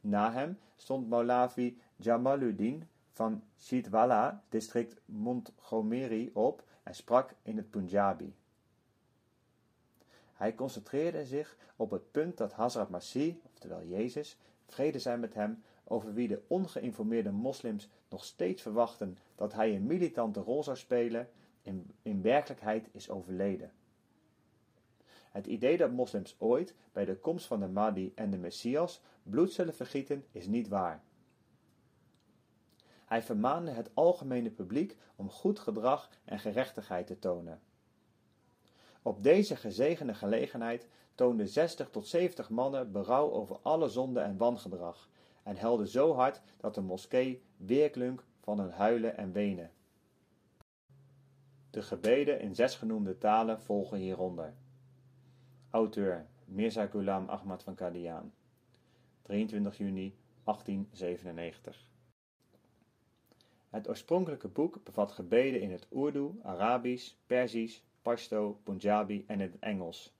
Na 0.00 0.32
hem 0.32 0.58
stond 0.76 1.08
Maulavi 1.08 1.80
Jamaluddin 1.96 2.88
van 3.12 3.42
Chitwala, 3.58 4.42
district 4.48 5.00
Montgomery, 5.04 6.30
op 6.32 6.62
en 6.82 6.94
sprak 6.94 7.34
in 7.42 7.56
het 7.56 7.70
Punjabi. 7.70 8.34
Hij 10.34 10.54
concentreerde 10.54 11.26
zich 11.26 11.56
op 11.76 11.90
het 11.90 12.10
punt 12.10 12.36
dat 12.36 12.52
Hazrat 12.52 12.90
Masih, 12.90 13.36
oftewel 13.52 13.84
Jezus, 13.84 14.38
vrede 14.66 14.98
zij 14.98 15.18
met 15.18 15.34
hem, 15.34 15.62
over 15.84 16.14
wie 16.14 16.28
de 16.28 16.42
ongeïnformeerde 16.46 17.30
moslims 17.30 17.88
nog 18.08 18.24
steeds 18.24 18.62
verwachten 18.62 19.18
dat 19.34 19.52
hij 19.52 19.74
een 19.74 19.86
militante 19.86 20.40
rol 20.40 20.62
zou 20.62 20.76
spelen, 20.76 21.28
in, 21.68 21.90
in 22.02 22.22
werkelijkheid 22.22 22.88
is 22.92 23.10
overleden. 23.10 23.72
Het 25.30 25.46
idee 25.46 25.76
dat 25.76 25.90
moslims 25.90 26.36
ooit, 26.38 26.74
bij 26.92 27.04
de 27.04 27.16
komst 27.16 27.46
van 27.46 27.60
de 27.60 27.68
Mahdi 27.68 28.12
en 28.14 28.30
de 28.30 28.38
Messias, 28.38 29.02
bloed 29.22 29.52
zullen 29.52 29.74
vergieten, 29.74 30.24
is 30.30 30.46
niet 30.46 30.68
waar. 30.68 31.02
Hij 33.04 33.22
vermaande 33.22 33.70
het 33.70 33.90
algemene 33.94 34.50
publiek 34.50 34.96
om 35.16 35.30
goed 35.30 35.58
gedrag 35.58 36.10
en 36.24 36.38
gerechtigheid 36.38 37.06
te 37.06 37.18
tonen. 37.18 37.60
Op 39.02 39.22
deze 39.22 39.56
gezegende 39.56 40.14
gelegenheid 40.14 40.88
toonden 41.14 41.48
60 41.48 41.90
tot 41.90 42.06
70 42.06 42.50
mannen 42.50 42.92
berouw 42.92 43.30
over 43.30 43.58
alle 43.62 43.88
zonde 43.88 44.20
en 44.20 44.36
wangedrag 44.36 45.08
en 45.42 45.56
helden 45.56 45.88
zo 45.88 46.14
hard 46.14 46.40
dat 46.56 46.74
de 46.74 46.80
moskee 46.80 47.42
weerklonk 47.56 48.24
van 48.40 48.58
hun 48.58 48.70
huilen 48.70 49.16
en 49.16 49.32
wenen. 49.32 49.70
De 51.78 51.84
gebeden 51.84 52.40
in 52.40 52.54
zes 52.54 52.74
genoemde 52.74 53.18
talen 53.18 53.60
volgen 53.60 53.98
hieronder. 53.98 54.54
Auteur 55.70 56.26
Mirza 56.44 56.86
Ghulam 56.86 57.28
Ahmad 57.28 57.62
van 57.62 57.74
Qadian 57.74 58.32
23 59.22 59.78
juni 59.78 60.16
1897 60.44 61.90
Het 63.68 63.88
oorspronkelijke 63.88 64.48
boek 64.48 64.84
bevat 64.84 65.12
gebeden 65.12 65.60
in 65.60 65.70
het 65.70 65.86
Urdu, 65.90 66.40
Arabisch, 66.42 67.14
Perzisch, 67.26 67.82
Pashto, 68.02 68.60
Punjabi 68.62 69.24
en 69.26 69.40
het 69.40 69.58
Engels. 69.58 70.14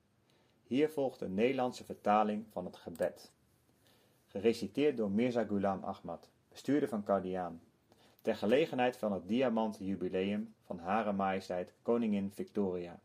Hier 0.63 0.91
volgt 0.91 1.21
een 1.21 1.35
Nederlandse 1.35 1.85
vertaling 1.85 2.47
van 2.51 2.65
het 2.65 2.77
gebed. 2.77 3.33
Gereciteerd 4.27 4.97
door 4.97 5.11
Mirza 5.11 5.45
Ghulam 5.45 5.85
Ahmad, 5.85 6.31
bestuurder 6.49 6.89
van 6.89 7.03
Qadian 7.03 7.61
ter 8.21 8.37
gelegenheid 8.37 8.97
van 8.97 9.13
het 9.13 9.29
diamanten 9.29 9.85
jubileum 9.85 10.57
van 10.69 10.79
Hare 10.79 11.13
Majesteit 11.13 11.73
Koningin 11.83 12.31
Victoria. 12.31 13.01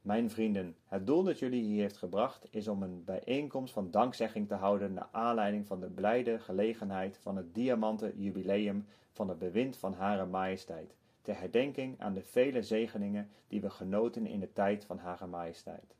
Mijn 0.00 0.30
vrienden, 0.30 0.76
het 0.86 1.06
doel 1.06 1.22
dat 1.22 1.38
jullie 1.38 1.62
hier 1.62 1.80
heeft 1.80 1.96
gebracht 1.96 2.46
is 2.50 2.68
om 2.68 2.82
een 2.82 3.04
bijeenkomst 3.04 3.72
van 3.72 3.90
dankzegging 3.90 4.48
te 4.48 4.54
houden 4.54 4.92
naar 4.92 5.08
aanleiding 5.10 5.66
van 5.66 5.80
de 5.80 5.90
blijde 5.90 6.38
gelegenheid 6.38 7.18
van 7.18 7.36
het 7.36 7.54
diamanten 7.54 8.22
jubileum 8.22 8.86
van 9.12 9.28
het 9.28 9.38
bewind 9.38 9.76
van 9.76 9.94
Hare 9.94 10.26
Majesteit, 10.26 10.94
ter 11.20 11.38
herdenking 11.38 12.00
aan 12.00 12.14
de 12.14 12.22
vele 12.22 12.62
zegeningen 12.62 13.30
die 13.48 13.60
we 13.60 13.70
genoten 13.70 14.26
in 14.26 14.40
de 14.40 14.52
tijd 14.52 14.84
van 14.84 14.98
Hare 14.98 15.26
Majesteit. 15.26 15.94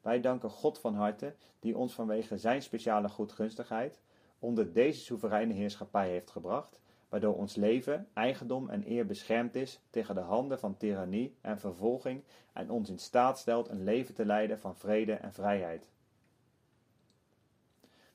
Wij 0.00 0.20
danken 0.20 0.50
God 0.50 0.78
van 0.78 0.94
harte, 0.94 1.34
die 1.58 1.76
ons 1.76 1.94
vanwege 1.94 2.38
zijn 2.38 2.62
speciale 2.62 3.08
goedgunstigheid 3.08 4.00
onder 4.38 4.72
deze 4.72 5.00
soevereine 5.00 5.54
heerschappij 5.54 6.08
heeft 6.08 6.30
gebracht, 6.30 6.80
waardoor 7.10 7.36
ons 7.36 7.54
leven, 7.54 8.08
eigendom 8.12 8.68
en 8.68 8.90
eer 8.90 9.06
beschermd 9.06 9.54
is 9.54 9.80
tegen 9.90 10.14
de 10.14 10.20
handen 10.20 10.58
van 10.58 10.76
tirannie 10.76 11.36
en 11.40 11.60
vervolging 11.60 12.22
en 12.52 12.70
ons 12.70 12.90
in 12.90 12.98
staat 12.98 13.38
stelt 13.38 13.68
een 13.68 13.84
leven 13.84 14.14
te 14.14 14.24
leiden 14.24 14.58
van 14.58 14.76
vrede 14.76 15.12
en 15.12 15.32
vrijheid. 15.32 15.88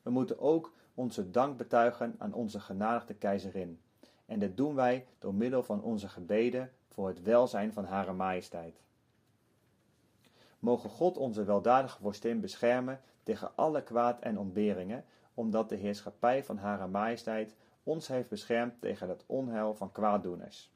We 0.02 0.10
moeten 0.10 0.40
ook 0.40 0.74
onze 0.94 1.32
dank 1.32 1.58
betuigen 1.58 2.16
aan 2.18 2.34
onze 2.34 2.60
genadigde 2.60 3.14
keizerin, 3.14 3.80
en 4.26 4.40
dit 4.40 4.58
doen 4.58 4.76
wij 4.76 5.06
door 5.20 5.34
middel 5.34 5.64
van 5.64 5.82
onze 5.82 6.10
gebeden 6.10 6.72
voor 6.90 7.08
het 7.08 7.22
welzijn 7.22 7.74
van 7.74 7.86
Hare 7.86 8.14
Majesteit. 8.14 8.82
Mogen 10.60 10.90
God 10.90 11.18
onze 11.18 11.44
weldadige 11.44 12.02
vorstin 12.02 12.40
beschermen 12.42 13.02
tegen 13.24 13.56
alle 13.56 13.84
kwaad 13.84 14.20
en 14.20 14.40
ontberingen, 14.40 15.06
omdat 15.34 15.70
de 15.70 15.76
heerschappij 15.76 16.44
van 16.44 16.58
Hare 16.58 16.88
Majesteit 16.88 17.56
ons 17.86 18.08
heeft 18.08 18.30
beschermd 18.30 18.82
tegen 18.82 19.10
het 19.10 19.24
onheil 19.26 19.76
van 19.76 19.92
kwaaddoeners. 19.92 20.72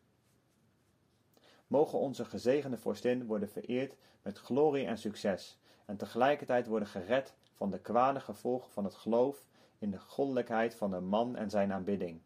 Mogen 1.67 1.99
onze 1.99 2.25
gezegende 2.25 2.77
vorstin 2.77 3.25
worden 3.25 3.49
vereerd 3.49 3.95
met 4.21 4.37
glorie 4.37 4.85
en 4.85 4.97
succes, 4.97 5.59
en 5.85 5.97
tegelijkertijd 5.97 6.67
worden 6.67 6.87
gered 6.87 7.33
van 7.53 7.69
de 7.69 7.79
kwade 7.79 8.19
gevolgen 8.19 8.71
van 8.71 8.83
het 8.83 8.95
geloof 8.95 9.47
in 9.79 9.91
de 9.91 9.99
goddelijkheid 9.99 10.75
van 10.75 10.91
de 10.91 10.99
man 10.99 11.35
en 11.35 11.49
zijn 11.49 11.73
aanbidding. 11.73 12.21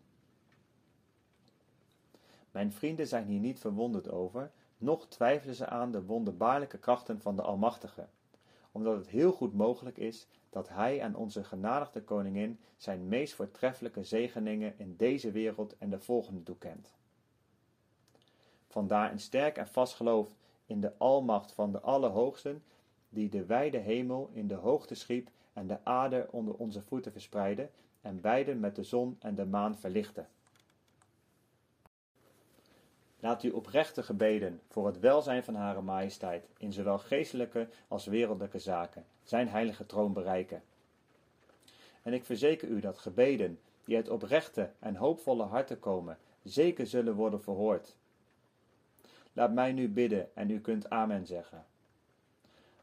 Mijn 2.52 2.72
vrienden 2.72 3.08
zijn 3.08 3.26
hier 3.26 3.40
niet 3.40 3.60
verwonderd 3.60 4.10
over, 4.10 4.52
noch 4.78 5.08
twijfelen 5.08 5.56
ze 5.56 5.68
aan 5.68 5.92
de 5.92 6.06
wonderbaarlijke 6.06 6.78
krachten 6.78 7.22
van 7.22 7.36
de 7.36 7.42
Almachtige, 7.42 8.08
omdat 8.74 8.98
het 8.98 9.08
heel 9.08 9.32
goed 9.32 9.54
mogelijk 9.54 9.98
is 9.98 10.28
dat 10.50 10.70
Hij 10.70 11.02
aan 11.02 11.16
onze 11.16 11.44
genadigde 11.44 12.02
koningin 12.02 12.60
zijn 12.78 13.08
meest 13.08 13.34
voortreffelijke 13.34 14.04
zegeningen 14.04 14.74
in 14.78 14.96
deze 14.98 15.32
wereld 15.32 15.78
en 15.78 15.90
de 15.90 16.00
volgende 16.00 16.44
toekent. 16.44 16.94
Vandaar 18.68 19.12
een 19.12 19.20
sterk 19.20 19.58
en 19.58 19.68
vast 19.68 19.94
geloof 19.94 20.36
in 20.66 20.82
de 20.82 20.98
almacht 20.98 21.52
van 21.52 21.72
de 21.72 21.80
Allerhoogsten, 21.80 22.64
die 23.10 23.30
de 23.30 23.46
wijde 23.46 23.78
hemel 23.78 24.30
in 24.34 24.48
de 24.48 24.56
hoogte 24.56 24.96
schiep 24.96 25.30
en 25.54 25.68
de 25.68 25.78
aarde 25.84 26.28
onder 26.32 26.56
onze 26.56 26.82
voeten 26.82 27.12
verspreidde 27.12 27.70
en 28.02 28.22
beiden 28.22 28.60
met 28.60 28.76
de 28.76 28.84
zon 28.84 29.18
en 29.20 29.36
de 29.36 29.46
maan 29.46 29.78
verlichtte. 29.78 30.26
Laat 33.24 33.44
u 33.44 33.50
oprechte 33.50 34.04
gebeden 34.04 34.62
voor 34.68 34.86
het 34.86 35.00
welzijn 35.00 35.44
van 35.44 35.56
Hare 35.56 35.82
Majesteit 35.82 36.48
in 36.58 36.74
zowel 36.74 36.98
geestelijke 36.98 37.68
als 37.88 38.06
wereldlijke 38.06 38.60
zaken 38.60 39.06
zijn 39.24 39.48
heilige 39.48 39.86
troon 39.86 40.14
bereiken. 40.14 40.64
En 42.02 42.14
ik 42.14 42.26
verzeker 42.26 42.68
u 42.68 42.80
dat 42.80 42.98
gebeden 42.98 43.60
die 43.84 43.96
uit 43.96 44.10
oprechte 44.10 44.70
en 44.80 44.96
hoopvolle 44.96 45.44
harten 45.44 45.80
komen, 45.80 46.18
zeker 46.42 46.88
zullen 46.88 47.16
worden 47.16 47.42
verhoord. 47.42 47.96
Laat 49.34 49.54
mij 49.54 49.72
nu 49.72 49.90
bidden 49.90 50.36
en 50.36 50.50
u 50.50 50.60
kunt 50.60 50.90
Amen 50.90 51.26
zeggen. 51.26 51.66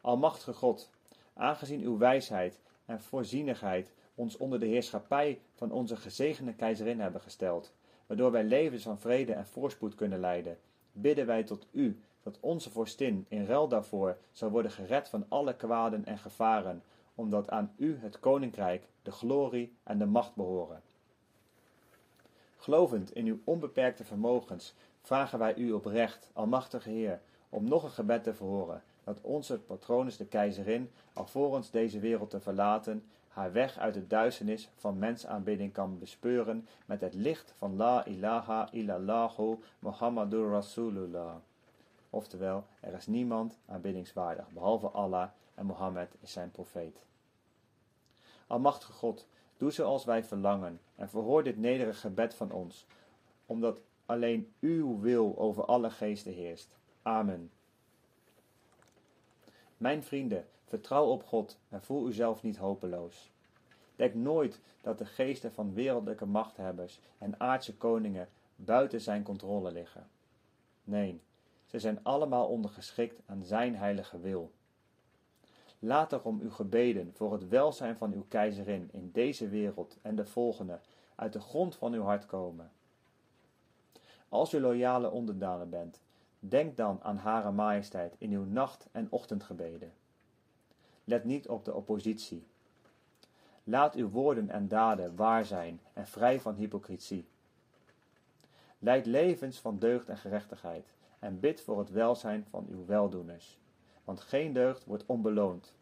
Almachtige 0.01 0.53
God, 0.53 0.91
aangezien 1.35 1.81
uw 1.81 1.99
wijsheid 1.99 2.61
en 2.85 3.01
voorzienigheid 3.01 3.93
ons 4.15 4.37
onder 4.37 4.61
de 4.61 4.67
heerschappij 4.67 5.41
van 5.55 5.73
onze 5.73 5.97
gezegende 5.97 6.55
keizerin 6.55 7.01
hebben 7.01 7.21
gesteld, 7.21 7.73
waardoor 8.11 8.31
wij 8.31 8.45
levens 8.45 8.83
van 8.83 8.99
vrede 8.99 9.33
en 9.33 9.47
voorspoed 9.47 9.95
kunnen 9.95 10.21
leiden, 10.21 10.59
bidden 10.93 11.27
wij 11.27 11.43
tot 11.43 11.67
u, 11.71 12.01
dat 12.23 12.39
onze 12.41 12.71
vorstin 12.71 13.27
in 13.29 13.45
ruil 13.45 13.69
daarvoor 13.69 14.17
zou 14.33 14.51
worden 14.51 14.71
gered 14.71 15.09
van 15.09 15.25
alle 15.29 15.57
kwaden 15.57 16.05
en 16.05 16.19
gevaren, 16.19 16.83
omdat 17.15 17.51
aan 17.51 17.73
u 17.77 17.99
het 18.01 18.21
koninkrijk, 18.21 18.89
de 19.03 19.11
glorie 19.11 19.77
en 19.83 19.99
de 19.99 20.07
macht 20.07 20.35
behoren. 20.35 20.83
Gelovend 22.57 23.15
in 23.15 23.27
uw 23.27 23.39
onbeperkte 23.45 24.05
vermogens, 24.05 24.75
vragen 25.03 25.39
wij 25.39 25.57
u 25.57 25.73
oprecht, 25.73 26.31
Almachtige 26.33 26.91
Heer, 26.91 27.21
om 27.49 27.69
nog 27.69 27.83
een 27.83 27.91
gebed 27.91 28.23
te 28.23 28.35
verhoren, 28.35 28.83
dat 29.05 29.21
onze 29.21 29.59
patrones 29.59 30.17
de 30.17 30.27
keizerin, 30.27 30.91
alvorens 31.13 31.71
deze 31.71 31.99
wereld 31.99 32.31
te 32.31 32.41
verlaten, 32.41 33.05
haar 33.31 33.53
weg 33.53 33.79
uit 33.79 33.95
de 33.95 34.07
duisternis 34.07 34.69
van 34.75 34.99
mensaanbidding 34.99 35.73
kan 35.73 35.99
bespeuren 35.99 36.67
met 36.87 37.01
het 37.01 37.15
licht 37.15 37.55
van 37.59 37.77
La 37.77 38.05
ilaha 38.05 38.69
illallahu 38.73 39.59
Muhammadur 39.79 40.51
Rasulullah. 40.51 41.35
Oftewel, 42.11 42.65
er 42.81 42.95
is 42.95 43.07
niemand 43.07 43.59
aanbiddingswaardig, 43.67 44.51
behalve 44.51 44.89
Allah 44.89 45.29
en 45.55 45.67
Mohammed 45.67 46.15
is 46.21 46.33
zijn 46.33 46.51
profeet. 46.51 47.03
Almachtige 48.47 48.93
God, 48.93 49.27
doe 49.57 49.71
zoals 49.71 50.05
wij 50.05 50.25
verlangen 50.25 50.81
en 50.95 51.09
verhoor 51.09 51.43
dit 51.43 51.57
nederige 51.57 51.99
gebed 52.01 52.35
van 52.35 52.51
ons, 52.51 52.87
omdat 53.47 53.81
alleen 54.07 54.53
uw 54.61 55.01
wil 55.01 55.39
over 55.39 55.65
alle 55.65 55.91
geesten 55.91 56.33
heerst. 56.33 56.77
Amen. 57.03 57.51
Mijn 59.77 60.03
vrienden, 60.03 60.47
vertrouw 60.71 61.07
op 61.07 61.25
God 61.25 61.59
en 61.69 61.83
voel 61.83 62.09
uzelf 62.09 62.43
niet 62.43 62.57
hopeloos. 62.57 63.31
Denk 63.97 64.15
nooit 64.15 64.61
dat 64.81 64.99
de 64.99 65.07
geesten 65.07 65.53
van 65.53 65.75
wereldlijke 65.75 66.27
machthebbers 66.27 67.01
en 67.19 67.41
aardse 67.41 67.77
koningen 67.77 68.29
buiten 68.57 69.01
zijn 69.01 69.23
controle 69.23 69.73
liggen. 69.73 70.09
Nee, 70.85 71.21
ze 71.67 71.79
zijn 71.79 71.99
allemaal 72.03 72.47
ondergeschikt 72.47 73.21
aan 73.27 73.45
zijn 73.45 73.77
heilige 73.77 74.21
wil. 74.21 74.51
Laat 75.79 76.11
daarom 76.11 76.41
uw 76.41 76.51
gebeden 76.51 77.13
voor 77.15 77.33
het 77.33 77.49
welzijn 77.49 77.97
van 77.97 78.13
uw 78.13 78.25
keizerin 78.29 78.89
in 78.93 79.11
deze 79.13 79.49
wereld 79.49 79.97
en 80.03 80.15
de 80.15 80.27
volgende 80.27 80.79
uit 81.15 81.33
de 81.33 81.41
grond 81.41 81.77
van 81.77 81.93
uw 81.93 82.03
hart 82.03 82.27
komen. 82.27 82.71
Als 84.29 84.55
u 84.55 84.61
loyale 84.61 85.11
onderdanen 85.11 85.71
bent, 85.71 86.01
denk 86.39 86.77
dan 86.77 86.99
aan 87.03 87.17
Hare 87.17 87.51
Majesteit 87.51 88.15
in 88.19 88.33
uw 88.33 88.45
nacht- 88.45 88.89
en 88.93 89.07
ochtendgebeden. 89.11 89.93
Let 91.11 91.25
niet 91.25 91.49
op 91.49 91.65
de 91.65 91.75
oppositie. 91.75 92.47
Laat 93.65 93.95
uw 93.95 94.09
woorden 94.09 94.51
en 94.51 94.69
daden 94.69 95.17
waar 95.17 95.45
zijn 95.45 95.81
en 95.93 96.07
vrij 96.07 96.41
van 96.41 96.55
hypocrisie. 96.55 97.29
Leid 98.79 99.07
levens 99.07 99.59
van 99.59 99.79
deugd 99.79 100.09
en 100.09 100.17
gerechtigheid 100.17 100.93
en 101.19 101.41
bid 101.41 101.61
voor 101.61 101.79
het 101.79 101.91
welzijn 101.91 102.47
van 102.51 102.67
uw 102.71 102.87
weldoeners, 102.87 103.59
want 104.05 104.21
geen 104.21 104.53
deugd 104.53 104.85
wordt 104.85 105.07
onbeloond. 105.07 105.75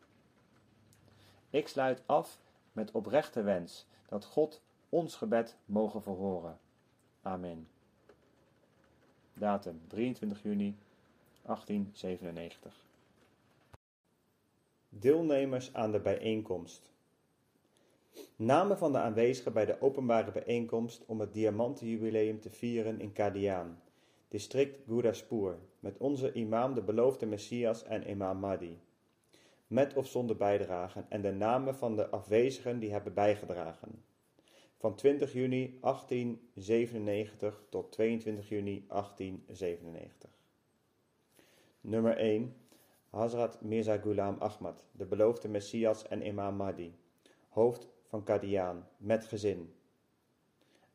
Ik 1.50 1.68
sluit 1.68 2.02
af 2.06 2.38
met 2.72 2.90
oprechte 2.90 3.42
wens 3.42 3.86
dat 4.08 4.24
God 4.24 4.62
ons 4.88 5.16
gebed 5.16 5.56
mogen 5.64 6.02
verhoren. 6.02 6.58
Amen. 7.22 7.68
Datum 9.34 9.80
23 9.86 10.42
juni 10.42 10.76
1897. 11.42 12.87
Deelnemers 15.00 15.74
aan 15.74 15.92
de 15.92 16.00
bijeenkomst. 16.00 16.90
Namen 18.36 18.78
van 18.78 18.92
de 18.92 18.98
aanwezigen 18.98 19.52
bij 19.52 19.64
de 19.64 19.80
openbare 19.80 20.32
bijeenkomst 20.32 21.04
om 21.06 21.20
het 21.20 21.32
diamantenjubileum 21.32 22.40
te 22.40 22.50
vieren 22.50 23.00
in 23.00 23.12
Kadiaan, 23.12 23.82
district 24.28 24.84
Gurdaspur, 24.86 25.58
met 25.80 25.96
onze 25.98 26.32
imam 26.32 26.74
de 26.74 26.82
beloofde 26.82 27.26
Messias 27.26 27.84
en 27.84 28.10
imam 28.10 28.38
Mahdi. 28.38 28.78
Met 29.66 29.94
of 29.94 30.06
zonder 30.06 30.36
bijdragen 30.36 31.06
en 31.08 31.22
de 31.22 31.32
namen 31.32 31.74
van 31.74 31.96
de 31.96 32.08
afwezigen 32.08 32.78
die 32.78 32.92
hebben 32.92 33.14
bijgedragen. 33.14 34.04
Van 34.76 34.94
20 34.94 35.32
juni 35.32 35.78
1897 35.80 37.62
tot 37.68 37.92
22 37.92 38.48
juni 38.48 38.84
1897. 38.88 40.30
Nummer 41.80 42.16
1. 42.16 42.56
Hazrat 43.10 43.62
Mirza 43.62 43.96
Ghulam 43.96 44.36
Ahmad, 44.40 44.82
de 44.92 45.04
beloofde 45.04 45.48
Messias 45.48 46.02
en 46.08 46.22
imam 46.26 46.56
Mahdi. 46.56 46.94
Hoofd 47.48 47.88
van 48.02 48.24
Kadiaan, 48.24 48.88
met 48.96 49.26
gezin. 49.26 49.74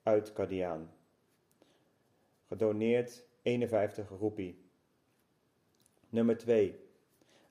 Uit 0.03 0.33
Kadiaan. 0.33 0.91
Gedoneerd 2.47 3.25
51 3.41 4.09
roepie. 4.09 4.61
Nummer 6.09 6.37
2. 6.37 6.79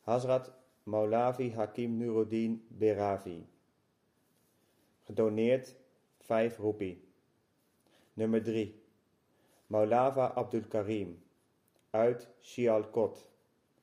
Hazrat 0.00 0.52
Maulavi 0.84 1.52
Hakim 1.52 1.96
Nuruddin 1.96 2.66
Beravi. 2.68 3.46
Gedoneerd 5.02 5.74
5 6.18 6.56
roepie. 6.56 7.04
Nummer 8.14 8.42
3. 8.42 8.82
Maulava 9.66 10.26
Abdul 10.34 10.68
Karim. 10.68 11.22
Uit 11.90 12.28
Sialkot. 12.40 13.31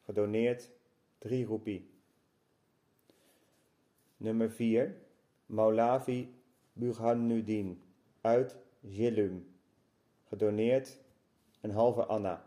Gedoneerd 0.10 0.70
3 1.20 1.46
roepie. 1.46 1.90
Nummer 4.18 4.50
4. 4.50 4.96
Maulavi 5.46 6.34
Burhanuddin. 6.74 7.82
Uit 8.22 8.58
Jilum. 8.80 9.56
Gedoneerd 10.24 10.98
een 11.62 11.72
halve 11.72 12.06
Anna. 12.06 12.46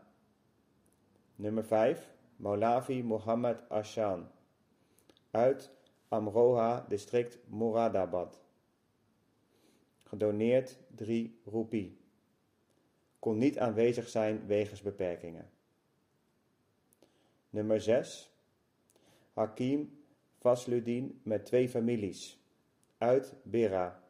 Nummer 1.37 1.65
5. 1.65 2.11
Maulavi 2.37 3.03
Mohammed 3.03 3.69
Ashan. 3.69 4.29
Uit 5.31 5.71
Amroha, 6.09 6.87
district 6.89 7.39
Moradabad. 7.49 8.41
Gedoneerd 10.05 10.79
3 10.95 11.41
roepie. 11.45 12.01
Kon 13.19 13.39
niet 13.39 13.59
aanwezig 13.59 14.09
zijn 14.09 14.47
wegens 14.47 14.83
beperkingen. 14.83 15.51
Nummer 17.53 17.81
6. 17.81 18.31
Hakim 19.37 19.91
Fasluddin 20.41 21.21
met 21.25 21.45
twee 21.45 21.69
families. 21.69 22.39
Uit 22.99 23.35
Bera. 23.43 24.03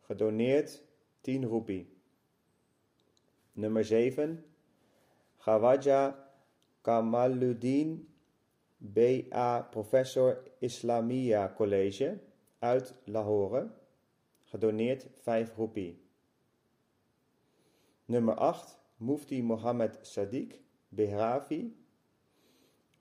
Gedoneerd 0.00 0.82
10 1.20 1.44
roepie. 1.44 1.88
Nummer 3.52 3.84
7. 3.84 4.44
Gawaja 5.36 6.30
Kamaluddin 6.82 8.08
B.A. 8.78 9.62
Professor 9.62 10.42
Islamia 10.58 11.52
College 11.56 12.20
uit 12.58 12.94
Lahore. 13.04 13.70
Gedoneerd 14.44 15.06
5 15.22 15.54
roepie. 15.56 16.02
Nummer 18.04 18.34
8. 18.34 18.78
Mufti 18.96 19.42
Mohammed 19.42 19.98
Sadiq 20.02 20.60
Behravi. 20.88 21.85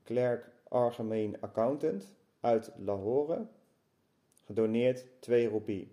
Klerk 0.06 0.52
Algemeen 0.70 1.38
Accountant 1.42 2.16
uit 2.40 2.72
Lahore. 2.78 3.48
Gedoneerd 4.46 5.06
2 5.20 5.48
roepie. 5.48 5.92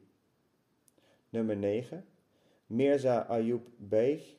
Nummer 1.30 1.56
9. 1.56 2.04
Mirza 2.66 3.26
Ayub 3.28 3.66
Beg 3.76 4.36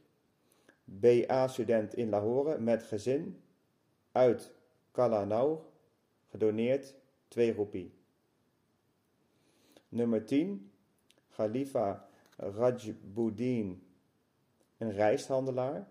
BA-student 0.85 1.93
in 1.93 2.09
Lahore 2.09 2.59
met 2.59 2.83
gezin 2.83 3.41
uit 4.11 4.51
Kalanau, 4.91 5.59
gedoneerd 6.29 6.95
2 7.27 7.53
roepie. 7.53 7.93
Nummer 9.89 10.25
10. 10.25 10.71
Khalifa 11.29 12.09
Rajbuddin, 12.37 13.83
een 14.77 14.91
rijsthandelaar 14.91 15.87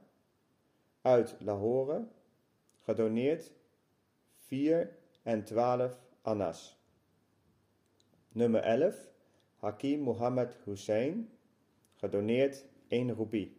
uit 1.03 1.37
Lahore, 1.41 2.07
gedoneerd 2.81 3.53
4 4.53 4.87
en 5.25 5.45
12 5.45 5.97
annas. 6.25 6.77
Nummer 8.35 8.61
11. 8.61 9.09
Hakim 9.63 10.03
Mohammed 10.03 10.49
Hussein, 10.67 11.31
gedoneerd 12.01 12.65
1 12.91 13.13
roepie. 13.13 13.57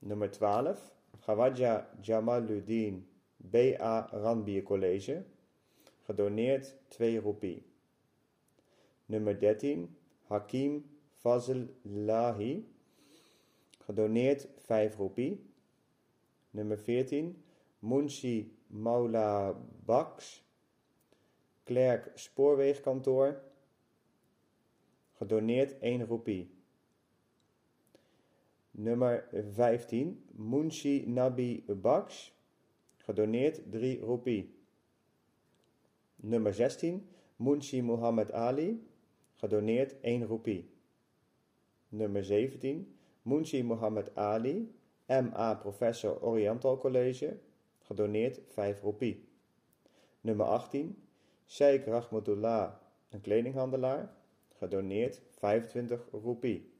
Nummer 0.00 0.26
12. 0.26 0.76
Khawaja 1.24 1.86
Jamaluddin 2.02 3.04
B.A. 3.38 4.08
Ranbier 4.12 4.64
College. 4.64 5.24
Gedoneerd 6.08 6.64
2 6.90 7.20
roepie. 7.20 7.62
Nummer 9.06 9.34
13. 9.34 9.88
Hakim 10.28 10.84
Fazl 11.22 11.68
Lahi. 11.84 12.64
Gedoneerd 13.86 14.48
5 14.68 14.98
roepie. 14.98 15.38
Nummer 16.52 16.76
14. 16.76 17.36
Munshi 17.80 18.57
Maula 18.72 19.54
Baks. 19.86 20.42
Klerk 21.64 22.10
Spoorweegkantoor. 22.14 23.40
Gedoneerd 25.18 25.76
1 25.80 26.04
roepie. 26.06 26.48
Nummer 28.78 29.24
15, 29.32 30.22
Munshi 30.38 31.04
Nabi 31.08 31.64
Baksh, 31.66 32.30
gedoneerd 33.06 33.58
3 33.72 34.00
roepie. 34.02 34.46
Nummer 36.22 36.52
16, 36.52 37.02
Munshi 37.40 37.82
Muhammad 37.82 38.30
Ali, 38.30 38.80
gedoneerd 39.42 39.96
1 40.04 40.28
roepie. 40.28 40.64
Nummer 41.90 42.22
17, 42.22 42.86
Munshi 43.24 43.64
Muhammad 43.64 44.12
Ali, 44.14 44.68
MA 45.08 45.54
Professor 45.54 46.16
Oriental 46.22 46.76
College, 46.76 47.34
gedoneerd 47.88 48.40
5 48.46 48.80
roepie. 48.80 49.28
Nummer 50.20 50.46
18, 50.46 50.96
Sheikh 51.46 51.86
Rahmatullah, 51.86 52.72
een 53.10 53.20
kledinghandelaar, 53.20 54.12
gedoneerd 54.58 55.20
25 55.30 56.08
roepie. 56.10 56.72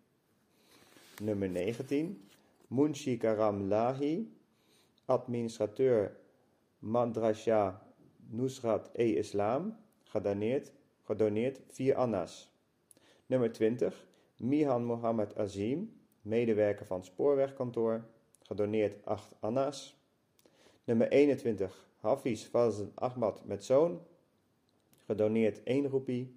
Nummer 1.22 1.48
19, 1.48 2.28
Munshi 2.66 3.16
Karam 3.16 3.68
Lahi, 3.68 4.36
administrateur 5.04 6.16
Madrasha 6.78 7.82
Nusrat-e-Islam, 8.30 9.76
gedoneerd, 10.04 10.72
gedoneerd 11.04 11.60
4 11.66 11.94
annas. 11.94 12.52
Nummer 13.26 13.52
20, 13.52 14.06
Mihan 14.36 14.84
Mohammed 14.84 15.36
Azim, 15.36 16.00
medewerker 16.22 16.86
van 16.86 17.04
spoorwegkantoor, 17.04 18.04
gedoneerd 18.42 19.04
8 19.04 19.34
annas. 19.40 19.97
Nummer 20.88 21.08
21, 21.12 21.70
Hafiz 22.00 22.44
Fazl 22.44 22.92
Ahmad 22.94 23.44
met 23.44 23.64
zoon, 23.64 24.00
gedoneerd 25.06 25.62
1 25.62 25.86
roepie. 25.86 26.36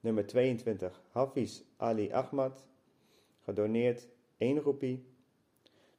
Nummer 0.00 0.26
22, 0.26 1.02
Hafiz 1.10 1.62
Ali 1.76 2.12
Ahmad, 2.12 2.68
gedoneerd 3.40 4.08
1 4.36 4.58
roepie. 4.58 5.04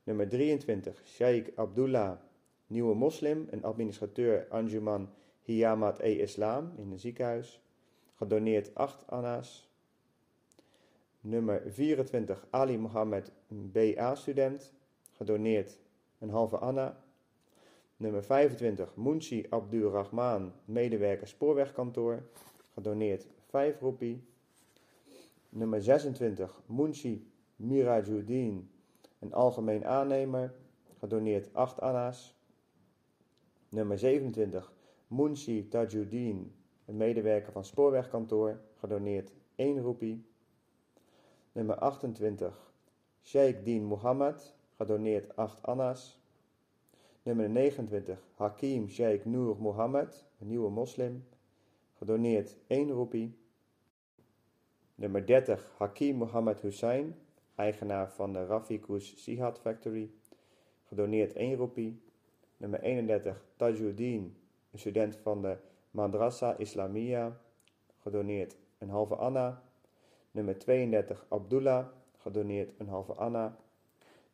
Nummer 0.04 0.30
23, 0.30 1.02
Sheikh 1.06 1.58
Abdullah, 1.58 2.18
nieuwe 2.68 2.96
moslim 2.96 3.48
en 3.50 3.64
administrateur 3.64 4.48
Anjuman 4.50 5.10
Hiyamat-e-Islam 5.42 6.74
in 6.78 6.92
een 6.92 7.00
ziekenhuis, 7.00 7.62
gedoneerd 8.14 8.76
8 8.76 9.08
anna's. 9.08 9.70
Nummer 11.22 11.62
24, 11.68 12.48
Ali 12.50 12.78
Mohammed, 12.78 13.32
BA-student, 13.48 14.74
gedoneerd 15.12 15.78
een 16.20 16.30
halve 16.30 16.58
anna. 16.58 17.05
Nummer 17.98 18.22
25, 18.24 18.96
Munshi 18.96 19.46
Abdurrahman, 19.50 20.54
medewerker 20.66 21.28
spoorwegkantoor, 21.28 22.24
gedoneerd 22.74 23.28
5 23.50 23.80
roepie. 23.80 24.24
Nummer 25.50 25.82
26, 25.82 26.52
Munshi 26.66 27.32
Mirajuddin, 27.56 28.70
een 29.20 29.34
algemeen 29.34 29.86
aannemer, 29.86 30.54
gedoneerd 31.00 31.54
8 31.54 31.82
anna's. 31.82 32.36
Nummer 33.70 34.00
27, 34.00 34.74
Munshi 35.08 35.68
Tajuddin, 35.68 36.56
een 36.86 36.98
medewerker 36.98 37.52
van 37.52 37.66
spoorwegkantoor, 37.66 38.60
gedoneerd 38.80 39.32
1 39.56 39.82
roepie. 39.82 40.26
Nummer 41.52 41.76
28, 41.76 42.74
Sheikh 43.22 43.64
Din 43.64 43.86
Muhammad, 43.86 44.56
gedoneerd 44.78 45.36
8 45.36 45.62
anna's. 45.62 46.25
Nummer 47.26 47.50
29, 47.50 48.18
Hakim 48.38 48.88
Sheikh 48.88 49.26
Noor 49.26 49.56
Mohammed, 49.60 50.26
een 50.40 50.48
nieuwe 50.48 50.70
moslim, 50.70 51.28
gedoneerd 51.98 52.58
1 52.68 52.92
roepie. 52.92 53.38
Nummer 54.96 55.26
30, 55.26 55.72
Hakim 55.78 56.16
Mohammed 56.16 56.62
Hussein, 56.62 57.16
eigenaar 57.56 58.12
van 58.12 58.34
de 58.34 58.46
Rafikus 58.46 59.24
Sihat 59.24 59.60
Factory, 59.60 60.12
gedoneerd 60.84 61.34
1 61.34 61.56
roepie. 61.56 62.02
Nummer 62.58 62.82
31, 62.82 63.46
Tajuddin, 63.56 64.38
een 64.72 64.80
student 64.80 65.16
van 65.16 65.42
de 65.42 65.58
Madrasa 65.92 66.58
Islamia, 66.58 67.38
gedoneerd 68.02 68.56
een 68.78 68.90
halve 68.90 69.16
anna. 69.16 69.64
Nummer 70.32 70.58
32, 70.58 71.26
Abdullah, 71.30 71.88
gedoneerd 72.18 72.74
een 72.78 72.88
halve 72.88 73.14
anna. 73.14 73.58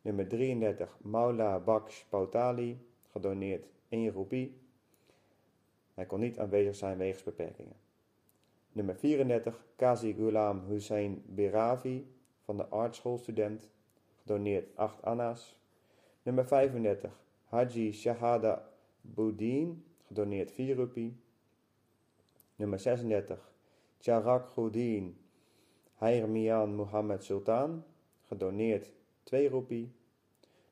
Nummer 0.02 0.28
33, 0.28 0.88
Maula 1.02 1.58
Baksh 1.58 2.04
Pautali, 2.08 2.78
gedoneerd 3.12 3.66
1 3.88 4.10
roepie. 4.12 4.60
Hij 5.94 6.06
kon 6.06 6.20
niet 6.20 6.38
aanwezig 6.38 6.74
zijn 6.74 6.98
wegens 6.98 7.22
beperkingen. 7.22 7.76
Nummer 8.72 8.96
34, 8.96 9.64
Kazi 9.76 10.12
Ghulam 10.12 10.64
Hussein 10.68 11.22
Biravi 11.26 12.06
van 12.40 12.56
de 12.56 12.66
artschoolstudent, 12.66 13.70
gedoneerd 14.20 14.76
8 14.76 15.02
anna's. 15.02 15.58
Nummer 16.22 16.46
35, 16.46 17.24
Haji 17.44 17.92
Shahada 17.92 18.68
Boudin, 19.00 19.84
gedoneerd 20.06 20.52
4 20.52 20.74
rupie. 20.74 21.16
Nummer 22.56 22.78
36, 22.78 23.52
Charak 23.98 24.48
Goudin 24.48 25.16
Hairmian 25.94 26.74
Mohammed 26.74 27.24
Sultan, 27.24 27.84
gedoneerd 28.28 28.92
2 29.22 29.48
roepie. 29.48 29.92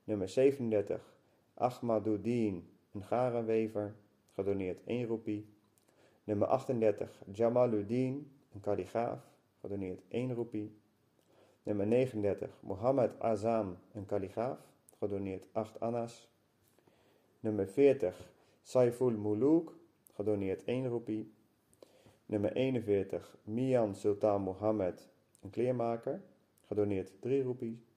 Nummer 0.05 0.29
37, 0.29 1.01
Ahmaduddin, 1.55 2.69
een 2.93 3.03
garenwever, 3.03 3.95
gedoneerd 4.35 4.81
1 4.85 5.07
roepie. 5.07 5.47
Nummer 6.25 6.49
38, 6.49 7.23
Jamaluddin, 7.33 8.31
een 8.53 8.61
kalligraaf, 8.61 9.21
gedoneerd 9.61 10.01
1 10.09 10.35
roepie. 10.35 10.79
Nummer 11.63 11.87
39, 11.87 12.51
Mohammed 12.61 13.21
Azam, 13.21 13.77
een 13.93 14.07
kalligraaf, 14.07 14.59
gedoneerd 14.99 15.47
8 15.53 15.81
annas. 15.81 16.29
Nummer 17.41 17.67
40, 17.67 18.33
Saiful 18.63 19.11
Muluk, 19.11 19.73
gedoneerd 20.13 20.65
1 20.65 20.87
roepie. 20.87 21.33
Nummer 22.27 22.53
41, 22.53 23.37
Mian 23.45 23.95
Sultan 23.95 24.43
Mohammed, 24.43 25.09
een 25.41 25.51
kleermaker, 25.51 26.23
gedoneerd 26.67 27.21
3 27.21 27.43
roepie. 27.43 27.89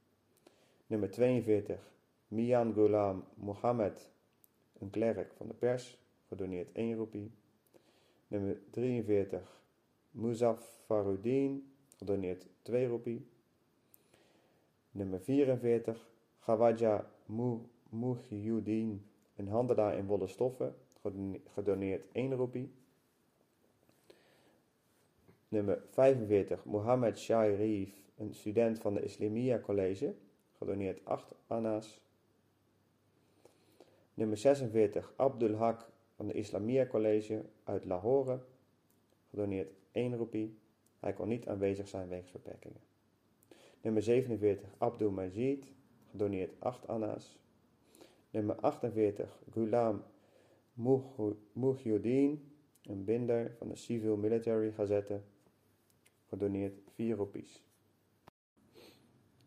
Nummer 0.88 1.12
42, 1.12 1.80
Mian 2.28 2.74
Ghulam 2.74 3.26
Mohammed, 3.34 4.12
een 4.80 4.90
klerk 4.90 5.34
van 5.34 5.48
de 5.48 5.54
pers, 5.54 6.00
gedoneerd 6.28 6.72
1 6.72 6.96
roepie. 6.96 7.32
Nummer 8.28 8.62
43, 8.70 9.62
Muzaffaruddin, 10.12 11.74
gedoneerd 11.98 12.48
2 12.62 12.88
roepie. 12.88 13.28
Nummer 14.92 15.22
44, 15.22 16.08
Gawaja 16.40 17.12
Muhyuddin, 17.90 19.06
een 19.36 19.48
handelaar 19.48 19.98
in 19.98 20.06
wollen 20.06 20.30
stoffen, 20.30 20.76
gedoneerd 21.54 22.06
1 22.12 22.34
roepie. 22.34 22.72
Nummer 25.48 25.82
45, 25.90 26.66
Mohammed 26.66 27.20
Sharif, 27.20 28.04
een 28.18 28.34
student 28.34 28.80
van 28.80 28.94
de 28.94 29.04
Islamia 29.04 29.60
College, 29.60 30.16
gedoneerd 30.64 31.06
8 31.06 31.36
anna's. 31.48 32.02
Nummer 34.14 34.38
46, 34.38 35.14
Abdul 35.16 35.56
Haq 35.56 35.86
van 36.16 36.28
de 36.28 36.34
Islamia 36.34 36.86
College 36.86 37.46
uit 37.64 37.86
Lahore, 37.86 38.40
gedoneerd 39.30 39.74
1 39.92 40.16
roepie. 40.16 40.58
Hij 41.00 41.14
kon 41.14 41.28
niet 41.28 41.48
aanwezig 41.48 41.88
zijn 41.88 42.08
wegens 42.08 42.32
beperkingen. 42.32 42.82
Nummer 43.82 44.02
47, 44.02 44.70
Abdul 44.78 45.12
Majid, 45.12 45.72
gedoneerd 46.12 46.52
8 46.60 46.88
anna's. 46.88 47.40
Nummer 48.30 48.56
48, 48.56 49.40
Ghulam 49.52 50.04
Muhyiddin, 51.54 52.52
een 52.84 53.04
binder 53.04 53.56
van 53.58 53.68
de 53.68 53.76
Civil 53.76 54.18
Military 54.18 54.72
Gazette, 54.72 55.22
gedoneerd 56.26 56.80
4 56.94 57.16
roepies. 57.16 57.64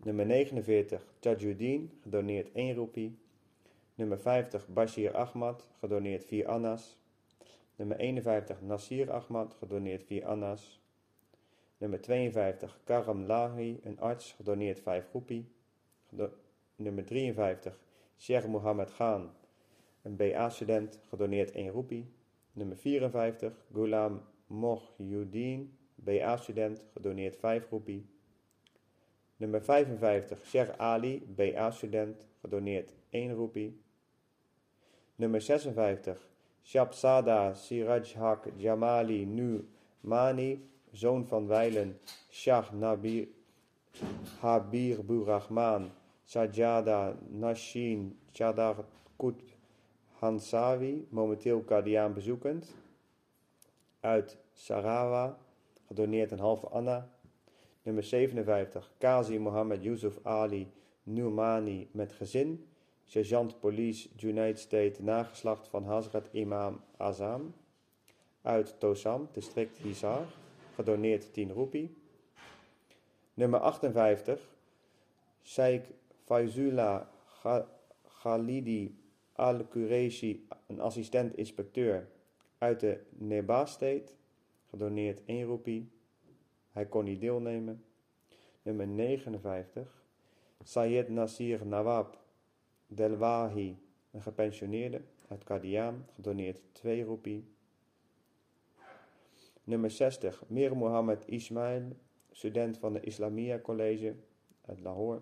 Nummer 0.06 0.24
49, 0.24 1.00
Tajuddin, 1.18 1.90
gedoneerd 2.02 2.50
1 2.52 2.74
roepie. 2.74 3.18
Nummer 3.94 4.18
50, 4.18 4.66
Bashir 4.68 5.14
Ahmad, 5.14 5.62
gedoneerd 5.80 6.24
4 6.24 6.48
annas. 6.48 6.96
Nummer 7.76 7.96
51, 7.96 8.60
Nasir 8.60 9.10
Ahmad, 9.10 9.54
gedoneerd 9.58 10.02
4 10.02 10.26
annas. 10.26 10.80
Nummer 11.78 11.98
52, 11.98 12.80
Karam 12.84 13.26
Lahi, 13.26 13.80
een 13.82 14.00
arts, 14.00 14.32
gedoneerd 14.32 14.80
5 14.80 15.12
roepie. 15.12 15.48
Nummer 16.76 17.04
53, 17.04 17.78
Sheikh 18.16 18.46
Mohammed 18.46 18.90
Khan, 18.90 19.30
een 20.02 20.16
BA-student, 20.16 21.00
gedoneerd 21.08 21.50
1 21.50 21.70
roepie. 21.70 22.06
Nummer 22.52 22.76
54, 22.76 23.66
Ghulam 23.72 24.22
Mohyuddin, 24.46 25.78
BA-student, 25.94 26.84
gedoneerd 26.92 27.36
5 27.36 27.68
roepie. 27.68 28.06
Nummer 29.38 29.60
55, 29.60 30.38
Sheikh 30.44 30.70
Ali, 30.78 31.22
BA-student, 31.36 32.16
gedoneerd 32.42 32.92
1 33.10 33.34
roepie. 33.34 33.72
Nummer 35.18 35.40
56, 35.40 36.16
Shabsada 36.64 37.54
Siraj 37.54 38.14
Haq 38.14 38.50
Jamali 38.58 39.26
Nu 39.26 39.64
Mani, 40.00 40.60
zoon 40.92 41.26
van 41.26 41.46
Weilen 41.46 41.98
Shah 42.30 42.72
Nabir 42.72 43.28
Habir 44.42 45.02
Burahman 45.02 45.90
Sajada 46.26 47.14
Nashin 47.30 48.12
Chadar 48.32 48.84
Kut 49.18 49.40
Hansawi, 50.20 51.06
momenteel 51.10 51.60
Kadiaan 51.60 52.14
bezoekend. 52.14 52.74
Uit 54.00 54.36
Sarawa, 54.52 55.38
gedoneerd 55.86 56.30
een 56.30 56.38
halve 56.38 56.66
Anna. 56.66 57.08
Nummer 57.86 58.02
57, 58.02 58.90
Kazi 58.98 59.38
Mohammed 59.38 59.82
Yusuf 59.82 60.18
Ali 60.24 60.66
Nurmani 61.04 61.88
met 61.92 62.12
gezin. 62.12 62.66
Sergeant 63.04 63.60
Police 63.60 64.08
Junaid 64.16 64.58
State, 64.58 65.02
nageslacht 65.02 65.68
van 65.68 65.84
Hazrat 65.84 66.28
Imam 66.32 66.80
Azam. 66.96 67.54
Uit 68.42 68.80
Tosam, 68.80 69.28
district 69.32 69.76
Hisar, 69.76 70.26
gedoneerd 70.74 71.32
10 71.32 71.52
roepie. 71.52 71.96
Nummer 73.34 73.60
58, 73.60 74.40
Sheikh 75.42 75.90
Faizullah 76.24 77.06
Khalidi 78.20 78.98
Al-Qureshi, 79.32 80.46
een 80.66 80.80
assistent-inspecteur 80.80 82.08
uit 82.58 82.80
de 82.80 83.00
Neba 83.10 83.66
State, 83.66 84.12
gedoneerd 84.70 85.22
1 85.24 85.44
roepie. 85.44 85.94
Hij 86.76 86.86
kon 86.86 87.04
niet 87.04 87.20
deelnemen. 87.20 87.84
Nummer 88.62 88.86
59. 88.86 90.04
Sayed 90.62 91.08
Nasir 91.08 91.66
Nawab 91.66 92.18
Delwahi, 92.86 93.76
een 94.10 94.22
gepensioneerde 94.22 95.02
uit 95.28 95.44
Kadiaan, 95.44 96.06
gedoneerd 96.14 96.60
2 96.72 97.04
roepie. 97.04 97.44
Nummer 99.64 99.90
60. 99.90 100.42
Mir 100.48 100.76
Mohammed 100.76 101.28
Ismail, 101.28 101.82
student 102.30 102.78
van 102.78 102.92
de 102.92 103.00
Islamia 103.00 103.58
College 103.58 104.14
uit 104.60 104.80
Lahore, 104.80 105.20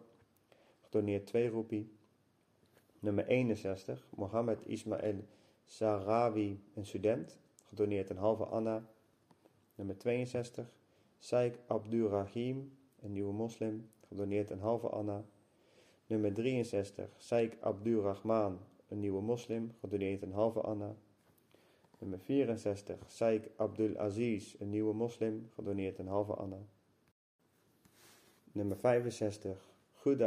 gedoneerd 0.80 1.26
2 1.26 1.48
roepie. 1.48 1.92
Nummer 2.98 3.26
61. 3.26 4.06
Mohammed 4.16 4.66
Ismail 4.66 5.24
Sarawi, 5.64 6.60
een 6.74 6.86
student, 6.86 7.38
gedoneerd 7.68 8.10
een 8.10 8.16
halve 8.16 8.44
Anna. 8.44 8.86
Nummer 9.74 9.96
62. 9.96 10.82
Saik 11.18 11.58
Abdurrahim, 11.66 12.72
een 13.00 13.12
nieuwe 13.12 13.32
moslim, 13.32 13.90
gedoneerd 14.08 14.50
een 14.50 14.60
halve 14.60 14.88
Anna. 14.88 15.24
Nummer 16.06 16.34
63, 16.34 17.08
Saik 17.16 17.56
Abdurrahman, 17.60 18.58
een 18.88 19.00
nieuwe 19.00 19.22
moslim, 19.22 19.72
gedoneerd 19.80 20.22
een 20.22 20.32
halve 20.32 20.60
Anna. 20.60 20.96
Nummer 21.98 22.18
64, 22.18 22.96
Saik 23.06 23.50
Abdul 23.56 23.98
Aziz, 23.98 24.54
een 24.58 24.70
nieuwe 24.70 24.94
moslim, 24.94 25.50
gedoneerd 25.54 25.98
een 25.98 26.08
halve 26.08 26.32
Anna. 26.34 26.58
Nummer 28.52 28.76
65, 28.76 29.72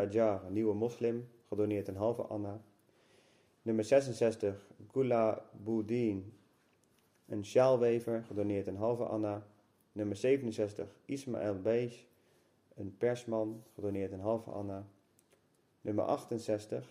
Jar, 0.10 0.46
een 0.46 0.54
nieuwe 0.54 0.74
moslim, 0.74 1.28
gedoneerd 1.48 1.88
een 1.88 1.96
halve 1.96 2.22
Anna. 2.22 2.62
Nummer 3.62 3.84
66, 3.84 4.68
Gula 4.92 5.50
Boudin, 5.64 6.34
een 7.26 7.46
sjaalwever, 7.46 8.24
gedoneerd 8.24 8.68
een 8.68 8.76
halve 8.76 9.04
Anna. 9.04 9.48
Nummer 9.98 10.16
67, 10.16 10.88
Ismaël 11.06 11.62
Beige, 11.62 12.06
een 12.76 12.98
persman, 12.98 13.64
gedoneerd 13.74 14.12
een 14.12 14.20
halve 14.20 14.50
Anna. 14.50 14.86
Nummer 15.82 16.04
68, 16.04 16.86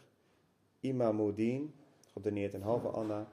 Imamuddin, 0.80 1.74
gedoneerd 2.12 2.54
een 2.54 2.62
halve 2.62 2.88
Anna. 2.88 3.28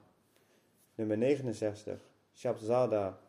Nummer 0.96 1.18
69, 1.18 2.00
Shabzada 2.34 3.20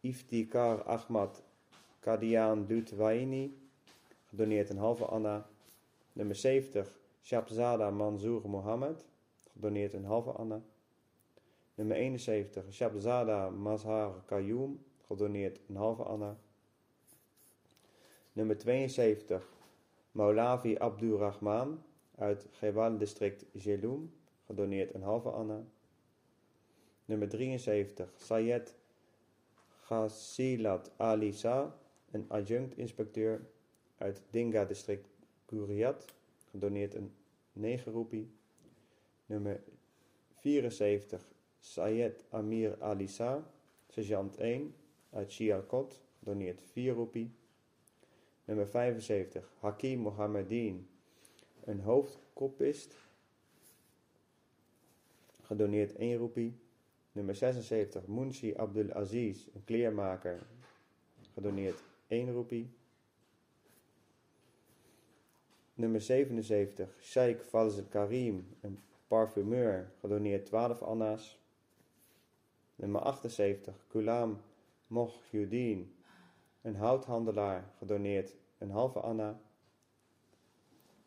Iftikar 0.00 0.82
Ahmad 0.82 1.42
Kadian 2.00 2.66
Dutwaini, 2.66 3.56
gedoneerd 4.28 4.70
een 4.70 4.78
halve 4.78 5.04
Anna. 5.04 5.46
Nummer 6.12 6.36
70, 6.36 6.98
Shabzada 7.22 7.90
Mansour 7.90 8.48
Mohammed, 8.48 9.04
gedoneerd 9.52 9.92
een 9.92 10.04
halve 10.04 10.30
Anna. 10.30 10.60
Nummer 11.74 11.96
71, 11.96 12.64
Shabzada 12.72 13.50
Mazhar 13.50 14.12
Kayoum, 14.26 14.88
gedoneerd 15.10 15.60
een 15.68 15.76
halve 15.76 16.02
Anna. 16.02 16.36
Nummer 18.32 18.58
72, 18.58 19.48
Maulavi 20.12 20.76
Abdurrahman 20.78 21.82
uit 22.14 22.46
Gewal 22.50 22.98
district 22.98 23.44
Jeloum, 23.52 24.12
gedoneerd 24.46 24.94
een 24.94 25.02
halve 25.02 25.28
Anna. 25.28 25.64
Nummer 27.04 27.28
73, 27.28 28.12
Sayed 28.16 28.74
Ghasilat 29.82 30.90
Alisa, 30.96 31.76
een 32.10 32.24
adjunct-inspecteur 32.28 33.40
uit 33.98 34.22
Dinga 34.30 34.64
district 34.64 35.08
Guriat, 35.46 36.04
gedoneerd 36.50 36.94
een 36.94 37.12
9 37.52 37.92
roepie. 37.92 38.30
Nummer 39.26 39.62
74, 40.34 41.28
Sayed 41.58 42.24
Amir 42.28 42.76
Alisa, 42.82 43.50
sergeant 43.88 44.36
1 44.36 44.74
uit 45.10 45.32
Shialkot, 45.32 46.00
gedoneerd 46.18 46.60
4 46.72 46.92
roepie. 46.92 47.30
Nummer 48.44 48.66
75, 48.66 49.52
Hakim 49.60 49.98
Mohammedin, 49.98 50.88
een 51.64 51.80
hoofdkopist, 51.80 52.96
gedoneerd 55.42 55.96
1 55.96 56.16
roepie. 56.16 56.54
Nummer 57.12 57.34
76, 57.34 58.06
Munshi 58.06 58.54
Abdul 58.54 58.92
Aziz, 58.92 59.46
een 59.54 59.64
kleermaker, 59.64 60.42
gedoneerd 61.34 61.82
1 62.06 62.32
roepie. 62.32 62.70
Nummer 65.74 66.00
77, 66.00 66.88
Sheikh 67.00 67.42
Fazl 67.42 67.82
Karim, 67.88 68.46
een 68.60 68.78
parfumeur, 69.08 69.90
gedoneerd 70.00 70.46
12 70.46 70.82
anna's. 70.82 71.38
Nummer 72.76 73.00
78, 73.00 73.74
Kulam 73.88 74.40
Mohyuddin, 74.90 75.96
een 76.62 76.76
houthandelaar, 76.76 77.72
gedoneerd 77.78 78.36
een 78.58 78.70
halve 78.70 79.00
Anna. 79.00 79.40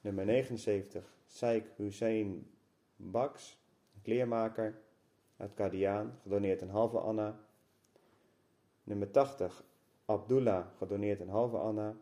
Nummer 0.01 0.25
79, 0.25 1.15
Sheikh 1.27 1.67
Hussein 1.77 2.51
Baks, 2.95 3.57
een 3.95 4.01
kleermaker 4.01 4.81
uit 5.37 5.53
Kadiaan, 5.53 6.19
gedoneerd 6.21 6.61
een 6.61 6.69
halve 6.69 6.99
Anna. 6.99 7.39
Nummer 8.83 9.11
80, 9.11 9.63
Abdullah, 10.05 10.65
gedoneerd 10.77 11.19
een 11.19 11.29
halve 11.29 11.57
Anna. 11.57 11.95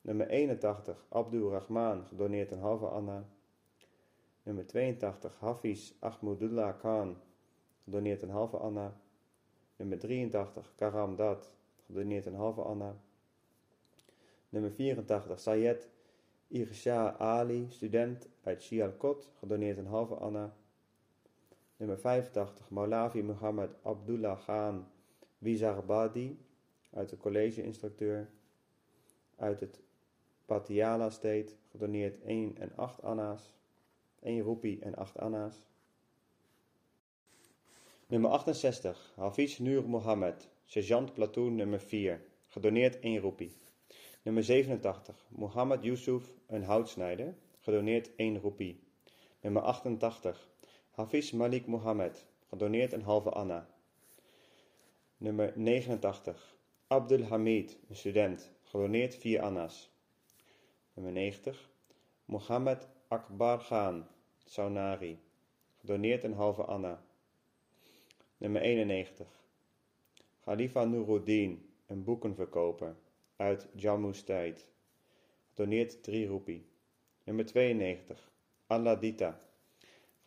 Nummer 0.00 0.28
81, 0.28 1.06
Abdul 1.08 1.50
Rahman, 1.50 2.06
gedoneerd 2.06 2.50
een 2.50 2.60
halve 2.60 2.86
Anna. 2.86 3.24
Nummer 4.42 4.66
82, 4.66 5.38
Hafiz 5.38 5.92
Ahmudullah 5.98 6.78
Khan, 6.78 7.16
gedoneerd 7.84 8.22
een 8.22 8.30
halve 8.30 8.56
Anna. 8.56 9.02
Nummer 9.76 9.98
83, 9.98 10.72
Karam 10.76 11.16
Dat, 11.16 11.54
gedoneerd 11.86 12.26
een 12.26 12.34
halve 12.34 12.62
Anna. 12.62 12.96
Nummer 14.48 14.70
84, 14.70 15.40
Sayed 15.40 15.88
Irsha 16.48 17.16
Ali, 17.18 17.66
student 17.70 18.28
uit 18.42 18.62
Sialkot, 18.62 19.30
gedoneerd 19.38 19.78
een 19.78 19.86
halve 19.86 20.14
Anna. 20.14 20.54
Nummer 21.76 21.98
85, 21.98 22.70
Maulavi 22.70 23.22
Muhammad 23.22 23.70
Abdullah 23.82 24.38
Khan 24.38 24.86
Wizarbadi, 25.38 26.38
uit 26.90 27.08
de 27.08 27.16
college-instructeur. 27.16 28.28
Uit 29.36 29.60
het 29.60 29.80
Patiala 30.46 31.10
State, 31.10 31.52
gedoneerd 31.70 32.22
1 32.22 32.56
en 32.58 32.76
8 32.76 33.02
Anna's. 33.02 33.52
1 34.20 34.42
roepie 34.42 34.80
en 34.80 34.94
8 34.94 35.18
Anna's. 35.18 35.66
Nummer 38.14 38.30
68, 38.30 38.96
Hafiz 39.16 39.58
Nur 39.58 39.82
Mohammed, 39.82 40.48
sergeant 40.66 41.14
platoon 41.14 41.56
nummer 41.56 41.80
4, 41.80 42.20
gedoneerd 42.48 43.00
1 43.00 43.20
roepie. 43.20 43.52
Nummer 44.22 44.44
87, 44.44 45.14
Mohammed 45.28 45.82
Yusuf, 45.82 46.32
een 46.46 46.62
houtsnijder, 46.62 47.34
gedoneerd 47.60 48.10
1 48.16 48.38
roepie. 48.38 48.80
Nummer 49.40 49.62
88, 49.62 50.48
Hafiz 50.90 51.30
Malik 51.30 51.66
Mohammed, 51.66 52.26
gedoneerd 52.48 52.92
een 52.92 53.02
halve 53.02 53.30
Anna. 53.30 53.66
Nummer 55.16 55.52
89, 55.56 56.56
Abdul 56.86 57.22
Hamid, 57.22 57.78
een 57.88 57.96
student, 57.96 58.50
gedoneerd 58.62 59.14
4 59.14 59.40
Anna's. 59.40 59.90
Nummer 60.92 61.12
90, 61.12 61.70
Mohammed 62.24 62.88
Akbar 63.08 63.58
Khan, 63.58 64.06
Saunari, 64.44 65.18
gedoneerd 65.80 66.24
een 66.24 66.34
halve 66.34 66.62
Anna. 66.62 67.03
Nummer 68.44 68.62
91. 68.62 69.26
Khalifa 70.44 70.84
Nuruddin, 70.84 71.68
een 71.86 72.04
boekenverkoper 72.04 72.96
uit 73.36 73.68
Jammu 73.74 74.14
State. 74.14 74.60
Doneert 75.54 76.02
3 76.02 76.26
roepie. 76.26 76.66
Nummer 77.22 77.46
92. 77.46 78.30
Alladita. 78.66 79.40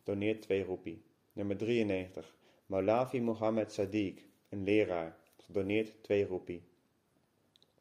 Doneert 0.03 0.41
2 0.41 0.64
roepie. 0.64 1.03
Nummer 1.34 1.57
93. 1.57 2.35
Maulavi 2.65 3.22
Mohammed 3.22 3.72
Sadiq, 3.72 4.22
een 4.49 4.64
leraar. 4.64 5.18
Gedoneerd 5.38 6.03
2 6.03 6.26
roepie. 6.26 6.61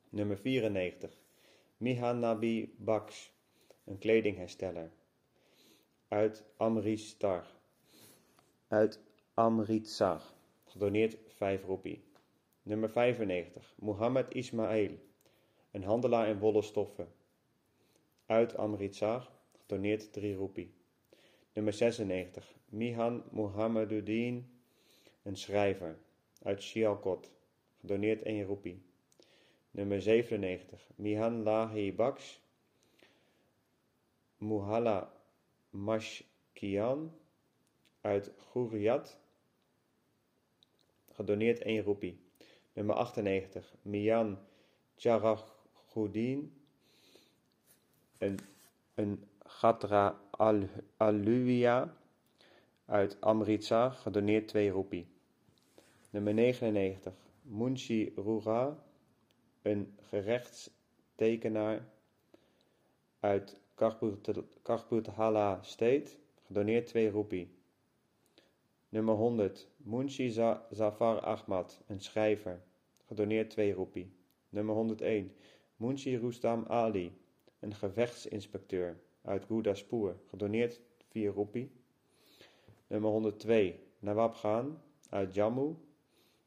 Nummer 0.09 0.37
94. 0.37 1.19
Mihanabi 1.77 2.75
Baksh, 2.77 3.29
een 3.85 3.99
kledinghersteller. 3.99 4.91
Uit 6.09 6.45
Amritsar. 6.57 7.47
Uit 8.69 9.01
Amritsar. 9.39 10.23
Gedoneerd 10.65 11.17
5 11.29 11.65
roepie. 11.65 12.03
Nummer 12.63 12.91
95. 12.91 13.75
Mohammed 13.79 14.35
Ismail, 14.35 14.91
een 15.71 15.85
handelaar 15.85 16.29
in 16.29 16.39
wollen 16.39 16.63
stoffen. 16.63 17.13
Uit 18.27 18.57
Amritsar. 18.57 19.31
Gedoneerd 19.61 20.13
3 20.13 20.35
roepie. 20.35 20.75
Nummer 21.53 21.73
96. 21.73 22.55
Mihan 22.69 23.23
Mohammeduddin, 23.31 24.51
een 25.23 25.37
schrijver. 25.37 25.99
Uit 26.43 26.63
Sialkot. 26.63 27.31
Gedoneerd 27.81 28.23
1 28.23 28.45
roepie. 28.45 28.83
Nummer 29.71 30.03
97. 30.03 30.91
Mihan 30.95 31.43
Lahi 31.43 31.95
Baks. 31.95 32.41
Muhalla 34.37 35.13
Mashkian 35.71 37.13
uit 38.01 38.33
Guriat. 38.53 39.25
Gedoneerd 41.17 41.63
1 41.63 41.83
roepie. 41.83 42.21
Nummer 42.73 42.95
98. 42.95 43.75
Mian 43.83 44.39
Charagoudin. 44.97 46.53
Een, 48.19 48.39
een 48.95 49.25
Aluia 50.97 51.97
uit 52.85 53.21
Amritsar. 53.21 53.91
Gedoneerd 53.91 54.49
2 54.49 54.71
roepie. 54.71 55.07
Nummer 56.11 56.35
99. 56.35 57.15
Munshi 57.43 58.13
Rura. 58.17 58.79
Een 59.63 59.99
gerechtstekenaar 60.01 61.89
uit 63.21 63.61
Karputhala 64.63 65.63
State. 65.63 66.11
Gedoneerd 66.47 66.87
2 66.87 67.11
roepie. 67.11 67.56
Nummer 68.97 69.15
100. 69.15 69.69
Munshi 69.77 70.31
Zafar 70.71 71.21
Ahmad, 71.21 71.83
een 71.87 72.01
schrijver. 72.01 72.63
Gedoneerd 73.07 73.51
2 73.51 73.73
roepie. 73.73 74.13
Nummer 74.49 74.75
101. 74.75 75.33
Munshi 75.77 76.17
Rustam 76.17 76.65
Ali, 76.69 77.13
een 77.61 77.75
gevechtsinspecteur 77.75 79.01
uit 79.23 79.45
Gurdaspur. 79.45 80.17
Gedoneerd 80.27 80.81
4 81.09 81.33
roepie. 81.33 81.71
Nummer 82.87 83.11
102. 83.11 83.75
Nawab 83.99 84.35
Khan 84.35 84.79
uit 85.11 85.35
Jammu. 85.35 85.75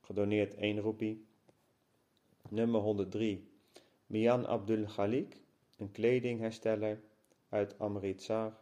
Gedoneerd 0.02 0.56
1 0.56 0.80
roepie. 0.80 1.26
Nummer 2.50 2.82
103. 2.82 3.48
Mian 4.06 4.48
Abdul 4.48 4.86
Khalik, 4.86 5.42
een 5.78 5.92
kledinghersteller 5.92 7.02
uit 7.50 7.80
Amritsar. 7.80 8.54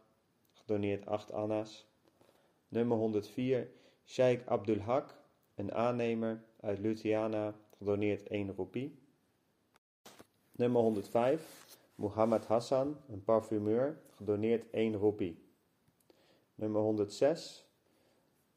Gedoneerd 0.51 1.05
8 1.05 1.31
anna's. 1.31 1.87
Nummer 2.67 2.97
104. 2.97 3.75
Sheikh 4.07 4.47
Abdul 4.47 4.79
Haq, 4.79 5.15
een 5.55 5.73
aannemer 5.73 6.43
uit 6.59 6.79
Ludhiana. 6.79 7.55
Gedoneerd 7.77 8.27
1 8.27 8.53
roepie. 8.55 8.99
Nummer 10.51 10.81
105. 10.81 11.77
Muhammad 11.95 12.45
Hassan, 12.45 12.97
een 13.09 13.23
parfumeur. 13.23 14.01
Gedoneerd 14.15 14.69
1 14.69 14.95
roepie. 14.95 15.37
Nummer 16.55 16.81
106. 16.81 17.65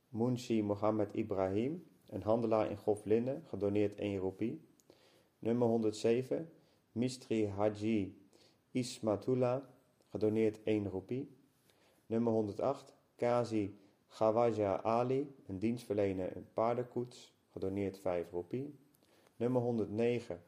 Munshi 0.09 0.63
Mohammed 0.63 1.15
Ibrahim, 1.15 1.87
een 2.07 2.23
handelaar 2.23 2.71
in 2.71 2.77
grof 2.77 3.05
linnen. 3.05 3.45
Gedoneerd 3.49 3.99
1 3.99 4.19
roepie. 4.19 4.61
Nummer 5.39 5.69
107. 5.69 6.51
Mistri 6.93 7.47
Haji 7.47 8.19
Ismatullah, 8.71 9.63
gedoneerd 10.09 10.63
1 10.63 10.89
roepie. 10.89 11.37
Nummer 12.07 12.33
108. 12.33 12.95
Kazi 13.17 13.79
Gawaja 14.13 14.83
Ali, 14.83 15.35
een 15.47 15.59
dienstverlener 15.59 16.37
in 16.37 16.47
paardenkoets, 16.55 17.35
gedoneerd 17.53 17.99
5 17.99 18.31
roepie. 18.31 18.79
Nummer 19.37 19.63
109. 19.63 20.43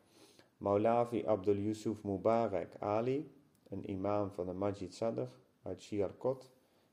Maulavi 0.57 1.25
Abdul 1.27 1.57
Yusuf 1.57 2.03
Mubarak 2.03 2.77
Ali, 2.79 3.33
een 3.69 3.91
imam 3.91 4.31
van 4.31 4.47
de 4.47 4.53
Majid 4.53 4.95
Sadr 4.95 5.23
uit 5.63 5.83
Sialkot, 5.83 6.51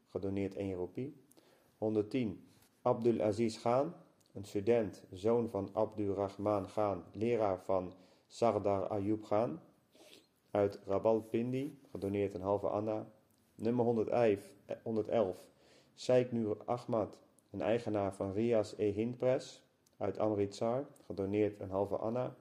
gedoneerd 0.10 0.56
1 0.56 0.74
roepie. 0.74 1.16
110. 1.78 2.48
Abdul 2.82 3.22
Aziz 3.22 3.60
Khan, 3.60 3.94
een 4.34 4.46
student, 4.46 5.04
zoon 5.12 5.50
van 5.50 5.70
Abdul 5.74 6.14
Rahman 6.14 6.66
Khan, 6.66 7.04
leraar 7.12 7.60
van 7.64 7.94
Sardar 8.28 8.88
Ayub 8.88 9.24
Khan, 9.24 9.60
uit 10.52 10.80
Rabalpindi, 10.86 11.80
gedoneerd 11.92 12.34
een 12.34 12.42
halve 12.42 12.68
anna. 12.68 13.12
Nummer 13.56 13.86
111. 14.84 15.48
Sheikh 16.00 16.32
Nur 16.32 16.58
Ahmad, 16.66 17.18
een 17.52 17.62
eigenaar 17.62 18.14
van 18.16 18.34
Rias 18.34 18.74
e 18.78 18.92
Hind 18.92 19.18
Press, 19.18 19.64
uit 19.98 20.20
Amritsar, 20.20 20.86
gedoneerd 21.06 21.60
een 21.60 21.70
halve 21.70 21.96
anna. 21.96 22.36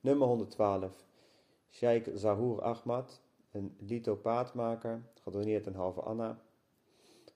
Nummer 0.00 0.26
112. 0.26 1.04
Sheikh 1.70 2.10
Zahur 2.14 2.62
Ahmad, 2.62 3.20
een 3.50 3.76
lithopaatmaker, 3.78 5.02
gedoneerd 5.22 5.66
een 5.66 5.74
halve 5.74 6.00
anna. 6.00 6.42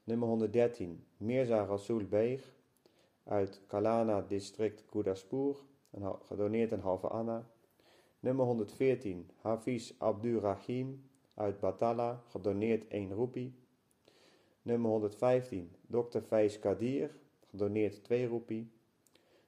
Nummer 0.04 0.28
113. 0.28 1.04
Mirza 1.16 1.64
Rasul 1.64 2.04
Beeg, 2.04 2.52
uit 3.24 3.60
Kalana 3.66 4.20
district 4.20 4.84
Gurdaspur, 4.90 5.56
gedoneerd 6.24 6.72
een 6.72 6.80
halve 6.80 7.08
anna. 7.08 7.50
Nummer 8.20 8.44
114. 8.46 9.30
Hafiz 9.36 9.92
Abdurrahim 9.98 11.10
uit 11.34 11.60
Batala, 11.60 12.22
gedoneerd 12.28 12.88
1 12.88 13.12
roepie. 13.12 13.64
Nummer 14.66 14.90
115. 14.90 15.70
Dr. 15.86 16.20
Faiz 16.20 16.58
Kadir, 16.58 17.10
gedoneerd 17.50 18.04
2 18.04 18.26
roepie. 18.26 18.70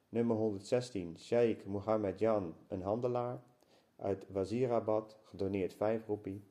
Nummer 0.08 0.36
116. 0.36 1.16
Sheikh 1.18 1.66
Mohammed 1.66 2.18
Jan, 2.18 2.54
een 2.68 2.82
handelaar 2.82 3.42
uit 3.96 4.26
Wazirabad, 4.28 5.16
gedoneerd 5.24 5.74
5 5.74 6.06
roepie. 6.06 6.42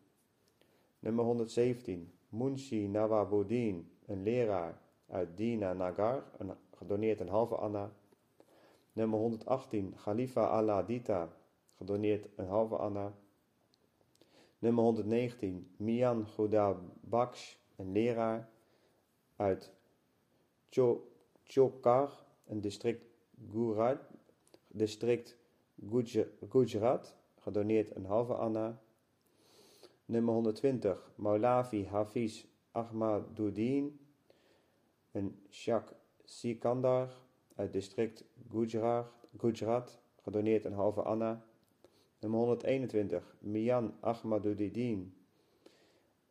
Nummer 0.99 1.25
117. 1.25 2.11
Munshi 2.29 2.87
Nawabuddin, 2.87 3.91
een 4.05 4.23
leraar 4.23 4.81
uit 5.09 5.37
Dina 5.37 5.73
Nagar, 5.73 6.23
gedoneerd 6.77 7.19
een 7.19 7.29
halve 7.29 7.55
anna. 7.55 7.91
Nummer 8.93 9.19
118. 9.19 9.93
Khalifa 9.95 10.47
Aladita, 10.47 11.29
gedoneerd 11.77 12.27
een 12.35 12.47
halve 12.47 12.75
anna. 12.75 13.13
Nummer 14.59 14.83
119. 14.83 15.71
Mian 15.77 16.27
Baksh, 17.01 17.55
een 17.75 17.91
leraar 17.91 18.55
uit 19.37 19.71
Chokar, 21.43 22.25
een 22.45 22.61
district 22.61 23.05
Gujarat, 23.51 23.99
district 24.67 25.37
Gujarat, 26.49 27.15
gedoneerd 27.35 27.95
een 27.95 28.05
halve 28.05 28.33
anna. 28.33 28.81
Nummer 30.05 30.33
120. 30.33 31.11
Maulavi 31.15 31.85
Hafiz 31.85 32.45
Ahmaduddin, 32.71 33.99
een 35.11 35.39
Shak 35.49 35.93
Sikandar 36.23 37.09
uit 37.55 37.73
district 37.73 38.23
Gujarat, 38.49 39.07
Gujarat, 39.37 39.99
gedoneerd 40.21 40.65
een 40.65 40.73
halve 40.73 41.01
anna. 41.01 41.45
Nummer 42.19 42.39
121. 42.39 43.35
Mian 43.39 43.93
Ahmaduddin, 43.99 45.13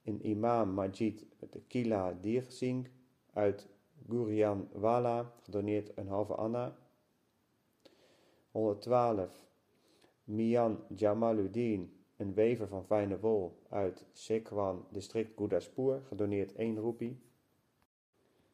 een 0.03 0.27
imam 0.27 0.71
Majid 0.71 1.27
de 1.51 1.61
Kila 1.67 2.13
Dir 2.21 2.45
Singh 2.49 2.89
uit 3.37 3.69
Gurianwala, 4.09 5.33
gedoneerd 5.43 5.97
een 5.97 6.09
halve 6.09 6.35
anna. 6.35 6.77
112. 8.51 9.45
Mian 10.25 10.79
Jamaluddin, 10.89 11.93
een 12.17 12.35
wever 12.35 12.69
van 12.69 12.85
fijne 12.85 13.21
wol 13.21 13.63
uit 13.69 14.07
Sekwan, 14.13 14.87
district 14.91 15.33
Gurdaspur, 15.37 16.01
gedoneerd 16.07 16.55
1 16.55 16.79
roepie. 16.79 17.21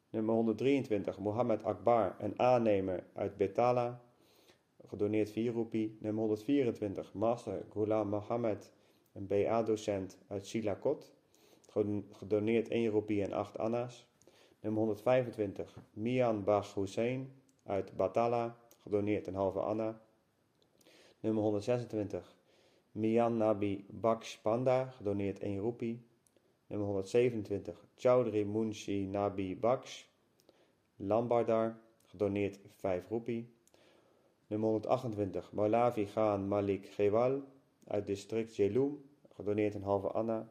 Nummer 0.09 0.35
123. 0.35 1.19
Mohammed 1.19 1.63
Akbar, 1.63 2.15
een 2.19 2.39
aannemer 2.39 3.03
uit 3.13 3.37
Betala, 3.37 4.01
gedoneerd 4.87 5.29
4 5.31 5.51
roepie. 5.51 5.97
Nummer 5.99 6.21
124. 6.21 7.13
Master 7.13 7.65
Ghulam 7.69 8.09
Mohammed, 8.09 8.71
een 9.13 9.27
BA-docent 9.27 10.17
uit 10.27 10.47
Silakot, 10.47 11.13
gedoneerd 12.11 12.67
1 12.67 12.89
roepie 12.89 13.23
en 13.23 13.33
8 13.33 13.57
anna's. 13.57 14.11
Nummer 14.63 14.81
125. 14.81 15.75
Mian 15.93 16.43
Bach 16.43 16.73
Hussein 16.75 17.33
uit 17.65 17.95
Batala, 17.95 18.57
gedoneerd 18.83 19.27
een 19.27 19.35
halve 19.35 19.59
anna. 19.59 20.01
Nummer 21.19 21.43
126. 21.43 22.35
Mian 22.91 23.37
Nabi 23.37 23.85
Baksh 23.89 24.37
Panda, 24.41 24.85
gedoneerd 24.85 25.39
1 25.39 25.57
roepie. 25.57 26.05
Nummer 26.67 26.87
127. 26.87 27.87
Chaudhry 27.95 28.43
Munshi 28.43 29.05
Nabi 29.05 29.59
Baksh, 29.59 30.03
Lambardar, 30.95 31.79
gedoneerd 32.01 32.59
5 32.69 33.07
roepie. 33.07 33.53
Nummer 34.47 34.69
128. 34.69 35.51
Maulavi 35.51 36.05
Khan 36.05 36.47
Malik 36.47 36.85
Gewal 36.85 37.41
uit 37.87 38.07
district 38.07 38.55
Jelum, 38.55 39.09
gedoneerd 39.35 39.75
een 39.75 39.83
halve 39.83 40.07
anna. 40.07 40.49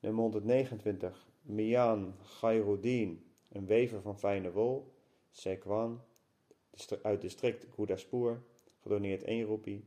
Nummer 0.00 0.22
129, 0.22 1.31
Mian 1.42 2.14
Khairuddin, 2.38 3.24
een 3.48 3.66
wever 3.66 4.02
van 4.02 4.18
fijne 4.18 4.52
wol. 4.52 4.92
Sekwan, 5.30 6.00
uit 7.02 7.20
district 7.20 7.66
Gurdaspur, 7.74 8.42
gedoneerd 8.80 9.22
1 9.22 9.44
roepie. 9.44 9.84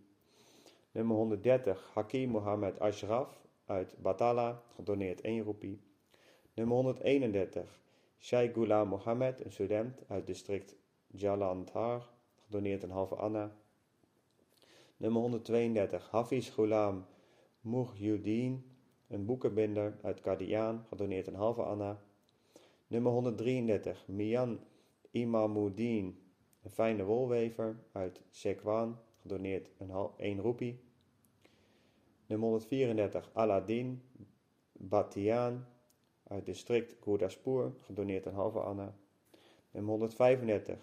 Nummer 0.91 1.15
130, 1.15 1.91
Hakim 1.93 2.29
Mohammed 2.29 2.79
Ashraf, 2.79 3.47
uit 3.65 3.95
Batala, 4.01 4.63
gedoneerd 4.75 5.21
1 5.21 5.43
roepie. 5.43 5.81
Nummer 6.53 6.75
131, 6.75 7.79
Sheikh 8.19 8.53
Ghulam 8.53 8.87
Mohammed, 8.87 9.45
een 9.45 9.51
student 9.51 10.01
uit 10.07 10.27
district 10.27 10.75
Jalandhar, 11.07 12.09
gedoneerd 12.45 12.83
een 12.83 12.91
halve 12.91 13.15
anna. 13.15 13.55
Nummer 14.97 15.21
132, 15.21 16.09
Hafiz 16.11 16.49
Ghulam 16.49 17.05
Muhyuddin, 17.61 18.74
een 19.15 19.25
boekenbinder 19.25 19.97
uit 20.01 20.21
Kadian, 20.21 20.85
gedoneerd 20.87 21.27
een 21.27 21.35
halve 21.35 21.61
anna. 21.63 22.01
Nummer 22.87 23.11
133, 23.11 24.07
Mian 24.07 24.59
Imamuddin, 25.11 26.19
een 26.63 26.69
fijne 26.69 27.03
wolwever 27.03 27.75
uit 27.91 28.21
Sekwan, 28.29 28.97
gedoneerd 29.21 29.69
een 29.77 30.09
1 30.17 30.39
roepie. 30.39 30.79
Nummer 32.25 32.47
134, 32.47 33.29
Aladdin 33.33 34.01
Batian, 34.71 35.65
uit 36.27 36.45
district 36.45 36.95
Gurdaspur, 37.01 37.73
gedoneerd 37.81 38.25
een 38.25 38.33
halve 38.33 38.59
anna. 38.59 38.95
Nummer 39.71 39.91
135, 39.91 40.77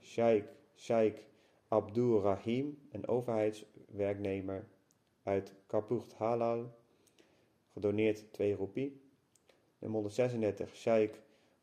Sheikh, 0.00 0.48
Sheikh 0.76 1.20
Abdul 1.68 2.20
Rahim, 2.20 2.78
een 2.90 3.08
overheidswerknemer 3.08 4.66
uit 5.22 5.54
Kapucht 5.66 6.14
Halal, 6.14 6.77
gedoneerd 7.78 8.32
2 8.32 8.54
roepie. 8.54 9.00
Nummer 9.78 10.00
136, 10.00 10.76
Sheikh 10.76 11.14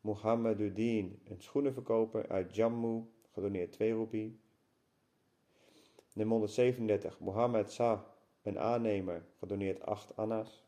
Mohammeduddin, 0.02 1.20
een 1.24 1.42
schoenenverkoper 1.42 2.28
uit 2.30 2.56
Jammu, 2.56 3.04
gedoneerd 3.32 3.72
2 3.72 3.92
roepie. 3.92 4.40
Nummer 6.14 6.38
137, 6.38 7.20
Mohammed 7.20 7.72
Sa, 7.72 8.06
een 8.42 8.60
aannemer, 8.60 9.26
gedoneerd 9.40 9.82
8 9.82 10.16
anna's. 10.16 10.64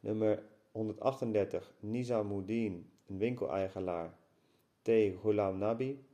Nummer 0.00 0.42
138, 0.72 1.74
Nizamuddin, 1.80 2.90
een 3.06 3.18
winkeleigenaar, 3.18 4.18
T. 4.82 4.88
Ghulam 5.20 5.58
Nabi, 5.58 6.04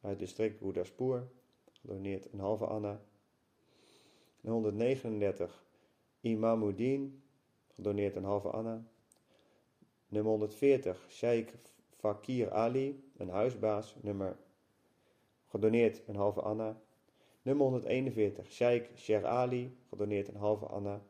uit 0.00 0.18
district 0.18 0.58
Gurdaspur, 0.58 1.28
gedoneerd 1.80 2.32
een 2.32 2.40
halve 2.40 2.66
anna. 2.66 3.00
139, 4.40 5.64
Imamuddin, 6.22 7.22
gedoneerd 7.74 8.16
een 8.16 8.24
halve 8.24 8.48
anna. 8.48 8.82
Nummer 10.08 10.30
140, 10.30 11.06
Sheikh 11.08 11.54
Fakir 11.98 12.52
Ali, 12.52 13.10
een 13.16 13.28
huisbaas, 13.28 13.96
nummer 14.00 14.36
gedoneerd 15.48 16.02
een 16.06 16.16
halve 16.16 16.40
anna. 16.40 16.80
Nummer 17.42 17.64
141, 17.64 18.52
Sheikh 18.52 18.96
Sher 18.96 19.26
Ali, 19.26 19.76
gedoneerd 19.88 20.28
een 20.28 20.36
halve 20.36 20.66
anna. 20.66 21.00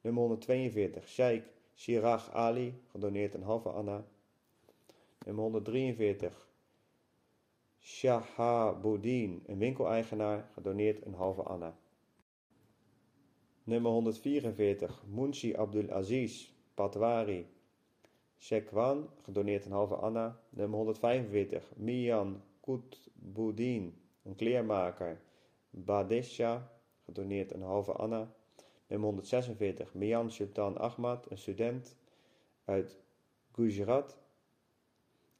Nummer 0.00 0.22
142, 0.22 1.08
Sheikh 1.08 1.44
Shirach 1.80 2.30
Ali, 2.32 2.74
gedoneerd 2.90 3.34
een 3.34 3.42
halve 3.42 3.68
anna. 3.68 4.04
Nummer 5.24 5.42
143, 5.42 6.48
Shahabuddin, 7.78 9.42
een 9.46 9.58
winkeleigenaar, 9.58 10.50
gedoneerd 10.52 11.06
een 11.06 11.14
halve 11.14 11.42
anna. 11.42 11.74
Nummer 13.70 13.90
144, 13.90 15.02
Munshi 15.06 15.54
Abdul 15.54 15.92
Aziz, 15.92 16.52
Patwari, 16.74 17.46
Shekwan, 18.38 19.08
gedoneerd 19.22 19.64
een 19.64 19.72
halve 19.72 19.94
anna. 19.94 20.40
Nummer 20.48 20.76
145, 20.76 21.72
Mian 21.76 22.42
Kutbuddin, 22.60 23.94
een 24.22 24.34
kleermaker, 24.34 25.20
Badesha, 25.70 26.72
gedoneerd 27.04 27.52
een 27.52 27.62
halve 27.62 27.92
anna. 27.92 28.32
Nummer 28.86 29.08
146, 29.08 29.94
Mian 29.94 30.30
Sultan 30.30 30.78
Ahmad, 30.78 31.30
een 31.30 31.38
student 31.38 31.96
uit 32.64 32.96
Gujarat, 33.52 34.18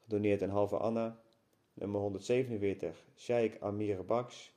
gedoneerd 0.03 0.41
een 0.41 0.51
halve 0.51 0.77
anna. 0.77 1.21
Nummer 1.75 2.01
147, 2.01 3.05
Sheikh 3.17 3.63
Amir 3.63 4.05
Baksh, 4.05 4.49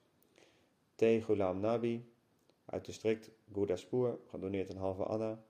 T. 0.95 1.01
Ghulam 1.01 1.59
Nabi, 1.59 2.11
uit 2.65 2.85
district 2.85 3.31
Gurdaspur, 3.53 4.19
gedoneerd 4.27 4.69
een 4.69 4.77
halve 4.77 5.03
anna. 5.03 5.43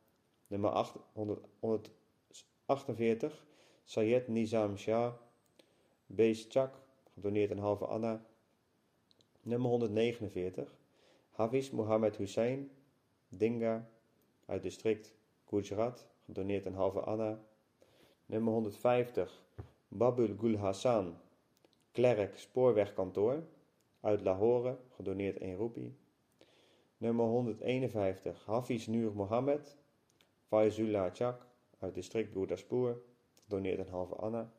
Nummer 0.47 0.69
8, 0.69 0.95
148, 1.13 3.45
Sayed 3.83 4.27
Nizam 4.27 4.77
Shah, 4.77 5.13
Bees 6.05 6.45
Chak, 6.49 6.75
gedoneerd 7.13 7.51
een 7.51 7.59
halve 7.59 7.85
anna. 7.85 8.25
Nummer 9.41 9.69
149, 9.69 10.77
Hafiz 11.29 11.69
Mohammed 11.69 12.17
Hussein, 12.17 12.71
Dinga, 13.29 13.89
uit 14.45 14.61
district 14.61 15.13
Gujarat, 15.45 16.07
gedoneerd 16.25 16.65
een 16.65 16.75
halve 16.75 16.99
anna. 16.99 17.39
Nummer 18.25 18.53
150, 18.53 19.43
Babul 19.87 20.35
Gul 20.37 20.57
Hassan, 20.57 21.17
klerk 21.91 22.37
spoorwegkantoor, 22.37 23.43
uit 23.99 24.21
Lahore, 24.21 24.77
gedoneerd 24.89 25.37
1 25.37 25.55
roepie. 25.55 26.01
Nummer 27.03 27.25
151, 27.25 28.45
Hafiz 28.45 28.87
Nur 28.87 29.11
Mohammed, 29.11 29.77
Faizullah 30.47 31.11
Chak, 31.13 31.45
uit 31.79 31.95
district 31.95 32.31
Gurdaspur, 32.31 32.97
gedoneerd 33.43 33.79
een 33.79 33.89
halve 33.89 34.15
anna. 34.15 34.51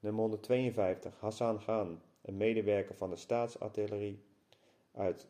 Nummer 0.00 0.20
152, 0.20 1.20
Hassan 1.20 1.58
Khan, 1.58 2.00
een 2.22 2.36
medewerker 2.36 2.94
van 2.94 3.10
de 3.10 3.16
staatsartillerie, 3.16 4.22
uit 4.92 5.28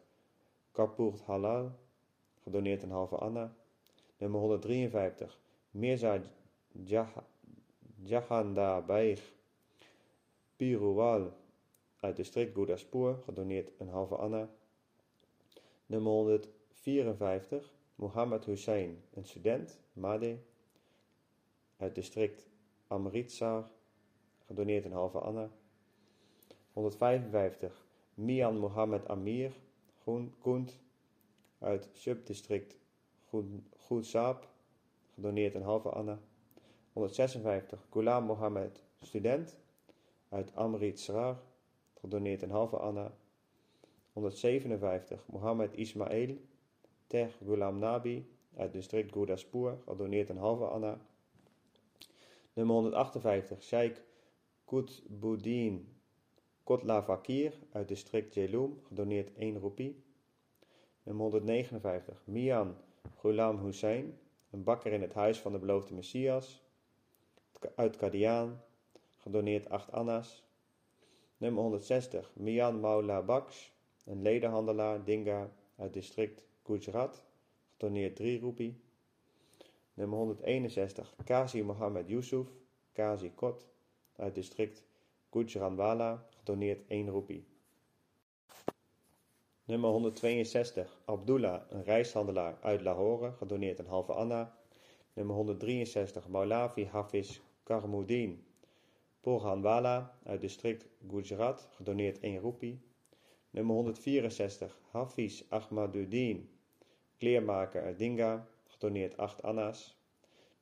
Kapurt 0.73 1.20
Halal, 1.20 1.70
gedoneerd 2.43 2.82
een 2.82 2.91
halve 2.91 3.16
anna. 3.16 3.55
Nummer 4.16 4.41
153, 4.41 5.41
Mirza 5.70 6.20
Jahandar 8.03 8.85
Baig 8.85 9.32
Piruwal 10.57 11.32
uit 12.01 12.16
district 12.16 12.55
Gurdaspur, 12.55 13.16
gedoneerd 13.24 13.70
een 13.78 13.89
halve 13.89 14.16
anna. 14.16 14.49
Nummer 15.90 16.12
154, 16.12 17.74
Mohammed 17.94 18.44
Hussein, 18.44 19.02
een 19.14 19.24
student, 19.24 19.80
Made, 19.92 20.38
uit 21.76 21.94
district 21.94 22.48
Amritsar, 22.86 23.70
gedoneerd 24.46 24.84
een 24.84 24.92
halve 24.92 25.18
anna. 25.18 25.50
155, 26.72 27.86
Mian 28.14 28.58
Mohammed 28.58 29.08
Amir, 29.08 29.52
Koent, 30.38 30.78
uit 31.58 31.88
subdistrict 31.92 32.76
Goedsaap, 33.76 34.48
gedoneerd 35.14 35.54
een 35.54 35.62
halve 35.62 35.88
anna. 35.88 36.18
156, 36.92 37.86
Ghulam 37.90 38.24
Mohammed, 38.24 38.84
student, 39.00 39.56
uit 40.28 40.54
Amritsar, 40.54 41.40
gedoneerd 42.00 42.42
een 42.42 42.50
halve 42.50 42.76
anna. 42.76 43.12
157, 44.20 45.24
Mohammed 45.26 45.74
Ismail, 45.74 46.36
Ter 47.06 47.30
Ghulam 47.44 47.78
Nabi, 47.78 48.26
uit 48.56 48.72
district 48.72 49.12
Gurdaspur, 49.12 49.78
gedoneerd 49.86 50.28
een 50.28 50.36
halve 50.36 50.64
anna. 50.64 51.01
Nummer 52.52 52.74
158, 52.74 53.62
Sheikh 53.62 54.01
Qutbuddin 54.64 55.88
Kotla 56.64 57.02
Fakir, 57.02 57.52
uit 57.72 57.88
district 57.88 58.34
Jelum, 58.34 58.80
gedoneerd 58.88 59.30
1 59.36 59.59
roepie. 59.59 60.05
Nummer 61.02 61.22
159, 61.22 62.22
Mian 62.24 62.76
Ghulam 63.18 63.59
Hussein, 63.64 64.18
een 64.51 64.64
bakker 64.64 64.92
in 64.92 65.01
het 65.01 65.14
huis 65.14 65.38
van 65.38 65.52
de 65.52 65.59
beloofde 65.59 65.94
Messias, 65.94 66.62
uit 67.74 67.97
Kadiaan, 67.97 68.62
gedoneerd 69.16 69.68
8 69.68 69.92
anna's. 69.92 70.44
Nummer 71.36 71.62
160, 71.62 72.30
Mian 72.34 72.80
Maula 72.80 73.22
Baks, 73.22 73.72
een 74.05 74.22
ledenhandelaar, 74.22 75.05
Dinga, 75.05 75.51
uit 75.77 75.93
district 75.93 76.44
Gujarat, 76.62 77.24
gedoneerd 77.72 78.16
3 78.16 78.40
roepie. 78.40 78.81
Nummer 79.94 80.18
161, 80.18 81.14
Kazi 81.24 81.62
Mohammed 81.62 82.09
Yusuf, 82.09 82.47
Kazi 82.93 83.31
Kot, 83.35 83.68
uit 84.16 84.35
district 84.35 84.85
Gujranwala, 85.31 86.27
gedoneerd 86.39 86.86
1 86.86 87.09
roepie. 87.09 87.44
Nummer 89.64 89.90
162, 89.90 91.01
Abdullah, 91.05 91.62
een 91.68 91.85
reishandelaar 91.85 92.59
uit 92.60 92.81
Lahore, 92.81 93.32
gedoneerd 93.32 93.78
een 93.78 93.86
halve 93.86 94.12
anna. 94.12 94.56
Nummer 95.12 95.35
163, 95.36 96.28
Maulavi 96.28 96.86
Hafiz 96.86 97.40
Karmuddin, 97.62 98.44
Porhanwala, 99.20 100.18
uit 100.24 100.40
district 100.40 100.86
Gujarat, 101.09 101.68
gedoneerd 101.70 102.20
1 102.20 102.39
roepie. 102.39 102.81
Nummer 103.51 103.74
164, 103.74 104.78
Hafiz 104.90 105.43
Ahmaduddin, 105.48 106.48
kleermaker 107.18 107.82
uit 107.82 107.98
Dinga, 107.98 108.47
gedoneerd 108.66 109.16
8 109.16 109.43
anna's. 109.43 109.97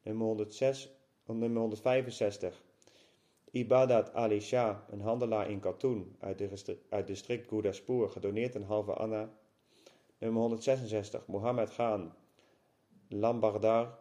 Nummer, 0.03 0.27
106, 0.27 0.89
nummer 1.27 1.61
165, 1.61 2.63
Ibadat 3.51 4.15
Ali 4.15 4.41
Shah, 4.41 4.79
een 4.91 5.01
handelaar 5.01 5.51
in 5.51 5.61
Katoen 5.61 6.17
uit, 6.19 6.39
de, 6.39 6.79
uit 6.89 7.07
district 7.07 7.49
Gurdaspur, 7.49 8.09
gedoneerd 8.11 8.55
een 8.55 8.65
halve 8.65 8.93
anna. 8.93 9.31
Nummer 10.19 10.41
166, 10.41 11.27
Mohammed 11.27 11.71
Khan, 11.71 12.13
Lambardar 13.09 13.99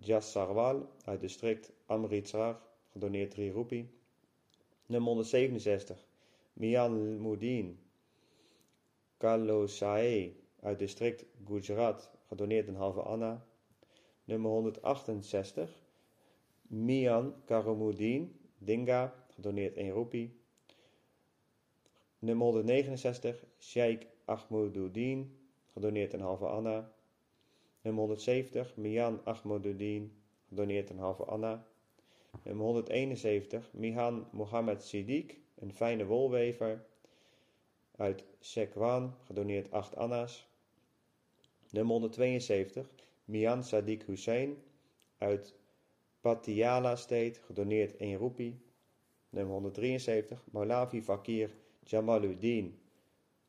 Jassarwal 0.00 0.88
uit 1.04 1.20
district 1.20 1.72
Amritsar, 1.86 2.60
gedoneerd 2.92 3.30
3 3.30 3.52
roepie. 3.52 3.90
Nummer 4.86 5.08
167, 5.08 6.06
Mian 6.52 7.20
Mudin 7.22 7.78
Kalosae 9.16 10.36
uit 10.60 10.78
district 10.78 11.24
Gujarat, 11.44 12.10
gedoneerd 12.28 12.68
een 12.68 12.76
halve 12.76 13.00
anna. 13.00 13.44
Nummer 14.24 14.50
168, 14.50 15.82
Mian 16.62 17.34
Karomudin 17.44 18.36
Dinga, 18.58 19.14
gedoneerd 19.34 19.76
1 19.76 19.90
roepie. 19.90 20.40
Nummer 22.18 22.46
169, 22.46 23.44
Sheikh 23.58 24.06
Ahmaduddin, 24.24 25.36
gedoneerd 25.72 26.12
een 26.12 26.20
halve 26.20 26.46
anna. 26.46 26.92
Nummer 27.82 28.02
170, 28.02 28.76
Mian 28.76 29.20
Ahmaduddin, 29.24 30.12
gedoneerd 30.48 30.90
een 30.90 30.98
halve 30.98 31.24
anna. 31.24 31.66
Nummer 32.42 32.64
171, 32.64 33.72
Mihan 33.72 34.26
Mohammed 34.32 34.82
Siddiq, 34.82 35.34
een 35.54 35.72
fijne 35.72 36.04
wolwever 36.04 36.86
uit 37.96 38.24
Sekwan, 38.40 39.14
gedoneerd 39.24 39.70
8 39.70 39.96
anna's. 39.96 40.48
Nummer 41.70 41.92
172, 41.92 42.90
Mian 43.24 43.62
Sadiq 43.64 44.04
Hussein 44.06 44.56
uit 45.18 45.54
Patiala 46.20 46.96
State, 46.96 47.40
gedoneerd 47.40 47.96
1 47.96 48.16
roepie. 48.16 48.60
Nummer 49.28 49.52
173, 49.52 50.44
Maulavi 50.52 51.02
Fakir 51.02 51.50
Jamaluddin 51.84 52.80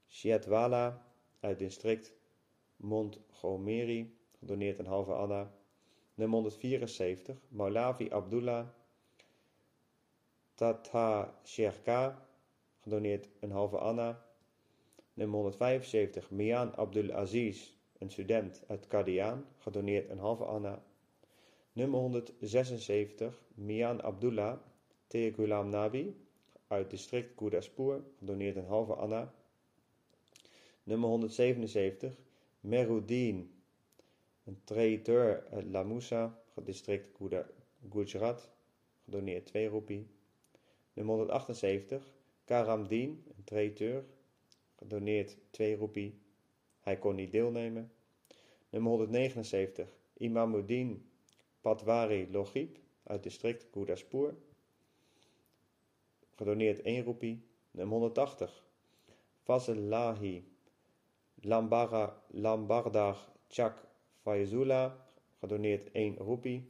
Shiatwala 0.07 1.06
uit 1.40 1.60
district 1.60 2.14
Montgomery, 2.76 4.11
gedoneerd 4.40 4.80
een 4.80 4.86
halve 4.86 5.14
anna. 5.14 5.52
Nummer 6.15 6.36
174, 6.36 7.38
Maulavi 7.48 8.10
Abdullah 8.10 8.68
Tata 10.53 11.40
Sherka, 11.44 12.28
gedoneerd 12.80 13.30
een 13.40 13.52
halve 13.52 13.78
anna. 13.78 14.26
Nummer 15.18 15.38
175, 15.38 16.30
Mian 16.31 16.76
Abdul 16.76 17.11
Aziz, 17.11 17.73
een 17.98 18.10
student 18.10 18.64
uit 18.68 18.88
Kadian, 18.88 19.45
gedoneerd 19.57 20.10
een 20.10 20.19
halve 20.19 20.44
anna. 20.44 20.84
Nummer 21.73 21.99
176, 21.99 23.41
Mian 23.53 24.03
Abdullah 24.03 24.57
Te 25.07 25.31
Ghulam 25.35 25.69
Nabi, 25.69 26.15
uit 26.68 26.89
district 26.89 27.38
Gurdaspur, 27.38 28.03
gedoneerd 28.18 28.56
een 28.56 28.65
halve 28.65 28.94
anna. 28.94 29.34
Nummer 30.84 31.10
177, 31.10 32.18
Meruddin, 32.60 33.61
een 34.44 34.61
traiteur 34.64 35.48
uit 35.52 35.65
Lamusa, 35.65 36.41
district 36.64 37.18
Gujarat, 37.89 38.52
gedoneerd 39.06 39.45
2 39.45 39.68
roepie. 39.68 40.07
Nummer 40.94 41.15
178, 41.15 42.14
Karamdin, 42.45 43.23
een 43.38 43.44
traiteur, 43.44 44.03
gedoneerd 44.77 45.37
2 45.49 45.75
roepie. 45.75 46.19
Hij 46.79 46.97
kon 46.97 47.15
niet 47.15 47.31
deelnemen. 47.31 47.91
Nummer 48.69 48.91
179, 48.91 49.97
Imamuddin 50.17 51.09
Patwari 51.61 52.31
Logip 52.31 52.79
uit 53.03 53.23
district 53.23 53.67
Gurdaspur, 53.71 54.35
gedoneerd 56.35 56.81
1 56.81 57.03
roepie. 57.03 57.45
Nummer 57.71 57.97
180, 57.97 58.65
Fazelahi 59.43 60.47
Lambardar 62.31 63.17
Chak 63.47 63.87
Fayzula, 64.21 65.05
gedoneerd 65.39 65.91
1 65.91 66.17
roepie. 66.17 66.69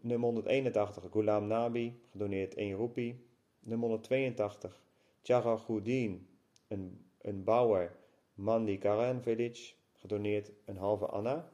Nummer 0.00 0.28
181, 0.28 1.10
Ghulam 1.10 1.46
Nabi, 1.46 2.00
gedoneerd 2.10 2.54
1 2.54 2.72
roepie. 2.72 3.24
Nummer 3.60 3.88
182, 3.88 4.82
Charagoudin, 5.22 6.28
een, 6.68 7.04
een 7.20 7.44
bouwer, 7.44 7.96
Mandi 8.34 8.80
Village, 9.20 9.72
gedoneerd 9.92 10.52
een 10.64 10.76
halve 10.76 11.06
anna. 11.06 11.48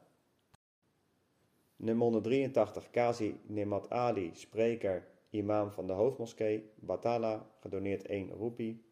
Nummer 1.76 2.04
183, 2.04 2.90
Kazi 2.90 3.40
Nemat 3.46 3.90
Ali, 3.90 4.30
spreker, 4.34 5.06
imam 5.30 5.70
van 5.70 5.86
de 5.86 5.92
hoofdmoskee, 5.92 6.70
Batala, 6.74 7.50
gedoneerd 7.60 8.06
1 8.06 8.30
roepie. 8.30 8.84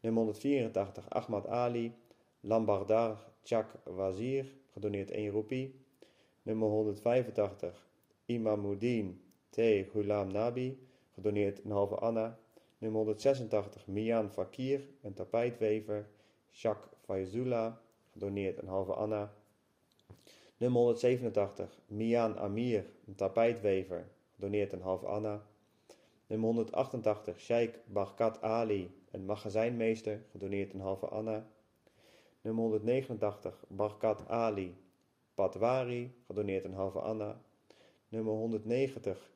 Nummer 0.00 0.22
184, 0.22 1.10
Ahmad 1.10 1.46
Ali, 1.46 1.94
Lambardar 2.40 3.32
Chak 3.42 3.74
Wazir, 3.84 4.54
gedoneerd 4.72 5.10
1 5.10 5.30
roepie. 5.30 5.80
Nummer 6.42 6.68
185, 6.68 7.88
Imamuddin 8.26 9.20
T. 9.50 9.56
Ghulam 9.90 10.32
Nabi, 10.32 10.78
gedoneerd 11.14 11.64
een 11.64 11.70
halve 11.70 11.94
anna. 11.94 12.38
Nummer 12.86 13.04
186, 13.04 13.86
Mian 13.86 14.30
Fakir, 14.30 14.80
een 15.02 15.14
tapijtwever, 15.14 16.08
Shak 16.52 16.88
Faizullah, 17.04 17.72
gedoneerd 18.12 18.58
een 18.58 18.68
halve 18.68 18.92
anna. 18.92 19.32
Nummer 20.56 20.80
187, 20.80 21.78
Mian 21.86 22.38
Amir, 22.38 22.84
een 23.06 23.14
tapijtwever, 23.14 24.08
gedoneerd 24.34 24.72
een 24.72 24.80
halve 24.80 25.06
anna. 25.06 25.42
Nummer 26.26 26.46
188, 26.48 27.40
Sheikh 27.40 27.78
Barkat 27.84 28.42
Ali, 28.42 28.90
een 29.10 29.24
magazijnmeester, 29.24 30.24
gedoneerd 30.30 30.74
een 30.74 30.80
halve 30.80 31.06
anna. 31.06 31.46
Nummer 32.40 32.62
189, 32.62 33.64
Barkat 33.68 34.28
Ali, 34.28 34.76
Patwari, 35.34 36.14
gedoneerd 36.26 36.64
een 36.64 36.74
halve 36.74 36.98
anna. 36.98 37.40
Nummer 38.08 38.34
190, 38.34 39.30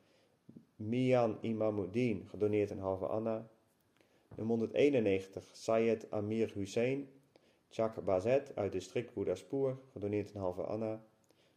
Mian 0.89 1.37
Imamuddin, 1.41 2.27
gedoneerd 2.29 2.69
een 2.69 2.79
halve 2.79 3.05
anna. 3.05 3.47
Nummer 4.35 4.57
191, 4.57 5.49
Sayed 5.53 6.11
Amir 6.11 6.51
Hussein, 6.53 7.09
Chak 7.69 8.03
Bazet 8.03 8.55
uit 8.55 8.71
district 8.71 9.11
Gurdaspur, 9.11 9.77
gedoneerd 9.91 10.33
een 10.33 10.41
halve 10.41 10.61
anna. 10.61 11.03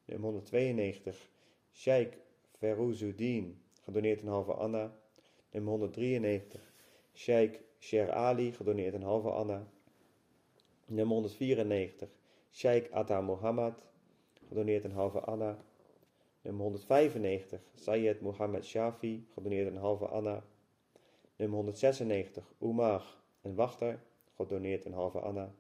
Nummer 0.04 0.30
192, 0.30 1.30
Sheikh 1.72 2.16
Feruzuddin, 2.58 3.62
gedoneerd 3.82 4.22
een 4.22 4.28
halve 4.28 4.52
anna. 4.52 4.92
Nummer 5.50 5.70
193, 5.70 6.72
Sheikh 7.12 7.60
Sher 7.78 8.12
Ali, 8.12 8.52
gedoneerd 8.52 8.94
een 8.94 9.02
halve 9.02 9.30
anna. 9.30 9.66
Nummer 10.86 11.14
194, 11.14 12.08
Sheikh 12.50 12.92
Atta 12.92 13.20
Mohammed, 13.20 13.74
gedoneerd 14.48 14.84
een 14.84 14.92
halve 14.92 15.20
anna. 15.20 15.58
Nummer 16.44 16.64
195, 16.64 17.60
Sayed 17.74 18.20
Mohammed 18.20 18.64
Shafi, 18.64 19.26
gedoneerd 19.34 19.66
een 19.66 19.76
halve 19.76 20.06
anna. 20.06 20.44
Nummer 21.36 21.56
196, 21.56 22.52
Umar, 22.60 23.16
een 23.42 23.54
wachter, 23.54 24.02
gedoneerd 24.36 24.84
een 24.84 24.92
halve 24.92 25.20
anna. 25.20 25.54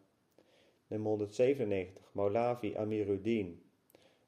Nummer 0.86 1.08
197, 1.08 2.12
Maulavi 2.12 2.74
Amiruddin, 2.76 3.62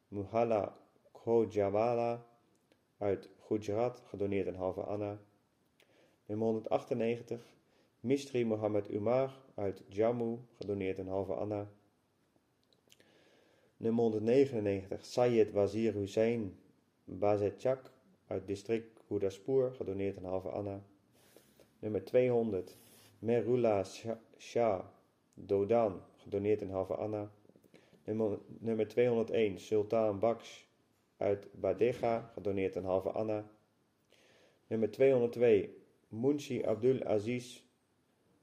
Muhalla 0.09 0.77
Khojawala 1.13 2.27
uit 2.99 3.29
Gujarat, 3.39 4.03
gedoneerd 4.07 4.47
een 4.47 4.57
halve 4.57 4.81
anna. 4.81 5.19
Nummer 6.27 6.47
198, 6.47 7.41
Mistri 8.01 8.45
Mohammed 8.45 8.91
Umar 8.91 9.31
uit 9.55 9.83
Jammu, 9.89 10.39
gedoneerd 10.59 10.99
een 10.99 11.09
halve 11.09 11.35
anna. 11.35 11.69
Nummer 13.79 14.03
199, 14.03 15.05
Sayed 15.05 15.53
Wazir 15.53 15.93
Hussein 15.93 16.57
Bazetchak 17.07 17.91
uit 18.29 18.47
district 18.47 19.03
Gurdaspur, 19.09 19.73
gedoneerd 19.73 20.17
een 20.17 20.25
halve 20.25 20.49
anna. 20.49 20.81
Nummer 21.79 22.05
200, 22.05 22.77
Merula 23.19 23.85
Shah 24.39 24.85
Dodan, 25.35 26.03
gedoneerd 26.17 26.61
een 26.61 26.71
halve 26.71 26.95
anna. 26.95 27.31
Nummer, 28.05 28.39
nummer 28.59 28.89
201, 28.89 29.59
Sultan 29.59 30.19
Baksh 30.19 30.63
uit 31.17 31.47
Badega, 31.61 32.31
gedoneerd 32.35 32.77
een 32.77 32.85
halve 32.85 33.11
anna. 33.11 33.45
Nummer 34.67 34.91
202, 34.91 35.77
Munshi 36.09 36.63
Abdul 36.65 37.05
Aziz, 37.05 37.63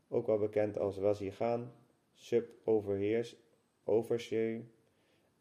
ook 0.07 0.27
wel 0.27 0.38
bekend 0.38 0.77
als 0.77 0.97
Wazir 0.97 1.31
Khan, 1.31 1.72
sub-overheers, 2.14 3.35
overseer 3.84 4.61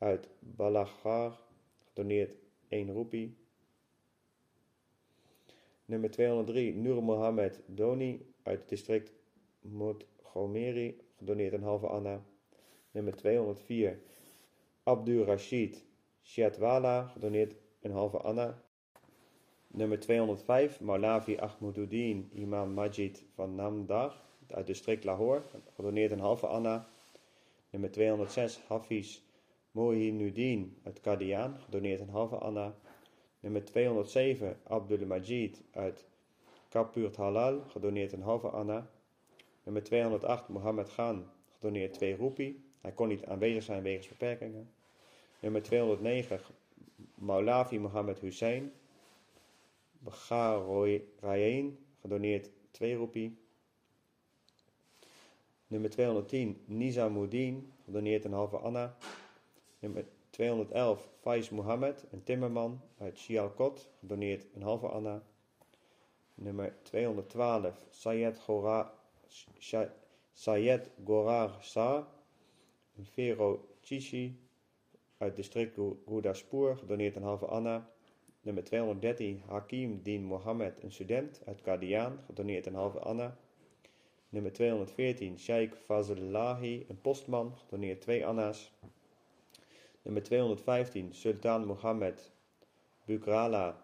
uit 0.02 0.28
Balaghar, 0.38 1.38
gedoneerd 1.84 2.36
1 2.68 2.92
roepie. 2.92 3.36
Nummer 5.84 6.10
203, 6.10 6.74
Nur 6.74 7.02
Mohammed 7.02 7.62
Doni 7.66 8.34
uit 8.42 8.58
het 8.58 8.68
district 8.68 9.12
Montgomery, 9.60 10.96
gedoneerd 11.16 11.52
een 11.52 11.62
halve 11.62 11.86
anna. 11.86 12.22
Nummer 12.90 13.16
204, 13.16 13.98
Abdul 14.82 15.24
Rashid 15.24 15.84
Shetwala, 16.22 17.06
gedoneerd 17.06 17.54
een 17.80 17.92
halve 17.92 18.18
anna. 18.18 18.62
Nummer 19.66 20.00
205, 20.00 20.80
Maulavi 20.80 21.36
Ahmaduddin 21.36 22.30
Imam 22.32 22.72
Majid 22.72 23.24
van 23.34 23.54
Namdar 23.54 24.22
uit 24.46 24.66
district 24.66 25.04
Lahore, 25.04 25.42
gedoneerd 25.74 26.10
een 26.10 26.20
halve 26.20 26.46
anna. 26.46 26.88
Nummer 27.70 27.90
206, 27.90 28.60
Hafiz 28.66 29.20
Mohinuddin 29.72 30.76
uit 30.82 31.00
Qadian, 31.00 31.60
gedoneerd 31.60 32.00
een 32.00 32.08
halve 32.08 32.36
anna. 32.36 32.74
Nummer 33.40 33.64
207, 33.64 34.56
Abdul 34.62 35.06
Majid 35.06 35.62
uit 35.70 36.06
Kapurt 36.68 37.16
Halal, 37.16 37.60
gedoneerd 37.60 38.12
een 38.12 38.22
halve 38.22 38.48
anna. 38.48 38.90
Nummer 39.62 39.82
208, 39.82 40.48
Mohammed 40.48 40.88
Khan, 40.88 41.26
gedoneerd 41.54 41.92
2 41.92 42.16
roepie. 42.16 42.64
Hij 42.80 42.92
kon 42.92 43.08
niet 43.08 43.24
aanwezig 43.24 43.62
zijn 43.62 43.82
wegens 43.82 44.08
beperkingen. 44.08 44.70
Nummer 45.40 45.62
209, 45.62 46.40
Maulavi 47.14 47.78
Mohammed 47.78 48.20
Hussein, 48.20 48.72
Rayen, 51.20 51.78
gedoneerd 52.00 52.50
2 52.70 52.94
roepie. 52.94 53.38
Nummer 55.66 55.90
210, 55.90 56.62
Nizamuddin, 56.64 57.72
gedoneerd 57.84 58.24
een 58.24 58.32
halve 58.32 58.56
anna. 58.56 58.96
Nummer 59.82 60.04
211, 60.30 61.08
Faiz 61.20 61.48
Mohammed, 61.48 62.04
een 62.10 62.22
timmerman 62.22 62.80
uit 62.98 63.18
Sialkot, 63.18 63.88
gedoneerd 64.00 64.46
een 64.54 64.62
halve 64.62 64.86
anna. 64.86 65.22
Nummer 66.34 66.74
212, 66.82 67.86
Sayed, 67.90 68.38
Gora, 68.38 68.92
Sayed 70.32 70.90
Gorar 71.04 71.56
Sa, 71.60 72.08
een 72.96 73.06
Vero 73.06 73.68
Chishi 73.80 74.40
uit 75.18 75.36
district 75.36 75.78
Gurdaspur, 76.06 76.76
gedoneerd 76.76 77.16
een 77.16 77.22
halve 77.22 77.46
anna. 77.46 77.90
Nummer 78.40 78.64
213, 78.64 79.42
Hakim 79.46 80.02
Din 80.02 80.24
Mohammed, 80.24 80.82
een 80.82 80.92
student 80.92 81.42
uit 81.46 81.60
Qadian, 81.60 82.18
gedoneerd 82.26 82.66
een 82.66 82.74
halve 82.74 82.98
anna. 82.98 83.36
Nummer 84.28 84.52
214, 84.52 85.38
Sheikh 85.38 85.76
Fazlahi, 85.76 86.84
een 86.88 87.00
postman, 87.00 87.56
gedoneerd 87.56 88.00
2 88.00 88.26
anna's. 88.26 88.72
Nummer 90.02 90.22
215, 90.22 91.12
Sultan 91.12 91.66
Mohammed 91.66 92.30
Bukrala 93.04 93.76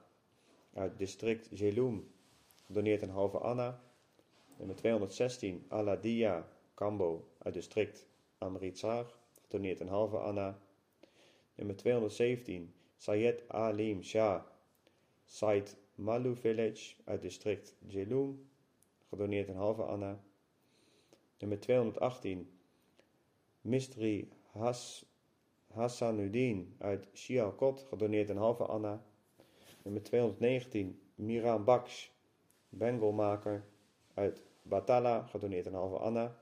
uit 0.74 0.98
district 0.98 1.48
Jelum, 1.58 2.12
gedoneerd 2.66 3.02
een 3.02 3.10
halve 3.10 3.38
anna. 3.38 3.80
Nummer 4.56 4.76
216, 4.76 5.64
Aladia 5.68 6.48
Kambo 6.74 7.28
uit 7.38 7.54
district 7.54 8.06
Amritsar, 8.38 9.06
gedoneerd 9.42 9.80
een 9.80 9.88
halve 9.88 10.16
anna. 10.16 10.58
Nummer 11.54 11.76
217, 11.76 12.74
Sayed 12.96 13.48
Alim 13.48 14.02
Shah, 14.02 14.42
Said 15.24 15.76
Malu 15.94 16.36
Village 16.36 16.94
uit 17.04 17.22
district 17.22 17.74
Jelum, 17.86 18.48
gedoneerd 19.08 19.48
een 19.48 19.56
halve 19.56 19.82
anna. 19.82 20.20
Nummer 21.38 21.60
218, 21.60 22.50
Mistri 23.60 24.28
Has, 24.50 25.04
Hassanuddin 25.72 26.74
uit 26.78 27.08
Shialkot, 27.14 27.86
gedoneerd 27.88 28.28
een 28.28 28.36
halve 28.36 28.64
anna. 28.64 29.02
Nummer 29.82 30.02
219, 30.02 31.00
Miran 31.14 31.64
Baksh, 31.64 32.08
bengelmaker 32.68 33.64
uit 34.14 34.42
Batala, 34.62 35.22
gedoneerd 35.22 35.66
een 35.66 35.74
halve 35.74 35.96
anna. 35.96 36.36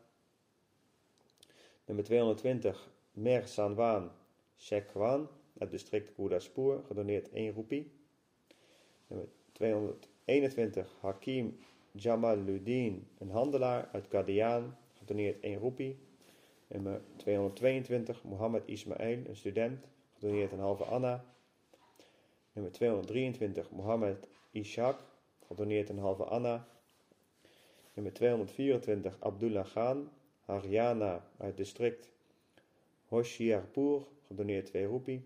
Nummer 1.84 2.04
220, 2.04 2.90
Mer 3.12 3.46
Sanwan, 3.46 4.10
Shekwan, 4.56 5.28
uit 5.58 5.70
district 5.70 6.14
Gurdaspur, 6.14 6.82
gedoneerd 6.86 7.30
1 7.30 7.52
roepie. 7.52 7.92
Nummer 9.06 9.28
221, 9.52 10.96
Hakim 11.00 11.58
Jamaluddin, 11.92 13.08
een 13.18 13.30
handelaar 13.30 13.88
uit 13.92 14.08
Qadian, 14.08 14.76
gedoneerd 14.92 15.40
1 15.40 15.58
roepie. 15.58 15.98
Nummer 16.68 17.00
222, 17.16 18.22
Mohammed 18.24 18.62
Ismail, 18.66 19.18
een 19.26 19.36
student, 19.36 19.86
gedoneerd 20.14 20.52
een 20.52 20.58
halve 20.58 20.84
anna. 20.84 21.24
Nummer 22.52 22.72
223, 22.72 23.70
Mohammed 23.70 24.28
Ishaq, 24.52 24.96
gedoneerd 25.46 25.88
een 25.88 25.98
halve 25.98 26.24
anna. 26.24 26.68
Nummer 27.94 28.12
224, 28.12 29.16
Abdullah 29.20 29.66
Khan, 29.66 30.10
Haryana 30.44 31.24
uit 31.36 31.56
district 31.56 32.10
Hoshiarpur, 33.08 34.02
gedoneerd 34.26 34.66
2 34.66 34.86
roepie. 34.86 35.24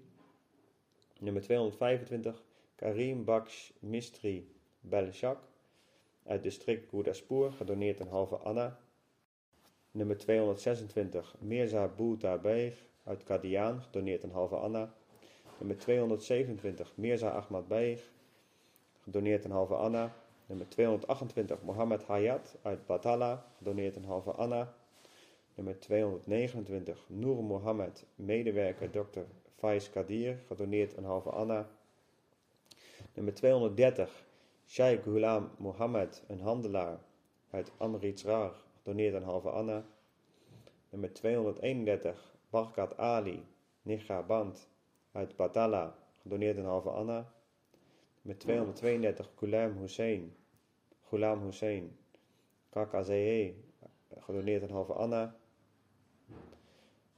Nummer 1.19 1.43
225, 1.43 2.43
Karim 2.75 3.25
Baksh 3.25 3.71
Mistri 3.79 4.53
Belshak 4.81 5.39
uit 6.27 6.43
district 6.43 6.89
Gurdaspur, 6.89 7.53
gedoneerd 7.53 8.01
een 8.01 8.09
halve 8.09 8.37
anna. 8.37 8.81
Nummer 9.93 10.17
226, 10.17 11.35
Mirza 11.39 11.89
Bouta 11.89 12.39
Beig 12.39 12.75
uit 13.05 13.23
Qadian, 13.25 13.83
gedoneerd 13.83 14.23
een 14.23 14.31
halve 14.31 14.57
anna. 14.57 14.93
Nummer 15.59 15.79
227, 15.79 16.93
Mirza 16.95 17.31
Ahmad 17.31 17.69
Beig, 17.69 18.11
gedoneerd 19.03 19.45
een 19.45 19.51
halve 19.51 19.75
anna. 19.75 20.13
Nummer 20.47 20.69
228, 20.69 21.63
Mohammed 21.63 22.05
Hayat 22.05 22.57
uit 22.63 22.87
Batala, 22.87 23.47
gedoneerd 23.59 23.97
een 23.97 24.05
halve 24.05 24.31
anna. 24.31 24.75
Nummer 25.55 25.81
229, 25.81 27.05
Noor 27.07 27.45
Mohammed, 27.45 28.05
medewerker 28.15 28.91
Dr. 28.91 29.21
Faiz 29.57 29.91
Kadir, 29.91 30.39
gedoneerd 30.47 30.97
een 30.97 31.05
halve 31.05 31.31
anna. 31.31 31.69
Nummer 33.15 33.35
230, 33.35 34.25
Sheikh 34.67 35.03
Ghulam 35.03 35.51
Mohammed, 35.57 36.23
een 36.27 36.41
handelaar 36.41 36.99
uit 37.51 37.73
Amritsar, 37.77 38.55
gedoneerd 38.83 39.15
een 39.15 39.23
halve 39.23 39.51
anna. 39.51 39.85
Nummer 40.91 41.13
231, 41.13 42.37
Barkat 42.51 42.97
Ali, 42.97 43.47
Niga 43.83 44.23
Band, 44.23 44.69
uit 45.13 45.37
Batala, 45.37 45.95
gedoneerd 46.23 46.57
een 46.57 46.65
halve 46.65 46.91
anna. 46.91 47.33
Nummer 48.23 48.43
232, 48.43 49.31
Ghulam 49.37 49.77
Hussein, 49.79 50.37
Ghulam 51.09 51.43
Hussein, 51.43 51.99
Kakazee, 52.71 53.65
gedoneerd 54.19 54.63
een 54.63 54.71
halve 54.71 54.93
anna. 54.93 55.37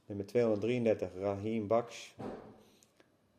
Nummer 0.05 0.25
233, 0.25 1.13
Rahim 1.13 1.67
Baksh, 1.67 2.11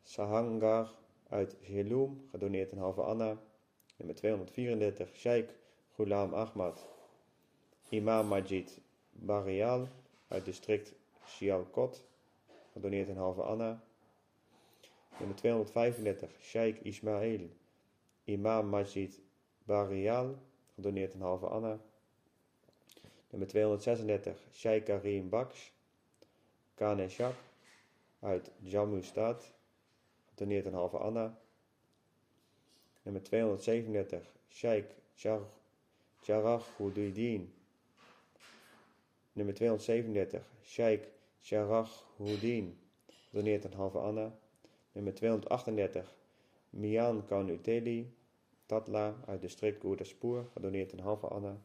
Sahangar 0.03 0.93
uit 1.29 1.57
Jhelum, 1.61 2.27
gedoneerd 2.31 2.71
een 2.71 2.77
halve 2.77 3.01
anna. 3.01 3.37
Nummer 3.97 4.15
234, 4.15 5.15
Sheikh 5.15 5.49
Ghulam 5.95 6.33
Ahmad, 6.33 6.94
Imam 7.89 8.27
Majid 8.27 8.81
Barial 9.11 9.87
uit 10.27 10.45
district 10.45 10.93
Sialkot, 11.25 12.03
gedoneerd 12.73 13.09
een 13.09 13.17
halve 13.17 13.41
anna. 13.41 13.83
Nummer 15.17 15.35
235, 15.35 16.29
Sheikh 16.41 16.81
Ismail, 16.81 17.49
Imam 18.23 18.67
Majid 18.69 19.21
Barial, 19.63 20.35
gedoneerd 20.75 21.13
een 21.13 21.21
halve 21.21 21.45
anna. 21.45 21.79
Nummer 23.29 23.47
236, 23.47 24.37
Sheikh 24.51 24.85
Karim 24.85 25.29
Baksh, 25.29 25.69
Kaneshak 26.75 27.35
uit 28.19 28.51
Jammu 28.59 29.03
Stad, 29.03 29.51
gedoneerd 30.29 30.65
een 30.65 30.73
halve 30.73 30.97
anna. 30.97 31.37
Nummer 33.01 33.23
237, 33.23 34.21
Sheikh 34.49 34.91
Charahuddin. 36.21 37.54
Nummer 39.35 39.53
237, 39.53 40.41
Sheikh 40.63 41.07
Charahuddin, 41.41 42.77
gedoneerd 43.29 43.63
een 43.63 43.73
halve 43.73 43.97
anna. 43.97 44.37
Nummer 44.91 45.13
238, 45.13 46.15
Mian 46.69 47.25
Kanuteli, 47.25 48.13
Tatla 48.65 49.15
uit 49.25 49.41
district 49.41 49.81
Gurdaspur, 49.81 50.45
gedoneerd 50.53 50.91
een 50.91 50.99
halve 50.99 51.27
anna. 51.27 51.57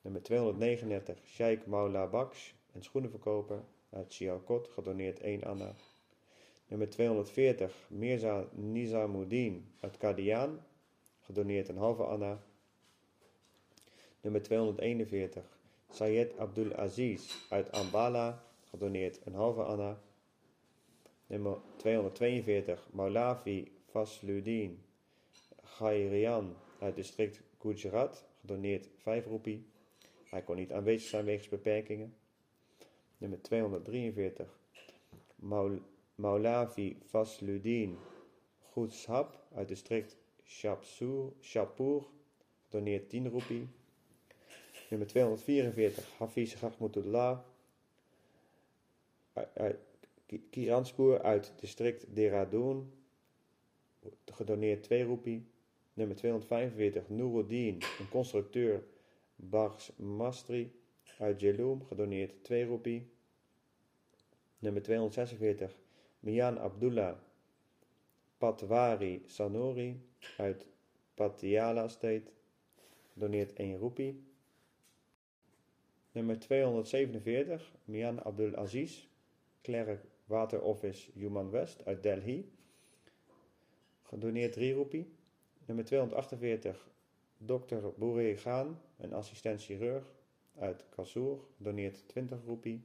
Nummer 0.00 0.22
239, 0.22 1.18
Sheikh 1.26 1.66
Maula 1.66 2.06
Baksh, 2.06 2.52
een 2.72 2.82
schoenenverkoper 2.82 3.64
uit 3.90 4.12
Sialkot, 4.12 4.68
gedoneerd 4.68 5.20
1 5.20 5.44
anna. 5.44 5.74
Nummer 6.66 6.90
240, 6.90 7.86
Mirza 7.88 8.48
Nizamuddin 8.52 9.72
uit 9.80 9.96
Qadian, 9.96 10.60
gedoneerd 11.20 11.68
een 11.68 11.76
halve 11.76 12.02
anna. 12.02 12.42
Nummer 14.20 14.42
241, 14.42 15.60
Sayed 15.92 16.38
Abdul 16.38 16.74
Aziz 16.74 17.34
uit 17.50 17.72
Ambala, 17.72 18.44
gedoneerd 18.70 19.20
een 19.24 19.34
halve 19.34 19.62
anna. 19.62 20.00
Nummer 21.26 21.58
242, 21.76 22.88
Maulavi 22.92 23.72
Fasluddin 23.90 24.78
Ghairian 25.62 26.56
uit 26.78 26.96
district 26.96 27.40
Gujarat, 27.58 28.24
gedoneerd 28.40 28.88
5 28.96 29.26
roepie. 29.26 29.66
Hij 30.24 30.42
kon 30.42 30.56
niet 30.56 30.72
aanwezig 30.72 31.08
zijn 31.08 31.24
wegens 31.24 31.48
beperkingen. 31.48 32.14
Nummer 33.18 33.42
243, 33.42 34.58
Maul 35.36 35.78
Maulavi 36.14 36.96
Fasludin 37.06 37.98
Goedshap 38.72 39.38
uit 39.54 39.68
district 39.68 40.16
Shapsur, 40.44 41.32
Shapur, 41.40 42.04
doneert 42.68 43.08
10 43.08 43.28
roepie. 43.28 43.68
Nummer 44.92 45.08
244 45.08 46.04
Hafiz 46.18 46.54
Rahmatullah 46.60 47.38
uit 49.54 49.78
Kiranspur 50.50 51.22
uit 51.22 51.52
district 51.60 52.14
Dehradun, 52.14 52.92
gedoneerd 54.24 54.82
2 54.82 55.04
roepie. 55.04 55.46
Nummer 55.94 56.16
245 56.16 57.08
Nuruddin, 57.08 57.82
een 57.98 58.08
constructeur 58.08 58.84
Bars 59.36 59.96
Mastri 59.96 60.72
uit 61.18 61.40
Jhelum, 61.40 61.84
gedoneerd 61.84 62.44
2 62.44 62.64
roepie. 62.64 63.06
Nummer 64.58 64.82
246 64.82 65.80
Mian 66.20 66.58
Abdullah 66.58 67.16
Patwari 68.38 69.22
Sanori 69.26 70.00
uit 70.36 70.66
Patiala 71.14 71.88
State, 71.88 72.30
doneert 73.14 73.52
1 73.52 73.76
roepie. 73.76 74.30
Nummer 76.12 76.38
247 76.38 77.72
Mian 77.84 78.18
Abdul 78.22 78.56
Aziz, 78.56 79.08
Clerk 79.62 80.04
Water 80.26 80.62
Office 80.62 81.10
Human 81.14 81.50
West 81.50 81.84
uit 81.86 82.02
Delhi, 82.02 82.50
gedoneerd 84.02 84.52
3 84.52 84.74
roepie. 84.74 85.06
Nummer 85.66 85.84
248 85.84 86.88
Dr. 87.38 87.92
Bouré 87.96 88.36
Gaan, 88.36 88.80
een 88.96 89.12
assistent 89.12 89.62
chirurg 89.62 90.04
uit 90.58 90.84
Kasur, 90.88 91.38
doneert 91.56 92.08
20 92.08 92.38
roepie. 92.46 92.84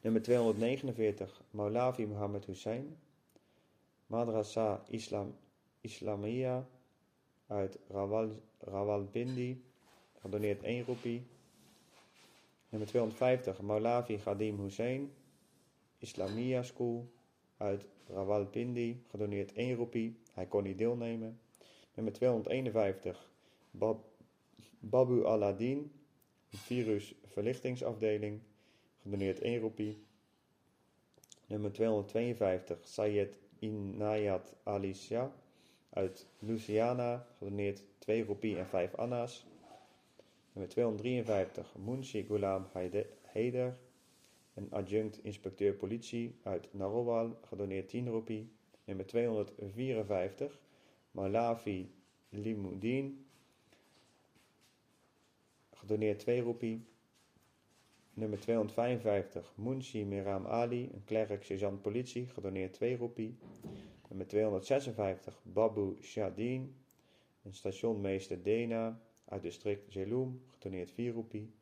Nummer 0.00 0.22
249 0.22 1.42
Maulavi 1.50 2.06
Mohammed 2.06 2.44
Hussein, 2.44 2.96
Madrasa 4.06 4.82
Islam, 4.88 5.36
Islamia 5.80 6.68
uit 7.46 7.78
Rawal, 7.88 8.42
Rawalpindi, 8.58 9.64
gedoneerd 10.20 10.62
1 10.62 10.84
roepie. 10.84 11.26
Nummer 12.74 12.88
250 12.88 13.62
Maulavi 13.62 14.18
Ghadim 14.18 14.58
Hussein, 14.58 15.12
Islamia 16.00 16.62
School 16.62 17.06
uit 17.58 17.86
Rawalpindi, 18.08 19.02
gedoneerd 19.10 19.52
1 19.52 19.74
roepie. 19.74 20.16
Hij 20.32 20.46
kon 20.46 20.62
niet 20.62 20.78
deelnemen. 20.78 21.40
Nummer 21.94 22.12
251 22.12 23.30
Bab, 23.70 24.04
Babu 24.78 25.24
Aladdin, 25.24 25.92
virusverlichtingsafdeling, 26.48 28.40
gedoneerd 29.02 29.40
1 29.40 29.60
roepie. 29.60 29.98
Nummer 31.46 31.72
252 31.72 32.78
Sayed 32.88 33.38
Inayat 33.58 34.56
Ali 34.62 34.94
Shah 34.94 35.30
uit 35.90 36.26
Louisiana, 36.38 37.26
gedoneerd 37.38 37.82
2 37.98 38.24
roepie 38.24 38.58
en 38.58 38.66
5 38.66 38.94
anna's. 38.94 39.46
Nummer 40.54 40.68
253 40.68 41.74
Munshi 41.84 42.22
Ghulam 42.22 42.66
Haider, 43.32 43.78
een 44.54 44.70
adjunct 44.70 45.24
inspecteur 45.24 45.72
politie 45.74 46.34
uit 46.42 46.74
Narowal, 46.74 47.38
gedoneerd 47.42 47.88
10 47.88 48.08
roepie. 48.08 48.48
Nummer 48.84 49.06
254 49.06 50.60
Malavi 51.10 51.90
Limudin, 52.28 53.26
gedoneerd 55.70 56.18
2 56.18 56.40
roepie. 56.40 56.84
Nummer 58.12 58.40
255 58.40 59.52
Munshi 59.56 60.04
Miram 60.04 60.46
Ali, 60.46 60.90
een 60.92 61.04
klerk 61.04 61.44
sergeant 61.44 61.82
politie, 61.82 62.26
gedoneerd 62.26 62.72
2 62.72 62.96
roepie. 62.96 63.36
Nummer 64.08 64.26
256 64.26 65.40
Babu 65.42 65.96
Shadin, 66.02 66.74
een 67.42 67.54
stationmeester 67.54 68.42
Dena 68.42 69.00
uit 69.24 69.42
district 69.42 69.92
Jelum, 69.92 70.42
gedoneerd 70.50 70.90
4 70.90 71.12
roepie. 71.12 71.52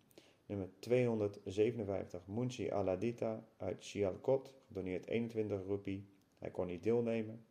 Nummer 0.46 0.68
257 0.78 2.26
Munshi 2.26 2.70
Aladita 2.70 3.44
uit 3.56 3.84
Sialkot, 3.84 4.54
gedoneerd 4.66 5.06
21 5.06 5.66
roepie. 5.66 6.06
Hij 6.38 6.50
kon 6.50 6.66
niet 6.66 6.82
deelnemen. 6.82 7.44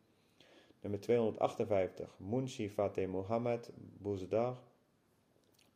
Nummer 0.82 1.00
258 1.00 2.20
Munshi 2.20 2.70
Fateh 2.70 3.08
Mohammed 3.08 3.72
Bouzdar, 3.98 4.58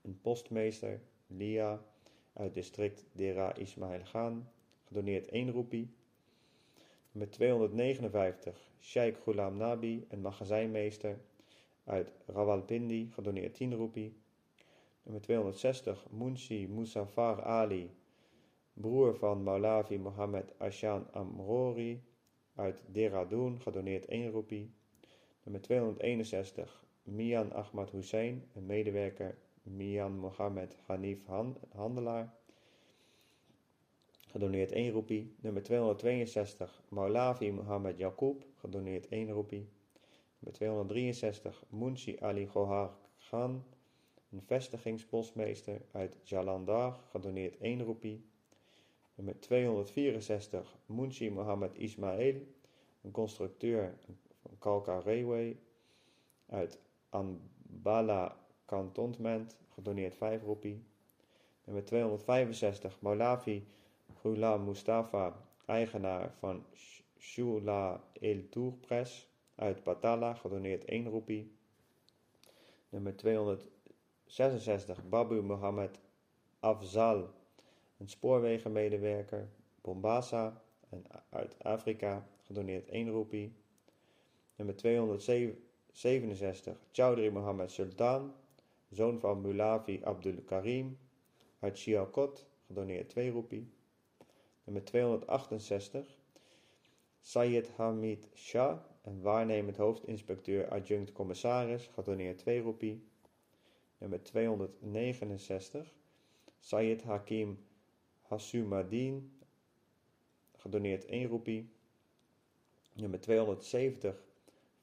een 0.01 0.21
postmeester 0.21 1.01
Lia 1.27 1.85
uit 2.33 2.53
district 2.53 3.05
Dera 3.11 3.55
Ismail 3.55 4.01
Khan, 4.01 4.47
gedoneerd 4.87 5.27
1 5.27 5.51
roepie. 5.51 5.89
Nummer 7.11 7.31
259 7.31 8.71
Sheikh 8.79 9.21
Ghulam 9.21 9.57
Nabi, 9.57 10.05
een 10.09 10.21
magazijnmeester 10.21 11.17
uit 11.83 12.11
Rawalpindi, 12.25 13.09
gedoneerd 13.11 13.53
10 13.53 13.73
roepie. 13.73 14.13
Nummer 15.05 15.21
260 15.21 15.95
Munshi 16.09 16.67
Musafar 16.67 17.43
Ali, 17.45 17.91
broer 18.73 19.15
van 19.15 19.43
Maulavi 19.43 19.99
Mohammed 19.99 20.53
Ashan 20.57 21.07
Amrori 21.13 22.01
uit 22.55 22.83
Dehradun, 22.91 23.61
gedoneerd 23.61 24.05
1 24.05 24.31
roepie. 24.31 24.71
Nummer 25.43 25.61
261 25.61 26.85
Mian 27.03 27.53
Ahmad 27.53 27.89
Hussein, 27.89 28.43
een 28.53 28.65
medewerker 28.65 29.37
Mian 29.63 30.19
Mohammed 30.19 30.77
Hanif 30.85 31.25
Handelaar, 31.75 32.33
gedoneerd 34.27 34.71
1 34.71 34.91
roepie. 34.91 35.35
Nummer 35.41 35.63
262 35.63 36.81
Maulavi 36.89 37.51
Mohammed 37.51 37.97
Yaqub, 37.97 38.43
gedoneerd 38.55 39.07
1 39.09 39.31
roepie. 39.31 39.69
Nummer 40.39 40.59
263 40.59 41.63
Munshi 41.69 42.17
Ali 42.21 42.47
Gohar 42.53 42.89
Khan, 43.29 43.63
een 44.35 44.41
vestigingspostmeester 44.41 45.81
uit 45.91 46.15
Jalandhar, 46.23 46.99
gedoneerd 47.09 47.57
1 47.57 47.83
roepie. 47.83 48.25
Nummer 49.15 49.39
264 49.39 50.75
Munshi 50.85 51.31
Mohammed 51.31 51.75
Ismail, 51.75 52.35
een 53.01 53.11
constructeur 53.11 53.93
van 54.41 54.57
Kalka 54.59 54.99
Railway 54.99 55.57
uit 56.49 56.79
Anbala 57.09 58.37
Cantonment, 58.65 59.57
gedoneerd 59.73 60.15
5 60.15 60.43
roepie. 60.43 60.83
Nummer 61.63 61.85
265 61.85 63.01
Maulavi 63.01 63.63
Ghulam 64.19 64.63
Mustafa, 64.65 65.47
eigenaar 65.65 66.31
van 66.39 66.65
Shula 67.17 68.03
El 68.13 68.49
Tour 68.49 68.71
Press 68.71 69.29
uit 69.55 69.83
Batala, 69.83 70.33
gedoneerd 70.33 70.85
1 70.85 71.07
roepie. 71.07 71.51
Nummer 72.89 73.15
266 74.25 75.09
Babu 75.09 75.41
Mohammed 75.41 75.99
Afzal, 76.59 77.29
een 77.97 78.09
spoorwegenmedewerker, 78.09 79.49
Bombasa 79.81 80.61
uit 81.29 81.63
Afrika, 81.63 82.27
gedoneerd 82.43 82.89
1 82.89 83.09
roepie. 83.09 83.53
Nummer 84.55 84.75
267 84.75 86.77
Chowdhury 86.91 87.29
Mohammed 87.29 87.71
Sultan, 87.71 88.33
zoon 88.89 89.19
van 89.19 89.41
Mulavi 89.41 90.01
Abdul 90.03 90.41
Karim 90.45 90.97
uit 91.59 91.77
Sialkot, 91.77 92.45
gedoneerd 92.67 93.09
2 93.09 93.31
roepie. 93.31 93.69
Nummer 94.63 94.83
268 94.83 96.17
Sayed 97.19 97.69
Hamid 97.75 98.27
Shah, 98.33 98.79
een 99.03 99.21
waarnemend 99.21 99.77
hoofdinspecteur 99.77 100.69
adjunct 100.69 101.11
commissaris, 101.11 101.89
gedoneerd 101.93 102.37
2 102.37 102.61
roepie. 102.61 103.13
Nummer 104.05 104.23
269 104.23 105.91
Sayed 106.59 107.01
Hakim 107.01 107.57
Hasumadin, 108.29 109.31
gedoneerd 110.61 111.05
1 111.09 111.27
roepie. 111.27 111.65
Nummer 112.93 113.19
270 113.19 114.13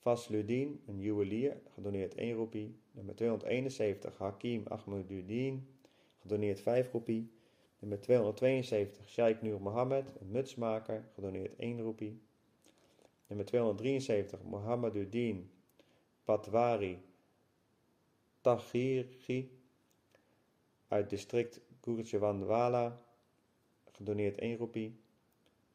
Fasludin, 0.01 0.81
een 0.87 1.01
juwelier, 1.01 1.57
gedoneerd 1.75 2.15
1 2.15 2.35
roepie. 2.35 2.75
Nummer 2.93 3.15
271 3.15 4.19
Hakim 4.19 4.67
Ahmaduddin, 4.69 5.67
gedoneerd 6.23 6.61
5 6.61 6.91
roepie. 6.91 7.31
Nummer 7.79 8.01
272 8.01 9.09
Sheikh 9.09 9.43
Nur 9.43 9.61
Mohammed, 9.61 10.05
een 10.21 10.31
mutsmaker, 10.31 11.05
gedoneerd 11.15 11.57
1 11.57 11.81
roepie. 11.81 12.21
Nummer 13.27 13.47
273 13.47 14.43
Mohammeduddin 14.43 15.51
Patwari 16.25 16.99
Tahiri 18.43 19.51
uit 20.89 21.11
district 21.11 21.61
Gurjewandwala, 21.81 23.01
gedoneerd 23.93 24.39
1 24.39 24.57
roepie. 24.57 25.01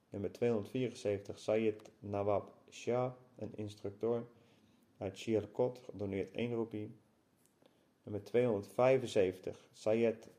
Nummer 0.09 0.31
274 0.31 1.39
Sayed 1.39 1.91
Nawab 1.99 2.53
Shah, 2.69 3.13
een 3.35 3.51
instructeur 3.55 4.25
uit 4.97 5.17
Sialkot, 5.17 5.79
gedoneerd 5.89 6.31
1 6.31 6.53
roepie. 6.53 6.91
Nummer 8.03 8.23
275 8.23 9.67
Sayed 9.73 10.29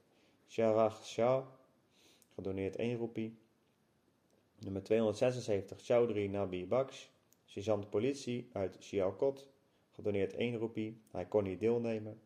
Sharach 0.49 1.05
Shah, 1.05 1.47
gedoneerd 2.35 2.77
1 2.77 2.97
roepie. 2.97 3.37
Nummer 4.59 4.83
276 4.83 5.87
Chaudhry 5.87 6.27
Nabi 6.27 6.67
Baksh, 6.67 7.07
sergeant 7.45 7.91
politie 7.91 8.49
uit 8.53 8.77
Sialkot, 8.79 9.47
gedoneerd 9.99 10.35
1 10.35 10.57
roepie, 10.57 11.01
hij 11.11 11.27
kon 11.27 11.45
niet 11.45 11.61
deelnemen. 11.61 12.21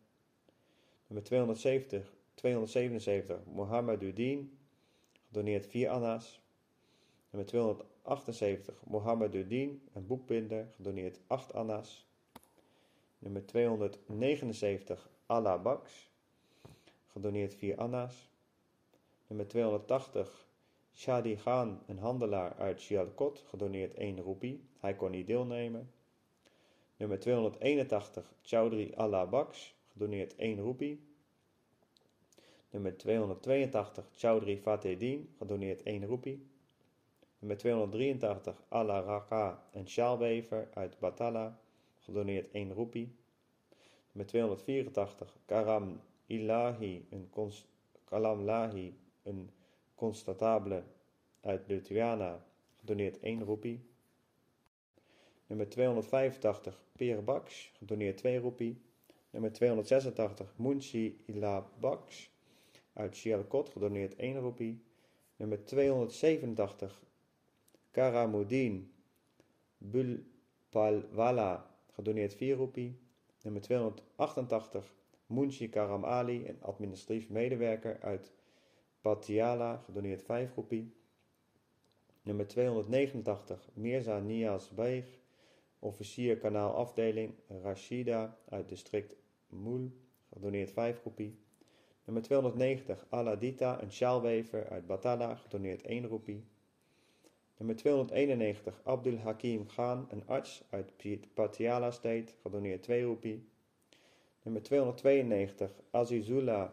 Nummer 1.07 1.25
270, 1.25 2.15
277 2.35 3.45
Mohammed 3.45 4.03
Udin, 4.03 4.59
gedoneerd 5.27 5.67
4 5.67 5.89
anna's. 5.89 6.41
Nummer 7.31 7.49
278 7.49 8.83
Mohammed 8.87 9.35
Udin, 9.35 9.83
een 9.93 10.07
boekbinder, 10.07 10.67
gedoneerd 10.75 11.21
8 11.27 11.53
anna's. 11.53 12.07
Nummer 13.19 13.47
279 13.47 15.11
Allah 15.27 15.63
Baks, 15.63 16.11
gedoneerd 17.07 17.55
4 17.55 17.77
anna's. 17.77 18.31
Nummer 19.27 19.49
280 19.49 20.47
Shadi 20.95 21.37
Khan, 21.37 21.83
een 21.87 21.99
handelaar 21.99 22.55
uit 22.59 22.81
Sialkot, 22.81 23.45
gedoneerd 23.49 23.95
1 23.95 24.21
roepie. 24.21 24.65
Hij 24.79 24.95
kon 24.95 25.11
niet 25.11 25.27
deelnemen. 25.27 25.91
Nummer 27.03 27.19
281 27.19 28.23
Chaudhry 28.43 28.93
Allah 28.97 29.29
Baks, 29.29 29.75
gedoneerd 29.93 30.35
1 30.37 30.59
roepie. 30.61 31.01
Nummer 32.71 32.97
282 32.97 34.05
Chaudhry 34.13 34.57
Fatedin, 34.57 35.29
gedoneerd 35.39 35.83
1 35.83 36.05
roepie. 36.05 36.47
Nummer 37.39 37.57
283 37.59 38.63
Allah 38.69 39.05
Raka, 39.05 39.67
een 39.73 39.89
sjaalwever 39.89 40.69
uit 40.75 40.99
Batala, 40.99 41.61
gedoneerd 41.99 42.51
1 42.51 42.73
roepie. 42.73 43.15
Nummer 44.13 44.27
284 44.27 45.37
Karam 45.47 46.01
Ilahi, 46.27 47.07
een 47.11 47.29
Kalam 48.05 48.49
uit 51.41 51.69
Lithuania, 51.69 52.45
gedoneerd 52.81 53.19
1 53.21 53.43
roepie. 53.43 53.91
Nummer 55.53 55.69
285 55.69 56.79
Peer 56.97 57.25
Baks, 57.25 57.73
gedoneerd 57.79 58.17
2 58.17 58.39
roepie. 58.39 58.81
Nummer 59.31 59.53
286 59.53 60.53
Munshi 60.57 61.17
Ila 61.27 61.71
Baks 61.81 62.31
uit 62.93 63.17
Sialkot, 63.17 63.69
gedoneerd 63.69 64.17
1 64.17 64.39
roepie. 64.41 64.83
Nummer 65.37 65.65
287 65.65 67.01
Karamuddin 67.91 68.93
Bulpalwala, 69.79 71.67
gedoneerd 71.95 72.35
4 72.35 72.57
roepie. 72.57 72.99
Nummer 73.43 73.63
288 73.63 74.95
Munshi 75.27 75.69
Karam 75.69 76.05
Ali, 76.05 76.49
een 76.49 76.63
administratief 76.63 77.29
medewerker 77.29 78.01
uit 78.01 78.33
Patiala, 79.01 79.77
gedoneerd 79.77 80.23
5 80.23 80.55
roepie. 80.55 80.93
Nummer 82.23 82.47
289 82.47 83.69
Mirza 83.75 84.19
Niaz 84.19 84.69
Beig, 84.69 85.21
officier 85.83 86.37
kanaal 86.39 86.75
afdeling 86.75 87.35
Rashida 87.63 88.39
uit 88.49 88.69
district 88.69 89.17
Moel, 89.49 89.91
gedoneerd 90.33 90.71
5 90.71 91.03
roepie. 91.03 91.39
Nummer 92.05 92.23
290 92.23 93.07
Aladita, 93.09 93.83
een 93.83 93.93
sjaalwever 93.93 94.69
uit 94.69 94.87
Batala, 94.87 95.35
gedoneerd 95.35 95.83
1 95.83 96.07
roepie. 96.07 96.45
Nummer 97.57 97.77
291 97.77 98.81
Abdul 98.85 99.19
Hakim 99.19 99.67
Khan, 99.67 100.07
een 100.11 100.27
arts 100.27 100.63
uit 100.71 100.93
Patiala 101.35 101.91
State, 101.91 102.33
gedoneerd 102.43 102.83
2 102.83 103.05
roepie. 103.05 103.49
Nummer 104.43 104.63
292 104.63 105.81
Azizullah 105.91 106.71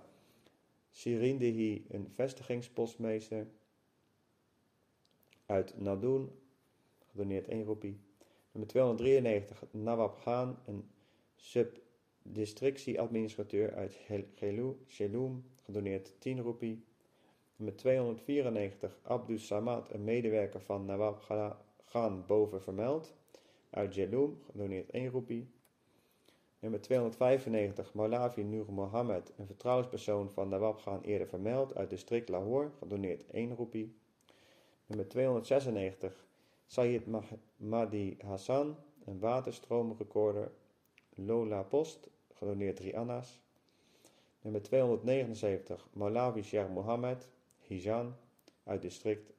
Sirindehi, 0.90 1.86
een 1.90 2.11
vestigingspostmeester 2.15 3.48
uit 5.45 5.80
Nadoen, 5.80 6.31
gedoneerd 7.11 7.48
1 7.48 7.64
roepie. 7.64 7.99
Nummer 8.60 8.73
293 8.73 9.68
Nawab 9.72 10.22
Khan, 10.22 10.57
een 10.65 10.90
subdistrictieadministrateur 11.36 13.73
uit 13.73 13.98
Geloum, 14.88 15.44
gedoneerd 15.64 16.14
10 16.19 16.40
roepie. 16.40 16.84
Nummer 17.56 17.77
294 17.77 18.99
Abdus 19.03 19.48
Samad, 19.48 19.94
een 19.94 20.03
medewerker 20.03 20.61
van 20.61 20.86
Nawab 20.86 21.23
Khan 21.86 22.23
boven 22.27 22.61
vermeld, 22.61 23.14
uit 23.69 23.94
Geloum, 23.94 24.40
gedoneerd 24.52 24.90
1 24.90 25.10
roepie. 25.10 25.49
Nummer 26.60 26.81
295 26.81 27.94
Maulavi 27.94 28.44
Nur 28.44 28.73
Mohammed, 28.73 29.34
een 29.38 29.45
vertrouwenspersoon 29.45 30.30
van 30.30 30.49
Nawab 30.49 30.77
Khan 30.77 31.02
eerder 31.02 31.27
vermeld, 31.27 31.76
uit 31.76 31.90
district 31.90 32.30
Lahore, 32.30 32.69
gedoneerd 32.80 33.26
1 33.26 33.56
roepie. 33.56 33.95
Nummer 34.86 35.07
296 35.07 36.27
Sayyid 36.69 37.03
Mahdi 37.57 38.17
Hassan, 38.25 38.77
een 39.05 39.19
waterstroomrecorder, 39.19 40.51
Lola 41.15 41.63
Post, 41.63 42.09
gedoneerd 42.33 42.75
3 42.75 42.97
anna's. 42.97 43.41
Nummer 44.41 44.61
279 44.61 45.87
Maulavi 45.93 46.43
Sheikh 46.43 46.69
Mohammed, 46.69 47.27
Hizan, 47.59 48.15
uit 48.63 48.81
district 48.81 49.33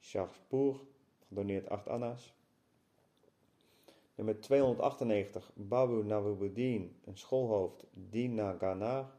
Shahpur, 0.00 0.80
gedoneerd 1.28 1.68
8 1.68 1.88
anna's. 1.88 2.34
Nummer 4.14 4.40
298 4.40 5.50
Babu 5.54 6.04
Nawabuddin, 6.04 6.96
een 7.04 7.16
schoolhoofd, 7.16 7.86
Dina 7.92 8.52
Ghana, 8.52 9.10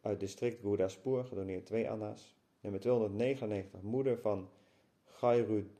uit 0.00 0.20
district 0.20 0.60
Gurdaspur, 0.60 1.24
gedoneerd 1.24 1.66
2 1.66 1.90
anna's. 1.90 2.34
Nummer 2.60 2.80
299 2.80 3.82
moeder 3.82 4.18
van 4.18 4.48
Khairuddin 5.04 5.76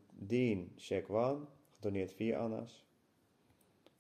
Shekwan, 0.76 1.48
gedoneerd 1.74 2.12
4 2.12 2.36
anna's. 2.36 2.84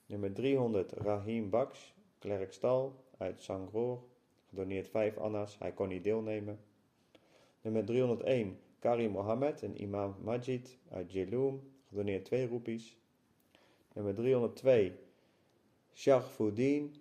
Nummer 0.06 0.32
300 0.32 0.92
Rahim 0.92 1.50
Baks, 1.50 1.94
Klerkstal, 2.18 3.04
uit 3.18 3.42
Sangroor, 3.42 4.02
gedoneerd 4.48 4.88
5 4.88 5.16
anna's, 5.16 5.58
hij 5.58 5.72
kon 5.72 5.88
niet 5.88 6.04
deelnemen. 6.04 6.58
Nummer 7.60 7.84
301 7.84 8.58
Karim 8.78 9.10
Mohammed, 9.10 9.62
een 9.62 9.82
imam 9.82 10.16
Majid 10.22 10.78
uit 10.90 11.12
Jeloum, 11.12 11.72
gedoneerd 11.88 12.24
2 12.24 12.46
roepies. 12.46 12.96
Nummer 13.92 14.14
302 14.14 14.92
Shahfuddin 15.94 16.94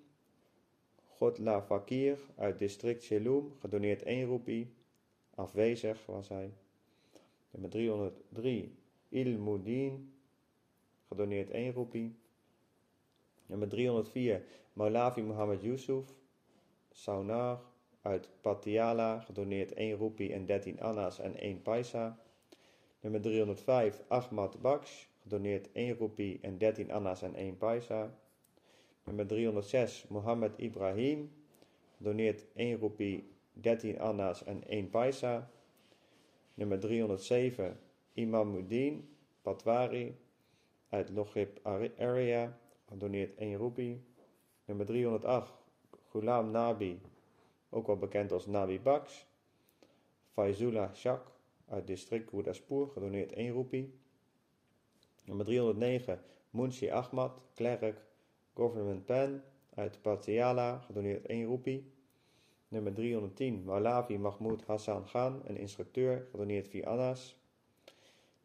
Godla 1.18 1.61
Fakir 1.61 2.18
uit 2.35 2.60
district 2.60 3.06
Jeloum, 3.06 3.53
gedoneerd 3.60 4.03
1 4.03 4.26
roepie. 4.26 4.73
Afwezig 5.35 6.06
was 6.06 6.30
hij. 6.30 6.53
Nummer 7.52 7.69
303 7.69 8.76
Ilmuddin, 9.10 10.14
gedoneerd 11.10 11.50
1 11.50 11.74
roepie. 11.74 12.16
Nummer 13.48 13.68
304 13.68 14.42
Maulavi 14.74 15.22
Mohammed 15.22 15.62
Yusuf, 15.62 16.06
Saunar 16.92 17.60
uit 18.02 18.30
Patiala, 18.42 19.20
gedoneerd 19.20 19.74
1 19.74 19.98
roepie 19.98 20.34
en 20.34 20.46
13 20.46 20.80
anna's 20.80 21.20
en 21.20 21.36
1 21.40 21.62
paisa. 21.62 22.18
Nummer 23.02 23.22
305 23.22 24.04
Ahmad 24.08 24.62
Baksh, 24.62 25.06
gedoneerd 25.24 25.70
1 25.74 25.98
roepie 25.98 26.40
en 26.42 26.58
13 26.58 26.92
anna's 26.92 27.22
en 27.22 27.36
1 27.36 27.58
paisa. 27.58 28.14
Nummer 29.04 29.28
306 29.28 30.06
Mohammed 30.10 30.52
Ibrahim, 30.58 31.32
gedoneerd 31.98 32.46
1 32.56 32.80
roepie, 32.80 33.24
13 33.62 34.00
anna's 34.00 34.44
en 34.44 34.64
1 34.68 34.90
paisa. 34.90 35.50
Nummer 36.54 36.80
307 36.80 37.87
Imam 38.18 38.48
Muddin 38.48 39.07
Patwari 39.41 40.15
uit 40.89 41.10
Logib 41.10 41.60
Area, 41.98 42.57
gedoneerd 42.89 43.35
1 43.35 43.56
roepie. 43.56 44.02
Nummer 44.65 44.85
308 44.85 45.52
Ghulam 46.10 46.52
Nabi, 46.52 47.02
ook 47.69 47.88
wel 47.88 47.98
bekend 47.98 48.31
als 48.31 48.45
Nabi 48.45 48.80
Baks. 48.80 49.26
Faizullah 50.34 50.94
Shak 50.94 51.31
uit 51.68 51.88
district 51.88 52.30
Gurdaspur, 52.30 52.88
gedoneerd 52.88 53.31
1 53.31 53.52
roepie. 53.52 53.94
Nummer 55.26 55.45
309 55.45 56.19
Munshi 56.49 56.91
Ahmad, 56.91 57.41
klerk, 57.53 58.02
Government 58.53 59.06
Pen 59.06 59.44
uit 59.73 60.02
Patiala, 60.02 60.80
gedoneerd 60.80 61.26
1 61.26 61.45
roepie. 61.45 61.91
Nummer 62.68 62.94
310 62.94 63.64
Malavi 63.64 64.18
Mahmoud 64.18 64.64
Hassan 64.65 65.06
Khan, 65.06 65.41
een 65.45 65.57
instructeur, 65.57 66.27
gedoneerd 66.31 66.68
4 66.68 66.88
anna's. 66.88 67.35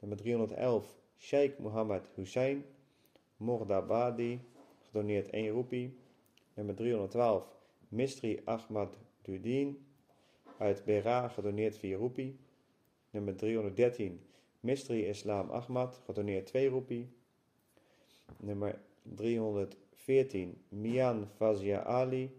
Nummer 0.03 0.17
311 0.17 0.85
Sheikh 1.17 1.59
Mohammed 1.61 2.03
Hussein, 2.17 2.65
Mordabadi, 3.37 4.41
gedoneerd 4.87 5.31
1 5.31 5.51
roepie. 5.51 5.95
Nummer 6.55 6.75
312 6.75 7.47
Mistri 7.89 8.41
Ahmad 8.45 8.99
Dudin, 9.23 9.77
uit 10.59 10.85
Bera, 10.85 11.29
gedoneerd 11.29 11.77
4 11.79 11.97
roepie. 11.97 12.37
Nummer 13.11 13.37
313 13.37 14.21
Mistri 14.61 15.07
Islam 15.07 15.51
Ahmad, 15.51 16.01
gedoneerd 16.07 16.47
2 16.47 16.69
roepie. 16.69 17.09
Nummer 18.41 18.79
314 19.17 20.57
Mian 20.69 21.29
Fazia 21.37 21.83
Ali, 21.83 22.31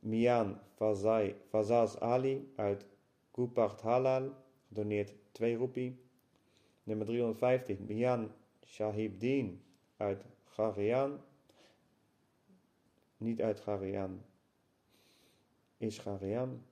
Mian 0.00 0.60
Fazai, 0.76 1.34
Fazaz 1.48 1.96
Ali 1.96 2.52
uit 2.56 2.86
Gupart 3.30 3.80
Halal, 3.80 4.34
gedoneerd 4.68 5.14
2 5.32 5.56
roepie. 5.56 6.08
Nummer 6.82 7.06
315, 7.06 7.84
Mian 7.86 8.32
Shahibdin 8.66 9.62
uit 9.96 10.24
Garian. 10.44 11.20
Niet 13.16 13.40
uit 13.40 13.60
Garian, 13.60 14.22
is 15.76 15.98
Garian. 15.98 16.62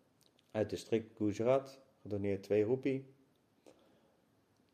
Uit 0.51 0.71
district 0.71 1.17
Gujarat, 1.17 1.81
gedoneerd 2.03 2.43
2 2.43 2.65
roepie. 2.65 3.05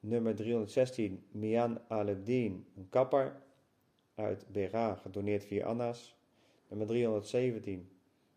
Nummer 0.01 0.35
316, 0.35 1.25
Mian 1.31 1.81
Alebdin, 1.89 2.67
een 2.77 2.89
kapper 2.89 3.43
uit 4.15 4.47
Bera, 4.53 4.95
gedoneerd 4.95 5.45
4 5.45 5.65
anna's. 5.65 6.17
Nummer 6.69 6.87
317, 6.87 7.89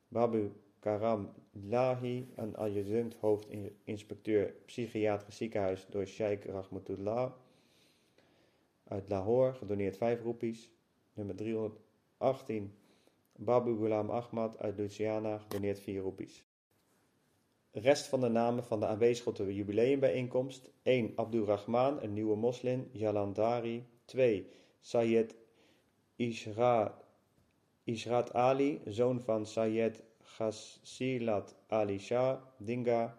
Babu 0.08 0.52
Karam 0.80 1.34
Lahi, 1.52 2.32
een 2.36 2.56
adjunct 2.56 3.16
hoofdinspecteur 3.16 4.54
psychiatrisch 4.66 5.38
ziekenhuis 5.38 5.86
door 5.90 6.06
Sheikh 6.06 6.46
Rahmatullah 6.46 7.32
uit 8.84 9.10
Lahore, 9.10 9.54
gedoneerd 9.54 9.98
5 9.98 10.22
roepies. 10.22 10.72
Nummer 11.14 11.36
318, 11.36 12.74
Babu 13.36 13.76
Ghulam 13.76 14.10
Ahmad 14.10 14.60
uit 14.60 14.78
Louisiana, 14.78 15.38
gedoneerd 15.38 15.80
4 15.80 16.02
roepies. 16.02 16.44
Rest 17.72 18.06
van 18.06 18.22
de 18.22 18.30
namen 18.30 18.64
van 18.64 18.80
de 18.80 18.86
aanwezigen 18.86 19.32
op 19.32 19.38
de 19.38 19.56
jubileumbijeenkomst. 19.56 20.70
1. 20.84 21.14
Abdurrahman, 21.16 22.02
een 22.02 22.14
nieuwe 22.14 22.36
moslim, 22.36 22.90
Jalandari. 22.92 23.86
2. 24.06 24.50
Sayed 24.80 25.36
Ishra, 26.16 26.98
Ishrat 27.84 28.34
Ali, 28.34 28.82
zoon 28.86 29.22
van 29.22 29.46
Sayed 29.46 30.04
Ghasilat 30.38 31.54
Ali 31.70 32.00
Shah, 32.00 32.40
Dinga. 32.60 33.14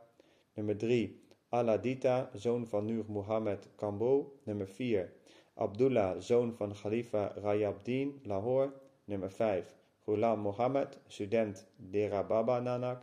Nummer 0.56 0.74
3. 0.74 1.10
Aladita, 1.52 2.30
zoon 2.36 2.66
van 2.66 2.86
Nur 2.86 3.04
Muhammad 3.08 3.66
Kambo. 3.78 4.32
Nummer 4.46 4.66
4. 4.66 5.12
Abdullah, 5.56 6.20
zoon 6.20 6.52
van 6.52 6.74
Khalifa 6.74 7.34
Rayabdin, 7.42 8.20
Lahore. 8.26 8.72
Nummer 9.06 9.30
5. 9.30 9.74
Ghulam 10.06 10.38
Mohammed, 10.40 10.88
student 11.08 11.64
Dera 11.78 12.22
Baba 12.22 12.60
Nanak. 12.60 13.02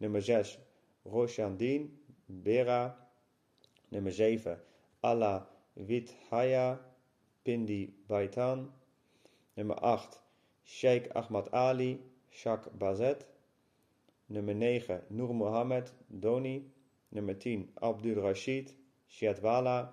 Nummer 0.00 0.20
6. 0.20 0.58
Roshandin, 1.06 1.88
Bera. 2.28 2.94
Nummer 3.90 4.10
7. 4.10 4.56
Allah 5.02 5.46
Withaya, 5.76 6.78
Pindi 7.44 7.94
Baitan. 8.08 8.68
Nummer 9.56 9.76
8. 9.82 10.18
Sheikh 10.64 11.08
Ahmad 11.14 11.48
Ali, 11.52 11.98
Shak 12.30 12.68
Bazet. 12.78 13.24
Nummer 14.28 14.54
9. 14.54 15.02
Noor 15.10 15.34
Mohammed, 15.34 15.90
Doni. 16.10 16.64
Nummer 17.12 17.34
10. 17.34 17.68
Abdul 17.82 18.22
Rashid, 18.22 18.72
Shiatwala. 19.10 19.88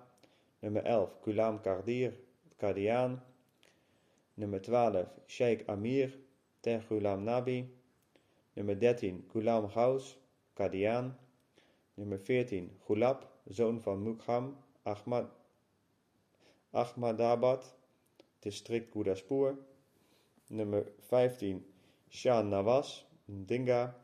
Nummer 0.62 0.82
11. 0.84 1.08
Kulam 1.24 1.62
Kardir, 1.62 2.12
Kadian. 2.60 3.20
Nummer 4.36 4.58
12. 4.58 5.06
Sheikh 5.26 5.64
Amir, 5.68 6.10
Ten 6.62 6.80
Ghulam 6.80 7.24
Nabi. 7.24 7.66
Nummer 8.56 8.74
13. 8.74 9.24
Ghulam 9.32 9.70
Ghaus, 9.72 10.14
Kadian. 10.56 11.12
Nummer 11.96 12.18
14. 12.18 12.70
Gulab, 12.86 13.24
zoon 13.50 13.80
van 13.80 13.98
Mukham, 14.04 14.54
Ahmad, 14.84 15.26
Ahmadabad, 16.74 17.64
district 18.42 18.92
Gurdaspur. 18.92 19.56
Nummer 20.50 20.84
15. 21.10 21.64
Shah 22.10 22.42
Nawaz, 22.42 23.02
Dinga. 23.28 23.94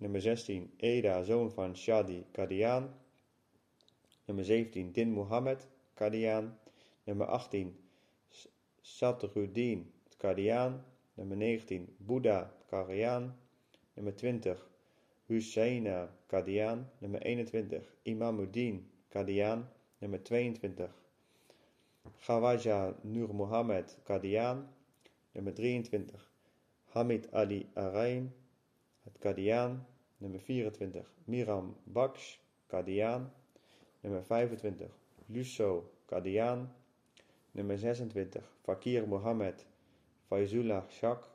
Nummer 0.00 0.20
16. 0.20 0.70
Eda, 0.80 1.24
zoon 1.24 1.48
van 1.50 1.74
Shadi 1.74 2.24
Kadian. 2.32 2.88
Nummer 4.28 4.44
17. 4.44 4.92
Din 4.92 5.12
Muhammad, 5.14 5.58
Kadian. 5.96 6.50
Nummer 7.06 7.26
18. 7.26 7.72
Satruddin, 8.82 9.84
Kadian. 10.18 10.80
Nummer 11.16 11.36
19. 11.36 11.86
Buddha, 12.00 12.50
Kadian. 12.70 13.32
Nummer 13.96 14.12
20. 14.12 14.56
Husseina 15.28 16.08
Kadian. 16.28 16.84
Nummer 17.00 17.20
21. 17.20 17.80
Imamuddin 18.04 18.82
Kadian. 19.12 19.64
Nummer 20.02 20.18
22. 20.18 20.88
Khawaja 22.26 22.94
Nur 23.04 23.32
Mohammed 23.32 23.86
Kadian. 24.04 24.66
Nummer 25.34 25.52
23. 25.52 26.33
Hamid 26.94 27.26
Ali 27.32 27.66
Arain, 27.74 28.34
het 29.02 29.18
Kadian. 29.18 29.86
Nummer 30.18 30.40
24. 30.40 31.04
Miram 31.24 31.76
Baksh, 31.84 32.38
Kadian. 32.66 33.32
Nummer 34.00 34.22
25. 34.22 34.90
Lusso 35.26 35.90
Kadian. 36.06 36.68
Nummer 37.52 37.76
26. 37.78 38.40
Fakir 38.62 39.08
Mohammed 39.08 39.64
Faizullah 40.30 40.84
Shak. 40.88 41.28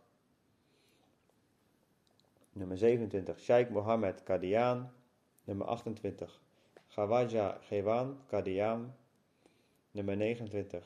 Nummer 2.54 2.78
27. 2.78 3.36
Sheikh 3.38 3.70
Mohammed 3.70 4.24
Kadian. 4.24 4.90
Nummer 5.46 5.66
28. 5.66 6.40
Khawaja 6.96 7.60
Gewan 7.70 8.16
Kadian. 8.32 8.94
Nummer 9.94 10.16
29. 10.16 10.84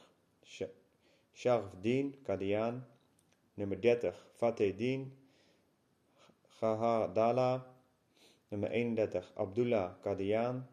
Sharfdin 1.36 2.14
Kadian. 2.26 2.82
Nummer 3.58 3.76
30. 3.76 4.14
Fateh 4.40 4.74
Gahadala. 6.64 7.62
Nummer 8.52 8.70
31. 8.72 9.24
Abdullah 9.36 9.96
Kadian. 10.04 10.64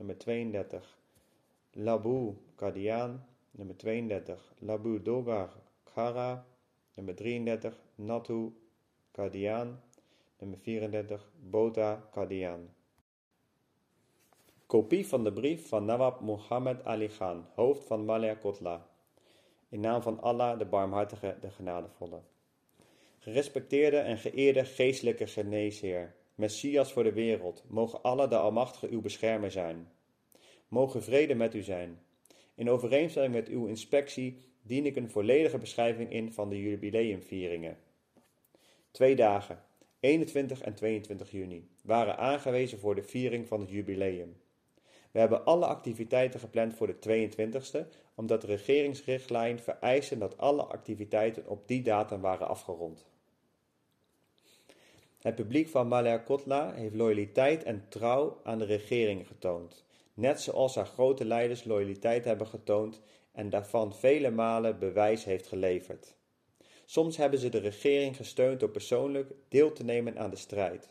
Nummer 0.00 0.14
32. 0.14 0.80
Labu 1.76 2.36
Kadian. 2.56 3.20
Nummer 3.58 3.74
32. 3.74 4.38
Labu 4.64 4.98
Dogar 5.04 5.50
Khara. 5.94 6.42
Nummer 6.96 7.12
33. 7.12 7.72
Natu 8.00 8.52
Kadian. 9.12 9.76
Nummer 10.40 10.58
34. 10.64 11.20
Bota 11.50 12.00
Kadian. 12.14 12.68
Kopie 14.66 15.04
van 15.06 15.24
de 15.24 15.30
brief 15.30 15.68
van 15.68 15.84
Nawab 15.84 16.20
Muhammad 16.20 16.80
Ali 16.84 17.08
Khan, 17.08 17.44
hoofd 17.54 17.88
van 17.88 18.04
Malaya 18.04 18.34
Kotla. 18.34 18.80
In 19.74 19.80
naam 19.80 20.02
van 20.02 20.20
Allah, 20.20 20.58
de 20.58 20.64
barmhartige, 20.64 21.36
de 21.40 21.50
genadevolle. 21.50 22.20
Gerespecteerde 23.18 23.96
en 23.96 24.18
geëerde 24.18 24.64
geestelijke 24.64 25.26
geneesheer, 25.26 26.14
Messias 26.34 26.92
voor 26.92 27.02
de 27.02 27.12
wereld, 27.12 27.64
mogen 27.68 28.02
Allah 28.02 28.30
de 28.30 28.36
Almachtige 28.36 28.88
uw 28.88 29.00
beschermer 29.00 29.50
zijn. 29.50 29.88
Mogen 30.68 31.02
vrede 31.02 31.34
met 31.34 31.54
u 31.54 31.62
zijn. 31.62 31.98
In 32.54 32.70
overeenstemming 32.70 33.34
met 33.34 33.48
uw 33.48 33.66
inspectie 33.66 34.38
dien 34.62 34.86
ik 34.86 34.96
een 34.96 35.10
volledige 35.10 35.58
beschrijving 35.58 36.12
in 36.12 36.32
van 36.32 36.48
de 36.48 36.62
jubileumvieringen. 36.62 37.78
Twee 38.90 39.16
dagen, 39.16 39.62
21 40.00 40.60
en 40.60 40.74
22 40.74 41.30
juni, 41.30 41.68
waren 41.82 42.16
aangewezen 42.16 42.78
voor 42.78 42.94
de 42.94 43.02
viering 43.02 43.48
van 43.48 43.60
het 43.60 43.70
jubileum. 43.70 44.36
We 45.10 45.18
hebben 45.20 45.44
alle 45.44 45.66
activiteiten 45.66 46.40
gepland 46.40 46.74
voor 46.74 46.86
de 46.86 47.28
22e, 47.30 47.86
omdat 48.14 48.40
de 48.40 48.46
regeringsrichtlijn 48.46 49.58
vereiste 49.58 50.18
dat 50.18 50.38
alle 50.38 50.62
activiteiten 50.62 51.48
op 51.48 51.68
die 51.68 51.82
datum 51.82 52.20
waren 52.20 52.48
afgerond. 52.48 53.06
Het 55.18 55.34
publiek 55.34 55.68
van 55.68 55.88
Malaya 55.88 56.18
Kotla 56.18 56.72
heeft 56.72 56.94
loyaliteit 56.94 57.62
en 57.62 57.86
trouw 57.88 58.40
aan 58.42 58.58
de 58.58 58.64
regering 58.64 59.26
getoond, 59.26 59.84
net 60.14 60.40
zoals 60.40 60.74
haar 60.74 60.86
grote 60.86 61.24
leiders 61.24 61.64
loyaliteit 61.64 62.24
hebben 62.24 62.46
getoond 62.46 63.00
en 63.32 63.50
daarvan 63.50 63.94
vele 63.94 64.30
malen 64.30 64.78
bewijs 64.78 65.24
heeft 65.24 65.46
geleverd. 65.46 66.14
Soms 66.84 67.16
hebben 67.16 67.38
ze 67.38 67.48
de 67.48 67.58
regering 67.58 68.16
gesteund 68.16 68.60
door 68.60 68.68
persoonlijk 68.68 69.32
deel 69.48 69.72
te 69.72 69.84
nemen 69.84 70.18
aan 70.18 70.30
de 70.30 70.36
strijd. 70.36 70.88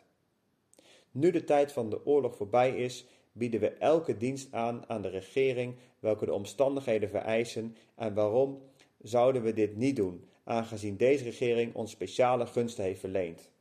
Nu 1.11 1.31
de 1.31 1.43
tijd 1.43 1.71
van 1.71 1.89
de 1.89 2.05
oorlog 2.05 2.35
voorbij 2.35 2.75
is, 2.75 3.05
bieden 3.33 3.59
we 3.59 3.69
elke 3.69 4.17
dienst 4.17 4.53
aan 4.53 4.83
aan 4.87 5.01
de 5.01 5.09
regering 5.09 5.75
welke 5.99 6.25
de 6.25 6.33
omstandigheden 6.33 7.09
vereisen 7.09 7.75
en 7.95 8.13
waarom 8.13 8.61
zouden 9.01 9.43
we 9.43 9.53
dit 9.53 9.75
niet 9.75 9.95
doen, 9.95 10.25
aangezien 10.43 10.97
deze 10.97 11.23
regering 11.23 11.75
ons 11.75 11.91
speciale 11.91 12.45
gunsten 12.45 12.83
heeft 12.83 12.99
verleend. 12.99 13.51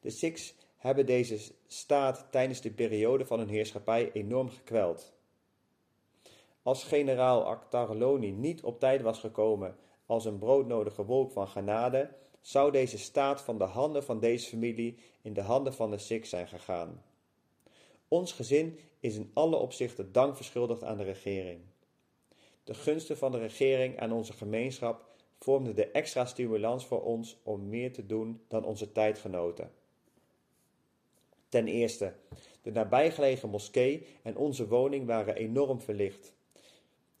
De 0.00 0.10
Sikhs 0.10 0.54
hebben 0.76 1.06
deze 1.06 1.52
staat 1.66 2.26
tijdens 2.30 2.60
de 2.60 2.70
periode 2.70 3.24
van 3.24 3.38
hun 3.38 3.48
heerschappij 3.48 4.12
enorm 4.12 4.48
gekweld. 4.48 5.12
Als 6.62 6.84
generaal 6.84 7.44
Akhtarloni 7.44 8.32
niet 8.32 8.62
op 8.62 8.80
tijd 8.80 9.02
was 9.02 9.18
gekomen 9.18 9.76
als 10.06 10.24
een 10.24 10.38
broodnodige 10.38 11.04
wolk 11.04 11.30
van 11.30 11.48
genade, 11.48 12.10
zou 12.40 12.70
deze 12.70 12.98
staat 12.98 13.42
van 13.42 13.58
de 13.58 13.64
handen 13.64 14.04
van 14.04 14.20
deze 14.20 14.48
familie 14.48 14.98
in 15.22 15.32
de 15.32 15.40
handen 15.40 15.74
van 15.74 15.90
de 15.90 15.98
Sikhs 15.98 16.28
zijn 16.28 16.48
gegaan. 16.48 17.02
Ons 18.12 18.32
gezin 18.32 18.78
is 19.00 19.16
in 19.16 19.30
alle 19.32 19.56
opzichten 19.56 20.12
dank 20.12 20.36
verschuldigd 20.36 20.84
aan 20.84 20.96
de 20.96 21.02
regering. 21.02 21.60
De 22.64 22.74
gunsten 22.74 23.16
van 23.16 23.32
de 23.32 23.38
regering 23.38 24.00
aan 24.00 24.12
onze 24.12 24.32
gemeenschap 24.32 25.04
vormden 25.38 25.76
de 25.76 25.86
extra 25.86 26.24
stimulans 26.24 26.86
voor 26.86 27.02
ons 27.02 27.36
om 27.42 27.68
meer 27.68 27.92
te 27.92 28.06
doen 28.06 28.40
dan 28.48 28.64
onze 28.64 28.92
tijdgenoten. 28.92 29.70
Ten 31.48 31.68
eerste, 31.68 32.12
De 32.62 32.70
nabijgelegen 32.70 33.48
moskee 33.48 34.06
en 34.22 34.36
onze 34.36 34.68
woning 34.68 35.06
waren 35.06 35.36
enorm 35.36 35.80
verlicht. 35.80 36.34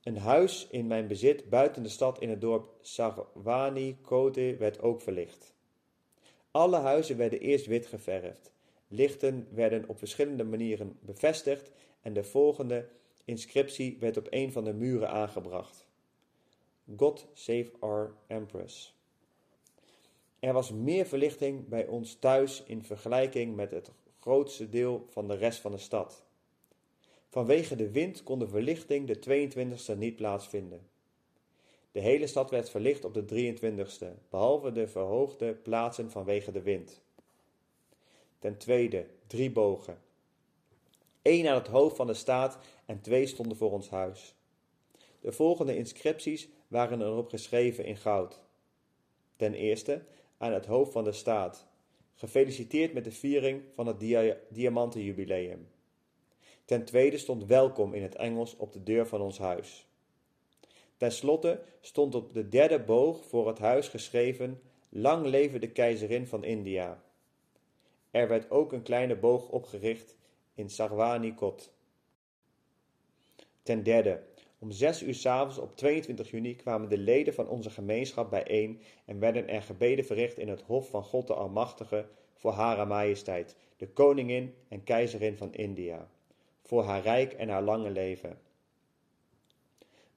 Een 0.02 0.18
huis 0.18 0.66
in 0.70 0.86
mijn 0.86 1.06
bezit 1.06 1.48
buiten 1.48 1.82
de 1.82 1.88
stad 1.88 2.20
in 2.20 2.28
het 2.28 2.40
dorp 2.40 2.74
Sarwani 2.80 3.96
Kote 4.00 4.56
werd 4.58 4.80
ook 4.80 5.00
verlicht. 5.00 5.54
Alle 6.50 6.76
huizen 6.76 7.16
werden 7.16 7.40
eerst 7.40 7.66
wit 7.66 7.86
geverfd. 7.86 8.52
Lichten 8.94 9.46
werden 9.50 9.88
op 9.88 9.98
verschillende 9.98 10.44
manieren 10.44 10.98
bevestigd 11.00 11.70
en 12.00 12.12
de 12.12 12.24
volgende 12.24 12.88
inscriptie 13.24 13.96
werd 14.00 14.16
op 14.16 14.26
een 14.30 14.52
van 14.52 14.64
de 14.64 14.72
muren 14.72 15.10
aangebracht. 15.10 15.86
God 16.96 17.26
save 17.32 17.70
our 17.78 18.14
Empress. 18.26 18.94
Er 20.38 20.52
was 20.52 20.72
meer 20.72 21.06
verlichting 21.06 21.68
bij 21.68 21.86
ons 21.86 22.14
thuis 22.14 22.62
in 22.66 22.84
vergelijking 22.84 23.56
met 23.56 23.70
het 23.70 23.90
grootste 24.20 24.68
deel 24.68 25.06
van 25.08 25.28
de 25.28 25.34
rest 25.34 25.60
van 25.60 25.70
de 25.70 25.78
stad. 25.78 26.24
Vanwege 27.28 27.76
de 27.76 27.90
wind 27.90 28.22
kon 28.22 28.38
de 28.38 28.48
verlichting 28.48 29.06
de 29.06 29.48
22e 29.94 29.98
niet 29.98 30.16
plaatsvinden. 30.16 30.86
De 31.92 32.00
hele 32.00 32.26
stad 32.26 32.50
werd 32.50 32.70
verlicht 32.70 33.04
op 33.04 33.14
de 33.14 33.54
23e, 33.56 34.28
behalve 34.30 34.72
de 34.72 34.88
verhoogde 34.88 35.54
plaatsen 35.54 36.10
vanwege 36.10 36.52
de 36.52 36.62
wind. 36.62 37.02
Ten 38.42 38.56
tweede, 38.56 39.06
drie 39.26 39.50
bogen. 39.50 39.98
Eén 41.22 41.48
aan 41.48 41.54
het 41.54 41.66
hoofd 41.66 41.96
van 41.96 42.06
de 42.06 42.14
staat 42.14 42.58
en 42.86 43.00
twee 43.00 43.26
stonden 43.26 43.56
voor 43.56 43.72
ons 43.72 43.90
huis. 43.90 44.34
De 45.20 45.32
volgende 45.32 45.76
inscripties 45.76 46.48
waren 46.68 47.00
erop 47.00 47.28
geschreven 47.28 47.84
in 47.84 47.96
goud. 47.96 48.42
Ten 49.36 49.54
eerste, 49.54 50.02
aan 50.38 50.52
het 50.52 50.66
hoofd 50.66 50.92
van 50.92 51.04
de 51.04 51.12
staat. 51.12 51.66
Gefeliciteerd 52.14 52.92
met 52.92 53.04
de 53.04 53.12
viering 53.12 53.62
van 53.74 53.86
het 53.86 54.00
dia 54.00 54.36
diamantenjubileum. 54.48 55.68
Ten 56.64 56.84
tweede 56.84 57.18
stond 57.18 57.44
welkom 57.44 57.94
in 57.94 58.02
het 58.02 58.14
Engels 58.14 58.56
op 58.56 58.72
de 58.72 58.82
deur 58.82 59.06
van 59.06 59.20
ons 59.20 59.38
huis. 59.38 59.86
Ten 60.96 61.12
slotte 61.12 61.62
stond 61.80 62.14
op 62.14 62.32
de 62.32 62.48
derde 62.48 62.80
boog 62.80 63.24
voor 63.24 63.48
het 63.48 63.58
huis 63.58 63.88
geschreven: 63.88 64.60
Lang 64.88 65.26
leven 65.26 65.60
de 65.60 65.70
keizerin 65.70 66.26
van 66.26 66.44
India. 66.44 67.02
Er 68.12 68.28
werd 68.28 68.50
ook 68.50 68.72
een 68.72 68.82
kleine 68.82 69.16
boog 69.16 69.48
opgericht 69.48 70.16
in 70.54 70.70
Sarwani 70.70 71.34
Kot. 71.34 71.72
Ten 73.62 73.82
derde, 73.82 74.22
om 74.58 74.70
zes 74.70 75.02
uur 75.02 75.14
s'avonds 75.14 75.58
op 75.58 75.76
22 75.76 76.30
juni 76.30 76.56
kwamen 76.56 76.88
de 76.88 76.98
leden 76.98 77.34
van 77.34 77.48
onze 77.48 77.70
gemeenschap 77.70 78.30
bijeen 78.30 78.80
en 79.04 79.18
werden 79.18 79.48
er 79.48 79.62
gebeden 79.62 80.04
verricht 80.04 80.38
in 80.38 80.48
het 80.48 80.62
Hof 80.62 80.88
van 80.88 81.02
God 81.02 81.26
de 81.26 81.34
Almachtige 81.34 82.08
voor 82.34 82.52
Hare 82.52 82.84
Majesteit, 82.84 83.56
de 83.76 83.88
koningin 83.88 84.54
en 84.68 84.84
keizerin 84.84 85.36
van 85.36 85.54
India, 85.54 86.08
voor 86.62 86.82
haar 86.82 87.02
rijk 87.02 87.32
en 87.32 87.48
haar 87.48 87.62
lange 87.62 87.90
leven. 87.90 88.40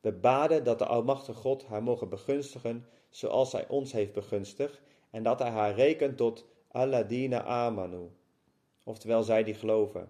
We 0.01 0.11
baden 0.11 0.63
dat 0.63 0.79
de 0.79 0.85
Almachtige 0.85 1.39
God 1.39 1.65
haar 1.65 1.83
mogen 1.83 2.09
begunstigen 2.09 2.85
zoals 3.09 3.51
hij 3.51 3.67
ons 3.67 3.91
heeft 3.91 4.13
begunstigd 4.13 4.81
en 5.09 5.23
dat 5.23 5.39
hij 5.39 5.49
haar 5.49 5.75
rekent 5.75 6.17
tot 6.17 6.45
Alladina 6.75 7.43
Amanu, 7.43 8.09
oftewel 8.83 9.23
zij 9.23 9.43
die 9.43 9.53
geloven. 9.53 10.09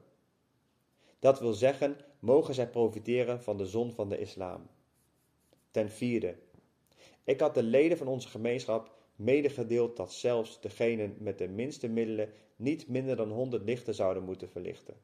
Dat 1.20 1.40
wil 1.40 1.54
zeggen, 1.54 1.98
mogen 2.20 2.54
zij 2.54 2.70
profiteren 2.70 3.42
van 3.44 3.58
de 3.58 3.66
zon 3.66 3.92
van 3.92 4.10
de 4.10 4.20
islam. 4.20 4.68
Ten 5.72 5.90
vierde, 5.90 6.36
ik 7.24 7.40
had 7.40 7.54
de 7.54 7.64
leden 7.64 7.98
van 7.98 8.08
onze 8.08 8.28
gemeenschap 8.28 8.92
medegedeeld 9.16 9.98
dat 9.98 10.14
zelfs 10.14 10.62
degenen 10.62 11.16
met 11.20 11.38
de 11.38 11.48
minste 11.48 11.88
middelen 11.88 12.30
niet 12.56 12.88
minder 12.88 13.16
dan 13.16 13.32
100 13.32 13.64
lichten 13.64 13.96
zouden 13.96 14.24
moeten 14.24 14.50
verlichten. 14.50 14.98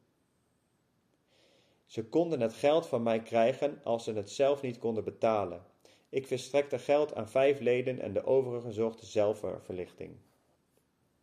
Ze 1.86 2.06
konden 2.06 2.40
het 2.40 2.54
geld 2.54 2.88
van 2.88 3.04
mij 3.04 3.22
krijgen 3.22 3.80
als 3.84 4.04
ze 4.04 4.14
het 4.14 4.30
zelf 4.30 4.62
niet 4.62 4.78
konden 4.78 5.04
betalen. 5.04 5.66
Ik 6.10 6.28
verstrekte 6.28 6.80
geld 6.80 7.16
aan 7.16 7.30
vijf 7.30 7.60
leden 7.60 8.00
en 8.00 8.14
de 8.14 8.26
overigen 8.26 8.74
zochten 8.74 9.08
zelf 9.08 9.44
verlichting. 9.64 10.12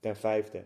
Ten 0.01 0.17
vijfde, 0.17 0.65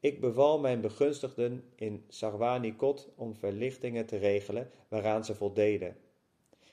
ik 0.00 0.20
beval 0.20 0.58
mijn 0.58 0.80
begunstigden 0.80 1.64
in 1.74 2.04
Sarwani-Kot 2.08 3.08
om 3.14 3.36
verlichtingen 3.36 4.06
te 4.06 4.16
regelen 4.16 4.70
waaraan 4.88 5.24
ze 5.24 5.34
voldeden. 5.34 5.96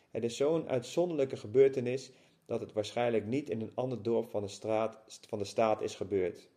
Het 0.10 0.24
is 0.24 0.38
zo'n 0.38 0.70
uitzonderlijke 0.70 1.38
gebeurtenis 1.38 2.12
dat 2.46 2.62
het 2.62 2.74
waarschijnlijk 2.74 3.26
niet 3.26 3.50
in 3.50 3.62
een 3.62 3.72
ander 3.74 4.04
dorp 4.04 4.30
van 4.30 4.42
de, 4.42 4.48
straat, 4.48 5.04
van 5.28 5.40
de 5.40 5.46
staat 5.46 5.82
is 5.82 5.96
gebeurd. 5.96 6.50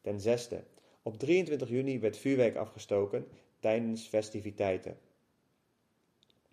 Ten 0.00 0.20
zesde, 0.20 0.64
op 1.02 1.18
23 1.18 1.68
juni 1.68 1.98
werd 1.98 2.16
vuurwerk 2.16 2.56
afgestoken 2.56 3.28
tijdens 3.58 4.06
festiviteiten. 4.06 4.98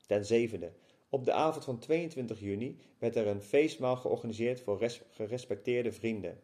Ten 0.06 0.26
zevende, 0.26 0.72
op 1.10 1.26
de 1.26 1.34
avond 1.34 1.64
van 1.64 1.80
22 1.80 2.40
juni 2.40 2.78
werd 2.98 3.16
er 3.16 3.28
een 3.28 3.42
feestmaal 3.42 3.96
georganiseerd 3.96 4.62
voor 4.62 4.90
gerespecteerde 5.10 5.92
vrienden. 5.92 6.42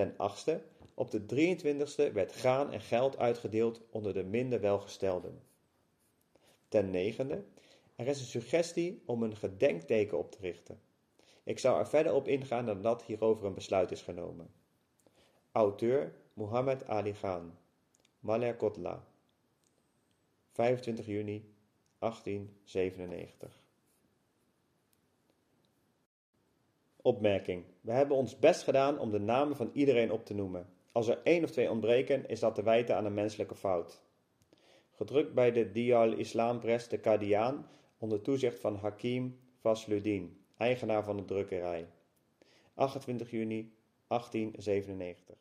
Ten 0.00 0.14
achtste, 0.16 0.62
op 0.94 1.10
de 1.10 1.20
23e 1.20 2.12
werd 2.12 2.32
graan 2.32 2.72
en 2.72 2.80
geld 2.80 3.18
uitgedeeld 3.18 3.80
onder 3.90 4.14
de 4.14 4.24
minder 4.24 4.60
welgestelden. 4.60 5.42
Ten 6.68 6.90
negende, 6.90 7.44
er 7.96 8.06
is 8.06 8.20
een 8.20 8.26
suggestie 8.26 9.02
om 9.06 9.22
een 9.22 9.36
gedenkteken 9.36 10.18
op 10.18 10.30
te 10.30 10.38
richten. 10.40 10.80
Ik 11.44 11.58
zou 11.58 11.78
er 11.78 11.88
verder 11.88 12.12
op 12.12 12.28
ingaan 12.28 12.64
nadat 12.64 13.02
hierover 13.02 13.46
een 13.46 13.54
besluit 13.54 13.90
is 13.90 14.02
genomen. 14.02 14.52
Auteur 15.52 16.14
Muhammad 16.32 16.86
Ali 16.86 17.12
Khan, 17.12 17.58
Maler 18.20 18.56
Kotla, 18.56 19.06
25 20.52 21.06
juni 21.06 21.54
1897. 21.98 23.59
Opmerking. 27.02 27.64
We 27.80 27.92
hebben 27.92 28.16
ons 28.16 28.38
best 28.38 28.62
gedaan 28.62 28.98
om 28.98 29.10
de 29.10 29.18
namen 29.18 29.56
van 29.56 29.70
iedereen 29.72 30.12
op 30.12 30.24
te 30.24 30.34
noemen. 30.34 30.68
Als 30.92 31.08
er 31.08 31.20
één 31.24 31.44
of 31.44 31.50
twee 31.50 31.70
ontbreken, 31.70 32.28
is 32.28 32.40
dat 32.40 32.54
te 32.54 32.62
wijten 32.62 32.96
aan 32.96 33.04
een 33.04 33.14
menselijke 33.14 33.54
fout. 33.54 34.02
Gedrukt 34.90 35.34
bij 35.34 35.52
de 35.52 35.72
Diyal 35.72 36.12
Islampress 36.12 36.88
de 36.88 36.98
Kadiaan 36.98 37.68
onder 37.98 38.22
toezicht 38.22 38.60
van 38.60 38.76
Hakim 38.76 39.38
Fasluddin, 39.60 40.44
eigenaar 40.56 41.04
van 41.04 41.16
de 41.16 41.24
drukkerij. 41.24 41.86
28 42.74 43.30
juni 43.30 43.74
1897 44.06 45.40